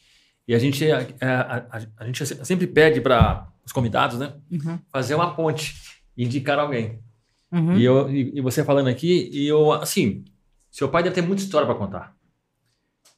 [0.48, 4.78] E a gente, a, a, a, a gente sempre pede para os convidados, né, uhum.
[4.92, 5.76] fazer uma ponte,
[6.18, 7.00] indicar alguém.
[7.54, 7.78] Uhum.
[7.78, 10.26] E, eu, e, e, você falando aqui, e eu, assim,
[10.72, 12.16] seu pai deve ter muita história para contar,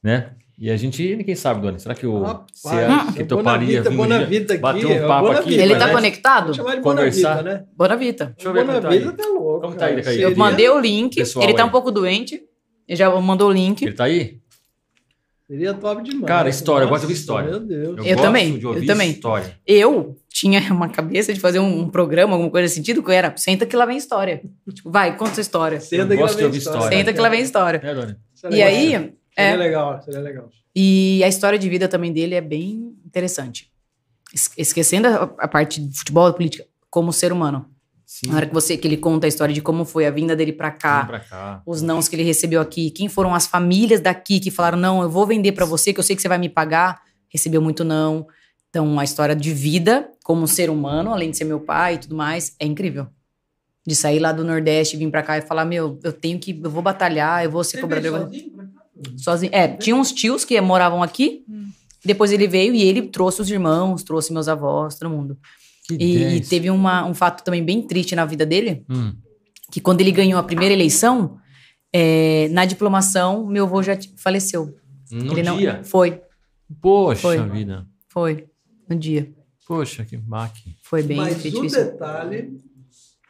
[0.04, 0.32] né?
[0.58, 1.80] E a gente, ninguém sabe, Doni.
[1.80, 5.54] Será que o Rapaz, que toparia vir Bonavita bater um papo aqui?
[5.54, 6.54] Ele tá conectado?
[6.54, 7.38] De Conversar?
[7.38, 7.66] Bonavita, né?
[7.76, 8.26] Bonavita.
[8.38, 9.12] Deixa eu ver como tá aí.
[9.12, 9.62] tá louco.
[9.62, 10.22] Como tá aí?
[10.22, 11.16] Eu mandei o link.
[11.16, 11.68] Pessoal ele tá aí.
[11.68, 12.42] um pouco doente.
[12.88, 13.82] Ele já mandou o link.
[13.82, 14.40] Ele tá aí?
[15.48, 16.26] Seria top demais.
[16.26, 16.88] Cara, história.
[16.88, 17.50] Nossa, eu gosto de ouvir história.
[17.52, 17.98] Meu Deus.
[18.00, 18.60] Eu, eu também.
[18.60, 19.12] eu também.
[19.12, 19.60] história.
[19.66, 23.66] Eu tinha uma cabeça de fazer um, programa, alguma coisa nesse sentido, que era senta
[23.66, 24.42] que lá vem história.
[24.74, 25.80] Tipo, vai, conta sua história.
[25.80, 26.98] Senta que lá vem história.
[26.98, 27.82] Senta que lá vem história.
[27.84, 28.20] É, Dona.
[28.50, 28.92] E aí...
[28.92, 30.50] Seria é, legal, seria legal.
[30.74, 33.70] E a história de vida também dele é bem interessante.
[34.58, 37.70] Esquecendo a, a parte de futebol e política, como ser humano.
[38.06, 38.30] Sim.
[38.30, 40.54] Na hora que, você, que ele conta a história de como foi a vinda dele
[40.54, 44.40] para cá, pra cá, os nãos que ele recebeu aqui, quem foram as famílias daqui
[44.40, 46.50] que falaram: não, eu vou vender para você, que eu sei que você vai me
[46.50, 47.02] pagar.
[47.28, 48.28] Recebeu muito não.
[48.70, 52.16] Então, a história de vida como ser humano, além de ser meu pai e tudo
[52.16, 53.08] mais, é incrível.
[53.86, 56.70] De sair lá do Nordeste, vir para cá e falar: meu, eu tenho que, eu
[56.70, 58.30] vou batalhar, eu vou ser cobrador.
[58.30, 58.74] Sozinho?
[59.18, 59.52] sozinho?
[59.54, 61.44] É, tinha uns tios que moravam aqui.
[61.50, 61.70] Hum.
[62.04, 65.38] Depois ele veio e ele trouxe os irmãos, trouxe meus avós, todo mundo.
[65.92, 69.14] E, e, teve uma, um fato também bem triste na vida dele, hum.
[69.72, 71.38] que quando ele ganhou a primeira eleição,
[71.94, 74.76] é, na diplomação, meu avô já faleceu.
[75.12, 75.74] No ele dia?
[75.78, 76.22] Não, foi.
[76.82, 77.50] Poxa foi.
[77.50, 77.86] vida.
[78.10, 78.48] Foi,
[78.90, 79.32] no dia.
[79.68, 80.76] Poxa, que baque.
[80.84, 81.64] Foi bem Mas difícil.
[81.64, 82.58] Mas o detalhe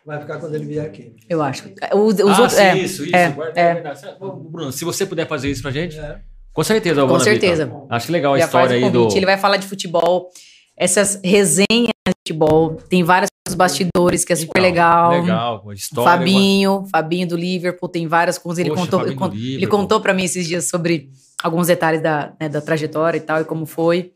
[0.05, 1.15] vai ficar quando ele vier aqui.
[1.29, 1.63] Eu acho.
[1.93, 3.15] Os, os ah, outros, sim, é, isso, isso.
[3.15, 3.83] É, é.
[4.19, 5.97] Bruno, se você puder fazer isso pra gente...
[5.97, 6.21] É.
[6.53, 7.69] Com certeza, Com certeza.
[7.89, 9.09] Acho legal a Já história aí do...
[9.13, 10.29] Ele vai falar de futebol,
[10.77, 15.21] essas resenhas futebol, tem várias bastidores que é super legal.
[15.21, 16.11] Legal, história.
[16.11, 18.65] Fabinho, Fabinho do Liverpool, tem várias coisas.
[18.65, 21.09] Ele contou, ele, ele contou para mim esses dias sobre
[21.43, 24.11] alguns detalhes da, né, da trajetória e tal, e como foi.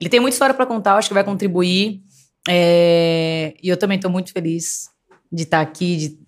[0.00, 2.02] Ele tem muita história para contar, acho que vai contribuir.
[2.48, 4.88] É, e eu também estou muito feliz
[5.30, 6.18] de estar aqui, de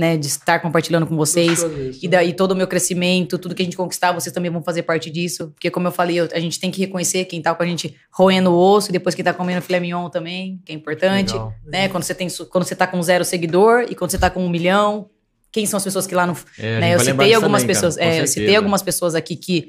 [0.00, 1.62] né, de estar compartilhando com vocês
[2.02, 4.82] e daí todo o meu crescimento, tudo que a gente conquistar, vocês também vão fazer
[4.82, 7.62] parte disso, porque como eu falei, eu, a gente tem que reconhecer quem tá com
[7.62, 10.74] a gente roendo o osso e depois quem tá comendo filé mignon também, que é
[10.74, 11.52] importante, Legal.
[11.66, 11.88] né?
[11.90, 14.48] Quando você tem quando você tá com zero seguidor e quando você tá com um
[14.48, 15.10] milhão,
[15.52, 18.22] quem são as pessoas que lá no, é, né, eu citei algumas também, pessoas, é,
[18.22, 19.68] eu citei algumas pessoas aqui que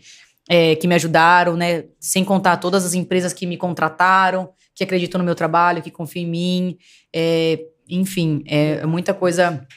[0.50, 1.84] é, que me ajudaram, né?
[2.00, 6.24] Sem contar todas as empresas que me contrataram, que acreditam no meu trabalho, que confiam
[6.24, 6.78] em mim.
[7.14, 7.60] É,
[7.90, 9.68] enfim, é muita coisa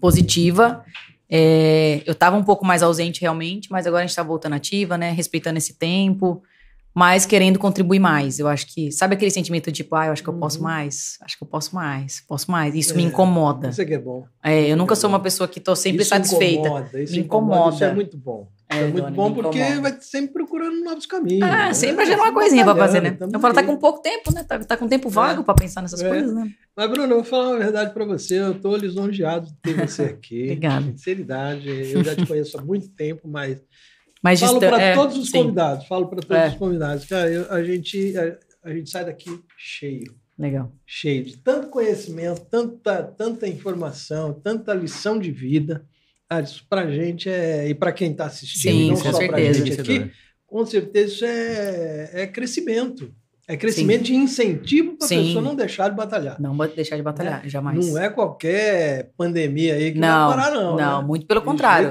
[0.00, 0.84] positiva.
[1.28, 4.96] É, eu estava um pouco mais ausente realmente, mas agora a gente está voltando ativa,
[4.96, 5.10] né?
[5.10, 6.42] Respeitando esse tempo,
[6.94, 8.38] mas querendo contribuir mais.
[8.38, 10.40] Eu acho que, sabe aquele sentimento de tipo, ah, eu acho que eu uhum.
[10.40, 12.74] posso mais, acho que eu posso mais, posso mais.
[12.74, 13.68] Isso é, me incomoda.
[13.68, 14.24] Isso é que é bom.
[14.42, 16.68] É, eu nunca sou uma pessoa que estou sempre isso satisfeita.
[16.68, 17.56] Incomoda, isso me incomoda.
[17.56, 17.74] incomoda.
[17.74, 18.48] Isso é muito bom.
[18.68, 21.42] É, é muito bom porque vai sempre procurando novos caminhos.
[21.42, 21.74] Ah, né?
[21.74, 23.16] sempre achando uma coisinha para fazer, né?
[23.32, 24.42] Eu falo, tá com pouco tempo, né?
[24.42, 25.44] Tá, tá com tempo vago é.
[25.44, 26.08] para pensar nessas é.
[26.08, 26.50] coisas, né?
[26.76, 28.40] Mas, Bruno, eu vou falar uma verdade para você.
[28.40, 30.42] Eu tô lisonjeado de ter você aqui.
[30.50, 30.84] Obrigada.
[30.86, 31.68] Sinceridade.
[31.68, 33.62] Eu já te conheço há muito tempo, mas.
[34.20, 35.42] mas falo para é, todos os sim.
[35.42, 35.86] convidados.
[35.86, 36.48] Falo para todos é.
[36.48, 37.04] os convidados.
[37.04, 40.12] Cara, eu, a, gente, a, a gente sai daqui cheio.
[40.36, 40.72] Legal.
[40.84, 45.86] Cheio de tanto conhecimento, tanta, tanta informação, tanta lição de vida.
[46.28, 47.68] Ah, isso para a gente é.
[47.68, 50.10] E para quem está assistindo, Sim, não só para a gente aqui,
[50.46, 53.12] com certeza isso é, é crescimento.
[53.48, 54.12] É crescimento Sim.
[54.12, 56.40] de incentivo para a pessoa não deixar de batalhar.
[56.40, 57.48] Não deixar de batalhar, é.
[57.48, 57.86] jamais.
[57.86, 60.76] Não é qualquer pandemia aí que não, vai parar, não.
[60.76, 61.06] Não, né?
[61.06, 61.90] muito pelo de contrário.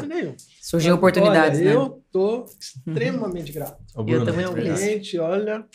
[0.62, 1.76] Surgiu então, oportunidades, olha, né?
[1.76, 3.82] Eu estou extremamente grato.
[4.06, 5.66] eu também Realmente, olha.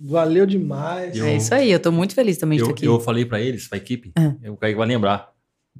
[0.00, 1.16] Valeu demais.
[1.16, 2.84] Eu, é isso aí, eu estou muito feliz também de estar aqui.
[2.84, 4.36] Eu falei para eles, para a equipe, uhum.
[4.42, 5.31] eu vai lembrar.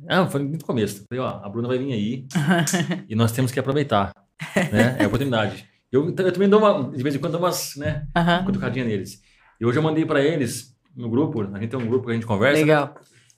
[0.08, 1.04] Ah, foi muito começo.
[1.08, 2.26] Falei, ó, a Bruna vai vir aí
[3.08, 4.12] e nós temos que aproveitar,
[4.56, 4.96] né?
[4.98, 5.66] É a oportunidade.
[5.90, 8.46] Eu, eu também dou uma, de vez em quando, dou umas, né, uhum.
[8.46, 9.22] cutucadinha neles.
[9.60, 12.14] E hoje eu mandei para eles no grupo, a gente tem um grupo que a
[12.14, 12.60] gente conversa.
[12.60, 12.94] Legal.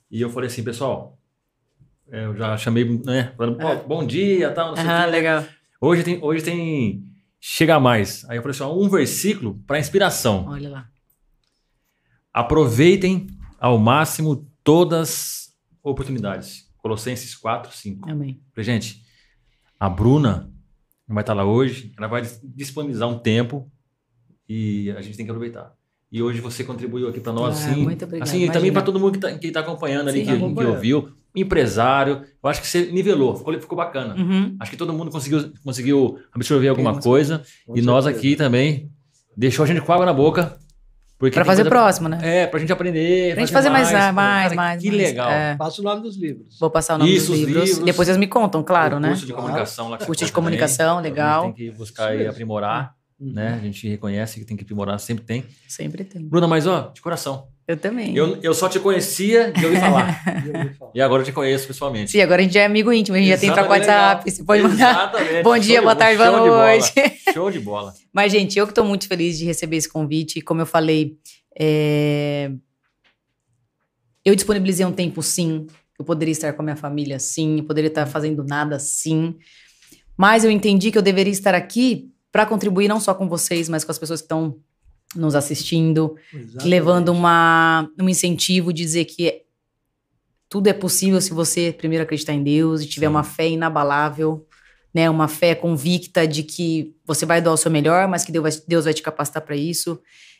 [0.09, 1.19] E eu falei assim, pessoal,
[2.09, 3.87] é, eu já chamei, né, falando, uhum.
[3.87, 5.43] bom dia, tal, não sei uhum, legal.
[5.81, 7.03] Hoje tem, hoje tem
[7.39, 8.23] chega mais.
[8.29, 10.45] Aí eu falei assim, um versículo para inspiração.
[10.47, 10.87] Olha lá.
[12.33, 13.27] Aproveitem
[13.59, 15.44] ao máximo todas as
[15.91, 16.69] oportunidades.
[16.77, 18.09] Colossenses 4, 5.
[18.09, 18.41] Amém.
[18.57, 19.03] Gente,
[19.79, 20.51] a Bruna
[21.07, 23.71] vai estar lá hoje, ela vai disponibilizar um tempo
[24.47, 25.73] e a gente tem que aproveitar.
[26.11, 27.83] E hoje você contribuiu aqui para nós, ah, sim.
[27.83, 28.27] Muito obrigado.
[28.27, 32.23] Assim, também para todo mundo que está tá acompanhando ali, sim, que, que, ouviu, empresário.
[32.41, 34.15] Eu acho que você nivelou, ficou, ficou bacana.
[34.15, 34.55] Uhum.
[34.59, 37.41] Acho que todo mundo conseguiu, conseguiu absorver alguma coisa.
[37.43, 37.85] e certeza.
[37.85, 38.89] nós aqui também
[39.35, 40.57] deixou a gente com água na boca.
[41.17, 42.19] Para fazer o próximo, né?
[42.21, 43.33] É, para a gente aprender.
[43.33, 44.43] Pra gente fazer mais, mais, mais.
[44.43, 44.99] Cara, mais que mais.
[44.99, 45.31] legal.
[45.31, 45.55] É.
[45.55, 46.59] Passa o nome dos livros.
[46.59, 47.69] Vou passar o nome Isso, dos livros.
[47.69, 47.85] livros.
[47.85, 49.09] Depois eles me contam, claro, o né?
[49.09, 49.89] Curso de comunicação.
[49.89, 51.11] Lá curso de comunicação, também.
[51.11, 51.27] legal.
[51.27, 52.95] Então, a gente tem que buscar e aprimorar.
[53.17, 53.31] Uhum.
[53.31, 53.53] Né?
[53.53, 55.45] A gente reconhece que tem que aprimorar, sempre tem.
[55.69, 56.27] Sempre tem.
[56.27, 57.47] Bruna, mas ó, de coração.
[57.67, 58.15] Eu também.
[58.15, 60.23] Eu, eu só te conhecia de ouvir falar.
[60.93, 62.11] e agora eu te conheço pessoalmente.
[62.11, 64.31] Sim, agora a gente já é amigo íntimo, a gente Exatamente, já tem troca WhatsApp.
[64.31, 64.91] Você pode mandar.
[64.91, 65.43] Exatamente.
[65.43, 66.93] Bom dia, boa tarde, boa noite.
[67.33, 67.93] Show de bola.
[68.13, 70.41] Mas, gente, eu que estou muito feliz de receber esse convite.
[70.41, 71.17] Como eu falei,
[71.59, 72.51] é...
[74.23, 75.65] eu disponibilizei um tempo, sim.
[75.97, 77.57] Eu poderia estar com a minha família, sim.
[77.57, 79.35] Eu poderia estar fazendo nada, sim.
[80.15, 83.83] Mas eu entendi que eu deveria estar aqui para contribuir não só com vocês, mas
[83.83, 84.59] com as pessoas que estão
[85.15, 86.67] nos assistindo, Exatamente.
[86.67, 89.43] levando uma, um incentivo de dizer que
[90.49, 93.11] tudo é possível se você primeiro acreditar em Deus e tiver Sim.
[93.11, 94.45] uma fé inabalável,
[94.93, 98.43] né, uma fé convicta de que você vai dar o seu melhor, mas que Deus
[98.43, 99.99] vai, Deus vai te capacitar para isso.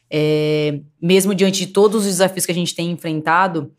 [0.10, 3.74] É, mesmo diante de todos os desafios que a gente tem enfrentado,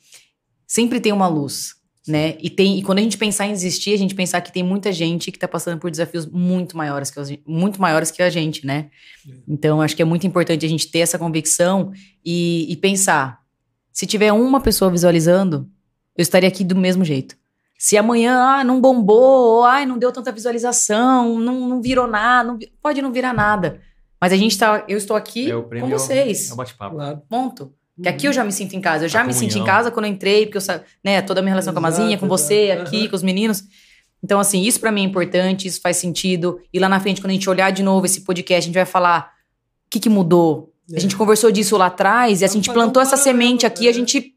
[0.67, 1.76] sempre tem uma luz
[2.07, 2.37] né?
[2.41, 4.93] E tem e quando a gente pensar em existir, a gente pensar que tem muita
[4.93, 8.91] gente que está passando por desafios muito maiores que muito maiores que a gente, né?
[9.29, 9.33] É.
[9.49, 11.93] Então acho que é muito importante a gente ter essa convicção
[12.25, 13.41] e, e pensar,
[13.93, 15.69] se tiver uma pessoa visualizando,
[16.17, 17.37] eu estaria aqui do mesmo jeito.
[17.79, 22.59] Se amanhã ah, não bombou, ai, não deu tanta visualização, não, não virou nada, não,
[22.81, 23.81] pode não virar nada.
[24.21, 26.51] Mas a gente tá, eu estou aqui é com vocês.
[26.51, 26.97] É o bate-papo.
[27.29, 27.75] Ponto.
[28.03, 29.07] Que aqui eu já me sinto em casa.
[29.07, 29.51] Eu já a me comunhão.
[29.51, 31.87] senti em casa quando eu entrei, porque eu, né, toda a minha relação exato, com
[31.87, 32.83] a Mazinha, com você, exato.
[32.83, 33.09] aqui, uhum.
[33.09, 33.65] com os meninos.
[34.23, 36.61] Então, assim, isso para mim é importante, isso faz sentido.
[36.73, 38.85] E lá na frente, quando a gente olhar de novo esse podcast, a gente vai
[38.85, 39.31] falar
[39.87, 40.73] o que, que mudou.
[40.93, 40.97] É.
[40.97, 43.91] A gente conversou disso lá atrás, e a gente plantou essa semente aqui, é.
[43.91, 44.35] a gente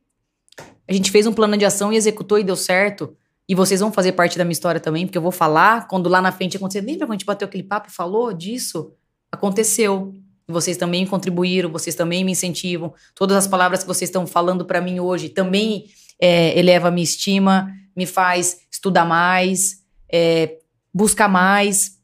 [0.87, 3.15] a gente fez um plano de ação e executou e deu certo.
[3.47, 6.19] E vocês vão fazer parte da minha história também, porque eu vou falar quando lá
[6.19, 6.81] na frente acontecer.
[6.81, 8.91] Lembra quando a gente bateu aquele papo e falou disso?
[9.31, 10.15] Aconteceu
[10.51, 12.93] vocês também contribuíram, vocês também me incentivam.
[13.15, 15.85] Todas as palavras que vocês estão falando para mim hoje também
[16.19, 20.57] é, eleva a minha estima, me faz estudar mais, é,
[20.93, 21.99] buscar mais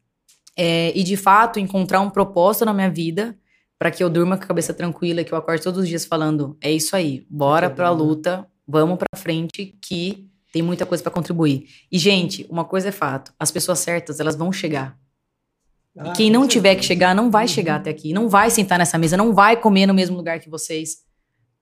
[0.58, 3.38] é, e, de fato, encontrar um propósito na minha vida
[3.78, 6.58] para que eu durma com a cabeça tranquila, que eu acorde todos os dias falando:
[6.62, 11.12] é isso aí, bora para a luta, vamos para frente, que tem muita coisa para
[11.12, 11.68] contribuir.
[11.92, 14.98] E, gente, uma coisa é fato: as pessoas certas elas vão chegar.
[15.98, 18.98] Ah, quem não tiver que chegar, não vai chegar até aqui, não vai sentar nessa
[18.98, 20.98] mesa, não vai comer no mesmo lugar que vocês,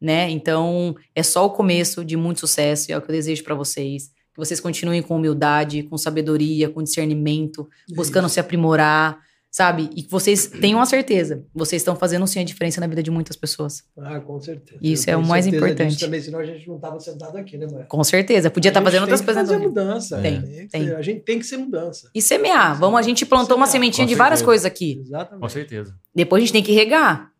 [0.01, 0.29] né?
[0.29, 3.55] Então, é só o começo de muito sucesso e é o que eu desejo para
[3.55, 4.07] vocês.
[4.33, 8.33] Que vocês continuem com humildade, com sabedoria, com discernimento, buscando Isso.
[8.33, 9.19] se aprimorar,
[9.53, 9.91] sabe?
[9.95, 13.11] E que vocês tenham a certeza, vocês estão fazendo sim a diferença na vida de
[13.11, 13.83] muitas pessoas.
[13.95, 14.79] Ah, com certeza.
[14.81, 15.99] Isso é o mais importante.
[15.99, 17.85] também, senão a gente não estava sentado aqui, né, mãe?
[17.87, 18.49] Com certeza.
[18.49, 19.47] Podia estar tá fazendo outras coisas.
[19.47, 20.19] Fazer mudança.
[20.19, 20.67] Tem, tem.
[20.67, 20.89] tem.
[20.95, 22.09] A gente tem que ser mudança.
[22.13, 22.77] E semear.
[22.79, 23.59] Vamos, a gente plantou semear.
[23.59, 24.99] uma sementinha de várias coisas aqui.
[24.99, 25.41] Exatamente.
[25.41, 25.95] Com certeza.
[26.15, 27.31] Depois a gente tem que regar.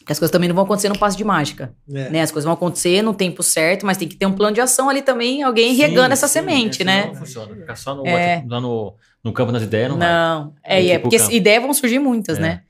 [0.00, 1.74] Porque as coisas também não vão acontecer no passo de mágica.
[1.92, 2.08] É.
[2.08, 2.22] Né?
[2.22, 4.88] As coisas vão acontecer no tempo certo, mas tem que ter um plano de ação
[4.88, 7.06] ali também, alguém sim, regando essa sim, semente, né?
[7.06, 7.54] Não funciona.
[7.54, 8.42] Ficar só no, é.
[8.46, 10.54] no, no campo das ideias não, não.
[10.66, 10.88] vai.
[10.88, 12.40] É, é, porque ideias vão surgir muitas, é.
[12.40, 12.62] né?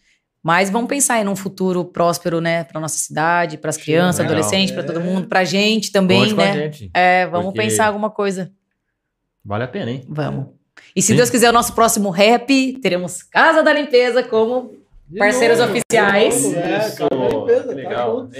[0.42, 4.74] Mas vamos pensar em um futuro próspero, né, para nossa cidade, para as crianças, adolescentes,
[4.74, 5.02] para todo é.
[5.02, 6.52] mundo, para a gente também, Conte né?
[6.54, 8.50] Gente, é, vamos pensar alguma coisa.
[9.44, 10.02] Vale a pena, hein?
[10.08, 10.46] Vamos.
[10.96, 11.16] E se Sim.
[11.16, 14.72] Deus quiser o nosso próximo rap, teremos Casa da Limpeza como
[15.18, 16.42] parceiros novo, oficiais.
[16.42, 18.28] Novo, é, Casa da Limpeza, tá legal.
[18.28, 18.38] Tá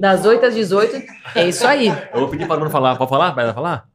[0.00, 1.02] das 8 às 18.
[1.34, 1.88] É isso aí.
[1.88, 2.96] Eu vou pedir para a Bruna falar.
[2.96, 3.30] Pode falar?
[3.32, 3.88] Vai falar?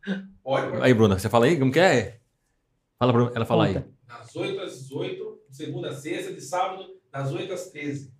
[0.44, 0.82] Pode.
[0.82, 1.57] Aí, Bruna, você fala aí?
[1.57, 2.18] Como que é?
[2.99, 3.31] Fala, Bruna.
[3.35, 3.80] Ela fala Conta.
[3.80, 3.85] aí.
[4.07, 8.11] Das 8 às 18, segunda a sexta, de sábado das 8 às 13.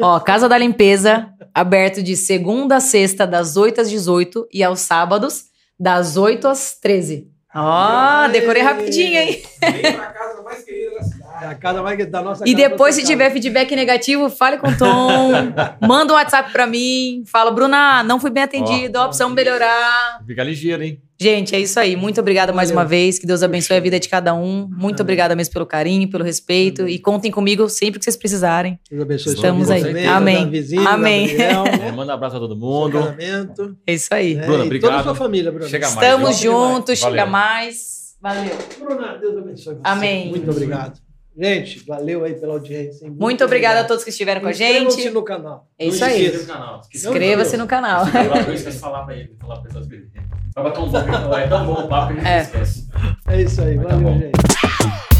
[0.00, 4.80] Ó, Casa da Limpeza, aberto de segunda a sexta, das 8 às 18 e aos
[4.80, 5.44] sábados,
[5.78, 7.30] das 8 às 13.
[7.54, 9.42] Ó, decorei rapidinho, hein?
[9.60, 11.11] Vem pra casa mais querida da cidade.
[11.50, 15.32] A casa mais da nossa E depois, se tiver feedback negativo, fale com o Tom.
[15.86, 17.22] manda um WhatsApp pra mim.
[17.26, 20.20] Fala, Bruna, não fui bem atendido, ó, precisamos melhorar.
[20.26, 21.00] Fica ligeiro, hein?
[21.22, 21.94] Gente, é isso aí.
[21.94, 23.16] Muito obrigada mais uma vez.
[23.16, 24.66] Que Deus abençoe a vida de cada um.
[24.68, 25.02] Muito Amém.
[25.02, 26.82] obrigada mesmo pelo carinho, pelo respeito.
[26.82, 26.94] Amém.
[26.94, 28.76] E contem comigo sempre que vocês precisarem.
[28.90, 29.84] Deus abençoe Estamos aí.
[29.84, 30.50] Também, Amém.
[30.50, 31.28] Vizinho, Amém.
[31.42, 32.98] É, manda um abraço a todo mundo.
[33.86, 34.34] É isso aí.
[34.34, 34.90] É, Bruna, obrigado.
[34.90, 35.68] Toda a sua família, Bruna.
[35.68, 35.94] Chega mais.
[35.96, 38.16] Estamos juntos, chega mais.
[38.20, 38.56] Valeu.
[38.80, 39.80] Bruna, Deus abençoe você.
[39.84, 40.28] Amém.
[40.28, 41.00] Muito obrigado.
[41.36, 43.06] Gente, valeu aí pela audiência.
[43.08, 44.88] Muito, Muito obrigada a todos que estiveram com a gente.
[44.88, 45.68] Inscreva-se no canal.
[45.78, 46.32] É isso aí.
[46.94, 48.04] Inscreva-se no canal.
[48.46, 50.06] Eu esqueci de falar pra ele, falar pra pessoas que
[50.54, 50.98] Tava tão bom,
[51.38, 52.42] é tão bom o papo que a gente é.
[52.42, 52.88] esquece.
[53.26, 55.11] É isso aí, valeu, gente.